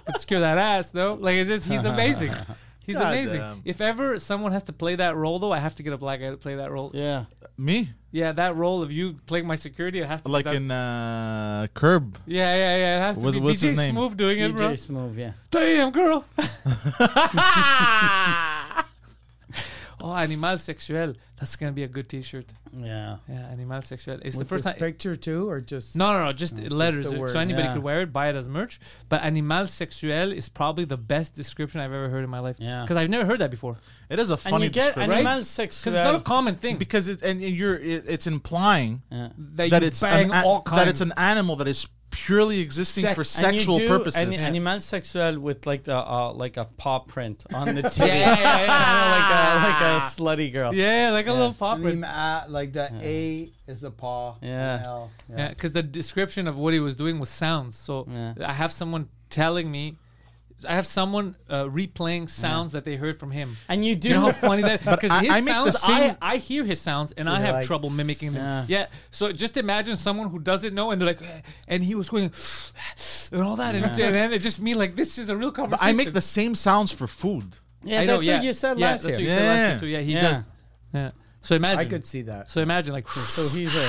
I 0.07 0.13
could 0.13 0.21
secure 0.21 0.41
that 0.41 0.59
ass, 0.59 0.91
though. 0.91 1.15
Like, 1.15 1.37
it's 1.37 1.49
just, 1.49 1.67
he's 1.69 1.85
amazing. 1.85 2.33
He's 2.85 2.97
God 2.97 3.13
amazing. 3.13 3.39
damn. 3.39 3.63
If 3.65 3.81
ever 3.81 4.19
someone 4.19 4.51
has 4.51 4.65
to 4.65 4.73
play 4.73 4.97
that 4.97 5.15
role, 5.15 5.39
though, 5.39 5.53
I 5.53 5.61
have 5.61 5.77
to 5.77 5.85
get 5.85 5.93
a 5.93 5.97
black 5.97 6.19
guy 6.19 6.31
to 6.31 6.37
play 6.37 6.57
that 6.57 6.73
role. 6.73 6.91
Yeah, 6.93 7.27
Me? 7.57 7.91
Yeah. 8.11 8.33
That 8.33 8.57
role 8.57 8.83
of 8.83 8.91
you 8.91 9.21
playing 9.27 9.47
my 9.47 9.55
security, 9.55 10.01
it 10.01 10.07
has 10.09 10.21
to 10.23 10.29
like 10.29 10.47
be 10.47 10.51
done. 10.55 10.63
in 10.65 10.71
uh, 10.73 11.69
Curb. 11.75 12.19
Yeah, 12.27 12.53
yeah, 12.57 12.77
yeah. 12.77 12.97
It 12.97 13.01
has 13.03 13.19
to 13.19 13.23
What's- 13.23 13.37
be 13.37 13.41
what's 13.41 13.63
BJ 13.63 13.69
his 13.69 13.79
name? 13.79 13.95
Smooth 13.95 14.17
doing 14.17 14.41
it, 14.41 14.57
bro. 14.57 14.71
DJ 14.71 14.79
Smooth. 14.81 15.17
Yeah. 15.17 15.33
Damn, 15.53 15.93
girl. 15.93 16.25
oh, 20.01 20.15
Animal 20.17 20.59
Sexuel. 20.59 21.15
That's 21.43 21.57
going 21.57 21.73
to 21.73 21.75
be 21.75 21.83
a 21.83 21.89
good 21.89 22.09
t 22.09 22.23
shirt. 22.23 22.53
Yeah. 22.73 23.17
Yeah, 23.29 23.49
Animal 23.51 23.83
sexual. 23.83 24.21
It's 24.23 24.39
the 24.39 24.45
first 24.45 24.63
this 24.63 24.75
time. 24.75 24.79
picture 24.79 25.17
too, 25.17 25.51
or 25.51 25.61
just 25.61 25.97
No, 25.97 26.13
no, 26.13 26.25
no, 26.27 26.33
just 26.33 26.57
letters. 26.71 27.11
the 27.11 27.29
so 27.29 27.39
anybody 27.41 27.65
yeah. 27.67 27.75
could 27.75 27.83
wear 27.83 28.03
it, 28.03 28.13
buy 28.13 28.29
it 28.29 28.37
as 28.37 28.49
merch. 28.49 28.79
But 29.09 29.25
animal 29.25 29.67
sexual 29.67 30.31
is 30.31 30.49
probably 30.49 30.85
the 30.85 30.97
best 30.97 31.35
description 31.35 31.81
I've 31.81 31.93
ever 31.93 32.09
heard 32.09 32.23
in 32.23 32.31
my 32.31 32.39
life. 32.39 32.59
Yeah. 32.61 32.83
Because 32.83 32.97
I've 32.97 33.11
never 33.11 33.25
heard 33.25 33.41
that 33.41 33.51
before. 33.51 33.77
It 34.09 34.21
is 34.21 34.31
a 34.31 34.35
And 34.35 34.41
funny 34.43 34.65
you 34.67 34.71
get 34.71 34.95
description. 34.95 35.11
Right? 35.11 35.27
animal 35.27 35.41
Because 35.41 35.77
it's 35.85 35.85
not 36.11 36.15
a 36.15 36.21
common 36.21 36.55
thing 36.55 36.77
because 36.79 37.09
it 37.09 37.23
and 37.23 37.43
you're 37.43 37.75
it, 37.77 38.05
it's 38.07 38.29
implying 38.29 39.03
Yeah. 39.11 39.31
that, 39.57 39.71
that 39.71 39.83
it's 39.83 40.01
an, 40.05 40.31
a- 40.31 40.45
all 40.47 40.63
kinds. 40.63 40.79
that 40.81 40.87
it's 40.89 41.01
an 41.01 41.13
animal 41.17 41.57
that 41.57 41.67
is 41.67 41.89
purely 42.13 42.61
existing 42.61 43.05
Sex- 43.05 43.15
for 43.15 43.23
and 43.23 43.47
And 43.47 43.55
you 43.55 43.61
sexual 43.61 43.79
do 43.79 43.89
purposes. 43.89 44.23
An, 44.23 44.33
animal 44.35 44.81
sexual 44.81 45.41
with 45.41 45.67
like 45.67 45.85
the 45.85 45.97
uh, 45.97 46.31
like 46.35 46.59
a 46.59 46.67
paw 46.77 46.99
print 46.99 47.43
on 47.55 47.75
the 47.75 47.83
TV. 47.95 48.07
Yeah, 48.07 48.15
yeah, 48.15 48.39
yeah, 48.39 48.61
yeah. 48.67 49.65
like 49.65 49.81
a 49.81 49.95
like 49.95 50.03
a 50.03 50.05
slutty 50.05 50.53
girl. 50.53 50.75
yeah, 50.75 51.11
like 51.11 51.27
a 51.27 51.32
little 51.33 51.53
pop. 51.55 51.79
I 51.79 51.81
mean, 51.81 52.05
uh, 52.05 52.45
like 52.49 52.73
the 52.73 52.91
A 53.03 53.51
is 53.67 53.85
a 53.85 53.91
paw. 53.91 54.37
Yeah. 54.43 54.83
L, 54.85 55.11
Yeah, 55.29 55.49
because 55.49 55.73
the 55.73 55.83
description 55.83 56.47
of 56.49 56.57
what 56.57 56.73
he 56.75 56.81
was 56.81 56.97
doing 56.97 57.19
was 57.19 57.29
sounds. 57.29 57.77
So 57.77 58.07
Yeah. 58.09 58.35
I 58.45 58.53
have 58.53 58.73
someone 58.73 59.09
telling 59.31 59.71
me, 59.71 59.97
I 60.69 60.75
have 60.77 60.87
someone 60.87 61.35
uh, 61.51 61.65
replaying 61.65 62.29
sounds 62.31 62.71
that 62.73 62.85
they 62.85 62.95
heard 62.95 63.19
from 63.19 63.33
him. 63.33 63.57
And 63.69 63.85
you 63.85 63.97
do 63.97 64.11
You 64.11 64.15
know 64.15 64.21
how 64.21 64.33
funny 64.33 64.63
that 64.63 64.85
because 64.95 65.11
I- 65.11 65.21
his 65.23 65.31
I 65.33 65.41
make 65.41 65.47
the 65.65 65.73
sounds 65.73 65.81
same- 65.81 66.17
I, 66.23 66.35
I 66.35 66.37
hear 66.37 66.63
his 66.65 66.81
sounds 66.81 67.11
and 67.13 67.29
I 67.29 67.41
have 67.41 67.55
like, 67.57 67.67
trouble 67.67 67.91
mimicking 67.91 68.33
them. 68.33 68.43
Yeah. 68.69 68.79
Yeah. 68.81 68.87
So 69.11 69.33
just 69.33 69.57
imagine 69.57 69.97
someone 69.97 70.29
who 70.29 70.39
doesn't 70.39 70.73
know 70.73 70.93
and 70.93 71.01
they're 71.01 71.09
like 71.09 71.21
"Eh," 71.23 71.41
and 71.67 71.83
he 71.83 71.97
was 71.97 72.09
going 72.09 72.31
and 73.33 73.43
all 73.43 73.57
that 73.57 73.75
and, 73.75 73.85
it's- 73.87 73.99
and 73.99 74.15
then 74.15 74.33
it's 74.33 74.45
just 74.45 74.61
me 74.61 74.75
like 74.75 74.95
this 74.95 75.19
is 75.19 75.29
a 75.29 75.37
real 75.37 75.51
But 75.51 75.57
conversation. 75.57 75.89
I 75.89 75.93
make 75.95 76.13
the 76.13 76.21
same 76.21 76.55
sounds 76.55 76.93
for 76.93 77.09
food. 77.09 77.57
Yeah, 77.83 78.03
I 78.03 78.07
that's 78.07 78.09
know, 78.09 78.17
what 78.19 78.25
yeah. 78.25 78.43
you 78.43 78.53
said 78.53 78.79
yeah, 78.79 78.87
last 78.91 79.03
that's 79.03 79.07
year. 79.09 79.17
What 79.19 79.23
you 79.23 79.29
said 79.29 79.49
last 79.49 79.59
Yeah. 79.59 79.69
year 79.71 79.81
too. 79.81 79.87
Yeah, 79.87 80.01
he 80.01 80.13
Yeah. 80.13 80.23
does. 80.23 80.45
Yeah. 80.95 81.11
So 81.43 81.55
imagine. 81.57 81.81
I 81.81 81.85
could 81.85 82.07
see 82.07 82.23
that. 82.23 82.51
So 82.51 82.61
imagine 82.63 82.93
like 82.95 83.09
So 83.37 83.49
he's 83.49 83.75
a 83.75 83.85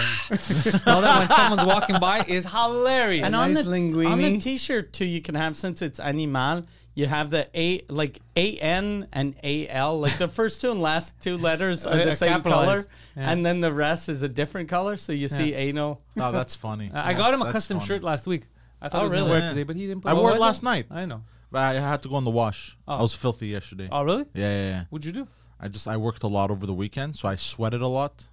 all 0.88 1.02
that 1.02 1.20
when 1.20 1.30
someone's 1.30 1.66
walking 1.66 2.00
by 2.00 2.20
is 2.28 2.46
hilarious. 2.46 3.24
and 3.24 3.32
nice 3.34 3.58
on 3.58 3.72
the 3.72 3.78
linguine. 3.78 4.12
on 4.12 4.18
the 4.18 4.40
t-shirt 4.40 4.92
too. 4.92 5.06
You 5.06 5.22
can 5.22 5.36
have 5.36 5.56
since 5.56 5.82
it's 5.82 6.00
animal. 6.00 6.64
You 6.96 7.08
have 7.08 7.30
the 7.32 7.48
A 7.56 7.82
like 7.90 8.22
A 8.36 8.58
N 8.58 9.08
and 9.14 9.36
A 9.44 9.68
L 9.70 10.00
like 10.00 10.18
the 10.18 10.28
first 10.28 10.62
two 10.62 10.72
and 10.72 10.82
last 10.82 11.20
two 11.22 11.38
letters 11.38 11.86
are 11.88 11.96
the 11.96 12.16
same 12.16 12.42
color, 12.42 12.86
Yeah. 13.16 13.32
and 13.32 13.46
then 13.46 13.62
the 13.62 13.72
rest 13.74 14.10
is 14.10 14.22
a 14.24 14.30
different 14.30 14.70
color. 14.70 14.98
So 14.98 15.12
you 15.14 15.28
see 15.28 15.54
anal. 15.54 16.02
Oh, 16.20 16.32
that's 16.32 16.56
funny. 16.56 16.92
I 16.94 17.12
I 17.12 17.14
got 17.14 17.34
him 17.34 17.42
a 17.42 17.52
custom 17.52 17.78
funny. 17.80 17.88
shirt 17.88 18.04
last 18.04 18.28
week. 18.28 18.44
I 18.82 18.90
thought 18.90 18.98
Oh, 18.98 19.00
he 19.02 19.04
was 19.06 19.14
gonna 19.14 19.24
really? 19.26 19.30
wear 19.32 19.40
it 19.40 19.44
Yeah. 19.44 19.50
today, 19.50 19.64
but 19.64 19.76
he 19.76 19.88
didn't. 19.88 20.02
Put 20.02 20.10
I 20.10 20.14
wore 20.14 20.30
it 20.30 20.34
was 20.34 20.42
last 20.42 20.62
night. 20.64 20.86
I 20.92 21.06
know. 21.06 21.22
But 21.52 21.62
I 21.62 21.74
had 21.76 22.02
to 22.04 22.10
go 22.10 22.18
in 22.18 22.24
the 22.26 22.32
wash. 22.32 22.76
Oh. 22.88 22.96
I 22.98 23.02
was 23.02 23.14
filthy 23.14 23.48
yesterday. 23.48 23.88
Oh, 23.92 24.02
really? 24.04 24.26
Yeah, 24.34 24.50
yeah, 24.50 24.70
yeah. 24.70 24.84
What'd 24.90 25.06
you 25.06 25.12
do? 25.14 25.28
I 25.64 25.70
just 25.70 25.88
I 25.88 25.96
worked 25.96 26.24
a 26.24 26.28
lot 26.28 26.52
over 26.52 26.66
the 26.66 26.74
weekend, 26.74 27.16
so 27.16 27.30
I 27.30 27.36
sweated 27.36 27.82
a 27.82 27.88
lot. 27.88 28.28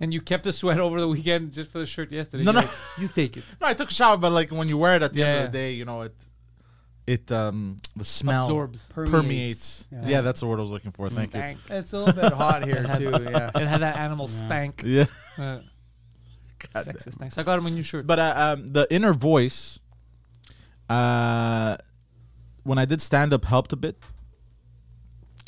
And 0.00 0.12
you 0.12 0.20
kept 0.20 0.44
the 0.44 0.52
sweat 0.52 0.78
over 0.78 1.00
the 1.00 1.08
weekend 1.08 1.52
just 1.52 1.70
for 1.70 1.78
the 1.78 1.86
shirt 1.86 2.12
yesterday. 2.12 2.44
No, 2.44 2.52
You're 2.52 2.60
no. 2.60 2.66
like, 2.66 2.76
you 2.98 3.08
take 3.08 3.36
it. 3.38 3.44
No, 3.60 3.68
I 3.68 3.72
took 3.74 3.90
a 3.90 3.94
shower, 3.94 4.18
but 4.18 4.32
like 4.32 4.50
when 4.52 4.68
you 4.68 4.76
wear 4.76 4.96
it 4.96 5.02
at 5.02 5.14
the 5.14 5.22
end 5.22 5.46
of 5.46 5.52
the 5.52 5.58
day, 5.58 5.72
you 5.72 5.86
know 5.86 6.02
it. 6.02 6.14
it 7.06 7.32
um 7.32 7.78
the 7.96 8.04
smell 8.04 8.44
Absorbs. 8.44 8.86
permeates. 8.88 9.86
Permeates. 9.90 10.10
Yeah. 10.10 10.20
that's 10.20 10.40
the 10.40 10.46
word 10.46 10.58
I 10.58 10.62
was 10.62 10.70
looking 10.72 10.90
for. 10.90 11.08
Thank 11.08 11.30
Stank. 11.30 11.58
It's 11.70 11.94
a 11.94 11.98
little 12.00 12.20
bit 12.22 12.32
hot 12.32 12.64
here 12.66 12.82
too. 12.98 13.10
Yeah. 13.30 13.50
It 13.54 13.66
had 13.66 13.80
that 13.80 13.96
animal 13.96 14.28
stank. 14.28 14.82
Yeah. 14.84 15.06
Uh, 16.74 16.80
sexist 16.82 17.18
thing. 17.18 17.28
So 17.30 17.42
I 17.42 17.44
got 17.44 17.58
him 17.58 17.66
a 17.66 17.70
new 17.70 17.82
shirt. 17.82 18.06
But 18.06 18.18
uh, 18.18 18.34
um, 18.36 18.68
the 18.68 18.86
inner 18.90 19.12
voice, 19.12 19.78
uh, 20.88 21.76
when 22.62 22.78
I 22.78 22.86
did 22.86 23.02
stand 23.02 23.34
up, 23.34 23.44
helped 23.44 23.72
a 23.74 23.76
bit. 23.76 23.96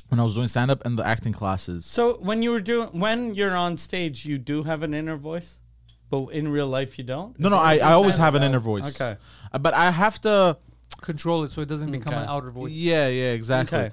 When 0.09 0.21
I 0.21 0.23
was 0.23 0.35
doing 0.37 0.47
stand 0.49 0.71
up 0.71 0.85
and 0.87 0.97
the 0.99 1.05
acting 1.07 1.33
classes. 1.33 1.85
So 1.85 2.15
when 2.21 2.41
you 2.43 2.51
were 2.51 2.61
doing 2.61 2.89
when 2.99 3.35
you're 3.35 3.57
on 3.57 3.77
stage, 3.77 4.25
you 4.25 4.39
do 4.39 4.63
have 4.63 4.83
an 4.83 4.95
inner 4.95 5.17
voice, 5.17 5.59
but 6.11 6.27
in 6.29 6.49
real 6.49 6.69
life 6.69 6.97
you 6.99 7.05
don't. 7.05 7.39
No, 7.41 7.49
Is 7.49 7.51
no, 7.51 7.59
I, 7.59 7.75
I 7.79 7.93
always 7.93 8.17
have 8.17 8.35
an 8.37 8.43
Oh, 8.43 8.47
inner 8.47 8.61
voice. 8.61 9.01
Okay. 9.01 9.17
Uh, 9.53 9.59
but 9.59 9.75
I 9.75 9.91
have 9.91 10.21
to. 10.23 10.59
Control 11.03 11.45
it 11.45 11.51
so 11.51 11.61
it 11.61 11.69
doesn't 11.69 11.91
become 11.91 12.15
Okay. 12.15 12.23
an 12.23 12.29
outer 12.29 12.51
voice. 12.51 12.73
Yeah, 12.73 13.09
yeah, 13.09 13.33
exactly. 13.33 13.79
Okay. 13.79 13.91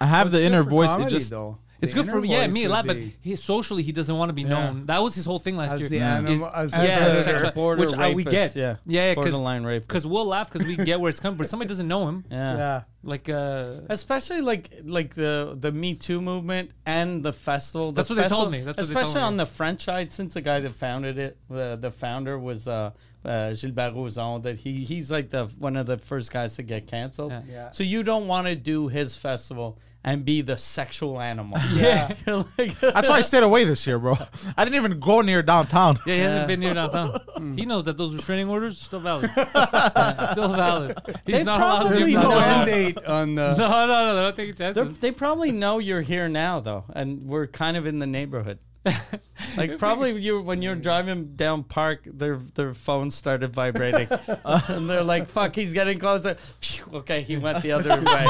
I 0.00 0.06
have 0.06 0.30
the 0.32 0.42
inner 0.42 0.64
for 0.64 0.70
voice. 0.70 0.96
It 0.96 1.08
just 1.08 1.30
though. 1.30 1.58
It's 1.80 1.94
good 1.94 2.06
for 2.06 2.24
yeah 2.24 2.46
me 2.48 2.64
a 2.64 2.68
would 2.68 2.72
lot, 2.72 2.86
but 2.86 2.96
he, 3.20 3.36
socially 3.36 3.82
he 3.84 3.92
doesn't 3.92 4.16
want 4.16 4.30
to 4.30 4.32
be 4.32 4.44
known. 4.44 4.86
That 4.86 5.00
was 5.02 5.14
his 5.14 5.24
whole 5.24 5.38
thing 5.38 5.56
last 5.56 5.72
As 5.74 5.80
year. 5.80 5.88
the 5.90 5.96
is- 5.96 6.02
animal- 6.02 6.50
as 6.54 6.70
the- 6.72 6.76
yeah, 6.78 7.06
as 7.06 7.24
sexual- 7.24 7.50
the 7.50 7.54
border 7.54 7.80
which 7.84 7.94
I, 7.94 8.08
we 8.14 8.24
rapist, 8.24 8.54
get. 8.54 8.56
yeah. 8.56 8.76
yeah, 8.86 9.08
yeah, 9.10 9.14
Borderline 9.14 9.64
rapist. 9.64 9.88
Because 9.88 10.06
we'll 10.06 10.26
laugh 10.26 10.50
because 10.52 10.66
we 10.66 10.76
get 10.76 10.98
where 11.00 11.08
it's 11.10 11.20
coming, 11.20 11.38
but 11.38 11.48
somebody 11.48 11.68
doesn't 11.68 11.86
know 11.88 12.08
him. 12.08 12.24
Yeah. 12.30 12.56
yeah. 12.56 12.82
Like 13.04 13.28
uh, 13.28 13.82
Especially 13.88 14.40
like 14.40 14.70
like 14.84 15.14
the 15.14 15.56
the 15.58 15.70
Me 15.70 15.94
Too 15.94 16.20
movement 16.20 16.72
and 16.84 17.22
the 17.22 17.32
festival. 17.32 17.92
The 17.92 17.96
That's 18.02 18.10
what 18.10 18.16
they 18.16 18.28
told 18.28 18.50
me. 18.50 18.58
That's 18.60 18.76
what 18.78 18.88
they 18.88 18.92
told 18.94 19.02
especially 19.04 19.20
me. 19.20 19.26
on 19.26 19.36
the 19.36 19.46
French 19.46 19.84
side, 19.84 20.12
since 20.12 20.34
the 20.34 20.40
guy 20.40 20.58
that 20.60 20.74
founded 20.74 21.16
it, 21.16 21.38
the 21.48 21.78
the 21.80 21.92
founder 21.92 22.36
was 22.40 22.66
uh, 22.66 22.90
uh, 23.24 23.54
Gilbert 23.54 23.94
Rozon. 23.94 24.42
That 24.42 24.58
he 24.58 24.84
he's 24.84 25.12
like 25.12 25.30
the 25.30 25.46
one 25.58 25.76
of 25.76 25.86
the 25.86 25.98
first 25.98 26.32
guys 26.32 26.56
to 26.56 26.64
get 26.64 26.88
canceled. 26.88 27.30
Yeah. 27.30 27.42
Yeah. 27.48 27.70
So 27.70 27.84
you 27.84 28.02
don't 28.02 28.26
want 28.26 28.48
to 28.48 28.56
do 28.56 28.88
his 28.88 29.14
festival 29.14 29.78
and 30.04 30.24
be 30.24 30.40
the 30.42 30.56
sexual 30.56 31.20
animal. 31.20 31.58
Yeah. 31.74 32.12
Like, 32.26 32.78
that's 32.80 33.08
why 33.08 33.16
I 33.16 33.20
stayed 33.20 33.42
away 33.42 33.64
this 33.64 33.86
year, 33.86 33.98
bro. 33.98 34.16
I 34.56 34.64
didn't 34.64 34.76
even 34.76 35.00
go 35.00 35.20
near 35.20 35.42
downtown. 35.42 35.98
yeah, 36.06 36.14
he 36.14 36.20
hasn't 36.20 36.46
been 36.48 36.62
here 36.62 36.74
downtown. 36.80 37.20
Hmm. 37.36 37.56
he 37.56 37.66
knows 37.66 37.84
that 37.86 37.96
those 37.96 38.14
restraining 38.14 38.48
orders 38.48 38.80
are 38.80 38.84
still 38.84 39.00
valid. 39.00 39.30
still 39.30 40.48
valid. 40.48 40.98
He's 41.26 41.36
They 41.38 41.44
not 41.44 41.60
allowed 41.60 41.78
to 41.78 41.80
probably 41.80 41.96
There's 41.96 42.06
be 42.06 42.14
no 42.14 42.22
know. 42.22 42.38
end 42.38 42.66
date 42.66 43.04
on 43.06 43.34
the. 43.34 43.54
No, 43.56 43.68
no, 43.68 43.86
no, 43.86 44.14
no, 44.14 44.20
don't 44.22 44.36
take 44.36 44.50
a 44.50 44.52
chance. 44.54 44.74
They're- 44.74 44.84
they 44.84 45.10
probably 45.10 45.52
know 45.52 45.78
you're 45.78 46.00
here 46.02 46.28
now, 46.28 46.60
though, 46.60 46.84
and 46.94 47.26
we're 47.26 47.46
kind 47.46 47.76
of 47.76 47.86
in 47.86 47.98
the 47.98 48.06
neighborhood. 48.06 48.58
like 49.56 49.78
probably 49.78 50.20
you 50.20 50.40
when 50.40 50.62
you're 50.62 50.74
driving 50.74 51.34
down 51.36 51.64
Park, 51.64 52.02
their 52.04 52.36
their 52.36 52.72
phones 52.74 53.14
started 53.14 53.52
vibrating, 53.52 54.08
and 54.44 54.88
they're 54.88 55.02
like, 55.02 55.28
"Fuck, 55.28 55.54
he's 55.54 55.74
getting 55.74 55.98
closer." 55.98 56.34
Phew, 56.60 56.84
okay, 56.94 57.22
he 57.22 57.36
went 57.36 57.62
the 57.62 57.72
other 57.72 58.00
way. 58.00 58.26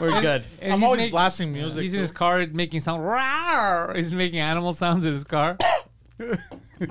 We're 0.00 0.20
good. 0.20 0.44
And 0.60 0.72
I'm 0.72 0.80
he's 0.80 0.84
always 0.84 1.00
make- 1.02 1.10
blasting 1.10 1.52
music. 1.52 1.82
He's 1.82 1.94
in 1.94 2.00
his 2.00 2.12
car 2.12 2.46
making 2.46 2.80
sound. 2.80 3.02
Rawr! 3.02 3.96
He's 3.96 4.12
making 4.12 4.40
animal 4.40 4.72
sounds 4.74 5.04
in 5.04 5.12
his 5.12 5.24
car. 5.24 5.56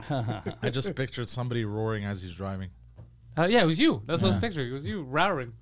I 0.10 0.70
just 0.70 0.96
pictured 0.96 1.30
somebody 1.30 1.66
roaring 1.66 2.06
as 2.06 2.22
he's 2.22 2.34
driving. 2.34 2.70
Uh, 3.38 3.48
yeah, 3.50 3.62
it 3.62 3.66
was 3.66 3.80
you. 3.80 4.02
That's 4.06 4.22
what 4.22 4.30
I 4.30 4.36
was 4.36 4.42
picturing. 4.42 4.70
It 4.70 4.74
was 4.74 4.86
you 4.86 5.04
roaring. 5.04 5.54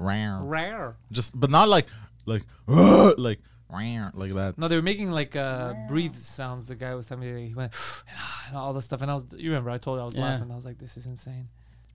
Rawr. 0.00 0.44
Rawr. 0.44 0.94
Just, 1.10 1.38
but 1.38 1.50
not 1.50 1.68
like, 1.68 1.86
like, 2.26 2.42
like, 2.66 2.68
rawr, 2.68 3.38
like 3.70 4.32
that. 4.34 4.54
No, 4.56 4.68
they 4.68 4.76
were 4.76 4.82
making 4.82 5.10
like 5.10 5.36
uh, 5.36 5.74
breathe 5.88 6.14
sounds. 6.14 6.68
The 6.68 6.74
guy 6.74 6.94
was 6.94 7.06
telling 7.06 7.32
me 7.34 7.46
he 7.48 7.54
went 7.54 7.72
and 8.48 8.56
all 8.56 8.72
this 8.72 8.84
stuff, 8.86 9.02
and 9.02 9.10
I 9.10 9.14
was. 9.14 9.26
You 9.36 9.50
remember 9.50 9.70
I 9.70 9.78
told 9.78 9.98
you 9.98 10.02
I 10.02 10.06
was 10.06 10.14
Yeah. 10.14 10.22
laughing. 10.22 10.50
I 10.50 10.56
was 10.56 10.64
like, 10.64 10.78
"This 10.78 10.96
is 10.96 11.06
insane." 11.06 11.48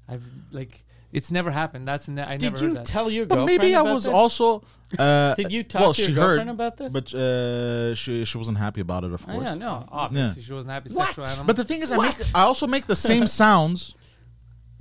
I've 0.07 0.23
like 0.51 0.83
it's 1.13 1.31
never 1.31 1.49
happened. 1.49 1.87
That's 1.87 2.07
ne- 2.09 2.21
I 2.21 2.35
Did 2.37 2.51
never 2.51 2.57
you 2.61 2.67
heard 2.69 2.77
that. 2.79 2.85
tell 2.87 3.09
your 3.09 3.25
girlfriend? 3.25 3.29
But 3.29 3.35
girlfriend? 3.35 3.61
maybe 3.61 3.75
I 3.75 3.93
was 3.93 4.03
this? 4.05 4.13
also. 4.13 4.63
Uh, 4.93 5.33
Did 5.33 5.51
you 5.51 5.63
talk 5.63 5.81
well, 5.81 5.93
to 5.95 6.01
your 6.03 6.09
she 6.09 6.13
girlfriend 6.13 6.49
heard, 6.49 6.53
about 6.53 6.77
this? 6.77 6.93
But 6.93 7.11
uh, 7.15 7.95
she 7.95 8.25
she 8.25 8.37
wasn't 8.37 8.59
happy 8.59 8.79
about 8.81 9.03
it, 9.03 9.11
of 9.11 9.23
Oh, 9.27 9.31
course. 9.31 9.45
yeah, 9.45 9.55
no. 9.55 9.87
Obviously, 9.91 10.43
she 10.43 10.53
wasn't 10.53 10.71
happy. 10.71 10.89
Sexual 10.89 11.25
animal. 11.25 11.45
But 11.45 11.55
the 11.55 11.63
thing 11.63 11.81
is, 11.81 11.91
I 11.91 11.97
make 11.97 12.15
I 12.35 12.41
also 12.43 12.67
make 12.67 12.85
the 12.85 12.95
same 12.95 13.25
sounds 13.41 13.95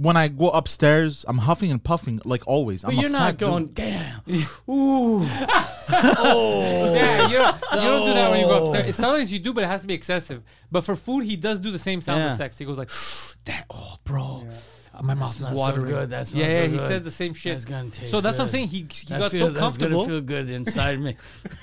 when 0.03 0.17
I 0.17 0.29
go 0.29 0.51
upstairs. 0.51 1.25
I'm 1.29 1.39
huffing 1.39 1.71
and 1.71 1.83
puffing 1.83 2.21
like 2.25 2.43
always. 2.47 2.83
But 2.83 2.93
I'm 2.93 2.99
a 2.99 3.01
you're 3.03 3.11
fat 3.11 3.19
not 3.19 3.37
dude. 3.39 3.49
going, 3.49 3.67
damn. 3.69 4.21
Ooh. 4.71 5.23
yeah, 5.23 7.29
you 7.29 7.39
don't, 7.39 7.57
you 7.75 7.89
don't 7.89 8.07
do 8.07 8.15
that 8.15 8.31
when 8.31 8.41
you 8.41 8.47
go 8.47 8.67
upstairs. 8.67 8.97
Sometimes 8.97 9.33
you 9.33 9.39
do, 9.39 9.53
but 9.53 9.65
it 9.65 9.69
has 9.69 9.83
to 9.83 9.87
be 9.87 9.95
excessive. 9.95 10.43
But 10.71 10.85
for 10.85 10.97
food, 10.97 11.25
he 11.25 11.37
does 11.37 11.61
do 11.61 11.71
the 11.71 11.79
same 11.79 12.01
sounds 12.01 12.21
Yeah. 12.21 12.31
as 12.33 12.37
sex. 12.37 12.59
He 12.59 12.65
goes 12.65 12.79
like, 12.79 12.91
"That 13.45 13.67
oh, 13.71 13.97
bro, 14.05 14.47
uh, 14.49 14.53
my 15.03 15.15
mouth 15.15 15.31
is 15.31 15.37
smells 15.37 15.55
so 15.55 15.59
watering." 15.59 15.87
good. 15.87 16.11
That 16.11 16.31
yeah, 16.33 16.47
yeah, 16.47 16.57
so 16.67 16.69
he 16.71 16.79
says 16.79 17.03
the 17.03 17.11
same 17.11 17.33
shit. 17.35 17.53
That's 17.53 17.65
gonna 17.65 17.91
taste 17.91 18.11
so 18.11 18.21
that's 18.21 18.37
what 18.39 18.45
I'm 18.45 18.49
saying. 18.49 18.69
He 18.69 18.79
he 18.79 19.07
That 19.09 19.19
got 19.21 19.31
feels- 19.31 19.41
so 19.41 19.49
that's 19.51 19.59
comfortable. 19.59 20.01
gonna 20.05 20.09
feel 20.09 20.21
good 20.21 20.51
inside 20.51 21.01
me. 21.01 21.17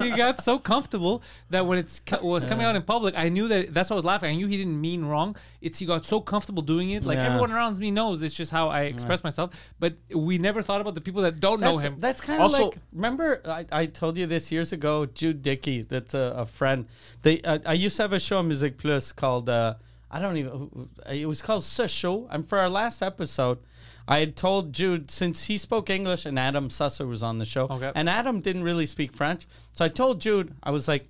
he 0.00 0.10
got 0.10 0.40
so 0.42 0.58
comfortable 0.58 1.22
that 1.50 1.66
when 1.66 1.78
it's 1.78 2.00
co- 2.00 2.24
was 2.24 2.44
coming 2.44 2.64
out 2.66 2.76
in 2.76 2.82
public, 2.82 3.14
I 3.16 3.28
knew 3.28 3.48
that 3.48 3.72
that's 3.74 3.90
why 3.90 3.94
I 3.94 3.96
was 3.96 4.04
laughing. 4.04 4.30
I 4.30 4.34
knew 4.36 4.46
he 4.46 4.56
didn't 4.56 4.80
mean 4.80 5.04
wrong. 5.04 5.36
It's 5.60 5.78
he 5.78 5.86
got 5.86 6.04
so 6.04 6.20
comfortable 6.20 6.62
doing 6.62 6.90
it. 6.90 7.04
Like 7.04 7.16
Yeah. 7.16 7.26
everyone 7.26 7.52
around 7.52 7.78
me 7.78 7.90
knows 7.90 8.22
it's 8.22 8.34
just 8.34 8.50
how 8.50 8.68
I 8.68 8.82
express 8.82 9.24
myself. 9.24 9.74
But 9.78 9.94
we 10.14 10.38
never 10.38 10.62
thought 10.62 10.80
about 10.80 10.94
the 10.94 11.00
people 11.00 11.22
that 11.22 11.40
don't 11.40 11.60
know 11.60 11.76
him. 11.78 11.96
that's 11.98 12.20
kind 12.20 12.38
of 12.40 12.42
Also- 12.52 12.64
like 12.66 12.78
remember 12.92 13.40
I, 13.46 13.66
I 13.72 13.86
told 13.86 14.16
you 14.16 14.26
this 14.26 14.52
years 14.52 14.72
ago. 14.72 15.06
Jude 15.06 15.42
Dickey, 15.42 15.82
that's 15.82 16.14
a, 16.14 16.34
a 16.38 16.46
friend. 16.46 16.86
They 17.22 17.40
uh, 17.42 17.58
I 17.66 17.72
used 17.74 17.96
to 17.96 18.02
have 18.02 18.12
a 18.12 18.20
show 18.20 18.38
on 18.38 18.48
Music 18.48 18.78
Plus 18.78 19.12
called 19.12 19.48
uh, 19.48 19.74
I 20.12 20.18
don't 20.20 20.36
even. 20.36 20.88
Uh, 21.06 21.12
it 21.12 21.26
was 21.26 21.40
called 21.42 21.64
Show. 21.64 22.28
And 22.30 22.46
for 22.48 22.58
our 22.58 22.68
last 22.68 23.02
episode, 23.02 23.58
I 24.06 24.18
had 24.18 24.36
told 24.36 24.72
Jude 24.72 25.10
since 25.10 25.44
he 25.44 25.56
spoke 25.56 25.88
English 25.88 26.26
and 26.26 26.38
Adam 26.38 26.68
Susser 26.68 27.08
was 27.08 27.22
on 27.22 27.38
the 27.38 27.44
show, 27.46 27.66
Okay. 27.70 27.92
and 27.94 28.08
Adam 28.10 28.40
didn't 28.40 28.62
really 28.64 28.86
speak 28.86 29.12
French. 29.12 29.46
So 29.72 29.84
I 29.84 29.88
told 29.88 30.20
Jude 30.20 30.54
I 30.62 30.70
was 30.70 30.86
like, 30.86 31.08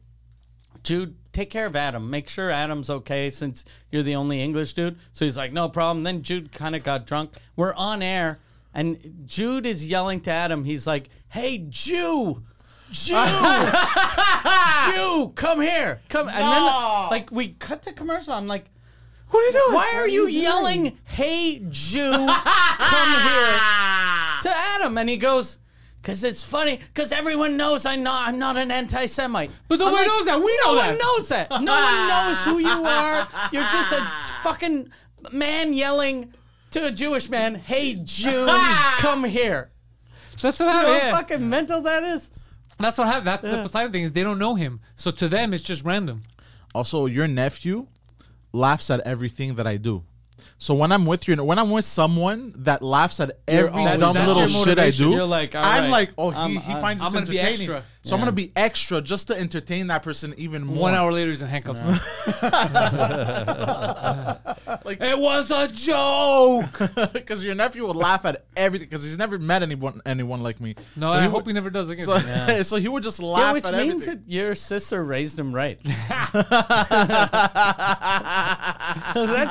Jude, 0.84 1.16
take 1.32 1.50
care 1.50 1.66
of 1.66 1.74
Adam. 1.76 2.10
Make 2.10 2.28
sure 2.28 2.50
Adam's 2.50 2.90
okay 2.90 3.30
since 3.30 3.64
you're 3.90 4.02
the 4.02 4.14
only 4.14 4.40
English 4.42 4.74
dude. 4.74 4.98
So 5.12 5.24
he's 5.24 5.36
like, 5.36 5.52
no 5.52 5.68
problem. 5.68 6.02
Then 6.04 6.22
Jude 6.22 6.52
kind 6.52 6.74
of 6.76 6.84
got 6.84 7.06
drunk. 7.06 7.32
We're 7.56 7.74
on 7.74 8.02
air, 8.02 8.38
and 8.74 9.24
Jude 9.26 9.66
is 9.66 9.86
yelling 9.88 10.20
to 10.22 10.30
Adam. 10.30 10.64
He's 10.64 10.86
like, 10.86 11.08
hey, 11.28 11.58
Jew. 11.68 12.42
Jew, 12.92 13.14
Jew, 14.92 15.32
come 15.34 15.62
here, 15.62 16.00
come, 16.10 16.28
and 16.28 16.36
then 16.36 16.62
like 17.10 17.30
we 17.32 17.48
cut 17.54 17.82
to 17.84 17.92
commercial. 17.92 18.34
I'm 18.34 18.46
like, 18.46 18.66
what 19.32 19.40
are 19.40 19.46
you 19.46 19.52
doing? 19.52 19.74
Why 19.74 19.92
are 19.96 20.08
you 20.08 20.26
yelling, 20.28 20.98
"Hey, 21.04 21.58
Jew, 21.70 22.10
come 22.12 23.12
here"? 23.22 23.58
to 24.42 24.50
Adam, 24.54 24.98
and 24.98 25.08
he 25.08 25.16
goes, 25.16 25.58
"Cause 26.02 26.22
it's 26.22 26.42
funny. 26.42 26.80
Cause 26.94 27.12
everyone 27.12 27.56
knows 27.56 27.86
I'm 27.86 28.02
not. 28.02 28.28
I'm 28.28 28.38
not 28.38 28.56
an 28.56 28.70
anti-Semite. 28.70 29.50
But 29.68 29.78
nobody 29.78 30.06
knows 30.06 30.24
that. 30.26 30.36
We 30.38 30.56
know 30.58 30.72
no 30.72 30.74
that. 30.76 30.88
one 30.88 30.98
knows 30.98 31.28
that. 31.28 31.50
No 31.50 31.74
one 31.74 32.08
knows 32.08 32.42
who 32.44 32.58
you 32.58 32.84
are. 32.84 33.28
You're 33.52 33.62
just 33.64 33.92
a 33.92 34.10
fucking 34.42 34.90
man 35.32 35.72
yelling 35.72 36.34
to 36.72 36.86
a 36.86 36.90
Jewish 36.90 37.28
man, 37.30 37.54
"Hey, 37.54 37.94
Jew, 37.94 38.46
come 38.98 39.24
here." 39.24 39.70
that's 40.40 40.58
what 40.58 40.68
happened. 40.68 40.68
You 40.68 40.70
know 40.70 40.94
happened. 40.94 41.00
how 41.02 41.06
yeah. 41.08 41.16
fucking 41.16 41.48
mental 41.48 41.80
that 41.82 42.02
is. 42.02 42.30
That's 42.78 42.98
what 42.98 43.06
happened. 43.06 43.26
That's 43.26 43.42
the 43.42 43.62
Poseidon 43.62 43.92
thing 43.92 44.02
is 44.02 44.12
they 44.12 44.24
don't 44.24 44.38
know 44.38 44.56
him, 44.56 44.80
so 44.96 45.10
to 45.12 45.28
them 45.28 45.54
it's 45.54 45.62
just 45.62 45.84
random. 45.84 46.22
Also, 46.74 47.06
your 47.06 47.28
nephew 47.28 47.86
laughs 48.52 48.90
at 48.90 49.00
everything 49.00 49.54
that 49.56 49.66
I 49.66 49.76
do. 49.76 50.04
So 50.58 50.74
when 50.74 50.92
I'm 50.92 51.06
with 51.06 51.26
you, 51.28 51.32
and 51.32 51.46
when 51.46 51.58
I'm 51.58 51.70
with 51.70 51.84
someone 51.84 52.52
that 52.58 52.82
laughs 52.82 53.20
at 53.20 53.38
every 53.48 53.70
dumb 53.98 54.14
little 54.26 54.46
shit 54.46 54.78
I 54.78 54.90
do, 54.90 55.10
You're 55.10 55.24
like, 55.24 55.54
all 55.54 55.64
I'm 55.64 55.84
right, 55.84 55.90
like, 55.90 56.10
oh, 56.18 56.30
he, 56.30 56.36
I'm- 56.36 56.50
he 56.50 56.56
uh, 56.58 56.60
I'm- 56.74 56.80
finds 56.80 57.02
I'm 57.02 57.06
this 57.12 57.14
gonna 57.14 57.26
be 57.30 57.40
entertaining. 57.40 57.70
extra. 57.74 57.84
So 58.04 58.16
I'm 58.16 58.20
gonna 58.20 58.32
be 58.32 58.50
extra 58.56 59.00
just 59.00 59.28
to 59.28 59.38
entertain 59.38 59.86
that 59.86 60.02
person 60.02 60.34
even 60.36 60.64
more. 60.64 60.76
One 60.78 60.94
hour 60.94 61.12
later, 61.12 61.30
he's 61.30 61.40
in 61.42 61.46
handcuffs. 61.48 61.80
Like- 64.84 65.00
it 65.00 65.16
was 65.18 65.50
a 65.52 65.68
joke. 65.68 66.78
because 67.12 67.44
your 67.44 67.54
nephew 67.54 67.86
would 67.86 67.94
laugh 67.94 68.24
at 68.24 68.44
everything 68.56 68.88
because 68.88 69.04
he's 69.04 69.16
never 69.18 69.38
met 69.38 69.62
anyone 69.62 70.00
anyone 70.04 70.42
like 70.42 70.60
me. 70.60 70.74
No, 70.96 71.08
So 71.08 71.12
I 71.14 71.20
he 71.22 71.26
hope 71.26 71.34
would- 71.44 71.48
he 71.48 71.52
never 71.52 71.70
does 71.70 71.88
again. 71.90 72.04
So, 72.04 72.18
so 72.64 72.76
he 72.76 72.88
would 72.88 73.04
just 73.04 73.22
laugh. 73.22 73.40
Yeah, 73.40 73.52
which 73.52 73.64
at 73.66 73.74
means 73.74 74.02
everything. 74.02 74.24
that 74.26 74.32
your 74.32 74.54
sister 74.56 75.04
raised 75.04 75.38
him 75.38 75.54
right. 75.54 75.78
that 75.84 76.30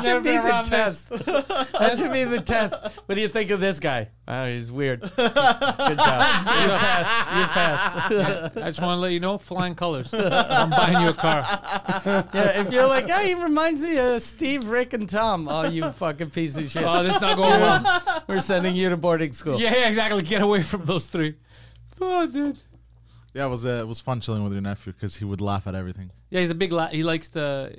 should 0.02 0.06
Never 0.06 0.22
be 0.22 0.32
the 0.38 0.64
test. 0.68 1.10
that 1.10 1.96
should 1.98 2.12
be 2.12 2.24
the 2.26 2.42
test. 2.42 2.84
What 3.06 3.16
do 3.16 3.22
you 3.22 3.28
think 3.30 3.52
of 3.52 3.60
this 3.60 3.80
guy? 3.80 4.10
Oh, 4.28 4.46
he's 4.48 4.72
weird. 4.72 5.02
Good 5.02 5.12
job. 5.18 5.28
You 5.28 5.98
passed. 5.98 7.38
You 7.38 7.46
passed. 7.48 8.41
I 8.44 8.50
just 8.70 8.82
want 8.82 8.98
to 8.98 9.02
let 9.02 9.12
you 9.12 9.20
know, 9.20 9.38
flying 9.38 9.76
colors. 9.76 10.14
I'm 10.14 10.70
buying 10.70 11.02
you 11.04 11.10
a 11.10 11.14
car. 11.14 11.42
yeah, 12.34 12.62
if 12.62 12.72
you're 12.72 12.88
like, 12.88 13.08
hey, 13.08 13.30
he 13.30 13.34
reminds 13.36 13.82
me 13.82 13.98
of 13.98 14.22
Steve, 14.22 14.66
Rick, 14.66 14.94
and 14.94 15.10
Tom. 15.10 15.48
Oh, 15.48 15.64
you 15.70 15.90
fucking 15.92 16.32
piece 16.32 16.58
of 16.58 16.70
shit. 16.70 16.84
Oh, 16.86 17.04
this 17.04 17.16
is 17.16 17.22
not 17.22 17.38
going 17.38 17.60
well. 17.62 18.24
We're 18.28 18.40
sending 18.42 18.76
you 18.76 18.90
to 18.90 18.98
boarding 18.98 19.34
school. 19.34 19.60
Yeah, 19.60 19.76
yeah, 19.76 19.88
exactly. 19.88 20.22
Get 20.24 20.42
away 20.42 20.62
from 20.64 20.86
those 20.86 21.06
three. 21.08 21.36
Oh, 22.00 22.26
dude. 22.28 22.60
Yeah, 23.34 23.46
it 23.46 23.50
was 23.50 23.66
uh, 23.66 23.70
it 23.82 23.88
was 23.88 24.00
fun 24.02 24.20
chilling 24.20 24.44
with 24.44 24.52
your 24.52 24.62
nephew 24.62 24.92
because 24.92 25.16
he 25.16 25.24
would 25.26 25.40
laugh 25.40 25.66
at 25.66 25.74
everything. 25.76 26.12
Yeah, 26.30 26.42
he's 26.42 26.50
a 26.50 26.56
big. 26.56 26.74
La- 26.74 26.90
he 26.90 27.02
likes 27.04 27.30
to, 27.30 27.72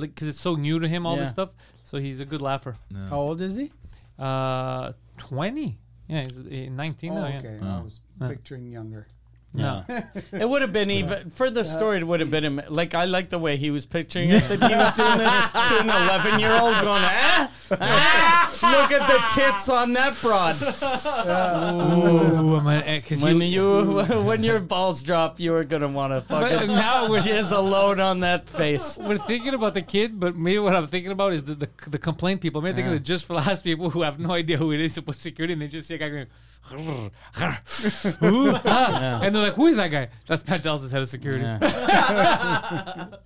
because 0.00 0.28
it's 0.28 0.40
so 0.40 0.54
new 0.54 0.78
to 0.80 0.88
him, 0.88 1.06
all 1.06 1.16
this 1.16 1.30
stuff. 1.30 1.50
So 1.82 1.98
he's 1.98 2.20
a 2.20 2.24
good 2.24 2.40
laugher. 2.40 2.76
How 3.10 3.18
old 3.18 3.40
is 3.42 3.56
he? 3.56 3.70
Uh, 4.18 4.92
twenty. 5.18 5.78
Yeah, 6.06 6.20
he's 6.22 6.38
uh, 6.38 6.42
19 6.70 7.12
Oh, 7.12 7.14
now. 7.14 7.26
Yeah. 7.28 7.38
okay. 7.38 7.58
I 7.62 7.80
was 7.80 8.02
picturing 8.20 8.70
younger. 8.70 9.06
No. 9.54 9.84
It 10.32 10.48
would 10.48 10.62
have 10.62 10.72
been 10.72 10.90
even 10.90 11.30
for 11.30 11.48
the 11.48 11.64
story. 11.64 11.98
It 11.98 12.06
would 12.06 12.20
have 12.20 12.30
been 12.30 12.62
like 12.68 12.94
I 12.94 13.04
like 13.04 13.30
the 13.30 13.38
way 13.38 13.56
he 13.56 13.70
was 13.70 13.86
picturing 13.86 14.30
it. 14.30 14.42
That 14.48 14.62
he 14.62 14.74
was 14.74 14.92
doing 14.94 15.18
this 15.18 15.28
to 15.52 15.80
an 15.80 15.90
eleven-year-old, 15.90 16.74
going, 16.82 17.02
ah, 17.04 17.50
ah, 17.80 18.53
look 18.72 18.92
at 18.92 19.06
the 19.08 19.18
tits 19.34 19.68
on 19.68 19.92
that 19.94 20.18
broad. 20.20 20.56
Ooh, 20.62 22.56
I'm 22.56 23.02
'cause 23.02 23.22
When 23.22 23.40
you- 23.40 23.46
you 23.46 24.02
when 24.24 24.42
your 24.44 24.60
balls 24.60 25.02
drop, 25.02 25.38
you 25.40 25.54
are 25.54 25.64
gonna 25.64 25.88
want 25.88 26.12
to 26.12 26.20
But 26.28 26.50
fucking 26.50 26.68
now 26.68 27.08
we're, 27.08 27.20
jizz 27.20 27.52
a 27.52 27.60
load 27.60 28.00
on 28.00 28.20
that 28.20 28.48
face. 28.48 28.98
we're 29.00 29.18
thinking 29.18 29.54
about 29.54 29.74
the 29.74 29.82
kid, 29.82 30.18
but 30.20 30.36
maybe 30.36 30.58
what 30.58 30.74
I'm 30.74 30.86
thinking 30.86 31.12
about 31.12 31.32
is 31.32 31.42
the 31.44 31.54
the, 31.54 31.68
the 31.88 31.98
complaint 31.98 32.40
people. 32.40 32.60
Maybe 32.62 32.76
thinking 32.76 32.94
of 32.94 33.02
Just 33.02 33.26
for 33.26 33.34
Laughs 33.34 33.62
people 33.62 33.90
who 33.90 34.02
have 34.02 34.18
no 34.18 34.32
idea 34.32 34.56
who 34.56 34.72
it 34.72 34.80
is 34.80 35.00
with 35.00 35.16
security, 35.16 35.52
and 35.54 35.62
they 35.62 35.68
just 35.68 35.88
see 35.88 35.94
a 35.94 35.98
guy 35.98 36.08
going, 36.08 36.26
Ooh, 36.74 37.10
ah. 37.36 39.20
and 39.22 39.34
they're 39.34 39.42
like, 39.42 39.54
"Who 39.54 39.66
is 39.66 39.76
that 39.76 39.90
guy?" 39.90 40.08
That's 40.26 40.42
Pat 40.42 40.62
Delsa's 40.62 40.90
head 40.92 41.02
of 41.02 41.08
security. 41.08 41.42
that 41.44 43.18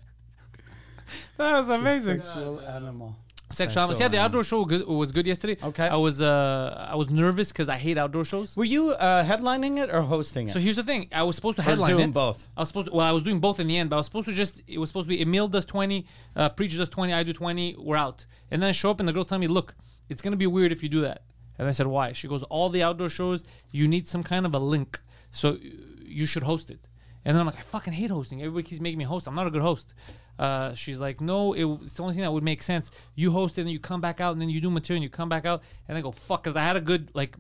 was 1.39 1.69
amazing. 1.69 2.23
Sexual 2.25 2.61
animal. 2.63 3.17
Sexual. 3.51 3.83
animals. 3.83 4.01
Yeah, 4.01 4.09
the 4.09 4.19
outdoor 4.19 4.45
show 4.45 4.59
was 4.63 4.69
good, 4.69 4.87
was 4.87 5.13
good 5.13 5.27
yesterday. 5.27 5.57
Okay. 5.63 5.89
I 5.89 5.97
was 5.97 6.21
uh 6.21 6.89
I 6.93 6.97
was 6.97 7.09
nervous 7.09 7.49
because 7.51 7.69
I 7.69 7.77
hate 7.77 7.97
outdoor 7.97 8.25
shows. 8.25 8.57
Were 8.57 8.65
you 8.65 8.91
uh, 8.91 9.25
headlining 9.25 9.79
it 9.83 9.89
or 9.91 10.03
hosting 10.03 10.49
it? 10.49 10.53
So 10.53 10.61
here's 10.61 10.77
the 10.77 10.83
thing: 10.83 11.09
I 11.13 11.23
was 11.23 11.37
supposed 11.37 11.57
to 11.57 11.63
headline 11.63 11.91
doing 11.91 12.11
it. 12.11 12.13
both? 12.13 12.49
I 12.57 12.61
was 12.61 12.69
supposed 12.69 12.89
to, 12.89 12.93
well, 12.93 13.07
I 13.07 13.13
was 13.13 13.23
doing 13.23 13.41
both 13.41 13.59
in 13.59 13.67
the 13.67 13.77
end, 13.79 13.89
but 13.91 13.97
I 13.97 14.01
was 14.01 14.07
supposed 14.07 14.29
to 14.29 14.35
just 14.35 14.63
it 14.67 14.79
was 14.79 14.91
supposed 14.91 15.09
to 15.09 15.15
be 15.17 15.21
Emil 15.23 15.49
does 15.49 15.65
twenty, 15.65 16.07
uh, 16.37 16.51
Preacher 16.51 16.77
does 16.77 16.91
twenty, 16.91 17.13
I 17.15 17.23
do 17.23 17.33
twenty, 17.33 17.75
we're 17.79 17.97
out. 17.97 18.27
And 18.51 18.61
then 18.61 18.69
I 18.69 18.73
show 18.73 18.91
up 18.91 19.01
and 19.01 19.09
the 19.09 19.13
girls 19.15 19.29
tell 19.29 19.39
me, 19.39 19.49
look, 19.49 19.75
it's 20.11 20.21
gonna 20.21 20.37
be 20.37 20.47
weird 20.47 20.71
if 20.71 20.83
you 20.83 20.89
do 20.91 21.01
that. 21.01 21.23
And 21.59 21.67
I 21.67 21.73
said, 21.73 21.87
why? 21.87 22.13
She 22.13 22.29
goes, 22.29 22.43
all 22.45 22.69
the 22.69 22.83
outdoor 22.83 23.09
shows, 23.09 23.45
you 23.73 23.89
need 23.89 24.07
some 24.07 24.23
kind 24.23 24.47
of 24.47 24.55
a 24.55 24.59
link, 24.61 25.01
so 25.31 25.57
you 26.05 26.25
should 26.27 26.45
host 26.45 26.71
it. 26.71 26.87
And 27.25 27.35
then 27.35 27.41
I'm 27.41 27.47
like, 27.47 27.59
I 27.59 27.63
fucking 27.63 27.95
hate 27.95 28.11
hosting. 28.11 28.41
Everybody 28.41 28.63
keeps 28.63 28.81
making 28.81 28.99
me 28.99 29.05
host. 29.05 29.27
I'm 29.27 29.35
not 29.35 29.47
a 29.47 29.51
good 29.51 29.63
host. 29.63 29.93
Uh, 30.39 30.75
she's 30.75 30.99
like, 30.99 31.21
no, 31.21 31.53
it, 31.53 31.65
it's 31.83 31.95
the 31.95 32.03
only 32.03 32.15
thing 32.15 32.23
that 32.23 32.33
would 32.33 32.45
make 32.45 32.63
sense. 32.63 32.91
You 33.15 33.33
host 33.33 33.59
it 33.59 33.63
and 33.63 33.69
then 33.69 33.73
you 33.73 33.81
come 33.81 34.01
back 34.01 34.21
out 34.21 34.33
and 34.33 34.41
then 34.41 34.51
you 34.51 34.61
do 34.61 34.71
material 34.71 34.99
and 34.99 35.03
you 35.03 35.11
come 35.11 35.29
back 35.29 35.47
out. 35.47 35.63
And 35.89 35.99
I 35.99 36.01
go, 36.01 36.13
fuck, 36.13 36.43
because 36.43 36.57
I 36.57 36.63
had 36.63 36.77
a 36.77 36.81
good 36.81 37.11
like 37.15 37.37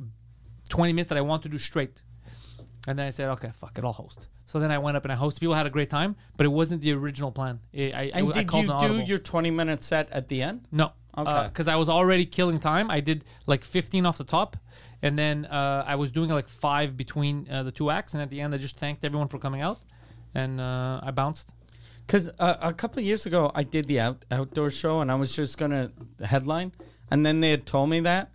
20 0.70 0.92
minutes 0.92 1.09
that 1.11 1.18
I 1.18 1.22
want 1.22 1.42
to 1.44 1.49
do 1.49 1.59
straight. 1.59 2.03
And 2.86 2.99
then 2.99 3.07
I 3.07 3.11
said, 3.11 3.28
okay, 3.30 3.51
fuck 3.53 3.76
it, 3.76 3.84
I'll 3.84 3.92
host. 3.92 4.28
So 4.46 4.59
then 4.59 4.70
I 4.70 4.78
went 4.78 4.96
up 4.96 5.05
and 5.05 5.12
I 5.12 5.16
hosted. 5.16 5.40
People 5.40 5.55
had 5.55 5.66
a 5.66 5.70
great 5.70 5.90
time, 5.90 6.16
but 6.36 6.46
it 6.46 6.49
wasn't 6.49 6.80
the 6.80 6.92
original 6.92 7.30
plan. 7.30 7.61
It, 7.72 7.94
I, 7.94 8.05
and 8.14 8.26
I, 8.26 8.30
I 8.30 8.32
did 8.32 8.49
called 8.49 8.64
you 8.64 8.88
do 8.88 9.03
your 9.05 9.18
twenty-minute 9.18 9.84
set 9.84 10.11
at 10.11 10.28
the 10.28 10.40
end? 10.40 10.66
No. 10.72 10.92
Okay. 11.18 11.49
Because 11.49 11.68
I 11.68 11.76
was 11.76 11.88
already 11.88 12.24
killing 12.24 12.61
time. 12.61 12.90
I 12.90 13.01
did 13.01 13.24
like 13.46 13.64
15 13.64 14.07
off 14.07 14.18
the 14.18 14.24
top. 14.24 14.57
And 15.03 15.18
then 15.18 15.46
uh, 15.46 15.84
I 15.86 15.96
was 15.96 16.11
doing 16.12 16.30
like 16.30 16.49
five 16.49 16.96
between 16.96 17.49
uh, 17.51 17.64
the 17.64 17.72
two 17.72 17.90
acts. 17.90 18.14
And 18.14 18.22
at 18.22 18.30
the 18.30 18.40
end, 18.40 18.55
I 18.55 18.59
just 18.59 18.78
thanked 18.78 19.05
everyone 19.05 19.28
for 19.28 19.38
coming 19.38 19.61
out. 19.61 19.78
And 20.34 20.61
uh, 20.61 21.01
I 21.03 21.11
bounced. 21.11 21.53
Because 22.09 22.30
uh, 22.38 22.56
a 22.62 22.72
couple 22.72 23.00
of 23.00 23.04
years 23.04 23.26
ago, 23.26 23.52
I 23.54 23.64
did 23.64 23.86
the 23.86 24.00
out- 24.00 24.24
outdoor 24.30 24.70
show, 24.70 25.02
and 25.02 25.12
I 25.12 25.14
was 25.16 25.36
just 25.36 25.59
gonna 25.59 25.92
headline, 26.24 26.72
and 27.11 27.24
then 27.24 27.40
they 27.40 27.50
had 27.50 27.66
told 27.66 27.90
me 27.90 28.00
that, 28.00 28.30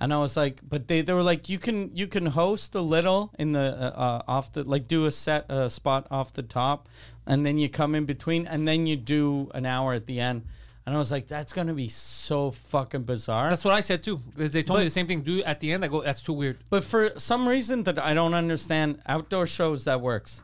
and 0.00 0.12
I 0.12 0.18
was 0.18 0.36
like, 0.36 0.58
but 0.68 0.88
they, 0.88 1.02
they 1.02 1.12
were 1.12 1.22
like, 1.22 1.48
you 1.48 1.60
can 1.60 1.94
you 1.94 2.08
can 2.08 2.26
host 2.26 2.74
a 2.74 2.80
little 2.80 3.32
in 3.38 3.52
the 3.52 3.60
uh, 3.60 4.00
uh, 4.00 4.22
off 4.26 4.52
the 4.52 4.64
like 4.64 4.88
do 4.88 5.06
a 5.06 5.12
set 5.12 5.48
uh, 5.48 5.68
spot 5.68 6.08
off 6.10 6.32
the 6.32 6.42
top, 6.42 6.88
and 7.24 7.46
then 7.46 7.58
you 7.58 7.68
come 7.68 7.94
in 7.94 8.06
between, 8.06 8.44
and 8.44 8.66
then 8.66 8.86
you 8.86 8.96
do 8.96 9.48
an 9.54 9.66
hour 9.66 9.94
at 9.94 10.06
the 10.06 10.18
end, 10.18 10.42
and 10.84 10.94
I 10.94 10.98
was 10.98 11.12
like, 11.12 11.28
that's 11.28 11.52
gonna 11.52 11.74
be 11.74 11.88
so 11.88 12.50
fucking 12.50 13.02
bizarre. 13.04 13.50
That's 13.50 13.64
what 13.64 13.74
I 13.74 13.80
said 13.80 14.02
too. 14.02 14.16
Because 14.18 14.52
they 14.52 14.62
told 14.62 14.80
me 14.80 14.84
the 14.84 14.90
same 14.90 15.06
thing. 15.06 15.22
Do 15.22 15.42
at 15.42 15.60
the 15.60 15.72
end. 15.72 15.84
I 15.84 15.88
go, 15.88 16.02
that's 16.02 16.22
too 16.22 16.32
weird. 16.32 16.58
But 16.70 16.84
for 16.84 17.12
some 17.18 17.48
reason 17.48 17.84
that 17.84 17.98
I 17.98 18.14
don't 18.14 18.34
understand, 18.34 19.00
outdoor 19.06 19.46
shows 19.46 19.84
that 19.84 20.00
works. 20.00 20.42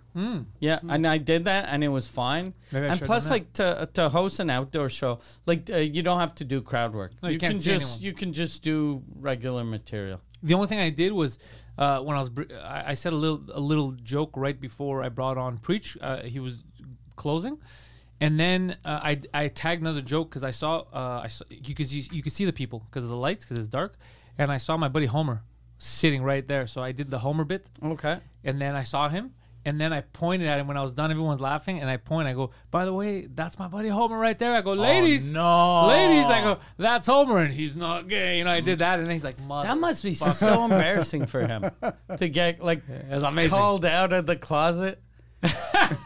Yeah, 0.59 0.80
and 0.89 1.07
I 1.07 1.18
did 1.18 1.45
that, 1.45 1.68
and 1.68 1.84
it 1.84 1.89
was 1.89 2.09
fine. 2.09 2.47
Hmm. 2.47 2.53
Maybe 2.72 2.86
I 2.86 2.89
and 2.89 2.99
should've 2.99 3.07
plus, 3.07 3.24
done 3.24 3.32
like 3.32 3.53
to 3.55 3.89
to 3.95 4.09
host 4.09 4.41
an 4.41 4.51
outdoor 4.51 4.89
show, 4.89 5.20
like 5.47 5.70
uh, 5.70 5.76
you 5.76 6.03
don't 6.03 6.18
have 6.18 6.34
to 6.36 6.45
do 6.45 6.61
crowd 6.61 6.93
work. 6.93 7.12
No, 7.22 7.28
you 7.28 7.34
you 7.34 7.39
can't 7.39 7.53
can 7.53 7.61
see 7.61 7.70
just 7.74 8.01
anyone. 8.01 8.07
you 8.07 8.12
can 8.14 8.32
just 8.32 8.62
do 8.62 9.03
regular 9.20 9.62
material. 9.62 10.20
The 10.43 10.55
only 10.55 10.66
thing 10.66 10.80
I 10.80 10.91
did 10.91 11.12
was 11.12 11.39
uh, 11.78 12.01
when 12.01 12.16
I 12.16 12.18
was 12.18 12.30
br- 12.30 12.53
I, 12.62 12.91
I 12.91 12.95
said 12.95 13.12
a 13.12 13.16
little 13.16 13.43
a 13.53 13.61
little 13.61 13.93
joke 13.93 14.32
right 14.36 14.59
before 14.61 15.05
I 15.05 15.09
brought 15.09 15.39
on 15.39 15.59
preach. 15.59 15.97
Uh, 16.01 16.22
he 16.22 16.41
was 16.41 16.64
closing, 17.14 17.59
and 18.21 18.39
then 18.39 18.77
uh, 18.85 19.01
I 19.03 19.21
I 19.33 19.49
tagged 19.49 19.81
another 19.83 20.01
joke 20.03 20.31
because 20.31 20.45
I 20.45 20.51
saw 20.51 20.81
uh, 20.93 21.21
I 21.25 21.29
saw 21.29 21.45
you 21.51 21.75
could 21.75 21.87
see, 21.87 22.09
you 22.12 22.23
could 22.23 22.33
see 22.33 22.45
the 22.45 22.53
people 22.53 22.81
because 22.91 23.05
of 23.05 23.11
the 23.11 23.16
lights 23.16 23.45
because 23.45 23.59
it's 23.59 23.69
dark, 23.69 23.97
and 24.39 24.51
I 24.51 24.59
saw 24.59 24.77
my 24.77 24.89
buddy 24.89 25.07
Homer 25.07 25.43
sitting 25.79 26.23
right 26.23 26.47
there. 26.47 26.66
So 26.66 26.83
I 26.83 26.93
did 26.93 27.11
the 27.11 27.21
Homer 27.21 27.45
bit, 27.45 27.69
Okay. 27.83 28.19
and 28.45 28.61
then 28.61 28.75
I 28.75 28.83
saw 28.85 29.09
him. 29.09 29.35
And 29.64 29.79
then 29.79 29.93
I 29.93 30.01
pointed 30.01 30.49
at 30.49 30.59
him 30.59 30.66
when 30.66 30.79
I 30.79 30.83
was 30.83 30.93
done. 30.93 31.11
Everyone's 31.11 31.41
laughing, 31.43 31.81
and 31.81 31.91
I 31.91 31.99
point. 31.99 32.27
I 32.27 32.33
go, 32.33 32.53
"By 32.71 32.87
the 32.87 32.93
way, 32.95 33.27
that's 33.27 33.59
my 33.59 33.69
buddy 33.69 33.89
Homer 33.89 34.16
right 34.16 34.39
there." 34.39 34.55
I 34.55 34.62
go, 34.62 34.73
"Ladies, 34.73 35.31
no. 35.31 35.89
ladies!" 35.89 36.25
I 36.25 36.41
go, 36.43 36.59
"That's 36.79 37.07
Homer, 37.07 37.39
and 37.39 37.53
he's 37.53 37.77
not 37.77 38.09
gay." 38.09 38.39
You 38.39 38.45
know, 38.45 38.53
I 38.53 38.61
did 38.61 38.79
that, 38.79 38.99
and 38.99 39.07
then 39.07 39.12
he's 39.12 39.25
like, 39.25 39.39
"Mother." 39.41 39.69
That 39.69 39.77
must 39.79 40.03
be 40.03 40.14
so 40.14 40.64
embarrassing 40.64 41.27
for 41.27 41.47
him 41.47 41.71
to 42.16 42.29
get 42.31 42.62
like 42.62 42.83
amazing. 43.11 43.51
called 43.51 43.85
out 43.85 44.12
of 44.12 44.25
the 44.27 44.37
closet. 44.37 45.03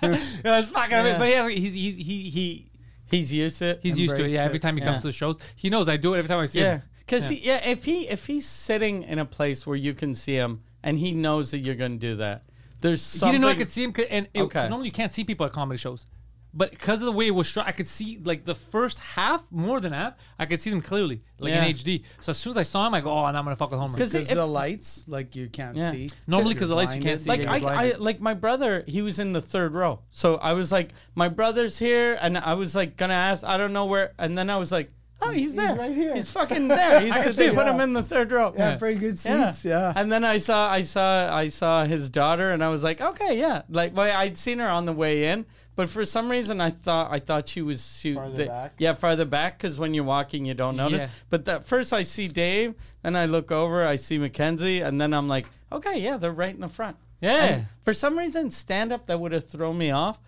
Yeah, 0.02 0.58
it's 0.58 0.68
fucking 0.68 0.92
amazing. 0.96 1.18
But 1.18 1.28
yeah, 1.28 1.48
he's 1.48 1.74
he's 1.74 1.96
he 1.96 2.30
he 2.30 2.66
He's 3.10 3.32
used 3.32 3.58
to 3.58 3.66
it. 3.66 3.80
he's 3.82 3.98
used 4.00 4.16
to 4.16 4.24
it. 4.24 4.30
Yeah, 4.30 4.42
every 4.44 4.58
time 4.58 4.74
he 4.76 4.80
comes 4.80 4.96
Yeah. 4.96 5.00
to 5.02 5.06
the 5.08 5.12
shows, 5.12 5.38
he 5.56 5.68
knows 5.70 5.88
I 5.88 5.96
do 5.98 6.14
it 6.14 6.18
every 6.18 6.28
time 6.28 6.38
I 6.40 6.46
see 6.46 6.60
Yeah, 6.60 6.74
him. 6.76 6.82
because 7.00 7.30
yeah. 7.30 7.38
yeah, 7.62 7.68
if 7.70 7.84
he 7.84 8.08
if 8.08 8.26
he's 8.26 8.46
sitting 8.46 9.02
in 9.02 9.18
a 9.18 9.24
place 9.26 9.66
where 9.66 9.76
you 9.76 9.92
can 9.94 10.14
see 10.14 10.34
him 10.34 10.62
and 10.82 10.98
he 10.98 11.12
knows 11.12 11.50
that 11.50 11.58
you're 11.58 11.74
going 11.74 11.92
to 11.92 11.98
do 11.98 12.14
that, 12.16 12.44
there's 12.80 13.02
something. 13.02 13.28
He 13.28 13.32
didn't 13.34 13.42
know 13.42 13.48
I 13.48 13.54
could 13.54 13.70
see 13.70 13.84
him, 13.84 13.92
'cause- 13.92 14.06
and 14.10 14.26
it, 14.32 14.38
'cause 14.38 14.44
Okay. 14.46 14.68
normally 14.68 14.88
you 14.88 14.92
can't 14.92 15.12
see 15.12 15.24
people 15.24 15.44
at 15.46 15.52
comedy 15.52 15.78
shows. 15.78 16.06
But 16.55 16.70
because 16.70 17.00
of 17.00 17.07
the 17.07 17.12
way 17.12 17.26
it 17.28 17.34
was 17.34 17.46
shot, 17.46 17.66
I 17.66 17.72
could 17.72 17.86
see 17.86 18.18
like 18.22 18.44
the 18.44 18.55
first 18.55 18.98
half, 18.98 19.46
more 19.50 19.80
than 19.80 19.92
half, 19.92 20.14
I 20.38 20.44
could 20.44 20.61
see 20.61 20.68
them 20.68 20.82
clearly, 20.82 21.22
like 21.38 21.50
Yeah. 21.53 21.64
in 21.64 21.74
HD. 21.74 22.03
So 22.20 22.30
as 22.30 22.36
soon 22.38 22.50
as 22.50 22.57
I 22.59 22.62
saw 22.62 22.86
him, 22.86 22.92
I 22.92 23.00
go, 23.00 23.11
"Oh, 23.11 23.24
and 23.24 23.36
I'm 23.38 23.44
gonna 23.44 23.57
fuck 23.57 23.70
with 23.70 23.80
Homer." 23.80 23.96
'Cause 23.96 24.12
Because 24.12 24.30
if- 24.30 24.36
the 24.36 24.46
lights, 24.46 25.05
like 25.09 25.34
you 25.34 25.48
can't 25.48 25.76
Yeah. 25.76 25.92
see. 25.92 26.11
Normally 26.26 26.50
You're 26.53 26.59
'cause 26.61 26.68
the 26.68 26.74
lights 26.74 26.94
you 26.94 27.00
can't 27.00 27.20
see. 27.22 27.28
like 27.30 27.46
I, 27.46 27.57
I 27.59 27.92
like 27.98 28.20
my 28.20 28.34
brother 28.34 28.84
he 28.86 29.00
was 29.00 29.18
in 29.18 29.32
the 29.32 29.40
third 29.40 29.72
row 29.72 30.00
so 30.11 30.36
i 30.36 30.53
was 30.53 30.70
like 30.72 30.90
my 31.14 31.28
brother's 31.28 31.78
here 31.78 32.18
and 32.20 32.36
i 32.36 32.55
was 32.55 32.74
like 32.74 32.96
gonna 32.96 33.14
ask 33.14 33.44
i 33.44 33.57
don't 33.57 33.72
know 33.72 33.84
where 33.86 34.12
and 34.18 34.36
then 34.36 34.50
i 34.50 34.57
was 34.57 34.70
like 34.72 34.90
oh 35.22 35.30
he's, 35.30 35.42
He's 35.42 35.57
there 35.57 35.74
right 35.76 35.94
here. 35.94 36.14
he's 36.14 36.30
fucking 36.30 36.68
there 36.68 37.00
he's 37.05 37.12
can 37.14 37.24
they 37.32 37.48
see 37.50 37.55
put 37.55 37.66
him. 37.66 37.74
him 37.76 37.80
in 37.80 37.92
the 37.92 38.03
third 38.03 38.32
row 38.32 38.53
Yeah, 38.57 38.76
pretty 38.76 38.98
good 38.98 39.18
Yeah. 39.24 39.53
seats. 39.53 39.64
Yeah. 39.64 39.92
and 39.94 40.11
then 40.11 40.24
i 40.24 40.36
saw 40.36 40.70
i 40.70 40.82
saw 40.82 41.34
i 41.34 41.48
saw 41.48 41.84
his 41.84 42.11
daughter 42.11 42.50
and 42.50 42.62
i 42.62 42.68
was 42.68 42.82
like 42.84 43.00
okay 43.00 43.38
yeah 43.38 43.62
like 43.70 43.96
well, 43.96 44.14
i'd 44.18 44.36
seen 44.36 44.59
her 44.59 44.68
on 44.68 44.84
the 44.84 44.92
way 44.92 45.28
in 45.28 45.46
but 45.74 45.88
for 45.88 46.04
some 46.04 46.30
reason 46.30 46.60
i 46.60 46.70
thought 46.70 47.10
i 47.10 47.18
thought 47.18 47.48
she 47.48 47.62
was 47.62 47.98
she, 48.00 48.14
Farther 48.14 48.36
the- 48.36 48.46
back? 48.46 48.72
yeah 48.78 48.92
farther 48.94 49.24
back 49.24 49.58
because 49.58 49.78
when 49.78 49.94
you're 49.94 50.04
walking 50.04 50.44
you 50.44 50.54
don't 50.54 50.76
notice 50.76 51.00
Yeah. 51.00 51.08
but 51.30 51.44
that 51.46 51.64
first 51.64 51.92
i 51.92 52.02
see 52.02 52.28
dave 52.28 52.74
then 53.02 53.16
i 53.16 53.26
look 53.26 53.50
over 53.52 53.86
i 53.86 53.96
see 53.96 54.18
mackenzie 54.18 54.80
and 54.80 55.00
then 55.00 55.12
i'm 55.14 55.28
like 55.28 55.46
okay 55.70 55.98
yeah 55.98 56.16
they're 56.16 56.32
right 56.32 56.54
in 56.54 56.60
the 56.60 56.68
front 56.68 56.96
Yeah. 57.20 57.44
and 57.44 57.66
for 57.84 57.94
some 57.94 58.18
reason, 58.18 58.50
stand 58.50 58.92
up 58.92 59.06
that 59.06 59.18
would 59.20 59.32
have 59.32 59.46
thrown 59.48 59.76
me 59.78 59.90
off. 59.92 60.20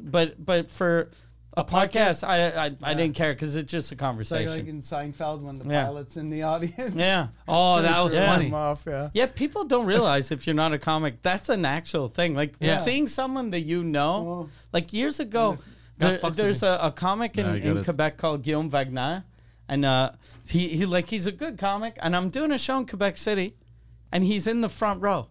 But 0.00 0.44
but 0.44 0.70
for 0.70 1.10
a, 1.56 1.64
podcast, 1.64 2.22
I 2.26 2.48
I, 2.66 2.70
I 2.82 2.94
didn't 2.94 3.14
care 3.16 3.32
because 3.32 3.56
it's 3.56 3.70
just 3.70 3.90
a 3.90 3.94
It's 3.94 4.00
like, 4.02 4.08
conversation. 4.08 4.52
like 4.52 4.66
in 4.68 4.80
Seinfeld 4.82 5.40
when 5.42 5.58
the 5.58 5.68
Yeah. 5.68 5.84
pilot's 5.86 6.16
in 6.16 6.28
the 6.30 6.42
audience. 6.42 6.94
yeah. 6.94 7.28
oh, 7.48 7.80
that 7.82 8.04
was 8.04 8.14
Yeah. 8.14 8.26
funny. 8.34 8.46
Him 8.48 8.54
off, 8.54 8.84
yeah. 8.86 9.10
Yeah, 9.14 9.26
people 9.26 9.64
don't 9.64 9.86
realize 9.86 10.30
if 10.30 10.46
you're 10.46 10.54
not 10.54 10.72
a 10.72 10.78
comic, 10.78 11.22
that's 11.22 11.48
an 11.48 11.64
actual 11.64 12.08
thing. 12.08 12.34
Like 12.34 12.54
Yeah. 12.60 12.76
seeing 12.78 13.08
someone 13.08 13.50
that 13.50 13.60
you 13.62 13.82
know, 13.82 14.14
Oh. 14.46 14.48
like 14.72 14.92
years 14.92 15.18
ago, 15.20 15.58
That 15.98 16.08
there- 16.10 16.18
fucks 16.18 16.22
with 16.24 16.36
there's 16.36 16.62
me. 16.62 16.68
a, 16.68 16.78
a 16.78 16.90
comic 16.92 17.38
in, 17.38 17.46
Yeah, 17.46 17.52
I 17.52 17.58
get 17.58 17.70
in 17.70 17.78
it. 17.78 17.84
Quebec 17.84 18.16
called 18.18 18.42
Guillaume 18.42 18.68
Wagner, 18.70 19.24
and 19.68 19.84
uh, 19.84 20.10
he 20.48 20.68
he 20.76 20.84
like 20.84 21.08
he's 21.08 21.26
a 21.26 21.32
good 21.32 21.56
comic, 21.58 21.96
and 22.02 22.14
I'm 22.14 22.28
doing 22.28 22.52
a 22.52 22.58
show 22.58 22.76
in 22.78 22.86
Quebec 22.86 23.16
City, 23.16 23.56
and 24.12 24.22
he's 24.24 24.46
in 24.46 24.60
the 24.60 24.68
front 24.68 25.00
row, 25.00 25.28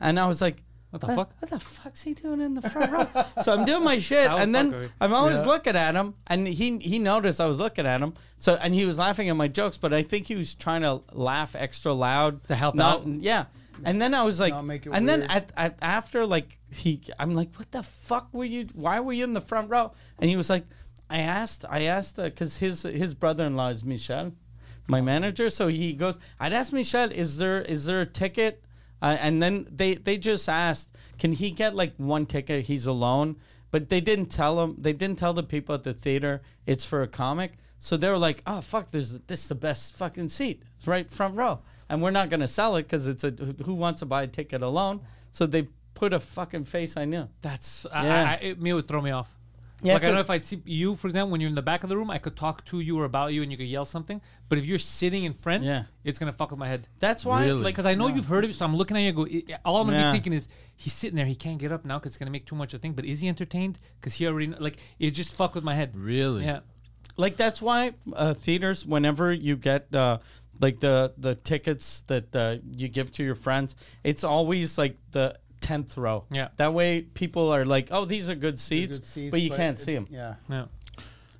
and 0.00 0.18
I 0.18 0.26
was 0.26 0.40
like. 0.42 0.62
What 0.90 1.00
the 1.00 1.06
"What- 1.06 1.16
fuck? 1.16 1.30
What 1.40 1.50
the 1.50 1.60
fuck's 1.60 2.02
he 2.02 2.14
doing 2.14 2.40
in 2.40 2.54
the 2.54 2.62
front 2.62 2.90
row? 2.92 3.24
so 3.42 3.54
I'm 3.54 3.64
doing 3.64 3.84
my 3.84 3.98
shit, 4.08 4.28
That 4.28 4.40
and 4.40 4.54
then 4.54 4.70
with. 4.72 4.92
I'm 5.00 5.14
always 5.14 5.38
Yeah. 5.38 5.46
looking 5.46 5.76
at 5.76 5.94
him, 5.94 6.14
and 6.26 6.46
he 6.48 6.78
he 6.78 6.98
noticed 6.98 7.40
I 7.40 7.46
was 7.46 7.58
looking 7.60 7.86
at 7.86 8.00
him. 8.00 8.14
So 8.36 8.54
and 8.56 8.74
he 8.74 8.84
was 8.84 8.98
laughing 8.98 9.28
at 9.28 9.36
my 9.36 9.48
jokes, 9.48 9.78
but 9.78 9.92
I 9.94 10.02
think 10.02 10.26
he 10.26 10.34
was 10.36 10.54
trying 10.54 10.82
to 10.82 11.02
laugh 11.12 11.54
extra 11.54 11.92
loud 11.92 12.42
To 12.48 12.54
help 12.56 12.74
not, 12.74 13.00
out? 13.02 13.06
Yeah, 13.06 13.44
and 13.84 14.02
then 14.02 14.14
I 14.14 14.24
was 14.24 14.40
like, 14.40 14.52
Not 14.52 14.64
make 14.66 14.86
it 14.86 14.90
and 14.92 15.08
then 15.08 15.20
weird. 15.20 15.30
at, 15.30 15.52
at 15.56 15.78
after 15.80 16.26
like 16.26 16.58
he, 16.72 17.00
I'm 17.18 17.34
like, 17.36 17.54
what 17.56 17.70
the 17.70 17.82
fuck 17.84 18.28
were 18.32 18.44
you? 18.44 18.68
Why 18.74 18.98
were 19.00 19.12
you 19.12 19.24
in 19.24 19.32
the 19.32 19.40
front 19.40 19.70
row? 19.70 19.92
And 20.18 20.28
he 20.28 20.36
was 20.36 20.50
like, 20.50 20.64
I 21.08 21.18
asked, 21.20 21.64
I 21.68 21.82
asked, 21.82 22.18
uh, 22.18 22.24
because 22.24 22.56
his 22.58 22.82
his 22.82 23.14
brother-in-law 23.14 23.68
is 23.70 23.84
Michel, 23.84 24.32
my 24.88 25.00
manager. 25.00 25.50
So 25.50 25.68
he 25.68 25.92
goes, 25.92 26.18
I'd 26.40 26.52
ask 26.52 26.72
Michel, 26.72 27.10
is 27.12 27.38
there 27.38 27.62
is 27.62 27.84
there 27.86 28.00
a 28.00 28.06
ticket? 28.06 28.62
Uh, 29.02 29.16
and 29.20 29.42
then 29.42 29.66
they 29.70 29.94
they 29.94 30.16
just 30.18 30.48
asked, 30.48 30.96
can 31.18 31.32
he 31.32 31.50
get 31.50 31.74
like 31.74 31.94
one 31.96 32.26
ticket? 32.26 32.66
He's 32.66 32.86
alone, 32.86 33.36
but 33.70 33.88
they 33.88 34.00
didn't 34.00 34.26
tell 34.26 34.62
him. 34.62 34.76
They 34.78 34.92
didn't 34.92 35.18
tell 35.18 35.32
the 35.32 35.42
people 35.42 35.74
at 35.74 35.84
the 35.84 35.94
theater 35.94 36.42
it's 36.66 36.84
for 36.84 37.02
a 37.02 37.08
comic. 37.08 37.52
So 37.78 37.96
they 37.96 38.10
were 38.10 38.18
like, 38.18 38.42
oh 38.46 38.60
fuck, 38.60 38.90
there's 38.90 39.20
this 39.20 39.42
is 39.42 39.48
the 39.48 39.54
best 39.54 39.96
fucking 39.96 40.28
seat. 40.28 40.62
It's 40.76 40.86
right 40.86 41.10
front 41.10 41.36
row. 41.36 41.60
and 41.88 42.02
we're 42.02 42.10
not 42.10 42.28
going 42.30 42.40
to 42.40 42.48
sell 42.48 42.76
it 42.76 42.82
because 42.84 43.06
it's 43.08 43.24
a 43.24 43.30
who 43.64 43.74
wants 43.74 44.00
to 44.00 44.06
buy 44.06 44.22
a 44.22 44.26
ticket 44.26 44.62
alone. 44.62 45.00
So 45.30 45.46
they 45.46 45.68
put 45.94 46.12
a 46.12 46.20
fucking 46.20 46.64
face 46.64 46.96
I 46.96 47.04
knew. 47.06 47.28
That's 47.42 47.86
Yeah. 47.92 48.30
I, 48.30 48.34
it, 48.44 48.60
me 48.60 48.72
would 48.72 48.86
throw 48.86 49.00
me 49.00 49.10
off. 49.10 49.34
Yeah, 49.82 49.94
like 49.94 50.02
I 50.02 50.06
don't 50.06 50.14
know 50.16 50.20
if 50.20 50.30
I'd 50.30 50.44
see 50.44 50.60
you, 50.64 50.94
for 50.96 51.06
example, 51.08 51.30
when 51.32 51.40
you're 51.40 51.48
in 51.48 51.54
the 51.54 51.62
back 51.62 51.82
of 51.84 51.88
the 51.90 51.96
room, 51.96 52.10
I 52.10 52.18
could 52.18 52.36
talk 52.36 52.64
to 52.66 52.80
you 52.80 52.98
or 52.98 53.04
about 53.04 53.32
you, 53.32 53.42
and 53.42 53.50
you 53.50 53.56
could 53.58 53.66
yell 53.66 53.84
something. 53.84 54.20
But 54.48 54.58
if 54.58 54.66
you're 54.66 54.78
sitting 54.78 55.24
in 55.24 55.32
front, 55.32 55.64
Yeah. 55.64 55.84
it's 56.04 56.18
gonna 56.18 56.32
fuck 56.32 56.50
with 56.50 56.58
my 56.58 56.68
head. 56.68 56.86
That's 56.98 57.24
why, 57.24 57.44
Really? 57.46 57.62
like, 57.62 57.74
Because 57.74 57.86
I 57.86 57.94
know 57.94 58.08
you've 58.08 58.26
heard 58.26 58.44
of 58.44 58.50
it, 58.50 58.54
so 58.54 58.64
I'm 58.64 58.76
looking 58.76 58.96
at 58.96 59.00
you. 59.00 59.08
and 59.08 59.16
Go, 59.16 59.26
I- 59.54 59.58
all 59.64 59.80
I'm 59.80 59.86
gonna 59.86 59.98
Yeah. 59.98 60.10
be 60.10 60.16
thinking 60.16 60.32
is 60.34 60.48
he's 60.76 60.92
sitting 60.92 61.16
there. 61.16 61.26
He 61.26 61.34
can't 61.34 61.58
get 61.58 61.72
up 61.72 61.84
now 61.84 61.98
because 61.98 62.12
it's 62.12 62.18
gonna 62.18 62.30
make 62.30 62.46
too 62.46 62.56
much 62.56 62.74
of 62.74 62.80
a 62.80 62.82
thing. 62.82 62.92
But 62.92 63.04
is 63.04 63.20
he 63.20 63.28
entertained? 63.28 63.78
Because 64.00 64.14
he 64.14 64.26
already 64.26 64.48
kn- 64.48 64.62
like 64.62 64.76
it 64.98 65.12
just 65.12 65.34
fuck 65.34 65.54
with 65.54 65.64
my 65.64 65.74
head. 65.74 65.96
Really? 65.96 66.44
Yeah. 66.44 66.60
like 67.16 67.36
that's 67.36 67.60
why 67.60 67.92
uh, 68.14 68.32
theaters 68.32 68.86
whenever 68.86 69.30
you 69.32 69.56
get 69.56 69.92
uh, 69.94 70.18
like 70.60 70.80
the 70.80 71.12
the 71.18 71.34
tickets 71.34 72.02
that 72.06 72.34
uh, 72.34 72.56
you 72.76 72.88
give 72.88 73.10
to 73.12 73.22
your 73.22 73.34
friends 73.34 73.74
it's 74.04 74.24
always 74.24 74.78
like 74.78 74.96
the 75.12 75.36
10th 75.60 75.96
row 75.96 76.24
Yeah. 76.30 76.48
that 76.56 76.72
way 76.74 77.02
people 77.02 77.50
are 77.52 77.64
like 77.64 77.88
oh 77.90 78.04
these 78.04 78.28
are 78.30 78.34
good 78.34 78.58
seats, 78.58 78.98
Good 78.98 79.06
seats, 79.06 79.30
but 79.30 79.40
you 79.40 79.50
can't 79.50 79.78
it- 79.78 79.82
see 79.82 79.94
them 79.94 80.06
Yeah. 80.10 80.34
Yeah. 80.48 80.64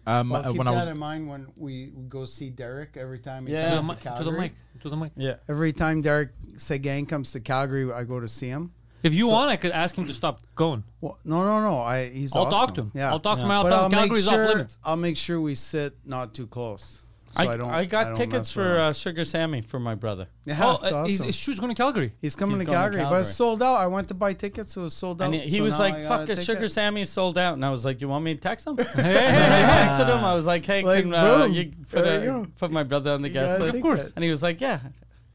Um, 0.06 0.30
Well, 0.30 0.40
uh, 0.44 0.48
keep 0.50 0.58
when 0.58 0.66
that 0.66 0.72
I 0.74 0.76
was 0.76 0.88
in 0.88 0.98
mind 0.98 1.28
when 1.28 1.46
we 1.56 1.90
we 1.94 2.04
go 2.08 2.24
see 2.26 2.50
Derek 2.50 2.96
every 2.96 3.18
time 3.18 3.46
he 3.46 3.52
Yeah. 3.52 3.70
To, 3.70 3.76
comes 3.76 3.88
the, 3.88 3.94
to, 3.94 4.10
mi- 4.10 4.16
to 4.18 4.24
the 4.24 4.32
mic. 4.32 4.52
To 4.80 4.88
the 4.88 4.96
mic. 4.96 5.12
yeah 5.16 5.34
Every 5.48 5.72
time 5.72 6.00
Derek 6.00 6.30
Seguin 6.56 7.06
comes 7.06 7.32
to 7.32 7.40
Calgary, 7.40 7.90
I 7.92 8.04
go 8.04 8.18
to 8.20 8.28
see 8.28 8.48
him. 8.48 8.72
If 9.02 9.14
you 9.14 9.28
want, 9.28 9.48
I 9.50 9.56
could 9.56 9.72
ask 9.72 9.96
him 9.96 10.06
to 10.06 10.14
stop 10.14 10.40
going. 10.54 10.84
Well, 11.00 11.18
no, 11.24 11.42
no, 11.44 11.60
no. 11.62 11.80
I 11.80 12.08
he's 12.10 12.34
I'll 12.36 12.42
awesome. 12.42 12.58
talk 12.58 12.74
to 12.74 12.80
him. 12.82 12.90
Yeah, 12.94 13.10
I'll 13.10 13.20
talk 13.20 13.38
to 13.38 13.44
him. 13.44 13.50
I'll 13.50 13.62
But 13.62 13.72
I'll 13.72 13.88
make 13.88 14.14
sure 14.16 14.42
off 14.42 14.48
limits. 14.50 14.78
I'll 14.84 14.96
make 14.96 15.16
sure 15.16 15.40
we 15.40 15.54
sit 15.54 15.96
not 16.04 16.34
too 16.34 16.46
close. 16.46 17.02
So 17.32 17.42
I, 17.48 17.52
I, 17.52 17.56
don't. 17.56 17.70
I 17.70 17.84
got 17.84 18.04
don't 18.06 18.14
tickets 18.16 18.50
for 18.50 18.76
uh, 18.78 18.92
Sugar 18.92 19.24
Sammy 19.24 19.60
for 19.60 19.78
my 19.78 19.94
brother. 19.94 20.26
yeah, 20.44 20.58
oh, 20.64 20.72
it's 20.82 20.92
uh, 20.92 21.04
he's, 21.04 21.14
awesome. 21.20 21.26
his 21.26 21.36
shoes 21.36 21.60
going 21.60 21.72
to 21.72 21.80
Calgary. 21.80 22.12
He's 22.20 22.34
coming 22.34 22.56
he's 22.56 22.60
to 22.60 22.64
going 22.66 22.76
to 22.76 22.82
Calgary, 22.82 23.02
but 23.02 23.08
Calgary. 23.10 23.20
it's 23.20 23.34
sold 23.36 23.62
out. 23.62 23.76
I 23.76 23.86
went 23.86 24.08
to 24.08 24.14
buy 24.14 24.32
tickets, 24.32 24.72
so 24.72 24.80
it 24.80 24.84
was 24.84 24.94
sold 24.94 25.22
out. 25.22 25.26
And 25.26 25.34
he, 25.34 25.40
he 25.42 25.56
So 25.58 25.62
was 25.62 25.74
now 25.74 25.78
like, 25.78 25.94
got 26.02 26.08
"Fuck 26.08 26.28
a 26.28 26.32
it, 26.32 26.42
Sugar 26.42 26.58
ticket. 26.58 26.72
Sammy's 26.72 27.08
sold 27.10 27.38
out." 27.38 27.54
And 27.54 27.64
I 27.64 27.70
was 27.70 27.84
like, 27.84 28.00
"You 28.00 28.08
want 28.08 28.24
me 28.24 28.34
to 28.34 28.40
text 28.40 28.66
him?" 28.66 28.76
and 28.96 29.06
I 29.06 29.88
texted 29.88 30.08
him. 30.08 30.24
I 30.24 30.34
was 30.34 30.46
like, 30.46 30.64
"Hey, 30.66 30.82
Like, 30.82 31.04
can 31.04 31.14
uh, 31.14 31.38
boom. 31.46 31.52
you 31.52 31.72
put, 31.88 32.04
There 32.04 32.18
a- 32.18 32.24
you 32.24 32.26
go. 32.30 32.46
put 32.58 32.72
my 32.72 32.82
brother 32.82 33.12
on 33.12 33.22
the 33.22 33.28
You 33.28 33.34
guest 33.34 33.58
got 33.58 33.60
a 33.60 33.64
list?" 33.66 33.76
Of 33.76 33.82
course. 33.82 34.12
And 34.16 34.24
he 34.24 34.30
was 34.30 34.42
like, 34.42 34.60
"Yeah." 34.60 34.80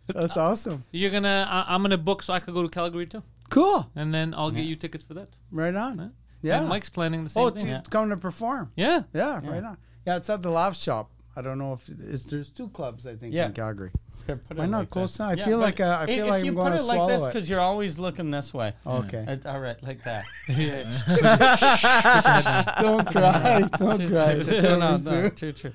That's 0.08 0.36
awesome. 0.38 0.84
You're 0.92 1.12
gonna. 1.12 1.48
I, 1.50 1.74
I'm 1.74 1.82
gonna 1.82 1.98
book 1.98 2.24
so 2.24 2.34
I 2.34 2.40
could 2.40 2.54
go 2.54 2.62
to 2.62 2.70
Calgary 2.70 3.08
too, 3.08 3.24
Cool. 3.50 3.90
and 3.96 4.14
then 4.14 4.34
I'll 4.36 4.52
get 4.52 4.66
you 4.66 4.76
tickets 4.76 5.04
for 5.04 5.14
that. 5.16 5.30
Right 5.50 5.74
on. 5.74 6.12
Yeah. 6.44 6.60
And 6.60 6.70
Mike's 6.70 6.90
planning 6.90 7.24
the 7.24 7.30
same 7.30 7.50
thing. 7.54 7.64
oh, 7.64 7.66
thing. 7.74 7.84
to 7.84 7.90
come 7.90 8.10
to 8.10 8.18
perform. 8.18 8.72
yeah. 8.76 9.04
Yeah, 9.14 9.40
right 9.50 9.64
on. 9.64 9.78
Yeah, 10.06 10.18
it's 10.18 10.30
at 10.30 10.44
the 10.44 10.52
Laugh 10.52 10.78
Shop. 10.80 11.10
I 11.36 11.42
don't 11.42 11.60
know 11.60 11.74
if 11.74 11.90
is 11.90 12.24
there's 12.26 12.50
two 12.50 12.70
clubs 12.70 13.06
I 13.06 13.16
think 13.16 13.34
Yeah. 13.34 13.48
in 13.48 13.54
Calgary. 13.54 13.92
Here, 14.26 14.38
put 14.38 14.58
Why 14.58 14.66
not 14.66 14.80
like 14.80 14.90
close 14.90 15.16
that. 15.18 15.34
enough? 15.34 15.46
I 15.46 15.50
feel 15.50 15.60
like, 15.60 15.80
uh, 15.80 15.98
I 16.00 16.04
i- 16.04 16.06
feel 16.08 16.26
if 16.26 16.30
like 16.32 16.44
you 16.46 16.50
I'm 16.52 16.56
put 16.56 16.64
gonna 16.64 16.76
it 16.78 16.82
like 16.84 16.96
swallow 16.98 17.08
this 17.10 17.22
it. 17.22 17.26
because 17.28 17.50
you're 17.50 17.60
always 17.60 18.00
looking 18.00 18.32
this 18.32 18.54
way. 18.56 18.74
Okay. 18.88 19.24
It- 19.28 19.46
all 19.46 19.60
right, 19.60 19.82
like 19.84 20.02
that. 20.04 20.26
don't 22.82 23.06
cry. 23.12 23.62
Don't 23.78 24.08
cry. 24.10 24.32
It's 24.32 24.48
no, 24.48 24.56
over 24.58 24.78
no, 24.80 24.92
no, 24.92 24.98
soon. 24.98 25.36
true, 25.36 25.52
true. 25.52 25.74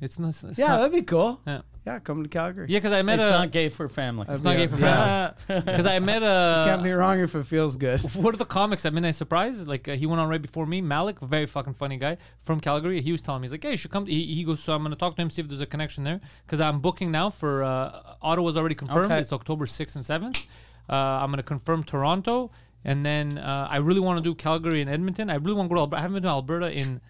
It's 0.00 0.18
not. 0.18 0.30
It's 0.44 0.58
Yeah, 0.58 0.68
not, 0.68 0.76
that'd 0.78 0.92
be 0.92 1.02
cool. 1.02 1.40
yeah. 1.46 1.60
Yeah, 1.86 2.00
come 2.00 2.24
to 2.24 2.28
Calgary. 2.28 2.66
Yeah, 2.68 2.78
because 2.78 2.90
I 2.90 3.02
met 3.02 3.20
a. 3.20 3.22
It's 3.22 3.30
a. 3.30 3.38
not 3.38 3.52
gay 3.52 3.68
for 3.68 3.88
family. 3.88 4.26
it's 4.28 4.42
not 4.42 4.56
gay 4.56 4.66
for 4.66 4.76
family. 4.76 5.34
Yeah. 5.48 5.60
Because 5.60 5.86
I 5.86 6.00
met 6.00 6.20
a. 6.22 6.64
Can't 6.66 6.82
be 6.82 6.90
wrong 6.90 7.20
if 7.20 7.36
it 7.36 7.44
feels 7.44 7.76
good. 7.76 8.00
What 8.16 8.34
are 8.34 8.38
the 8.38 8.44
comics 8.44 8.84
at 8.84 8.92
Midnight 8.92 9.14
Surprise, 9.14 9.68
like 9.68 9.86
uh, 9.86 9.94
he 9.94 10.04
went 10.04 10.20
on 10.20 10.28
right 10.28 10.42
before 10.42 10.66
me, 10.66 10.80
Malik, 10.80 11.20
very 11.20 11.46
fucking 11.46 11.74
funny 11.74 11.96
guy 11.96 12.16
from 12.42 12.58
Calgary. 12.58 13.00
He 13.02 13.12
was 13.12 13.22
telling 13.22 13.40
me, 13.40 13.46
he's 13.46 13.52
like, 13.52 13.62
hey, 13.62 13.70
you 13.72 13.76
should 13.76 13.92
come. 13.92 14.06
He, 14.06 14.34
he 14.34 14.42
goes, 14.42 14.58
so 14.58 14.74
I'm 14.74 14.82
gonna 14.82 14.96
talk 14.96 15.14
to 15.14 15.22
him, 15.22 15.30
see 15.30 15.42
if 15.42 15.48
there's 15.48 15.60
a 15.60 15.66
connection 15.66 16.02
there, 16.02 16.20
because 16.44 16.60
I'm 16.60 16.80
booking 16.80 17.12
now 17.12 17.30
for 17.30 17.62
uh, 17.62 18.16
Ottawa's 18.20 18.56
already 18.56 18.74
confirmed. 18.74 19.12
Okay. 19.12 19.20
It's 19.20 19.32
October 19.32 19.66
6th 19.66 19.94
and 19.94 20.04
7th. 20.04 20.44
Uh, 20.88 20.94
I'm 21.22 21.30
gonna 21.30 21.44
confirm 21.44 21.84
Toronto, 21.84 22.50
and 22.84 23.06
then 23.06 23.38
uh, 23.38 23.68
I 23.70 23.76
really 23.76 24.00
want 24.00 24.18
to 24.18 24.24
do 24.24 24.34
Calgary 24.34 24.80
and 24.80 24.90
Edmonton. 24.90 25.30
I 25.30 25.36
really 25.36 25.54
want 25.54 25.68
to 25.68 25.74
go 25.74 25.76
to 25.76 25.80
Alberta. 25.82 25.98
I 25.98 26.02
haven't 26.02 26.14
been 26.14 26.22
to 26.24 26.30
Alberta 26.30 26.72
in 26.72 27.00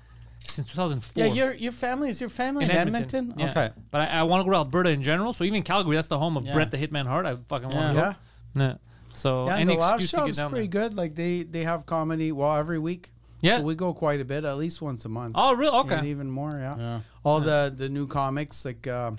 since 0.51 0.69
2004. 0.69 1.25
Yeah, 1.27 1.33
your 1.33 1.55
your 1.55 1.73
family 1.73 2.09
is 2.09 2.21
your 2.21 2.31
family 2.31 2.65
in, 2.65 2.71
Edmonton. 2.71 3.35
Yeah. 3.37 3.51
Okay. 3.51 3.71
But 3.91 4.09
I, 4.11 4.21
I 4.21 4.23
want 4.25 4.41
to 4.41 4.45
go 4.45 4.51
to 4.53 4.57
Alberta 4.57 4.91
in 4.91 5.03
general. 5.03 5.33
So 5.33 5.45
even 5.45 5.63
Calgary, 5.63 5.97
that's 5.97 6.09
the 6.09 6.19
home 6.19 6.37
of 6.37 6.45
Yeah. 6.47 6.53
Brett 6.53 6.71
the 6.71 6.79
Hitman 6.79 7.07
Hart. 7.07 7.27
I 7.27 7.37
fucking 7.49 7.69
want 7.71 7.95
to 7.95 8.01
Yeah. 8.01 8.15
go. 8.55 8.61
Yeah. 8.65 8.75
So 9.15 9.47
Yeah, 9.47 9.53
and 9.53 9.61
any 9.63 9.75
the 9.77 9.81
Laugh 9.81 9.95
excuse 10.01 10.11
to 10.13 10.27
get 10.27 10.37
down 10.37 10.51
pretty 10.51 10.69
there. 10.69 10.89
good. 10.89 10.95
Like 10.97 11.15
they 11.15 11.43
they 11.43 11.65
have 11.65 11.87
comedy 11.87 12.33
well 12.33 12.55
every 12.57 12.79
week. 12.79 13.13
Yeah. 13.41 13.59
So 13.59 13.65
we 13.65 13.75
go 13.75 13.93
quite 13.93 14.21
a 14.21 14.25
bit, 14.25 14.45
at 14.45 14.57
least 14.57 14.81
once 14.81 15.05
a 15.05 15.09
month. 15.11 15.35
Oh, 15.37 15.55
really? 15.55 15.77
Okay, 15.81 15.95
And 15.95 16.01
Okay. 16.01 16.11
even 16.11 16.31
more, 16.31 16.53
yeah. 16.59 16.77
Yeah. 16.79 17.01
All 17.23 17.41
the 17.41 17.73
the 17.77 17.89
new 17.89 18.07
comics, 18.07 18.65
like 18.65 18.87
uh, 18.87 19.13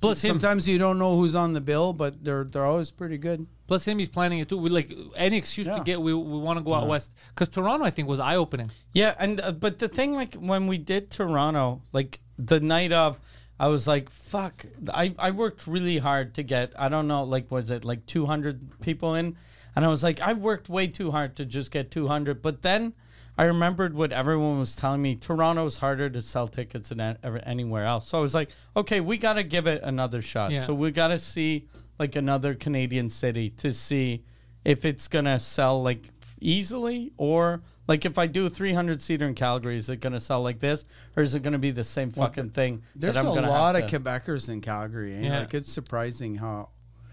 Plus 0.00 0.22
him. 0.22 0.28
sometimes 0.30 0.68
you 0.68 0.78
don't 0.78 0.98
know 0.98 1.16
who's 1.16 1.34
on 1.34 1.52
the 1.54 1.60
bill, 1.60 1.92
but 1.92 2.22
they're 2.24 2.44
they're 2.44 2.64
always 2.66 2.90
pretty 2.90 3.18
good. 3.18 3.46
Plus 3.70 3.86
him, 3.86 4.00
he's 4.00 4.08
planning 4.08 4.40
it 4.40 4.48
too. 4.48 4.58
We 4.58 4.68
like 4.68 4.92
any 5.14 5.36
excuse 5.36 5.68
to 5.68 5.84
get. 5.84 6.02
We, 6.02 6.12
we 6.12 6.38
want 6.38 6.58
to 6.58 6.64
go 6.64 6.74
out 6.74 6.88
west 6.88 7.14
because 7.28 7.48
Toronto, 7.50 7.84
I 7.84 7.90
think, 7.90 8.08
was 8.08 8.18
eye 8.18 8.34
opening. 8.34 8.68
Yeah, 8.92 9.14
and 9.16 9.40
uh, 9.40 9.52
but 9.52 9.78
the 9.78 9.86
thing, 9.86 10.12
like 10.12 10.34
when 10.34 10.66
we 10.66 10.76
did 10.76 11.12
Toronto, 11.12 11.80
like 11.92 12.18
the 12.36 12.58
night 12.58 12.90
of, 12.90 13.20
I 13.60 13.68
was 13.68 13.86
like, 13.86 14.10
"Fuck!" 14.10 14.66
I 14.92 15.14
I 15.20 15.30
worked 15.30 15.68
really 15.68 15.98
hard 15.98 16.34
to 16.34 16.42
get. 16.42 16.72
I 16.76 16.88
don't 16.88 17.06
know, 17.06 17.22
like 17.22 17.48
was 17.52 17.70
it 17.70 17.84
like 17.84 18.06
two 18.06 18.26
hundred 18.26 18.80
people 18.80 19.14
in, 19.14 19.36
and 19.76 19.84
I 19.84 19.88
was 19.88 20.02
like, 20.02 20.20
I 20.20 20.32
worked 20.32 20.68
way 20.68 20.88
too 20.88 21.12
hard 21.12 21.36
to 21.36 21.46
just 21.46 21.70
get 21.70 21.92
two 21.92 22.08
hundred. 22.08 22.42
But 22.42 22.62
then 22.62 22.92
I 23.38 23.44
remembered 23.44 23.94
what 23.94 24.10
everyone 24.10 24.58
was 24.58 24.74
telling 24.74 25.00
me. 25.00 25.14
Toronto's 25.14 25.76
harder 25.76 26.10
to 26.10 26.20
sell 26.20 26.48
tickets 26.48 26.88
than 26.88 27.16
ever- 27.22 27.38
anywhere 27.44 27.84
else. 27.84 28.08
So 28.08 28.18
I 28.18 28.20
was 28.20 28.34
like, 28.34 28.50
okay, 28.76 29.00
we 29.00 29.16
got 29.16 29.34
to 29.34 29.44
give 29.44 29.68
it 29.68 29.80
another 29.84 30.22
shot. 30.22 30.50
Yeah. 30.50 30.58
So 30.58 30.74
we 30.74 30.90
got 30.90 31.08
to 31.14 31.20
see 31.20 31.68
like 32.00 32.16
another 32.16 32.54
Canadian 32.54 33.10
city 33.10 33.50
to 33.50 33.72
see 33.74 34.24
if 34.64 34.84
it's 34.86 35.06
gonna 35.06 35.38
sell 35.38 35.82
like 35.82 36.08
easily 36.40 37.12
or 37.18 37.62
like 37.86 38.04
if 38.06 38.18
I 38.18 38.26
do 38.26 38.46
a 38.46 38.48
300 38.48 39.02
seater 39.02 39.26
in 39.26 39.34
Calgary, 39.34 39.76
is 39.76 39.90
it 39.90 40.00
gonna 40.00 40.18
sell 40.18 40.42
like 40.42 40.60
this 40.60 40.84
or 41.14 41.22
is 41.22 41.34
it 41.34 41.42
gonna 41.42 41.58
be 41.58 41.70
the 41.70 41.84
same 41.84 42.10
fucking 42.10 42.50
thing? 42.50 42.82
There's 42.96 43.14
that 43.16 43.20
I'm 43.26 43.30
a 43.30 43.34
gonna 43.34 43.50
lot 43.50 43.74
have 43.74 43.84
of 43.84 43.90
to- 43.90 44.00
Quebecers 44.00 44.48
in 44.48 44.62
Calgary. 44.62 45.14
Eh? 45.14 45.20
Yeah. 45.24 45.40
Like 45.40 45.52
it's 45.54 45.70
surprising 45.70 46.36
how. 46.36 46.70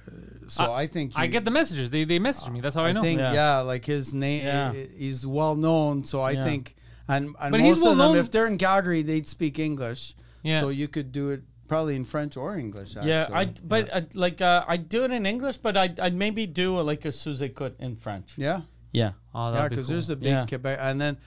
Uh, 0.07 0.11
so 0.47 0.71
I, 0.71 0.87
think 0.87 1.11
I 1.17 1.27
get 1.27 1.43
the 1.43 1.51
messages. 1.51 1.91
They 1.91 2.05
they 2.05 2.17
message 2.19 2.49
me. 2.49 2.61
That's 2.61 2.75
how 2.75 2.83
I, 2.85 2.89
I 2.89 2.91
know. 2.93 3.01
think 3.01 3.19
Yeah. 3.19 3.33
yeah. 3.33 3.57
like 3.59 3.83
his 3.83 4.13
name, 4.13 4.45
Yeah. 4.45 4.71
he's 4.97 5.27
well 5.27 5.55
known. 5.55 6.05
So 6.05 6.21
I 6.21 6.31
Yeah. 6.31 6.43
think, 6.45 6.75
and 7.09 7.35
and 7.41 7.51
But 7.51 7.59
he's 7.59 7.75
most 7.79 7.83
of 7.83 7.89
them, 7.89 7.99
well-known- 7.99 8.17
if 8.23 8.31
they're 8.31 8.47
in 8.47 8.57
Calgary, 8.57 9.01
they'd 9.01 9.27
speak 9.27 9.59
English. 9.59 10.15
Yeah. 10.43 10.61
So 10.61 10.69
you 10.69 10.87
could 10.87 11.11
do 11.11 11.31
it 11.31 11.41
probably 11.67 11.95
in 11.95 12.05
French 12.05 12.37
or 12.37 12.57
English. 12.57 12.95
Actually. 12.95 13.11
Yeah, 13.11 13.27
I 13.31 13.45
but 13.63 13.89
uh, 13.93 14.01
like 14.13 14.41
uh, 14.41 14.65
I 14.67 14.77
do 14.77 15.03
it 15.03 15.11
in 15.11 15.25
English, 15.25 15.57
but 15.57 15.75
I 15.77 15.93
I'd 16.01 16.15
maybe 16.15 16.45
do 16.47 16.79
a, 16.79 16.81
like 16.81 17.05
a 17.05 17.11
sous-écoute 17.11 17.75
in 17.79 17.95
French. 17.95 18.33
yeah, 18.37 18.61
Yeah. 18.91 19.11
Oh, 19.35 19.45
yeah, 19.47 19.51
that'd 19.51 19.69
be 19.69 19.75
because 19.75 19.87
cool. 19.87 19.93
there's 19.95 20.09
a 20.09 20.15
big 20.15 20.29
Yeah. 20.29 20.45
Quebec. 20.45 20.79
And 20.81 20.99
then 21.01 21.17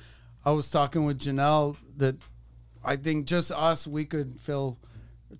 I 0.44 0.50
was 0.52 0.70
talking 0.70 1.04
with 1.04 1.18
Janelle 1.20 1.76
that 1.98 2.16
I 2.84 2.96
think 2.96 3.26
just 3.26 3.50
us 3.52 3.86
we 3.86 4.04
could 4.04 4.40
fill. 4.40 4.78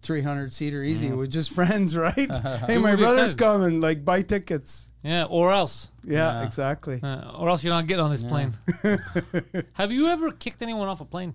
300 0.03 0.53
seater 0.53 0.85
easy 0.85 1.09
Mm-hmm. 1.09 1.17
with 1.19 1.31
just 1.33 1.51
friends, 1.51 1.97
right? 2.07 2.15
hey, 2.69 2.79
my 2.79 2.95
brother's 2.95 3.35
coming. 3.35 3.81
Like, 3.81 4.05
buy 4.05 4.23
tickets. 4.23 4.89
yeah, 5.03 5.25
or 5.25 5.51
else, 5.51 5.89
Yeah, 6.05 6.45
exactly. 6.47 7.01
uh, 7.03 7.33
or 7.37 7.49
else 7.49 7.65
you're 7.65 7.75
not 7.75 7.89
getting 7.89 8.05
on 8.05 8.11
this 8.13 8.23
plane. 8.23 8.55
Have 9.75 9.91
you 9.91 10.07
ever 10.09 10.31
kicked 10.31 10.63
anyone 10.63 10.87
off 10.89 11.01
a 11.01 11.05
plane? 11.05 11.35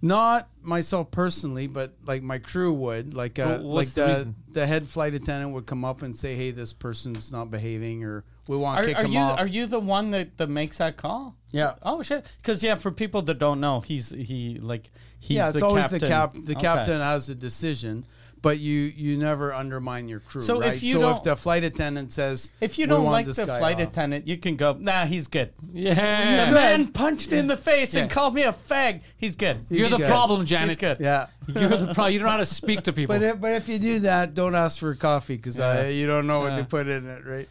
Not 0.00 0.48
myself 0.62 1.10
personally, 1.10 1.66
but 1.66 1.94
like 2.06 2.22
my 2.22 2.38
crew 2.38 2.72
would. 2.72 3.14
Like, 3.14 3.38
uh, 3.38 3.58
So 3.58 3.62
like 3.66 3.88
the 3.88 4.34
the 4.48 4.52
the 4.60 4.66
head 4.66 4.86
flight 4.86 5.14
attendant 5.14 5.52
would 5.54 5.66
come 5.66 5.84
up 5.84 6.02
and 6.02 6.16
say, 6.16 6.36
"Hey, 6.36 6.50
this 6.52 6.72
person's 6.72 7.32
not 7.32 7.50
behaving," 7.50 8.04
or 8.04 8.24
"We 8.46 8.56
want 8.56 8.80
to 8.80 8.86
kick 8.86 8.96
are 8.98 9.04
him 9.04 9.12
you 9.12 9.18
off." 9.18 9.40
are 9.40 9.46
you 9.46 9.66
the 9.66 9.80
one 9.80 10.12
that, 10.12 10.36
that 10.38 10.48
makes 10.48 10.78
that 10.78 10.96
call? 10.96 11.34
Yeah. 11.50 11.74
Oh 11.82 12.02
shit! 12.02 12.26
Because 12.36 12.62
yeah, 12.62 12.76
for 12.76 12.92
people 12.92 13.22
that 13.22 13.38
don't 13.40 13.60
know, 13.60 13.80
he's 13.80 14.10
he 14.10 14.58
like 14.60 14.90
he's 15.18 15.36
yeah, 15.36 15.48
it's 15.48 15.58
the 15.58 15.66
always 15.66 15.82
captain. 15.82 15.98
the 16.00 16.06
cap. 16.06 16.34
The 16.34 16.52
Okay. 16.52 16.60
captain 16.60 17.00
has 17.00 17.26
the 17.26 17.34
decision, 17.34 18.06
but 18.42 18.58
you 18.58 18.80
you 18.80 19.16
never 19.16 19.52
undermine 19.52 20.08
your 20.08 20.20
crew. 20.20 20.40
So 20.42 20.60
if 20.60 20.66
right? 20.66 20.82
you 20.82 20.92
so 20.94 20.98
if 21.10 21.14
don't- 21.16 21.24
the 21.24 21.36
flight 21.36 21.64
attendant 21.64 22.12
says, 22.12 22.50
If 22.60 22.78
you 22.78 22.86
don't 22.86 23.04
like 23.04 23.26
the 23.26 23.34
flight 23.34 23.80
off," 23.80 23.88
attendant, 23.88 24.26
you 24.28 24.36
can 24.36 24.56
go. 24.56 24.74
Nah, 24.78 25.06
he's 25.06 25.26
good. 25.28 25.52
The 25.72 25.80
Yeah, 25.80 26.50
man 26.52 26.88
punched 26.88 27.32
in 27.32 27.46
the 27.46 27.56
face 27.56 27.94
and 27.94 28.10
called 28.10 28.34
me 28.34 28.42
a 28.42 28.52
fag. 28.52 29.00
He's 29.16 29.36
good. 29.36 29.66
you're 29.68 29.88
the 29.88 29.96
good. 29.98 30.06
problem, 30.08 30.44
Janet. 30.46 30.68
He's 30.70 30.76
good. 30.76 30.98
yeah. 31.00 31.26
You're 31.46 31.68
the 31.68 31.94
problem. 31.94 32.12
You 32.12 32.18
don't 32.18 32.26
know 32.26 32.32
how 32.32 32.36
to 32.38 32.44
speak 32.46 32.82
to 32.82 32.92
people. 32.92 33.14
But 33.16 33.22
if, 33.22 33.40
but 33.40 33.52
if 33.52 33.68
you 33.68 33.78
do 33.78 34.00
that, 34.00 34.34
don't 34.34 34.54
ask 34.54 34.78
for 34.80 34.94
coffee 34.94 35.36
because 35.36 35.58
Yeah. 35.58 35.88
you 35.88 36.06
don't 36.06 36.26
know 36.26 36.40
what 36.40 36.50
Yeah. 36.50 36.56
they 36.56 36.62
put 36.64 36.86
in 36.88 37.06
it, 37.08 37.24
right? 37.24 37.48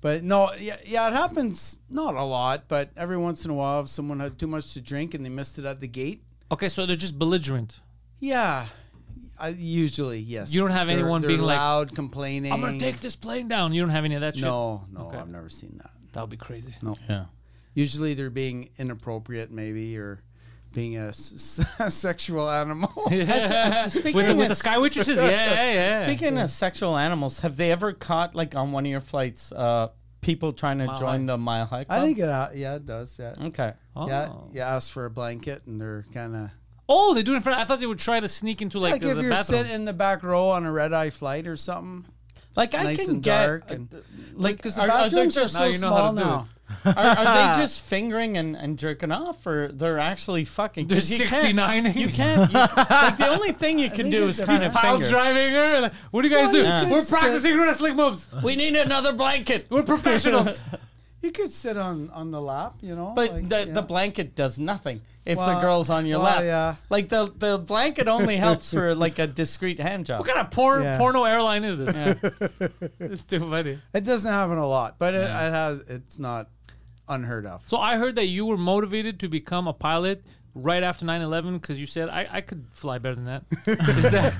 but 0.00 0.22
no, 0.24 0.52
yeah, 0.58 0.76
yeah, 0.84 1.08
it 1.08 1.12
happens 1.12 1.78
not 1.90 2.14
a 2.14 2.22
lot, 2.24 2.64
but 2.68 2.90
every 2.96 3.16
once 3.16 3.44
in 3.44 3.50
a 3.50 3.54
while, 3.54 3.80
if 3.82 3.88
someone 3.88 4.20
had 4.20 4.38
too 4.38 4.46
much 4.46 4.72
to 4.74 4.80
drink 4.80 5.14
and 5.14 5.24
they 5.24 5.28
missed 5.30 5.58
it 5.58 5.64
at 5.64 5.80
the 5.80 5.88
gate, 5.88 6.22
okay, 6.50 6.68
so 6.68 6.86
they're 6.86 6.96
just 6.96 7.18
belligerent. 7.18 7.80
yeah, 8.20 8.66
I, 9.40 9.48
usually 9.48 10.18
yes. 10.18 10.52
You 10.52 10.60
don't 10.60 10.70
have 10.70 10.88
They're- 10.88 10.98
anyone 10.98 11.20
they're 11.20 11.28
being 11.28 11.40
like, 11.42 11.58
loud, 11.58 11.94
complaining. 11.94 12.52
I'm 12.52 12.60
gonna 12.60 12.78
take 12.78 13.00
this 13.00 13.16
plane 13.16 13.48
down. 13.48 13.72
You 13.72 13.80
don't 13.82 13.90
have 13.90 14.04
any 14.04 14.14
of 14.14 14.20
that 14.22 14.34
shit. 14.34 14.44
No, 14.44 14.84
no, 14.92 15.06
Okay. 15.06 15.18
I've 15.18 15.28
never 15.28 15.48
seen 15.48 15.78
that. 15.82 15.90
that 16.12 16.20
would 16.22 16.30
be 16.30 16.36
crazy. 16.36 16.74
No. 16.82 16.96
Yeah. 17.08 17.26
Usually 17.74 18.14
they're 18.14 18.30
being 18.30 18.70
inappropriate, 18.78 19.50
maybe, 19.52 19.96
or 19.96 20.22
being 20.72 20.96
a 20.98 21.08
s- 21.08 21.60
s- 21.78 21.94
sexual 21.94 22.50
animal. 22.50 22.90
Speaking 23.06 23.26
with, 23.26 24.26
the, 24.26 24.34
with 24.34 24.42
of 24.42 24.48
the 24.48 24.54
sky 24.54 24.78
waitresses, 24.78 25.18
yeah, 25.20 25.28
yeah, 25.30 25.72
yeah. 25.72 26.02
Speaking 26.02 26.36
of 26.38 26.50
sexual 26.50 26.96
animals, 26.98 27.38
have 27.40 27.56
they 27.56 27.70
ever 27.70 27.92
caught 27.92 28.34
like 28.34 28.54
on 28.54 28.72
one 28.72 28.84
of 28.84 28.90
your 28.90 29.00
flights 29.00 29.52
uh, 29.52 29.88
people 30.20 30.52
trying 30.52 30.78
to 30.78 30.86
Mile 30.86 30.96
join 30.98 31.20
High. 31.20 31.26
the 31.26 31.38
Mile 31.38 31.66
High 31.66 31.84
Club? 31.84 31.98
I 32.02 32.04
think 32.04 32.18
it. 32.18 32.28
Uh, 32.28 32.48
yeah, 32.54 32.74
it 32.74 32.84
does. 32.86 33.16
Yeah. 33.18 33.34
Okay. 33.40 33.72
Oh. 33.94 34.08
Yeah, 34.08 34.32
you 34.52 34.60
ask 34.60 34.92
for 34.92 35.04
a 35.04 35.10
blanket, 35.10 35.62
and 35.66 35.80
they're 35.80 36.04
kind 36.12 36.34
of 36.36 36.50
Oh, 36.88 37.12
they 37.14 37.22
do 37.22 37.32
it 37.34 37.36
in 37.36 37.42
front. 37.42 37.58
I 37.60 37.64
thought 37.64 37.80
they 37.80 37.86
would 37.86 37.98
try 37.98 38.18
to 38.20 38.28
sneak 38.28 38.62
into 38.62 38.78
like, 38.78 38.92
like, 38.92 39.02
the, 39.02 39.10
if 39.10 39.16
the 39.16 39.22
you're 39.22 39.30
bathroom. 39.32 39.58
sitting 39.58 39.72
in 39.74 39.84
the 39.84 39.92
back 39.92 40.22
row 40.22 40.50
on 40.50 40.64
a 40.64 40.72
red 40.72 40.92
eye 40.92 41.10
flight 41.10 41.46
or 41.46 41.56
something. 41.56 42.06
Like 42.56 42.70
It's 42.74 42.78
I 42.78 42.82
nice 42.84 43.00
can 43.04 43.10
and 43.16 43.22
get 43.22 43.46
dark 43.46 43.62
uh, 43.70 43.74
and 43.74 44.02
like 44.34 44.56
because 44.56 44.76
the 44.76 44.82
are, 44.82 44.90
are 44.90 45.08
they 45.10 45.16
bathrooms 45.16 45.36
are 45.36 45.40
just 45.42 45.52
so 45.54 45.60
Now 45.60 45.66
you 45.66 45.78
know 45.78 45.90
how 45.90 46.12
small 46.12 46.14
to 46.14 46.18
do 46.20 46.24
now. 46.24 46.48
are, 46.84 47.16
are 47.18 47.52
they 47.54 47.62
just 47.62 47.80
fingering 47.82 48.36
and, 48.36 48.54
and 48.56 48.78
jerking 48.78 49.10
off, 49.12 49.46
or 49.46 49.68
they're 49.68 49.98
actually 49.98 50.44
fucking? 50.44 50.88
'Cause 50.88 51.08
They're 51.08 51.18
you 51.18 51.24
can't- 51.28 51.42
69. 51.42 51.84
You 51.94 52.08
can't. 52.08 52.50
You, 52.52 52.58
like 52.58 53.16
the 53.16 53.28
only 53.34 53.52
thing 53.52 53.78
you 53.78 53.88
can 53.88 54.10
think 54.10 54.10
do 54.12 54.24
is 54.24 54.38
a 54.40 54.44
kind 54.46 54.62
of 54.64 54.72
Piles 54.74 55.00
finger. 55.00 55.08
driving 55.10 55.54
her. 55.54 55.80
Like, 55.82 55.94
what 56.10 56.22
do 56.22 56.28
you 56.28 56.34
guys 56.34 56.52
Well, 56.52 56.52
do? 56.52 56.58
you 56.58 56.84
could 56.84 56.90
We're 56.92 57.00
sit- 57.02 57.18
practicing 57.18 57.58
wrestling 57.58 57.96
moves. 57.96 58.28
We 58.42 58.56
need 58.56 58.74
another 58.76 59.12
blanket. 59.12 59.66
We're 59.70 59.82
professionals. 59.82 60.60
You 61.22 61.32
could 61.32 61.50
sit 61.50 61.76
on 61.76 62.10
on 62.10 62.30
the 62.30 62.40
lap, 62.40 62.74
you 62.80 62.94
know. 62.94 63.12
But 63.14 63.32
like, 63.32 63.48
the, 63.48 63.66
yeah. 63.66 63.72
the 63.72 63.82
blanket 63.82 64.34
does 64.36 64.58
nothing 64.58 65.00
if 65.26 65.36
the 65.36 65.60
girl's 65.60 65.90
on 65.90 66.06
your 66.06 66.20
well, 66.20 66.36
lap. 66.36 66.44
yeah. 66.44 66.76
Like 66.90 67.08
the 67.08 67.32
the 67.36 67.58
blanket 67.58 68.08
only 68.08 68.36
helps 68.46 68.72
for 68.72 68.94
like 68.94 69.18
a 69.18 69.26
discreet 69.26 69.78
hand 69.78 70.06
job. 70.06 70.20
what 70.20 70.28
kind 70.28 70.40
of 70.40 70.50
porn, 70.50 70.84
Yeah. 70.84 70.96
porno 70.96 71.24
airline 71.24 71.64
is 71.64 71.78
this? 71.78 71.96
it's 73.00 73.24
too 73.24 73.40
funny. 73.40 73.78
It 73.92 74.04
doesn't 74.04 74.32
happen 74.32 74.58
a 74.58 74.66
lot, 74.66 74.96
but 74.98 75.14
it, 75.14 75.22
it 75.22 75.28
has. 75.28 75.80
It's 75.88 76.18
not 76.18 76.48
unheard 77.08 77.46
of. 77.46 77.66
So 77.66 77.78
I 77.78 77.96
heard 77.96 78.16
that 78.16 78.26
you 78.26 78.46
were 78.46 78.56
motivated 78.56 79.20
to 79.20 79.28
become 79.28 79.66
a 79.66 79.72
pilot 79.72 80.24
right 80.54 80.82
after 80.82 81.04
9-11 81.06 81.60
because 81.60 81.80
you 81.80 81.86
said 81.86 82.08
I, 82.08 82.26
I 82.30 82.40
could 82.40 82.66
fly 82.72 82.98
better 82.98 83.14
than 83.14 83.26
that. 83.26 83.44
Is 83.66 84.10
that 84.12 84.34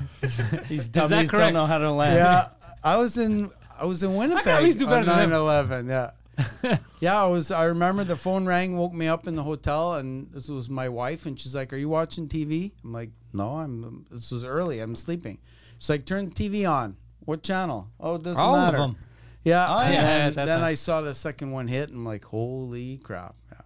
These 0.67 0.89
that 0.89 1.09
dummies 1.09 1.29
correct? 1.31 1.45
don't 1.45 1.53
know 1.53 1.65
how 1.65 1.77
to 1.77 1.91
land. 1.91 2.15
Yeah, 2.15 2.49
I 2.83 2.97
was 2.97 3.17
in 3.17 3.51
I 3.79 3.85
was 3.85 4.03
in 4.03 4.15
Winnipeg 4.15 4.47
at 4.47 4.63
least 4.63 4.79
do 4.79 4.85
better 4.87 5.09
on 5.09 5.29
than 5.29 5.29
them. 5.29 5.39
9/11. 5.39 5.87
Yeah, 5.87 6.11
yeah. 6.99 7.21
I 7.23 7.27
was. 7.27 7.51
I 7.51 7.65
remember 7.65 8.03
the 8.03 8.15
phone 8.15 8.45
rang, 8.45 8.77
woke 8.77 8.93
me 8.93 9.07
up 9.07 9.27
in 9.27 9.35
the 9.35 9.43
hotel, 9.43 9.95
and 9.95 10.31
this 10.31 10.47
was 10.49 10.69
my 10.69 10.89
wife, 10.89 11.25
and 11.25 11.39
she's 11.39 11.55
like, 11.55 11.71
"Are 11.73 11.77
you 11.77 11.89
watching 11.89 12.27
TV?" 12.27 12.71
I'm 12.83 12.93
like, 12.93 13.09
"No, 13.33 13.57
I'm. 13.57 14.05
This 14.11 14.31
was 14.31 14.43
early. 14.45 14.79
I'm 14.79 14.95
sleeping." 14.95 15.39
She's 15.79 15.89
like, 15.89 16.05
"Turn 16.05 16.29
the 16.29 16.35
TV 16.35 16.69
on. 16.69 16.97
What 17.25 17.43
channel? 17.43 17.89
Oh, 17.99 18.15
it 18.15 18.23
doesn't 18.23 18.41
All 18.41 18.55
of 18.55 18.65
matter." 18.73 18.77
them. 18.77 18.97
Yeah, 19.43 19.67
Oh, 19.69 19.79
and 19.79 19.93
yeah, 19.93 20.01
then, 20.03 20.21
at 20.27 20.35
that 20.35 20.45
then 20.45 20.59
time. 20.59 20.65
I 20.67 20.73
saw 20.73 21.01
the 21.01 21.13
second 21.13 21.51
one 21.51 21.67
hit, 21.67 21.89
and 21.89 21.99
I'm 21.99 22.05
like, 22.05 22.25
"Holy 22.25 22.97
crap!" 22.97 23.35
Yeah. 23.51 23.57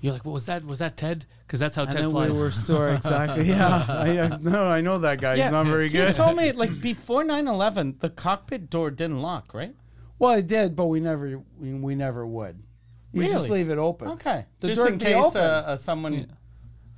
you're 0.00 0.12
like? 0.12 0.24
What 0.24 0.32
was 0.32 0.46
that? 0.46 0.64
Was 0.64 0.78
that 0.78 0.96
Ted? 0.96 1.26
Because 1.46 1.58
that's 1.60 1.74
how 1.74 1.82
And 1.82 1.90
Ted 1.92 2.02
then 2.02 2.10
flies. 2.12 2.32
we 2.32 2.38
were 2.38 2.50
still 2.52 2.86
exactly. 2.94 3.44
Yeah, 3.48 3.84
I, 3.88 4.18
I, 4.20 4.38
no, 4.40 4.64
I 4.66 4.80
know 4.80 4.98
that 4.98 5.20
guy. 5.20 5.36
He's 5.36 5.50
not 5.50 5.66
very 5.66 5.86
You 5.86 5.90
good. 5.92 6.14
told 6.14 6.36
me 6.36 6.52
like 6.62 6.80
before 6.80 7.24
9/11, 7.24 7.98
the 8.00 8.10
cockpit 8.10 8.70
door 8.70 8.90
didn't 8.92 9.20
lock, 9.20 9.52
right? 9.52 9.74
Well, 10.18 10.30
I 10.32 10.40
did, 10.40 10.74
but 10.74 10.86
we 10.86 11.00
never, 11.00 11.40
we, 11.60 11.74
we 11.74 11.94
never 11.94 12.26
would. 12.26 12.62
You 13.12 13.28
just 13.28 13.48
leave 13.48 13.70
it 13.70 13.78
open. 13.78 14.08
Okay, 14.08 14.44
The 14.60 14.68
just 14.68 14.78
door 14.80 14.88
in 14.88 14.98
case 14.98 15.14
open. 15.16 15.40
uh, 15.40 15.44
uh, 15.44 15.76
someone 15.76 16.28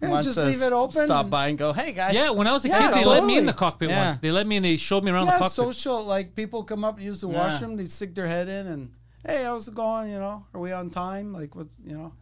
Yeah, 0.01 0.09
wants 0.11 0.27
just 0.27 0.39
to 0.39 0.45
leave 0.47 0.63
it 0.63 0.73
open 0.73 1.05
Stop 1.05 1.31
by 1.31 1.49
and 1.49 1.57
go, 1.59 1.73
"Hey 1.73 1.93
guys." 1.93 2.15
yeah, 2.15 2.31
when 2.31 2.47
I 2.47 2.53
was 2.53 2.65
a 2.65 2.69
Yeah, 2.69 2.89
kid, 2.89 2.95
they 2.97 3.05
let 3.05 3.25
me 3.25 3.39
in 3.39 3.47
the 3.47 3.53
cockpit 3.53 3.91
Yeah. 3.91 4.07
once. 4.07 4.19
They 4.19 4.31
let 4.31 4.47
me 4.47 4.57
and 4.57 4.65
they 4.65 4.77
showed 4.77 5.05
me 5.05 5.13
around 5.13 5.27
yeah, 5.27 5.35
the 5.35 5.39
cockpit. 5.39 5.53
social. 5.53 6.03
Like 6.05 6.35
people 6.35 6.65
come 6.65 6.85
up, 6.85 7.01
use 7.01 7.21
the 7.21 7.29
Yeah. 7.29 7.37
washroom, 7.37 7.77
they 7.77 7.85
stick 7.85 8.15
their 8.15 8.27
head 8.27 8.49
in, 8.49 8.67
and 8.67 8.93
hey, 9.25 9.45
how's 9.45 9.69
it 9.69 9.75
going? 9.75 10.11
You 10.11 10.19
know, 10.19 10.47
are 10.53 10.61
we 10.61 10.73
on 10.73 10.91
time? 10.91 11.33
Like 11.33 11.55
what's 11.55 11.77
you 11.87 11.97
know? 11.97 12.13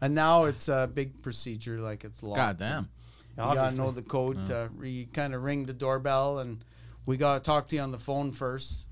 And 0.00 0.14
now 0.14 0.44
it's 0.44 0.68
a 0.68 0.90
big 0.92 1.22
procedure. 1.22 1.78
Like 1.78 2.04
it's 2.04 2.22
locked. 2.22 2.36
God 2.36 2.58
damn. 2.58 2.88
You 3.36 3.54
gotta 3.54 3.76
know 3.76 3.92
the 3.92 4.02
code. 4.02 4.44
To 4.46 4.68
re, 4.74 5.08
kind 5.12 5.34
of 5.34 5.44
ring 5.44 5.66
the 5.66 5.72
doorbell, 5.72 6.40
and 6.40 6.64
we 7.06 7.16
gotta 7.16 7.40
talk 7.40 7.68
to 7.68 7.76
you 7.76 7.82
on 7.82 7.92
the 7.92 7.98
phone 7.98 8.32
first. 8.32 8.87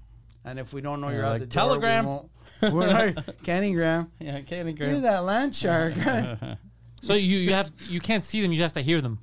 And 0.47 0.59
if 0.61 0.73
we 0.73 0.81
don't 0.81 1.01
know 1.01 1.09
you're 1.09 1.23
Yeah, 1.23 1.27
at 1.27 1.31
like 1.33 1.41
the 1.41 1.47
door, 1.47 1.63
telegram. 1.65 2.05
we 2.05 2.11
won't. 2.11 2.31
We're 2.73 2.87
like, 2.89 3.17
Candygram. 3.43 4.09
yeah, 4.21 4.41
candy 4.41 4.73
You're 4.79 5.01
that 5.01 5.25
land 5.25 5.55
shark. 5.55 5.95
so 7.03 7.13
you 7.15 7.37
you 7.39 7.53
have 7.53 7.71
you 7.89 8.01
can't 8.01 8.25
see 8.25 8.41
them. 8.41 8.53
You 8.53 8.63
have 8.63 8.73
to 8.75 8.81
hear 8.81 9.01
them. 9.03 9.19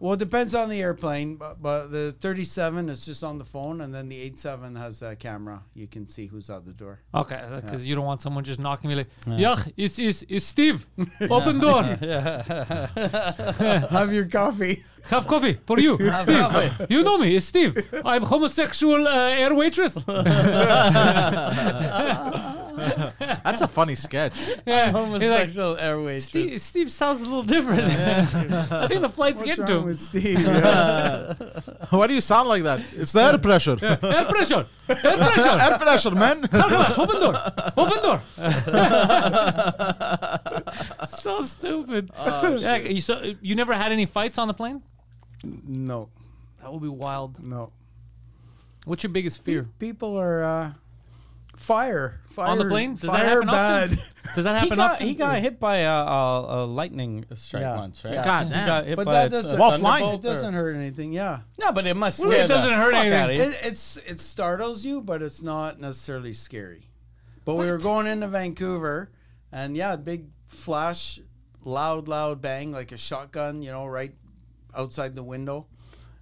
Well, 0.00 0.14
it 0.14 0.18
depends 0.18 0.52
on 0.54 0.68
the 0.68 0.82
airplane, 0.82 1.36
but, 1.36 1.62
but 1.62 1.86
the 1.86 2.12
37 2.20 2.88
is 2.90 3.06
just 3.06 3.24
on 3.24 3.38
the 3.38 3.44
phone, 3.44 3.80
and 3.80 3.94
then 3.94 4.10
the 4.10 4.20
87 4.20 4.76
has 4.76 5.00
a 5.00 5.16
camera. 5.16 5.62
You 5.72 5.86
can 5.86 6.06
see 6.08 6.26
who's 6.26 6.50
at 6.50 6.66
the 6.66 6.72
door. 6.72 7.00
Okay, 7.14 7.36
uh, 7.36 7.60
because 7.60 7.86
you 7.86 7.94
don't 7.94 8.04
want 8.04 8.20
someone 8.20 8.44
just 8.44 8.60
knocking 8.60 8.90
me 8.90 8.96
like, 8.96 9.06
yeah, 9.26 9.56
it's, 9.78 9.98
it's, 9.98 10.22
it's 10.28 10.44
Steve. 10.44 10.86
Open 11.22 11.58
door. 11.58 11.84
Have 11.84 12.90
your 14.12 14.26
coffee. 14.26 14.84
Have 15.10 15.26
coffee 15.26 15.58
for 15.66 15.78
you, 15.78 15.98
Steve. 16.20 16.86
You 16.88 17.02
know 17.02 17.18
me, 17.18 17.36
it's 17.36 17.44
Steve. 17.46 17.76
I'm 18.04 18.22
homosexual 18.22 19.06
uh, 19.06 19.28
air 19.28 19.54
waitress. 19.54 19.94
That's 23.44 23.60
a 23.60 23.68
funny 23.68 23.94
sketch. 23.94 24.32
Yeah, 24.66 24.86
he's 24.86 24.94
like, 24.94 25.04
Homosexual 25.04 25.76
airways. 25.76 26.24
Steve, 26.24 26.60
Steve 26.60 26.90
sounds 26.90 27.20
a 27.20 27.24
little 27.24 27.42
different. 27.42 27.82
I 28.72 28.88
think 28.88 29.02
the 29.02 29.08
flight's 29.10 29.42
What's 29.42 29.50
getting 29.56 29.66
to 29.66 29.76
him. 29.76 29.84
with 29.84 30.00
Steve? 30.00 30.40
Yeah. 30.40 31.34
Why 31.90 32.06
do 32.06 32.14
you 32.14 32.20
sound 32.22 32.48
like 32.48 32.62
that? 32.62 32.80
It's 32.94 33.12
the 33.12 33.22
air 33.22 33.38
pressure. 33.38 33.76
Air 33.82 33.96
pressure. 34.24 34.66
Air 34.88 34.96
pressure. 34.96 35.58
air 35.60 35.78
pressure, 35.78 36.10
man. 36.12 36.48
Carglass, 36.48 36.98
open 36.98 37.20
door. 37.20 37.34
Open 37.76 38.02
door. 38.02 38.22
so 41.06 41.40
stupid. 41.42 42.10
yeah, 42.16 42.76
you, 42.76 43.00
so, 43.00 43.34
you 43.42 43.54
never 43.54 43.74
had 43.74 43.92
any 43.92 44.06
fights 44.06 44.38
on 44.38 44.48
the 44.48 44.54
plane? 44.54 44.82
No, 45.66 46.08
That 46.60 46.72
would 46.72 46.82
be 46.82 46.88
wild. 46.88 47.42
no. 47.42 47.72
What's 48.84 49.02
your 49.02 49.12
biggest 49.12 49.42
fear? 49.44 49.66
People 49.78 50.18
are 50.18 50.44
uh, 50.44 50.72
fire. 51.56 52.20
Fire 52.30 52.48
On 52.50 52.58
the 52.58 52.64
plane? 52.66 52.92
Does 52.96 53.02
that 53.02 53.12
fire 53.12 53.24
happen 53.24 53.46
bad. 53.46 53.92
often? 53.92 53.98
Does 54.34 54.44
that 54.44 54.54
He 54.54 54.60
happen 54.60 54.76
got, 54.76 54.92
often? 54.92 55.06
he 55.06 55.14
got 55.14 55.38
hit 55.38 55.60
by 55.60 55.76
a, 55.78 55.90
a, 55.90 56.64
a 56.64 56.66
lightning 56.66 57.24
strike 57.34 57.62
Yeah. 57.62 57.76
once, 57.76 58.04
right? 58.04 58.14
Yeah. 58.14 58.24
God 58.24 58.46
He 58.48 58.52
damn. 58.52 58.66
got 58.66 58.86
hit 58.86 58.96
But 58.96 59.06
by 59.06 59.12
that 59.14 59.30
doesn't- 59.30 59.58
While 59.58 59.78
flying. 59.78 60.14
It 60.14 60.20
doesn't 60.22 60.54
or- 60.54 60.58
hurt 60.58 60.74
anything. 60.76 61.12
Yeah, 61.12 61.40
No, 61.58 61.72
but 61.72 61.86
it 61.86 61.94
must 61.96 62.20
Well, 62.20 62.32
it 62.32 62.46
doesn't 62.46 62.70
hurt 62.72 62.92
fuck 62.92 63.00
anything. 63.06 63.18
out 63.20 63.30
of 63.30 63.36
you. 63.36 63.42
it, 63.42 63.58
it's 63.62 63.96
it 63.98 64.20
startles 64.20 64.84
you, 64.84 65.00
but 65.00 65.22
it's 65.22 65.40
not 65.42 65.80
necessarily 65.80 66.32
scary. 66.34 66.88
But 67.44 67.54
we 67.56 67.70
were 67.70 67.78
going 67.78 68.06
into 68.06 68.26
Vancouver, 68.28 69.10
and 69.52 69.76
yeah, 69.76 69.96
big 69.96 70.26
flash, 70.46 71.20
loud, 71.62 72.08
loud 72.08 72.40
bang, 72.40 72.72
like 72.72 72.90
a 72.92 72.96
shotgun, 72.98 73.62
you 73.62 73.70
know, 73.70 73.86
right 73.86 74.14
outside 74.76 75.14
the 75.14 75.22
window, 75.22 75.66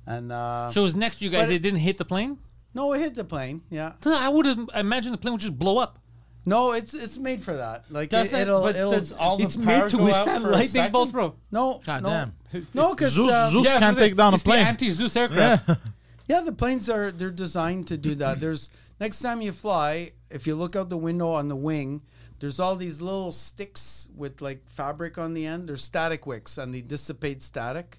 and 0.07 0.33
uh, 0.33 0.69
so 0.71 0.81
it 0.81 0.85
was 0.85 0.97
next 0.97 1.19
to 1.19 1.25
you 1.25 1.31
guys. 1.31 1.51
It 1.51 1.55
it- 1.57 1.63
didn't 1.63 1.81
hit 1.81 1.99
the 1.99 2.05
plane. 2.05 2.39
no, 2.75 2.93
it 2.93 3.01
hit 3.01 3.15
the 3.15 3.25
plane. 3.25 3.63
Yeah, 3.71 3.93
I 4.07 4.29
would 4.29 4.47
have 4.47 4.69
imagined 4.75 5.15
the 5.15 5.19
plane 5.19 5.33
would 5.33 5.41
just 5.41 5.59
blow 5.59 5.79
up. 5.79 5.99
no, 6.45 6.73
it's 6.73 6.93
it's 6.95 7.19
made 7.19 7.43
for 7.43 7.57
that. 7.57 7.85
Like 7.91 8.11
Doesn't- 8.11 8.39
it, 8.39 8.49
will 8.51 8.63
but 8.63 8.77
it'll 8.77 9.17
all 9.19 9.41
It's 9.43 9.57
made 9.57 9.89
to 9.91 9.99
withstand 9.99 10.43
for 10.43 10.51
a 10.51 10.55
lightning 10.57 10.91
bolts, 10.91 11.13
bro. 11.13 11.35
no, 11.51 11.81
God 11.85 12.03
no, 12.03 12.09
damn. 12.09 12.67
no, 12.75 12.91
because 12.95 13.13
Zeus, 13.13 13.53
Zeus 13.53 13.67
Yeah, 13.67 13.79
can't 13.79 13.97
it's 13.97 14.01
take 14.07 14.17
down 14.17 14.33
a 14.33 14.37
it's 14.37 14.43
plane. 14.45 14.67
anti-Zeus 14.67 15.17
aircraft. 15.17 15.71
Yeah, 16.29 16.41
the 16.41 16.53
planes 16.53 16.89
are 16.89 17.11
they're 17.11 17.31
designed 17.31 17.89
to 17.89 17.97
do 17.99 18.15
that. 18.15 18.41
There's 18.45 18.71
next 19.01 19.19
time 19.21 19.43
you 19.43 19.53
fly, 19.53 20.13
if 20.31 20.47
you 20.47 20.55
look 20.55 20.77
out 20.77 20.89
the 20.89 20.97
window 20.97 21.33
on 21.33 21.49
the 21.49 21.57
wing, 21.57 22.01
there's 22.39 22.59
all 22.61 22.75
these 22.77 23.01
little 23.03 23.33
sticks 23.33 24.09
with 24.17 24.41
like 24.41 24.67
fabric 24.71 25.19
on 25.19 25.35
the 25.35 25.45
end. 25.45 25.69
They're 25.69 25.77
static 25.77 26.25
wicks 26.27 26.57
and 26.59 26.73
they 26.73 26.81
dissipate 26.81 27.43
static. 27.43 27.99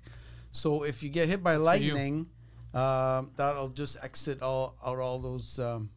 So 0.54 0.84
if 0.84 1.02
you 1.02 1.10
get 1.10 1.28
hit 1.28 1.44
by 1.44 1.56
lightning, 1.56 2.28
um, 2.74 3.32
that'll 3.36 3.70
just 3.70 3.98
exit 4.02 4.42
all 4.42 4.78
out 4.86 5.00
all 5.00 5.20
those, 5.20 5.58
um, 5.58 5.90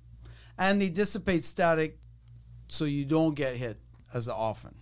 and 0.59 0.81
they 0.81 0.89
dissipate 0.89 1.45
static, 1.45 1.99
so 2.67 2.87
you 2.87 3.05
don't 3.05 3.35
get 3.35 3.57
hit 3.57 3.79
as 4.15 4.29
often. 4.29 4.75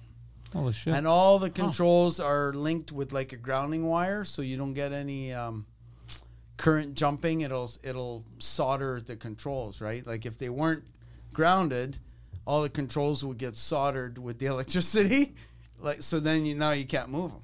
Holy 0.52 0.72
shit! 0.72 0.94
And 0.94 1.08
all 1.08 1.40
the 1.40 1.50
controls 1.50 2.20
are 2.20 2.52
linked 2.52 2.92
with 2.92 3.12
like 3.12 3.32
a 3.32 3.36
grounding 3.36 3.84
wire, 3.84 4.22
so 4.22 4.42
you 4.42 4.56
don't 4.56 4.74
get 4.74 4.92
any 4.92 5.32
um, 5.32 5.66
current 6.56 6.94
jumping. 6.94 7.40
It'll 7.40 7.70
it'll 7.82 8.24
solder 8.38 9.00
the 9.00 9.16
controls, 9.16 9.80
right? 9.80 10.06
Like 10.06 10.24
if 10.24 10.38
they 10.38 10.48
weren't 10.48 10.84
grounded, 11.32 11.98
all 12.46 12.62
the 12.62 12.70
controls 12.70 13.24
would 13.24 13.38
get 13.38 13.56
soldered 13.56 14.18
with 14.18 14.38
the 14.38 14.46
electricity. 14.54 15.34
Like 15.80 16.02
so, 16.02 16.20
then 16.20 16.46
you 16.46 16.54
now 16.54 16.70
you 16.70 16.84
can't 16.84 17.08
move 17.08 17.32
them. 17.32 17.42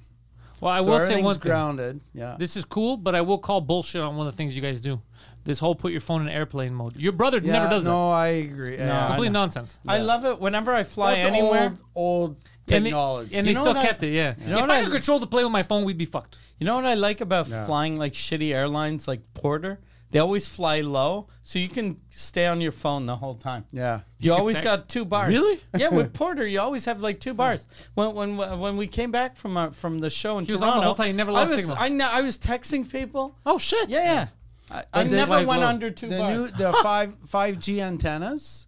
Well, 0.61 0.71
I 0.73 0.79
so 0.81 0.85
will 0.91 0.99
say 0.99 1.21
one 1.21 1.33
thing. 1.35 1.41
grounded. 1.41 1.99
Yeah. 2.13 2.35
This 2.39 2.55
is 2.55 2.63
cool, 2.63 2.95
but 2.95 3.15
I 3.15 3.21
will 3.21 3.37
call 3.39 3.59
bullshit 3.61 4.01
on 4.01 4.15
one 4.15 4.27
of 4.27 4.33
the 4.33 4.37
things 4.37 4.55
you 4.55 4.61
guys 4.61 4.79
do. 4.79 5.01
This 5.43 5.57
whole 5.59 5.73
put 5.75 5.91
your 5.91 6.01
phone 6.01 6.21
in 6.21 6.29
airplane 6.29 6.73
mode. 6.73 6.95
Your 6.95 7.11
brother 7.13 7.39
yeah, 7.43 7.53
never 7.53 7.69
does 7.69 7.83
it. 7.83 7.87
no, 7.89 8.09
that. 8.09 8.15
I 8.15 8.27
agree. 8.27 8.73
It's 8.75 8.79
Yeah. 8.79 9.07
complete 9.07 9.27
I 9.27 9.29
know. 9.31 9.39
nonsense. 9.41 9.79
I 9.87 9.97
love 9.97 10.23
it 10.23 10.39
whenever 10.39 10.71
I 10.71 10.83
fly 10.83 11.15
That's 11.15 11.29
anywhere. 11.29 11.73
old, 11.95 12.29
old 12.29 12.29
And 12.71 12.85
they- 12.85 12.89
technology. 12.89 13.35
And 13.35 13.47
they 13.47 13.53
still 13.55 13.65
what 13.67 13.77
I- 13.77 13.81
kept 13.81 14.03
it, 14.03 14.13
yeah. 14.13 14.35
know 14.47 14.55
if 14.57 14.61
what 14.61 14.69
I 14.71 14.79
I- 14.79 14.83
could 14.83 14.91
control 14.93 15.17
the 15.19 15.25
plane 15.27 15.45
with 15.45 15.51
my 15.51 15.63
phone, 15.63 15.83
we'd 15.83 15.97
be 15.97 16.05
fucked. 16.05 16.37
You 16.59 16.65
know 16.67 16.75
what 16.75 16.85
I 16.85 16.93
like 16.93 17.21
about 17.21 17.47
Yeah. 17.49 17.65
flying 17.65 17.97
like 17.97 18.13
shitty 18.13 18.53
airlines 18.53 19.07
like 19.07 19.21
Porter? 19.33 19.79
They 20.11 20.19
always 20.19 20.47
fly 20.47 20.81
low, 20.81 21.27
so 21.41 21.57
you 21.57 21.69
can 21.69 21.97
stay 22.09 22.45
on 22.45 22.59
your 22.61 22.71
phone 22.73 23.05
the 23.05 23.15
whole 23.15 23.35
time. 23.35 23.65
Yeah. 23.71 24.01
You 24.19 24.33
always 24.33 24.59
got 24.61 24.87
two 24.89 25.05
bars. 25.05 25.33
Really? 25.33 25.59
Yeah, 25.77 25.89
with 25.89 26.13
Porter, 26.21 26.45
you 26.45 26.59
always 26.61 26.85
have 26.85 27.01
like 27.01 27.19
two 27.19 27.33
bars. 27.33 27.67
When 27.95 28.13
when 28.13 28.37
when 28.59 28.77
we 28.77 28.87
came 28.87 29.11
back 29.11 29.37
from 29.37 29.55
our, 29.57 29.71
from 29.71 29.99
the 29.99 30.09
show 30.09 30.37
in 30.37 30.45
He 30.45 30.51
was 30.51 30.61
on 30.61 30.67
Toronto, 30.67 30.81
the 30.81 30.85
whole 30.85 30.95
time, 30.95 31.07
he 31.07 31.13
never 31.13 31.31
I 31.31 31.33
lost 31.35 31.49
was 31.51 31.59
signal. 31.61 31.77
I, 31.79 31.87
kn- 31.87 32.01
I 32.01 32.21
was 32.21 32.37
texting 32.37 32.89
people. 32.91 33.35
Oh 33.45 33.57
shit! 33.57 33.89
Yeah, 33.89 34.03
yeah. 34.03 34.27
I, 34.69 34.83
I 34.93 35.03
the- 35.05 35.15
never 35.15 35.45
went 35.45 35.61
low. 35.61 35.67
under 35.67 35.89
two 35.91 36.09
the 36.09 36.17
bars. 36.17 36.35
new 36.35 36.47
the 36.57 36.73
five 36.83 37.13
five 37.25 37.59
G 37.59 37.81
antennas, 37.81 38.67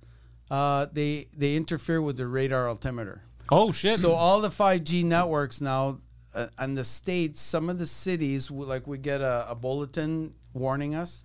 uh, 0.50 0.88
they 0.92 1.28
they 1.36 1.56
interfere 1.56 2.02
with 2.02 2.18
the 2.18 2.28
radar 2.28 2.68
altimeter. 2.70 3.22
Oh 3.52 3.72
shit! 3.72 4.00
So 4.00 4.14
all 4.14 4.40
the 4.42 4.52
five 4.52 4.84
G 4.86 5.04
networks 5.04 5.60
now, 5.62 6.00
uh, 6.34 6.48
and 6.58 6.78
the 6.78 6.84
states, 6.86 7.40
some 7.42 7.70
of 7.70 7.78
the 7.78 7.88
cities, 7.88 8.50
like 8.50 8.88
we 8.88 8.98
get 8.98 9.20
a, 9.22 9.46
a 9.50 9.56
bulletin 9.56 10.34
warning 10.54 10.96
us 10.96 11.24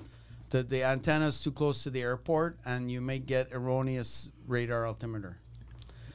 that 0.50 0.70
the 0.70 0.82
antenna 0.82 1.26
is 1.26 1.40
too 1.40 1.52
close 1.52 1.82
to 1.82 1.90
the 1.90 2.02
airport, 2.02 2.58
and 2.64 2.90
you 2.90 3.00
may 3.00 3.18
get 3.18 3.48
erroneous 3.52 4.30
radar 4.46 4.86
altimeter. 4.86 5.38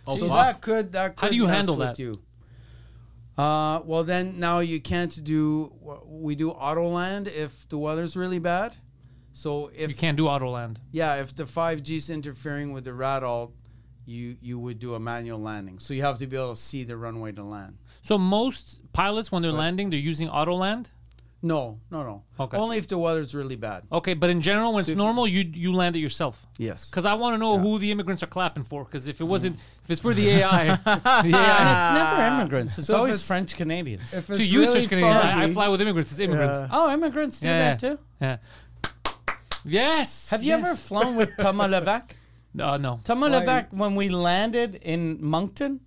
Oh, 0.07 0.17
so 0.17 0.27
fuck. 0.27 0.37
that 0.37 0.61
could 0.61 0.91
that 0.93 1.15
could 1.15 1.25
How 1.25 1.29
do 1.29 1.35
you 1.35 1.47
handle 1.47 1.75
that? 1.77 1.99
You. 1.99 2.21
Uh, 3.37 3.81
well, 3.85 4.03
then 4.03 4.39
now 4.39 4.59
you 4.59 4.79
can't 4.79 5.23
do. 5.23 5.73
We 6.05 6.35
do 6.35 6.51
auto 6.51 6.87
land 6.87 7.27
if 7.27 7.67
the 7.69 7.77
weather's 7.77 8.15
really 8.15 8.39
bad. 8.39 8.75
So 9.31 9.71
if 9.75 9.89
you 9.89 9.95
can't 9.95 10.17
do 10.17 10.27
auto 10.27 10.49
land. 10.51 10.79
yeah, 10.91 11.15
if 11.15 11.35
the 11.35 11.47
five 11.47 11.81
G 11.81 11.97
is 11.97 12.09
interfering 12.09 12.71
with 12.71 12.83
the 12.83 12.93
radar, 12.93 13.49
you 14.05 14.35
you 14.41 14.59
would 14.59 14.77
do 14.77 14.93
a 14.93 14.99
manual 14.99 15.39
landing. 15.39 15.79
So 15.79 15.93
you 15.93 16.03
have 16.03 16.19
to 16.19 16.27
be 16.27 16.35
able 16.35 16.53
to 16.53 16.61
see 16.61 16.83
the 16.83 16.97
runway 16.97 17.31
to 17.31 17.43
land. 17.43 17.77
So 18.01 18.17
most 18.17 18.81
pilots, 18.93 19.31
when 19.31 19.41
they're 19.41 19.51
landing, 19.51 19.89
they're 19.89 19.99
using 19.99 20.29
auto 20.29 20.53
land. 20.53 20.91
No, 21.45 21.77
no, 21.91 22.03
no. 22.03 22.23
Okay. 22.39 22.55
Only 22.57 22.77
if 22.77 22.87
the 22.87 22.97
weather's 22.97 23.35
really 23.35 23.57
bad. 23.57 23.83
Okay, 23.91 24.13
but 24.13 24.29
in 24.29 24.39
general, 24.39 24.71
when 24.73 24.85
So 24.85 24.91
it's 24.91 24.97
normal, 24.97 25.27
you 25.27 25.41
you 25.53 25.73
land 25.73 25.97
it 25.97 25.99
yourself. 25.99 26.47
Yes. 26.57 26.89
Because 26.89 27.05
I 27.05 27.15
want 27.15 27.33
to 27.33 27.37
know 27.37 27.59
who 27.59 27.79
the 27.79 27.91
immigrants 27.91 28.23
are 28.23 28.27
clapping 28.27 28.63
for. 28.63 28.85
Because 28.85 29.09
if 29.09 29.19
it 29.19 29.25
wasn't, 29.25 29.57
if 29.83 29.91
it's 29.91 29.99
for 29.99 30.13
the 30.13 30.29
AI, 30.29 30.67
the 30.85 30.89
and 30.89 31.67
it's 31.75 31.89
never 31.99 32.35
immigrants. 32.35 32.77
It's 32.77 32.87
So 32.87 32.95
always 32.97 33.15
it's- 33.15 33.27
French 33.27 33.57
Canadians. 33.57 34.13
If 34.13 34.27
to 34.27 34.33
it's 34.35 34.47
you, 34.49 34.61
it's 34.61 34.67
really 34.69 34.79
just 34.79 34.89
Canadians. 34.89 35.17
I, 35.25 35.43
I 35.43 35.53
fly 35.53 35.67
with 35.67 35.81
immigrants. 35.81 36.11
It's 36.11 36.19
immigrants. 36.21 36.59
Yeah. 36.61 36.69
Oh, 36.71 36.93
immigrants 36.93 37.39
do 37.41 37.47
Yeah, 37.47 37.59
that 37.75 37.79
too. 37.79 37.99
Yeah. 38.21 38.37
Yes. 39.65 40.29
Have 40.29 40.43
you 40.43 40.49
yes. 40.49 40.65
ever 40.65 40.75
flown 40.75 41.15
with 41.15 41.35
Thomas 41.37 41.69
Levac? 41.71 42.11
Uh, 42.59 42.77
no. 42.77 42.99
Thomas 43.03 43.31
Why- 43.31 43.39
Levac, 43.45 43.73
when 43.73 43.95
we 43.95 44.09
landed 44.09 44.75
in 44.75 45.17
Moncton, 45.23 45.81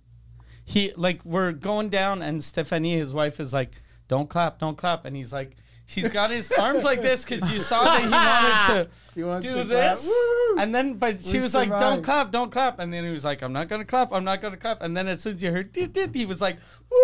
he 0.65 0.91
like 0.97 1.23
we're 1.23 1.51
going 1.51 1.89
down, 1.89 2.21
and 2.21 2.43
Stephanie, 2.43 2.97
his 2.97 3.13
wife, 3.13 3.39
is 3.39 3.53
like, 3.53 3.81
"Don't 4.07 4.29
clap, 4.29 4.59
don't 4.59 4.77
clap," 4.77 5.05
and 5.05 5.15
he's 5.15 5.33
like, 5.33 5.55
he's 5.85 6.09
got 6.11 6.29
his 6.29 6.51
arms 6.51 6.83
like 6.83 7.01
this 7.01 7.23
because 7.23 7.49
you 7.51 7.59
saw 7.59 7.83
that 7.83 8.01
he 8.01 8.09
wanted 8.09 8.89
He 9.15 9.21
to 9.21 9.27
wants 9.27 9.47
do 9.47 9.55
to 9.55 9.63
this, 9.63 10.13
and 10.59 10.75
then 10.75 10.93
but 10.95 11.21
she 11.23 11.37
We 11.37 11.43
was 11.43 11.55
like, 11.55 11.69
"Don't 11.69 12.03
clap, 12.03 12.29
don't 12.31 12.51
clap," 12.51 12.77
and 12.79 12.93
then 12.93 13.03
he 13.03 13.09
was 13.09 13.25
like, 13.25 13.41
"I'm 13.41 13.53
not 13.53 13.67
gonna 13.67 13.85
clap, 13.85 14.11
I'm 14.13 14.23
not 14.23 14.41
gonna 14.41 14.57
clap," 14.57 14.83
and 14.83 14.95
then 14.95 15.07
as 15.07 15.21
soon 15.21 15.35
as 15.35 15.41
you 15.43 15.51
heard 15.51 15.71
"dit, 15.71 15.91
dit," 15.91 16.13
he 16.13 16.25
was 16.25 16.39
like, 16.39 16.57
"Woo!" 16.91 16.97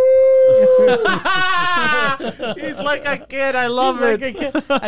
He's 2.60 2.78
like 2.80 3.06
a 3.06 3.18
kid. 3.18 3.56
I 3.56 3.68
love 3.68 4.00
He's 4.00 4.06
it. 4.10 4.22
like. 4.22 4.44
And 4.44 4.54
then 4.54 4.62
he 4.62 4.70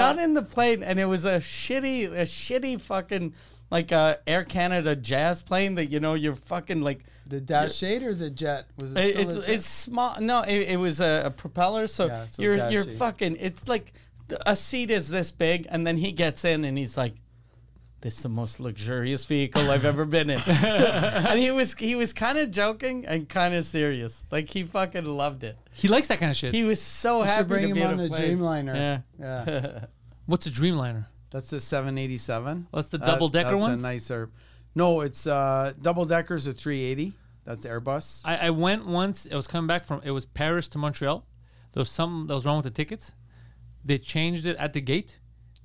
got 0.00 0.18
in 0.18 0.34
the 0.34 0.42
plane, 0.42 0.82
and 0.82 0.98
it 0.98 1.04
was 1.06 1.24
a 1.24 1.38
shitty, 1.38 2.10
a 2.12 2.22
shitty 2.22 2.80
fucking 2.80 3.34
like 3.70 3.92
a 3.92 4.18
Air 4.26 4.44
Canada 4.44 4.96
Jazz 4.96 5.42
plane 5.42 5.74
that 5.74 5.86
you 5.86 6.00
know 6.00 6.14
you're 6.14 6.34
fucking 6.34 6.80
like. 6.82 7.04
The 7.26 7.40
Dash 7.40 7.82
8 7.82 8.02
or 8.02 8.14
the 8.14 8.30
Jet? 8.30 8.66
Was 8.78 8.92
it 8.92 8.98
It, 8.98 9.10
still 9.12 9.22
it's 9.22 9.34
jet? 9.46 9.54
it's 9.54 9.66
small. 9.66 10.20
No, 10.20 10.42
it, 10.42 10.68
it 10.70 10.76
was 10.76 11.00
a, 11.00 11.22
a 11.26 11.30
propeller. 11.30 11.86
So, 11.86 12.06
Yeah, 12.06 12.26
so 12.26 12.42
you're 12.42 12.68
you're 12.70 12.82
8. 12.82 12.90
fucking. 12.92 13.36
It's 13.40 13.66
like 13.68 13.92
a 14.46 14.56
seat 14.56 14.90
is 14.90 15.08
this 15.08 15.30
big, 15.30 15.66
and 15.70 15.86
then 15.86 15.96
he 15.96 16.12
gets 16.12 16.44
in, 16.44 16.64
and 16.64 16.76
he's 16.78 16.96
like. 16.96 17.14
This 18.00 18.16
is 18.16 18.24
the 18.24 18.28
most 18.30 18.58
luxurious 18.58 19.24
vehicle 19.26 19.70
I've 19.70 19.84
ever 19.84 20.04
been 20.04 20.28
in, 20.28 20.40
and 20.46 21.38
he 21.38 21.52
was 21.52 21.74
he 21.74 21.94
was 21.94 22.12
kind 22.12 22.36
of 22.36 22.50
joking 22.50 23.06
and 23.06 23.28
kind 23.28 23.54
of 23.54 23.64
serious. 23.64 24.24
Like 24.28 24.48
he 24.48 24.64
fucking 24.64 25.04
loved 25.04 25.44
it. 25.44 25.56
He 25.72 25.86
likes 25.86 26.08
that 26.08 26.18
kind 26.18 26.28
of 26.32 26.36
shit. 26.36 26.52
He 26.52 26.64
was 26.64 26.82
so 26.82 27.18
You 27.18 27.26
happy 27.28 27.38
should 27.38 27.46
bring 27.48 27.62
to 27.62 27.68
him 27.68 27.74
be 27.76 27.82
on 27.84 27.90
on 27.92 27.96
the 27.98 28.04
a. 28.06 28.08
Dreamliner. 28.08 28.74
Yeah. 28.74 29.00
Yeah. 29.20 29.84
What's 30.26 30.46
a 30.46 30.50
Dreamliner? 30.50 31.06
That's 31.30 31.50
the 31.50 31.58
uh, 31.58 31.60
787. 31.60 32.66
That's 32.74 32.88
the 32.88 32.98
double-decker 32.98 33.50
one? 33.56 33.58
that's 33.58 33.68
ones? 33.68 33.80
a 33.84 33.86
nicer. 33.86 34.30
No, 34.74 35.00
it's 35.00 35.26
uh, 35.26 35.72
double 35.80 36.04
deckers 36.06 36.48
A380. 36.48 37.12
That's 37.44 37.66
Airbus. 37.66 38.22
I, 38.24 38.36
I 38.46 38.50
went 38.50 38.86
once. 38.86 39.26
It 39.26 39.34
was 39.34 39.46
coming 39.46 39.66
back 39.66 39.84
from. 39.84 40.00
It 40.04 40.12
was 40.12 40.24
Paris 40.26 40.68
to 40.70 40.78
Montreal. 40.78 41.24
There 41.72 41.80
was 41.80 41.90
something 41.90 42.26
that 42.28 42.34
was 42.34 42.46
wrong 42.46 42.56
with 42.56 42.64
the 42.64 42.70
tickets. 42.70 43.12
They 43.84 43.98
changed 43.98 44.46
it 44.46 44.56
at 44.58 44.72
the 44.74 44.80
gate, 44.80 45.18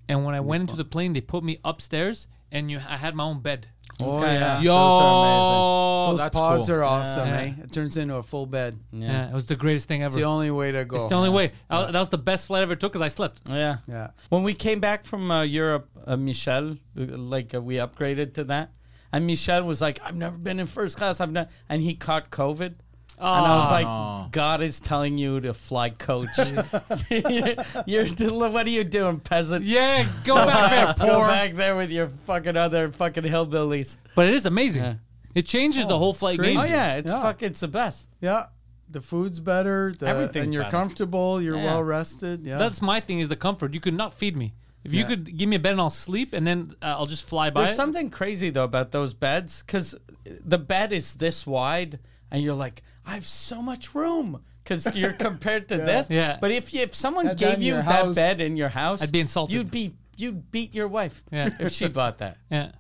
and 0.10 0.26
when 0.26 0.34
I 0.34 0.40
went 0.40 0.62
into 0.62 0.76
the 0.76 0.86
plane, 0.86 1.14
they 1.14 1.22
put 1.22 1.44
me 1.44 1.60
upstairs, 1.64 2.28
and 2.52 2.72
you, 2.72 2.80
I 2.80 2.98
had 2.98 3.14
my 3.14 3.24
own 3.26 3.42
bed. 3.42 3.68
oh 4.02 4.18
Okay, 4.18 4.34
yeah. 4.34 4.60
Yo, 4.62 4.74
Those 4.74 5.02
are 5.02 6.12
Those 6.12 6.20
that's 6.22 6.38
pods 6.40 6.68
cool. 6.68 6.76
are 6.78 6.84
awesome, 6.84 7.28
Yeah. 7.28 7.42
eh? 7.42 7.54
It 7.64 7.72
turns 7.72 7.96
into 7.98 8.16
a 8.16 8.24
full 8.24 8.48
bed. 8.48 8.80
amazing. 8.92 9.10
Yeah. 9.12 9.30
it 9.30 9.34
was 9.36 9.46
the 9.46 9.56
greatest 9.56 9.88
thing 9.88 10.02
ever. 10.02 10.08
It's 10.08 10.16
the 10.16 10.24
only 10.24 10.50
way 10.50 10.72
to 10.72 10.84
go. 10.86 10.96
It's 10.98 11.10
the 11.10 11.16
only 11.16 11.30
way. 11.30 11.52
I- 11.70 11.92
that 11.92 12.00
was 12.00 12.10
the 12.10 12.18
best 12.18 12.48
flight 12.48 12.62
I 12.62 12.64
ever 12.64 12.76
took 12.76 12.94
because 12.94 13.06
I 13.06 13.10
slept. 13.10 13.42
Yeah. 13.48 13.78
Yeah. 13.88 14.12
When 14.30 14.42
we 14.44 14.54
came 14.56 14.80
back 14.80 15.06
from 15.06 15.30
uh, 15.30 15.44
Europe, 15.44 15.90
uh, 16.08 16.18
Michel, 16.18 16.72
uh, 16.98 17.06
like 17.18 17.54
uh, 17.54 17.62
we 17.62 17.76
upgraded 17.76 18.34
to 18.36 18.44
that, 18.46 18.72
and 19.12 19.26
Michel 19.28 19.64
was 19.64 19.82
like, 19.82 20.00
"I've 20.04 20.16
never 20.16 20.38
been 20.38 20.60
in 20.60 20.68
first 20.68 20.98
class. 20.98 21.20
I've 21.22 21.32
not," 21.32 21.50
and 21.70 21.82
he 21.82 21.96
caught 21.96 22.30
COVID. 22.30 22.74
and 23.20 23.46
I 23.46 23.58
was 23.58 23.68
Oh, 23.70 23.74
like, 23.74 23.86
no. 23.88 24.28
God 24.32 24.62
is 24.62 24.80
telling 24.80 25.18
you 25.18 25.40
to 25.42 25.54
fly 25.54 25.90
coach. 25.90 26.30
You're, 27.10 28.06
what 28.50 28.66
are 28.66 28.70
you 28.70 28.84
doing, 28.84 29.20
peasant? 29.20 29.66
Yeah, 29.66 30.08
go 30.24 30.36
back 30.36 30.96
there, 30.98 31.08
Go 31.08 31.16
poor. 31.20 31.28
back 31.28 31.54
there 31.56 31.76
with 31.76 31.90
your 31.92 32.10
fucking 32.26 32.58
other 32.58 32.92
fucking 32.92 33.24
hillbillies. 33.24 33.98
But 34.16 34.28
it 34.28 34.34
is 34.34 34.46
amazing. 34.46 34.84
Yeah. 34.84 34.94
It 35.36 35.46
changes 35.46 35.86
the 35.88 35.96
oh, 35.96 36.00
whole 36.00 36.14
flight 36.14 36.40
crazy. 36.40 36.54
game. 36.54 36.62
Oh 36.62 36.66
yeah, 36.66 36.96
it's 36.96 37.12
Yeah. 37.12 37.22
fuck, 37.22 37.44
it's 37.44 37.60
the 37.60 37.68
best. 37.68 38.08
Yeah. 38.22 38.46
The 38.90 39.02
food's 39.02 39.40
better. 39.40 39.94
The, 39.98 40.08
Everything's 40.08 40.46
and 40.46 40.54
you're 40.54 40.64
better. 40.64 40.78
comfortable. 40.78 41.42
You're 41.42 41.58
Yeah. 41.58 41.66
well 41.66 41.84
rested. 41.84 42.44
Yeah. 42.44 42.58
That's 42.58 42.82
my 42.82 43.00
thing 43.00 43.20
is 43.20 43.28
the 43.28 43.36
comfort. 43.36 43.74
You 43.74 43.80
could 43.80 43.94
not 43.94 44.14
feed 44.14 44.36
me. 44.38 44.54
If 44.84 44.94
you 44.94 45.02
Yeah. 45.02 45.08
could 45.08 45.38
give 45.38 45.50
me 45.50 45.56
a 45.58 45.60
bed 45.60 45.72
and 45.74 45.82
I'll 45.82 45.90
sleep, 45.90 46.34
and 46.34 46.46
then 46.48 46.76
uh, 46.82 46.96
I'll 46.98 47.06
just 47.08 47.24
fly 47.28 47.50
by. 47.50 47.62
There's 47.62 47.74
it. 47.74 47.76
something 47.78 48.10
crazy 48.10 48.50
though 48.50 48.64
about 48.64 48.92
those 48.92 49.14
beds 49.14 49.64
because 49.66 49.96
the 50.24 50.58
bed 50.58 50.94
is 50.94 51.16
this 51.16 51.46
wide, 51.48 52.00
and 52.32 52.42
you're 52.44 52.54
like, 52.54 52.84
I 53.06 53.14
have 53.16 53.26
so 53.26 53.62
much 53.62 53.94
room 53.96 54.44
because 54.64 54.96
you're 54.96 55.14
compared 55.28 55.68
to 55.70 55.78
this. 55.78 56.10
Yeah. 56.10 56.38
But 56.40 56.52
if 56.52 56.74
you, 56.74 56.82
if 56.82 56.94
someone 56.96 57.26
Had 57.26 57.38
that 57.40 57.46
gave 57.46 57.56
in 57.56 57.62
you 57.62 57.74
your 57.74 57.84
that 57.84 58.06
house. 58.06 58.16
bed 58.16 58.40
in 58.40 58.56
your 58.58 58.70
house, 58.70 59.02
I'd 59.02 59.12
be 59.12 59.20
insulted. 59.20 59.54
You'd 59.54 59.72
be 59.72 59.94
you'd 60.18 60.52
beat 60.52 60.74
your 60.74 60.88
wife. 60.88 61.24
Yeah. 61.32 61.50
If 61.60 61.72
she 61.74 61.88
bought 61.88 62.18
that. 62.20 62.38
Yeah. 62.52 62.72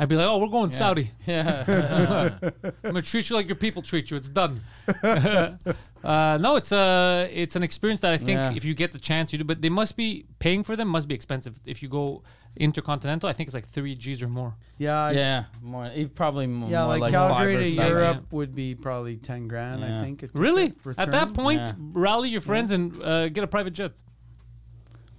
I'd 0.00 0.08
be 0.08 0.16
like, 0.16 0.26
oh, 0.26 0.38
we're 0.38 0.48
going 0.48 0.70
Saudi. 0.70 1.10
Yeah. 1.26 2.32
I'm 2.42 2.72
gonna 2.82 3.02
treat 3.02 3.28
you 3.28 3.36
like 3.36 3.48
your 3.48 3.56
people 3.56 3.82
treat 3.82 4.10
you. 4.10 4.16
It's 4.16 4.30
done. 4.30 4.62
uh, 5.02 6.38
no, 6.40 6.56
it's 6.56 6.72
a 6.72 7.28
it's 7.30 7.54
an 7.54 7.62
experience 7.62 8.00
that 8.00 8.12
I 8.12 8.16
think 8.16 8.30
Yeah. 8.38 8.52
if 8.54 8.64
you 8.64 8.72
get 8.72 8.92
the 8.92 8.98
chance, 8.98 9.30
you 9.32 9.38
do. 9.38 9.44
But 9.44 9.60
they 9.60 9.68
must 9.68 9.98
be 9.98 10.24
paying 10.38 10.64
for 10.64 10.74
them. 10.74 10.88
Must 10.88 11.06
be 11.06 11.14
expensive. 11.14 11.60
If 11.66 11.82
you 11.82 11.90
go 11.90 12.22
intercontinental, 12.56 13.28
I 13.28 13.34
think 13.34 13.48
it's 13.48 13.54
like 13.54 13.68
three 13.68 13.94
G's 13.94 14.22
or 14.22 14.28
more. 14.28 14.54
yeah. 14.78 14.98
I- 15.04 15.12
yeah. 15.12 15.44
More. 15.60 15.84
It 15.94 16.14
probably 16.14 16.44
m- 16.46 16.62
Yeah, 16.62 16.80
more 16.84 16.88
like, 16.88 17.00
like, 17.02 17.12
Calgary 17.12 17.56
or 17.56 17.60
to 17.60 17.70
seven. 17.70 17.92
Europe 17.92 18.32
would 18.32 18.54
be 18.54 18.74
probably 18.74 19.16
ten 19.18 19.48
grand. 19.48 19.82
Yeah. 19.82 19.98
I 19.98 20.02
think. 20.02 20.22
a 20.22 20.28
Really? 20.32 20.70
ticket 20.70 20.94
At 20.98 21.10
that 21.10 21.34
point, 21.34 21.60
Yeah. 21.60 21.72
rally 21.92 22.30
your 22.30 22.40
friends 22.40 22.70
and 22.70 22.96
uh, 23.02 23.28
get 23.28 23.44
a 23.44 23.46
private 23.46 23.74
jet. 23.74 23.92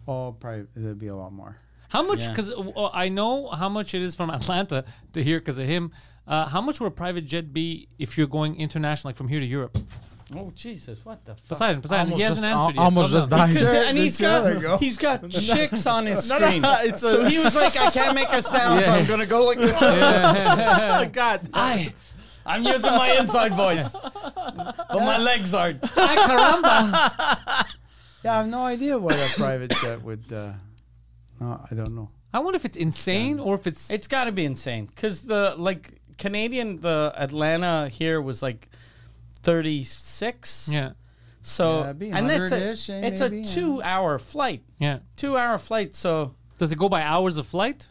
Oh, 0.08 0.32
probably 0.32 0.66
it'd 0.76 0.98
be 0.98 1.08
a 1.08 1.16
lot 1.16 1.32
more. 1.32 1.58
How 1.92 2.02
much? 2.02 2.22
Yeah. 2.24 2.30
Because 2.30 2.52
I 2.94 3.10
know 3.10 3.50
how 3.50 3.70
much 3.70 3.94
it 3.94 4.02
is 4.02 4.16
from 4.16 4.30
Atlanta 4.40 4.86
to 5.14 5.24
here 5.24 5.40
because 5.40 5.58
of 5.60 5.68
him. 5.68 5.92
Uh, 6.28 6.46
how 6.48 6.62
much 6.62 6.80
would 6.80 6.88
a 6.88 6.92
private 6.92 7.26
jet 7.26 7.52
be 7.54 7.88
if 8.00 8.18
you're 8.18 8.28
going 8.28 8.56
international, 8.56 9.10
like 9.10 9.16
from 9.18 9.28
here 9.28 9.40
to 9.40 9.46
Europe? 9.46 9.78
Oh 10.34 10.50
Jesus! 10.56 10.98
What 11.04 11.26
the 11.26 11.36
fuck? 11.36 11.50
Poseidon, 11.60 11.82
Poseidon, 11.82 12.14
he 12.14 12.22
hasn't 12.22 12.46
just- 12.46 12.46
answered 12.46 12.76
yet. 12.78 12.82
almost 12.84 13.12
just 13.12 13.30
down. 13.30 13.40
died. 13.40 13.50
Because- 13.54 13.72
There- 13.72 13.84
and 13.84 13.98
he's 13.98 14.18
there 14.18 14.42
we 14.44 14.54
got 14.54 14.62
go. 14.62 14.78
he's 14.78 14.98
got 14.98 15.30
chicks 15.50 15.86
on 15.86 16.06
his 16.06 16.30
No, 16.30 16.40
no, 16.40 16.48
screen. 16.48 16.64
it's 16.88 17.02
so 17.02 17.26
he 17.26 17.38
was 17.40 17.54
like, 17.54 17.76
I 17.76 17.90
can't 17.92 18.16
make 18.16 18.32
a 18.32 18.42
sound, 18.42 18.86
so 18.86 18.92
I'm 18.92 19.06
gonna 19.08 19.26
go 19.26 19.44
like. 19.46 19.58
Oh 19.62 21.10
God. 21.12 21.42
Ay, 21.54 21.94
I'm 22.46 22.64
using 22.64 22.92
my 22.92 23.12
inside 23.20 23.54
voice, 23.54 23.92
but 23.94 24.90
my 25.12 25.18
legs 25.18 25.54
aren't. 25.54 25.84
ay, 25.98 26.16
caramba. 26.16 27.66
Yeah, 28.24 28.34
I 28.36 28.38
have 28.38 28.48
no 28.48 28.64
idea 28.64 28.98
what 28.98 29.16
a 29.16 29.28
private 29.36 29.72
jet 29.82 30.02
would. 30.02 30.32
Uh, 30.32 30.54
no, 31.42 31.60
I 31.70 31.76
don't 31.76 31.96
know. 31.96 32.10
I 32.34 32.40
wonder 32.40 32.56
if 32.56 32.64
it's 32.66 32.78
insane 32.78 33.40
or 33.40 33.56
if 33.56 33.68
it's. 33.68 33.90
It's 33.92 34.08
got 34.08 34.26
to 34.26 34.32
be 34.32 34.46
insane 34.46 34.86
because 34.86 35.24
the 35.24 35.56
like 35.58 36.00
Canadian, 36.18 36.80
the 36.80 37.12
Atlanta 37.18 37.90
here 37.90 38.22
was 38.22 38.42
like 38.42 38.70
36. 39.44 40.70
yeah, 40.72 40.92
So 41.42 41.80
Yeah, 41.80 41.84
it'd 41.86 42.00
be 42.00 42.12
and 42.12 42.30
that's 42.30 42.52
a 42.52 42.56
100-ish, 42.58 42.90
eh, 42.90 43.02
it's 43.08 43.20
maybe, 43.22 43.38
a 43.38 43.40
yeah. 43.40 43.46
two 43.46 43.82
hour 43.82 44.20
flight, 44.20 44.64
yeah. 44.80 45.00
two 45.16 45.38
hour 45.38 45.58
flight. 45.58 45.96
So 45.96 46.36
Does 46.58 46.72
it 46.72 46.78
go 46.78 46.90
by 46.90 47.02
hours 47.02 47.38
of 47.38 47.48
flight? 47.48 47.88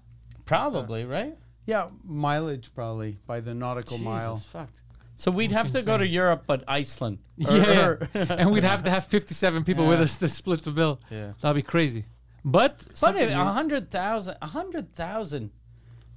probably 0.46 1.05
right. 1.05 1.36
Yeah, 1.66 1.88
mileage 2.05 2.74
probably 2.74 3.18
by 3.26 3.40
the 3.40 3.55
nautical 3.55 3.98
mile. 3.98 4.34
Jesus 4.34 4.51
fuck. 4.51 4.70
So 5.14 5.30
we'd 5.30 5.53
have 5.53 5.70
to 5.72 5.82
go 5.82 5.98
to 5.98 6.07
Europe, 6.07 6.44
but 6.46 6.64
Iceland. 6.66 7.18
Or- 7.48 7.57
yeah, 7.57 7.86
or- 7.86 8.09
and 8.14 8.51
we'd 8.51 8.64
have 8.64 8.82
to 8.84 8.90
have 8.90 9.05
57 9.05 9.64
people 9.64 9.86
with 9.86 10.01
us 10.01 10.16
to 10.18 10.28
split 10.28 10.62
the 10.62 10.70
bill. 10.70 11.01
Yeah. 11.11 11.32
That'd 11.40 11.57
be 11.57 11.62
crazy. 11.62 12.05
But 12.45 12.84
But 13.01 13.16
a 13.20 13.34
hundred 13.34 13.91
thousand, 13.91 14.36
a 14.41 14.47
hundred 14.47 14.95
thousand. 14.95 15.51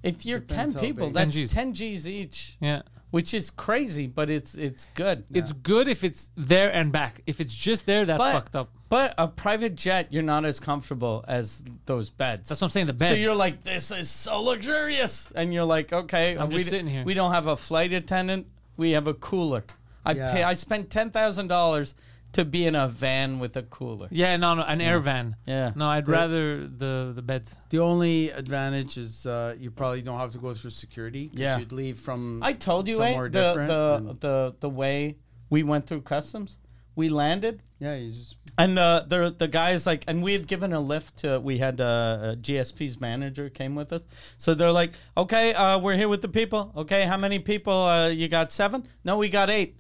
If 0.02 0.26
you're 0.26 0.40
Depends 0.40 0.74
ten 0.74 0.82
how 0.82 0.88
people, 0.88 1.08
big. 1.08 1.16
10 1.16 1.30
that's 1.30 1.40
Gs. 1.40 1.54
ten 1.54 1.74
G's 1.74 2.08
each. 2.08 2.58
yeah. 2.60 2.82
which 3.12 3.34
is 3.34 3.50
crazy, 3.50 4.08
but 4.08 4.30
it's 4.30 4.56
it's 4.56 4.86
good. 4.96 5.24
It's 5.34 5.54
good 5.54 5.88
if 5.88 6.04
it's 6.04 6.30
there 6.36 6.72
and 6.74 6.92
back. 6.92 7.22
If 7.26 7.40
it's 7.40 7.56
just 7.56 7.86
there, 7.86 8.06
that's 8.06 8.18
but, 8.18 8.32
fucked 8.34 8.56
up. 8.56 8.70
But 8.90 9.14
a 9.18 9.28
private 9.28 9.76
jet, 9.76 10.08
you're 10.12 10.24
not 10.24 10.46
as 10.46 10.60
comfortable 10.60 11.24
as 11.28 11.64
those 11.86 12.10
beds. 12.10 12.50
That's 12.50 12.62
what 12.62 12.68
I'm 12.68 12.72
saying. 12.72 12.88
The 12.88 12.94
bed. 12.94 13.08
So 13.10 13.14
you're 13.16 13.36
like, 13.36 13.64
this 13.64 13.92
is 13.92 14.10
so 14.10 14.42
luxurious, 14.42 15.32
and 15.36 15.54
you're 15.54 15.64
like, 15.64 15.94
okay, 15.94 16.38
I'm 16.38 16.50
we 16.50 16.56
just 16.56 16.66
d- 16.66 16.70
sitting 16.72 16.88
here. 16.88 17.04
We 17.04 17.14
don't 17.14 17.32
have 17.32 17.48
a 17.48 17.56
flight 17.56 17.94
attendant. 17.94 18.48
We 18.78 18.92
have 18.92 19.08
a 19.08 19.14
cooler. 19.14 19.64
I 20.06 20.14
Yeah. 20.14 20.32
pay. 20.34 20.44
I 20.44 20.54
spent 20.56 20.90
ten 20.90 21.12
thousand 21.12 21.48
dollars 21.48 21.96
to 22.34 22.44
be 22.46 22.66
in 22.66 22.76
a 22.76 22.88
van 22.88 23.40
with 23.40 23.56
a 23.58 23.64
cooler. 23.64 24.08
yeah, 24.12 24.38
no, 24.38 24.54
no, 24.56 24.64
an 24.64 24.82
air 24.82 25.00
van. 25.00 25.36
Yeah. 25.46 25.72
No, 25.76 25.88
I'd 25.88 26.08
rather 26.08 26.68
the 26.68 27.12
the 27.16 27.22
beds. 27.22 27.56
The 27.70 27.80
only 27.80 28.30
advantage 28.32 28.98
is 28.98 29.26
uh, 29.26 29.56
you 29.60 29.72
probably 29.72 30.02
don't 30.02 30.20
have 30.20 30.32
to 30.32 30.40
go 30.40 30.54
through 30.54 30.72
security. 30.72 31.28
'cause 31.30 31.40
Yeah. 31.40 31.58
you'd 31.60 31.72
leave 31.72 31.98
from. 31.98 32.42
I 32.44 32.54
told 32.54 32.88
you, 32.88 33.02
eh, 33.02 33.08
somewhere 33.12 33.30
the 33.30 33.40
different. 33.48 33.68
the, 33.70 33.96
and- 34.10 34.20
the 34.22 34.56
the 34.60 34.70
way 34.70 35.18
we 35.50 35.64
went 35.64 35.88
through 35.88 36.02
customs. 36.02 36.60
We 36.96 37.10
landed, 37.10 37.64
yeah, 37.80 37.96
you 37.96 38.12
just 38.12 38.38
And 38.56 38.78
uh, 38.78 39.04
the 39.08 39.34
the 39.36 39.48
guys 39.48 39.88
like, 39.88 40.04
and 40.08 40.22
we 40.22 40.34
had 40.34 40.46
given 40.48 40.74
a 40.74 40.80
lift 40.80 41.18
to. 41.22 41.40
We 41.40 41.58
had 41.58 41.82
uh, 41.82 41.86
uh, 41.86 42.36
GSP's 42.36 43.02
manager 43.02 43.50
came 43.50 43.74
with 43.74 43.92
us, 43.92 44.04
so 44.38 44.54
they're 44.54 44.72
like, 44.72 44.94
"Okay, 45.18 45.56
uh, 45.56 45.80
we're 45.80 45.96
here 45.98 46.08
with 46.08 46.22
the 46.22 46.28
people. 46.28 46.72
Okay, 46.76 47.06
how 47.06 47.18
many 47.18 47.40
people? 47.40 47.74
Uh, 47.74 48.10
you 48.10 48.28
got 48.28 48.52
seven? 48.52 48.86
No, 49.04 49.18
we 49.18 49.28
got 49.30 49.50
eight. 49.50 49.76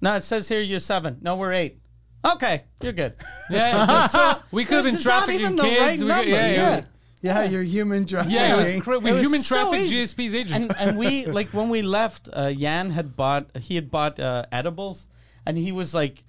No, 0.00 0.14
it 0.16 0.22
says 0.24 0.48
here 0.48 0.60
you're 0.60 0.80
seven. 0.80 1.18
No, 1.20 1.36
we're 1.36 1.52
eight. 1.52 1.78
Okay, 2.24 2.64
you're 2.82 2.92
good. 2.92 3.14
Yeah, 3.50 4.08
so 4.10 4.36
we 4.52 4.64
could 4.64 4.76
have 4.76 4.84
been 4.84 4.94
It's 4.96 5.04
not 5.04 5.18
trafficking 5.26 5.40
even 5.40 5.56
the 5.56 5.62
kids. 5.62 5.80
right 5.80 5.92
we 5.92 5.98
could- 5.98 6.06
number, 6.08 6.28
yeah, 6.30 6.46
yeah, 6.52 6.82
yeah, 7.22 7.42
yeah, 7.42 7.44
you're 7.44 7.62
human 7.62 8.06
trafficking. 8.06 8.36
yeah. 8.36 8.54
It 8.60 8.74
was 8.74 8.82
cra- 8.82 8.98
we 8.98 9.10
It 9.10 9.12
was 9.14 9.22
human 9.22 9.40
so 9.40 9.54
traffic 9.56 9.80
easy. 9.82 10.02
GSP's 10.02 10.34
agent. 10.34 10.66
And 10.70 10.76
and 10.90 10.98
we 10.98 11.26
like 11.38 11.48
when 11.52 11.68
we 11.68 11.82
left, 11.82 12.28
uh, 12.32 12.52
Jan 12.52 12.90
had 12.90 13.16
bought 13.16 13.54
he 13.56 13.74
had 13.74 13.90
bought 13.90 14.18
uh, 14.20 14.44
edibles, 14.52 15.08
and 15.46 15.56
he 15.58 15.72
was 15.72 15.94
like. 15.94 16.24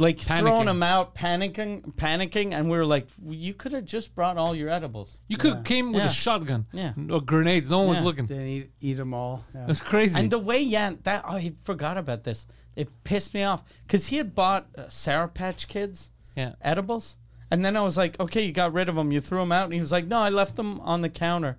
Like 0.00 0.18
throwing 0.18 0.44
Panicking. 0.44 0.64
them 0.66 0.82
out, 0.82 1.14
panicking, 1.14 1.94
panicking, 1.96 2.52
and 2.52 2.70
we 2.70 2.76
were 2.76 2.86
like, 2.86 3.08
"You 3.24 3.54
could 3.54 3.72
have 3.72 3.84
just 3.84 4.14
brought 4.14 4.36
all 4.38 4.54
your 4.54 4.68
edibles." 4.68 5.20
you 5.28 5.36
could 5.36 5.54
have 5.54 5.64
came 5.64 5.92
with 5.92 6.02
Yeah. 6.02 6.08
a 6.08 6.12
shotgun. 6.12 6.66
Yeah. 6.72 6.92
Or 7.10 7.20
grenades. 7.20 7.68
No 7.68 7.78
one 7.80 7.88
was 7.88 7.98
Yeah. 7.98 8.04
looking. 8.04 8.26
Then 8.26 8.46
eat, 8.46 8.70
eat 8.80 8.94
them 8.94 9.12
all. 9.14 9.44
Yeah. 9.54 9.62
It 9.62 9.68
was 9.68 9.80
crazy. 9.80 10.18
And 10.18 10.30
the 10.30 10.38
way 10.38 10.68
Jan, 10.68 10.98
that 11.02 11.24
oh, 11.28 11.36
I 11.36 11.52
forgot 11.64 11.96
about 11.98 12.24
this. 12.24 12.46
It 12.76 12.88
pissed 13.04 13.34
me 13.34 13.42
off 13.42 13.62
because 13.86 14.06
he 14.08 14.16
had 14.16 14.34
bought 14.34 14.66
uh, 14.76 14.88
Sour 14.88 15.28
Patch 15.28 15.68
Kids 15.68 16.10
yeah. 16.36 16.54
edibles, 16.62 17.16
and 17.50 17.64
then 17.64 17.76
I 17.76 17.82
was 17.82 17.96
like, 17.96 18.18
"Okay, 18.20 18.44
you 18.44 18.52
got 18.52 18.72
rid 18.72 18.88
of 18.88 18.94
them. 18.94 19.12
You 19.12 19.20
threw 19.20 19.38
them 19.40 19.52
out." 19.52 19.64
And 19.64 19.74
he 19.74 19.80
was 19.80 19.92
like, 19.92 20.06
"No, 20.06 20.18
I 20.20 20.30
left 20.30 20.56
them 20.56 20.80
on 20.80 21.00
the 21.02 21.08
counter." 21.10 21.58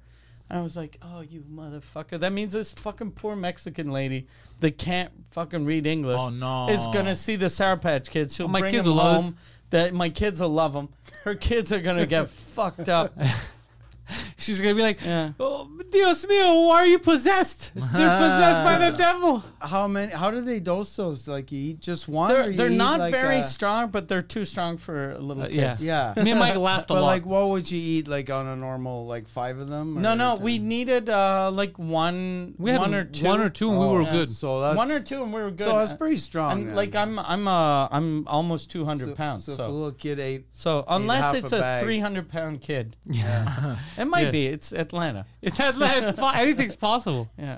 And 0.51 0.59
I 0.59 0.63
was 0.63 0.75
like, 0.75 0.97
"Oh, 1.01 1.21
you 1.21 1.45
motherfucker! 1.49 2.19
That 2.19 2.33
means 2.33 2.51
this 2.51 2.73
fucking 2.73 3.11
poor 3.11 3.37
Mexican 3.37 3.89
lady 3.89 4.27
that 4.59 4.77
can't 4.77 5.09
fucking 5.31 5.63
read 5.63 5.87
English 5.87 6.19
Oh, 6.19 6.27
no. 6.29 6.67
is 6.67 6.85
gonna 6.87 7.15
see 7.15 7.37
the 7.37 7.49
Sour 7.49 7.77
Patch 7.77 8.09
Kids. 8.09 8.35
She'll 8.35 8.49
my 8.49 8.59
bring 8.59 8.71
kids 8.73 8.83
them 8.83 8.95
will 8.97 9.01
love 9.01 9.23
home. 9.23 9.37
That 9.69 9.93
my 9.93 10.09
kids 10.09 10.41
will 10.41 10.49
love 10.49 10.73
them. 10.73 10.89
Her 11.23 11.35
kids 11.35 11.71
are 11.71 11.79
gonna 11.79 12.05
get 12.05 12.27
fucked 12.29 12.89
up. 12.89 13.17
She's 14.45 14.59
gonna 14.61 14.75
be 14.75 14.81
like, 14.81 14.99
Yeah. 15.05 15.33
"Oh, 15.39 15.69
Dios 15.91 16.25
mío, 16.25 16.67
why 16.67 16.75
are 16.81 16.85
you 16.87 16.99
possessed? 16.99 17.71
They're 17.75 17.83
possessed 17.83 18.63
by 18.63 18.77
the 18.89 18.97
devil." 19.07 19.43
How 19.59 19.87
many? 19.87 20.11
How 20.11 20.31
do 20.31 20.41
they 20.41 20.59
dose 20.59 20.95
those? 20.95 21.27
Like 21.27 21.51
you 21.51 21.59
eat 21.71 21.79
just 21.79 22.07
one? 22.07 22.29
They're 22.33 22.51
they're 22.51 22.69
not 22.69 22.99
like 22.99 23.11
very 23.11 23.39
a- 23.39 23.43
strong, 23.43 23.89
but 23.89 24.07
they're 24.07 24.21
too 24.23 24.45
strong 24.45 24.77
for 24.77 25.11
a 25.11 25.19
little 25.19 25.43
Uh, 25.43 25.47
kids. 25.47 25.83
yeah. 25.83 26.13
Yeah. 26.17 26.23
Me 26.23 26.31
and 26.31 26.39
Mike 26.39 26.55
laughed 26.57 26.89
a 26.89 26.93
But 26.93 27.01
lot. 27.01 27.07
like, 27.07 27.25
what 27.25 27.49
would 27.49 27.69
you 27.69 27.79
eat 27.79 28.07
like 28.07 28.29
on 28.29 28.47
a 28.47 28.55
normal 28.55 29.05
like 29.05 29.27
five 29.27 29.59
of 29.59 29.67
them? 29.69 30.01
No, 30.01 30.13
or 30.13 30.15
no, 30.15 30.35
ten? 30.35 30.43
we 30.45 30.57
needed 30.59 31.09
uh 31.09 31.51
like 31.53 31.77
one, 31.77 32.55
we 32.57 32.71
had 32.71 32.79
one 32.79 32.93
or 32.95 33.03
two, 33.05 33.25
one 33.25 33.41
or 33.41 33.49
two, 33.49 33.69
and 33.69 33.77
we 33.79 33.85
Oh, 33.85 33.93
were 33.93 34.01
yeah. 34.03 34.11
good. 34.11 34.29
So 34.29 34.61
that's 34.61 34.77
one 34.77 34.91
or 34.91 34.99
two, 35.01 35.21
and 35.23 35.31
we 35.33 35.41
were 35.41 35.51
good. 35.51 35.67
So 35.67 35.77
that's 35.77 35.93
pretty 35.93 36.17
strong. 36.17 36.51
And 36.53 36.67
then. 36.69 36.75
like 36.75 36.95
I'm, 36.95 37.19
I'm, 37.19 37.47
uh, 37.47 37.87
I'm 37.91 38.27
almost 38.27 38.71
two 38.71 38.85
hundred 38.85 39.09
so, 39.09 39.15
pounds. 39.15 39.43
So, 39.45 39.55
So, 39.55 39.63
if 39.63 39.69
a 39.69 39.71
little 39.71 39.91
kid 39.91 40.19
ate, 40.19 40.45
so 40.51 40.83
unless 40.87 41.23
half 41.25 41.35
it's 41.35 41.51
a 41.51 41.77
a, 41.77 41.79
three 41.83 41.99
hundred 41.99 42.29
pound 42.29 42.61
kid, 42.61 42.95
yeah, 43.05 43.77
it 43.97 44.05
might 44.05 44.30
Yeah. 44.35 44.49
It's 44.51 44.71
Atlanta. 44.73 45.25
It's, 45.41 45.59
Atlanta. 45.59 46.09
it's 46.09 46.19
po- 46.19 46.29
anything's 46.29 46.75
possible. 46.75 47.29
Yeah. 47.37 47.57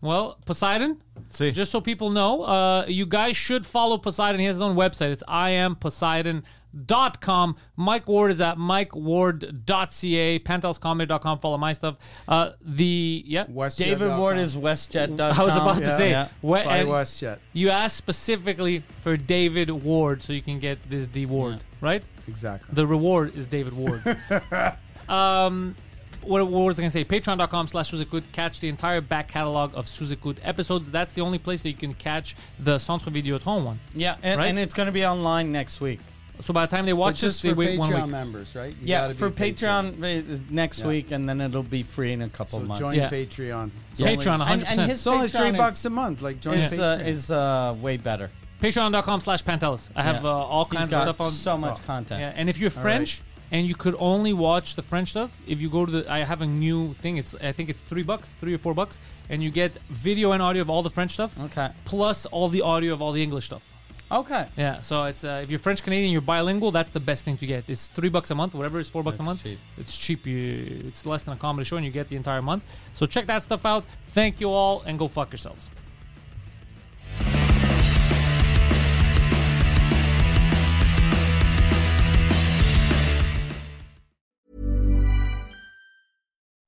Well, 0.00 0.38
Poseidon, 0.46 1.02
See. 1.30 1.50
just 1.50 1.72
so 1.72 1.80
people 1.80 2.10
know, 2.10 2.42
uh, 2.44 2.84
you 2.86 3.04
guys 3.04 3.36
should 3.36 3.66
follow 3.66 3.98
Poseidon. 3.98 4.38
He 4.38 4.46
has 4.46 4.54
his 4.54 4.62
own 4.62 4.76
website. 4.76 5.10
It's 5.10 5.24
iamposeidon.com. 5.24 7.56
Mike 7.76 8.06
Ward 8.06 8.30
is 8.30 8.40
at 8.40 8.58
mikeward.ca. 8.58 10.38
Panteliscomedy.com. 10.38 11.38
Follow 11.40 11.58
my 11.58 11.72
stuff. 11.72 11.96
Uh, 12.28 12.52
the, 12.60 13.24
yeah. 13.26 13.46
WestJet. 13.46 13.76
David 13.78 14.16
Ward 14.18 14.38
is 14.38 14.54
WestJet.com. 14.56 15.40
I 15.40 15.44
was 15.44 15.56
about 15.56 15.78
to 15.78 15.82
Yeah. 15.82 15.96
say, 15.96 16.10
Yeah. 16.10 16.28
what- 16.42 16.62
Fly 16.62 16.76
and 16.78 16.88
WestJet. 16.88 17.38
you 17.52 17.70
asked 17.70 17.96
specifically 17.96 18.84
for 19.00 19.16
David 19.16 19.68
Ward 19.70 20.22
so 20.22 20.32
you 20.32 20.42
can 20.42 20.60
get 20.60 20.78
this 20.88 21.08
D 21.08 21.26
Ward, 21.26 21.64
right? 21.80 22.04
Exactly. 22.28 22.68
The 22.72 22.86
reward 22.86 23.34
is 23.36 23.48
David 23.48 23.72
Ward. 23.74 24.16
um, 25.08 25.74
what, 26.28 26.46
what 26.46 26.60
was 26.60 26.78
I 26.78 26.82
going 26.82 26.90
to 26.90 26.92
say? 26.92 27.04
Patreon.com 27.04 27.66
slash 27.68 27.90
Sous 27.90 28.02
Écoute. 28.04 28.24
Catch 28.32 28.60
the 28.60 28.68
entire 28.68 29.00
back 29.00 29.28
catalog 29.28 29.74
of 29.74 29.88
Sous 29.88 30.12
Écoute 30.12 30.36
episodes. 30.42 30.90
That's 30.90 31.12
the 31.12 31.22
only 31.22 31.38
place 31.38 31.62
that 31.62 31.70
you 31.70 31.76
can 31.76 31.94
catch 31.94 32.36
the 32.58 32.78
Centre 32.78 33.10
Videotron 33.10 33.64
one. 33.64 33.80
Yeah, 33.94 34.16
and, 34.22 34.38
Right? 34.38 34.46
and 34.48 34.58
it's 34.58 34.74
going 34.74 34.86
to 34.86 34.92
be 34.92 35.04
online 35.06 35.50
next 35.52 35.80
week. 35.80 36.00
So 36.40 36.54
by 36.54 36.66
the 36.66 36.70
time 36.76 36.86
they 36.86 36.92
watch 36.92 37.20
this, 37.20 37.40
they 37.40 37.48
for 37.50 37.56
wait 37.56 37.76
one 37.80 37.90
Patreon 37.90 38.02
week. 38.02 38.10
members, 38.12 38.54
right? 38.54 38.72
You 38.72 38.78
yeah, 38.84 39.00
gotta 39.08 39.14
be 39.14 39.18
for 39.18 39.30
Patreon, 39.30 40.36
uh, 40.36 40.38
next 40.50 40.78
Yeah. 40.80 40.86
week, 40.86 41.10
and 41.10 41.28
then 41.28 41.40
it'll 41.40 41.64
be 41.64 41.82
free 41.82 42.12
in 42.12 42.22
a 42.22 42.28
couple 42.28 42.60
So 42.60 42.64
months. 42.64 42.78
join 42.78 42.94
Yeah. 42.94 43.10
Patreon. 43.10 43.70
It's 43.90 44.00
Patreon, 44.00 44.34
only, 44.34 44.46
100%. 44.46 44.52
And, 44.52 44.64
and 44.80 44.90
his 44.90 45.00
it's 45.00 45.06
only 45.08 45.26
three 45.26 45.50
bucks 45.50 45.84
a 45.84 45.90
month. 45.90 46.22
Like 46.22 46.40
join 46.40 46.58
is, 46.58 46.78
uh, 46.78 46.98
Patreon. 46.98 47.06
is 47.08 47.30
uh, 47.32 47.74
way 47.80 47.96
better. 47.96 48.30
Patreon.com 48.62 49.20
slash 49.20 49.42
Pantelis. 49.44 49.88
I 49.96 50.02
have 50.04 50.22
Yeah. 50.22 50.30
uh, 50.30 50.32
all 50.32 50.64
He's 50.66 50.74
kinds 50.74 50.84
of 50.86 50.90
got 50.92 51.02
stuff 51.04 51.20
on. 51.20 51.30
so 51.32 51.56
much 51.56 51.78
Oh. 51.82 51.86
content. 51.86 52.20
Yeah, 52.20 52.32
and 52.36 52.48
if 52.48 52.58
you're 52.58 52.70
French 52.70 53.20
and 53.50 53.66
you 53.66 53.74
could 53.74 53.94
only 53.98 54.32
watch 54.32 54.74
the 54.76 54.82
French 54.82 55.10
stuff, 55.10 55.40
if 55.46 55.60
you 55.60 55.68
go 55.70 55.86
to 55.86 55.92
the, 55.92 56.12
I 56.12 56.18
have 56.18 56.42
a 56.42 56.46
new 56.46 56.92
thing. 56.94 57.16
It's 57.16 57.34
I 57.36 57.52
think 57.52 57.68
it's 57.70 57.80
three 57.80 58.02
bucks, 58.02 58.30
three 58.40 58.54
or 58.54 58.58
four 58.58 58.74
bucks, 58.74 59.00
and 59.30 59.42
you 59.42 59.50
get 59.50 59.72
video 59.88 60.32
and 60.32 60.42
audio 60.42 60.62
of 60.62 60.70
all 60.70 60.82
the 60.82 60.90
French 60.90 61.12
stuff, 61.12 61.38
Okay. 61.40 61.68
plus 61.84 62.26
all 62.26 62.48
the 62.48 62.62
audio 62.62 62.92
of 62.92 63.00
all 63.02 63.12
the 63.12 63.22
English 63.22 63.46
stuff. 63.46 63.72
Okay. 64.10 64.46
Yeah, 64.56 64.80
so 64.80 65.04
it's 65.04 65.22
uh, 65.22 65.40
if 65.42 65.50
you're 65.50 65.58
French 65.58 65.82
Canadian, 65.82 66.10
you're 66.12 66.22
bilingual. 66.22 66.70
That's 66.70 66.90
the 66.92 67.00
best 67.00 67.24
thing 67.26 67.36
to 67.38 67.46
get. 67.46 67.68
It's 67.68 67.88
three 67.88 68.08
bucks 68.08 68.30
a 68.30 68.34
month, 68.34 68.54
whatever 68.54 68.80
it's 68.80 68.88
four 68.88 69.02
bucks 69.02 69.20
a 69.20 69.22
month. 69.22 69.42
cheap. 69.42 69.58
It's 69.76 69.98
cheap. 69.98 70.26
You, 70.26 70.84
it's 70.88 71.04
less 71.04 71.24
than 71.24 71.34
a 71.34 71.36
comedy 71.36 71.64
show, 71.66 71.76
and 71.76 71.84
you 71.84 71.92
get 71.92 72.08
the 72.08 72.16
entire 72.16 72.40
month. 72.40 72.62
So 72.94 73.04
check 73.04 73.26
that 73.26 73.42
stuff 73.42 73.66
out. 73.66 73.84
Thank 74.06 74.40
you 74.40 74.50
all, 74.50 74.80
and 74.86 74.98
go 74.98 75.08
fuck 75.08 75.30
yourselves. 75.30 75.68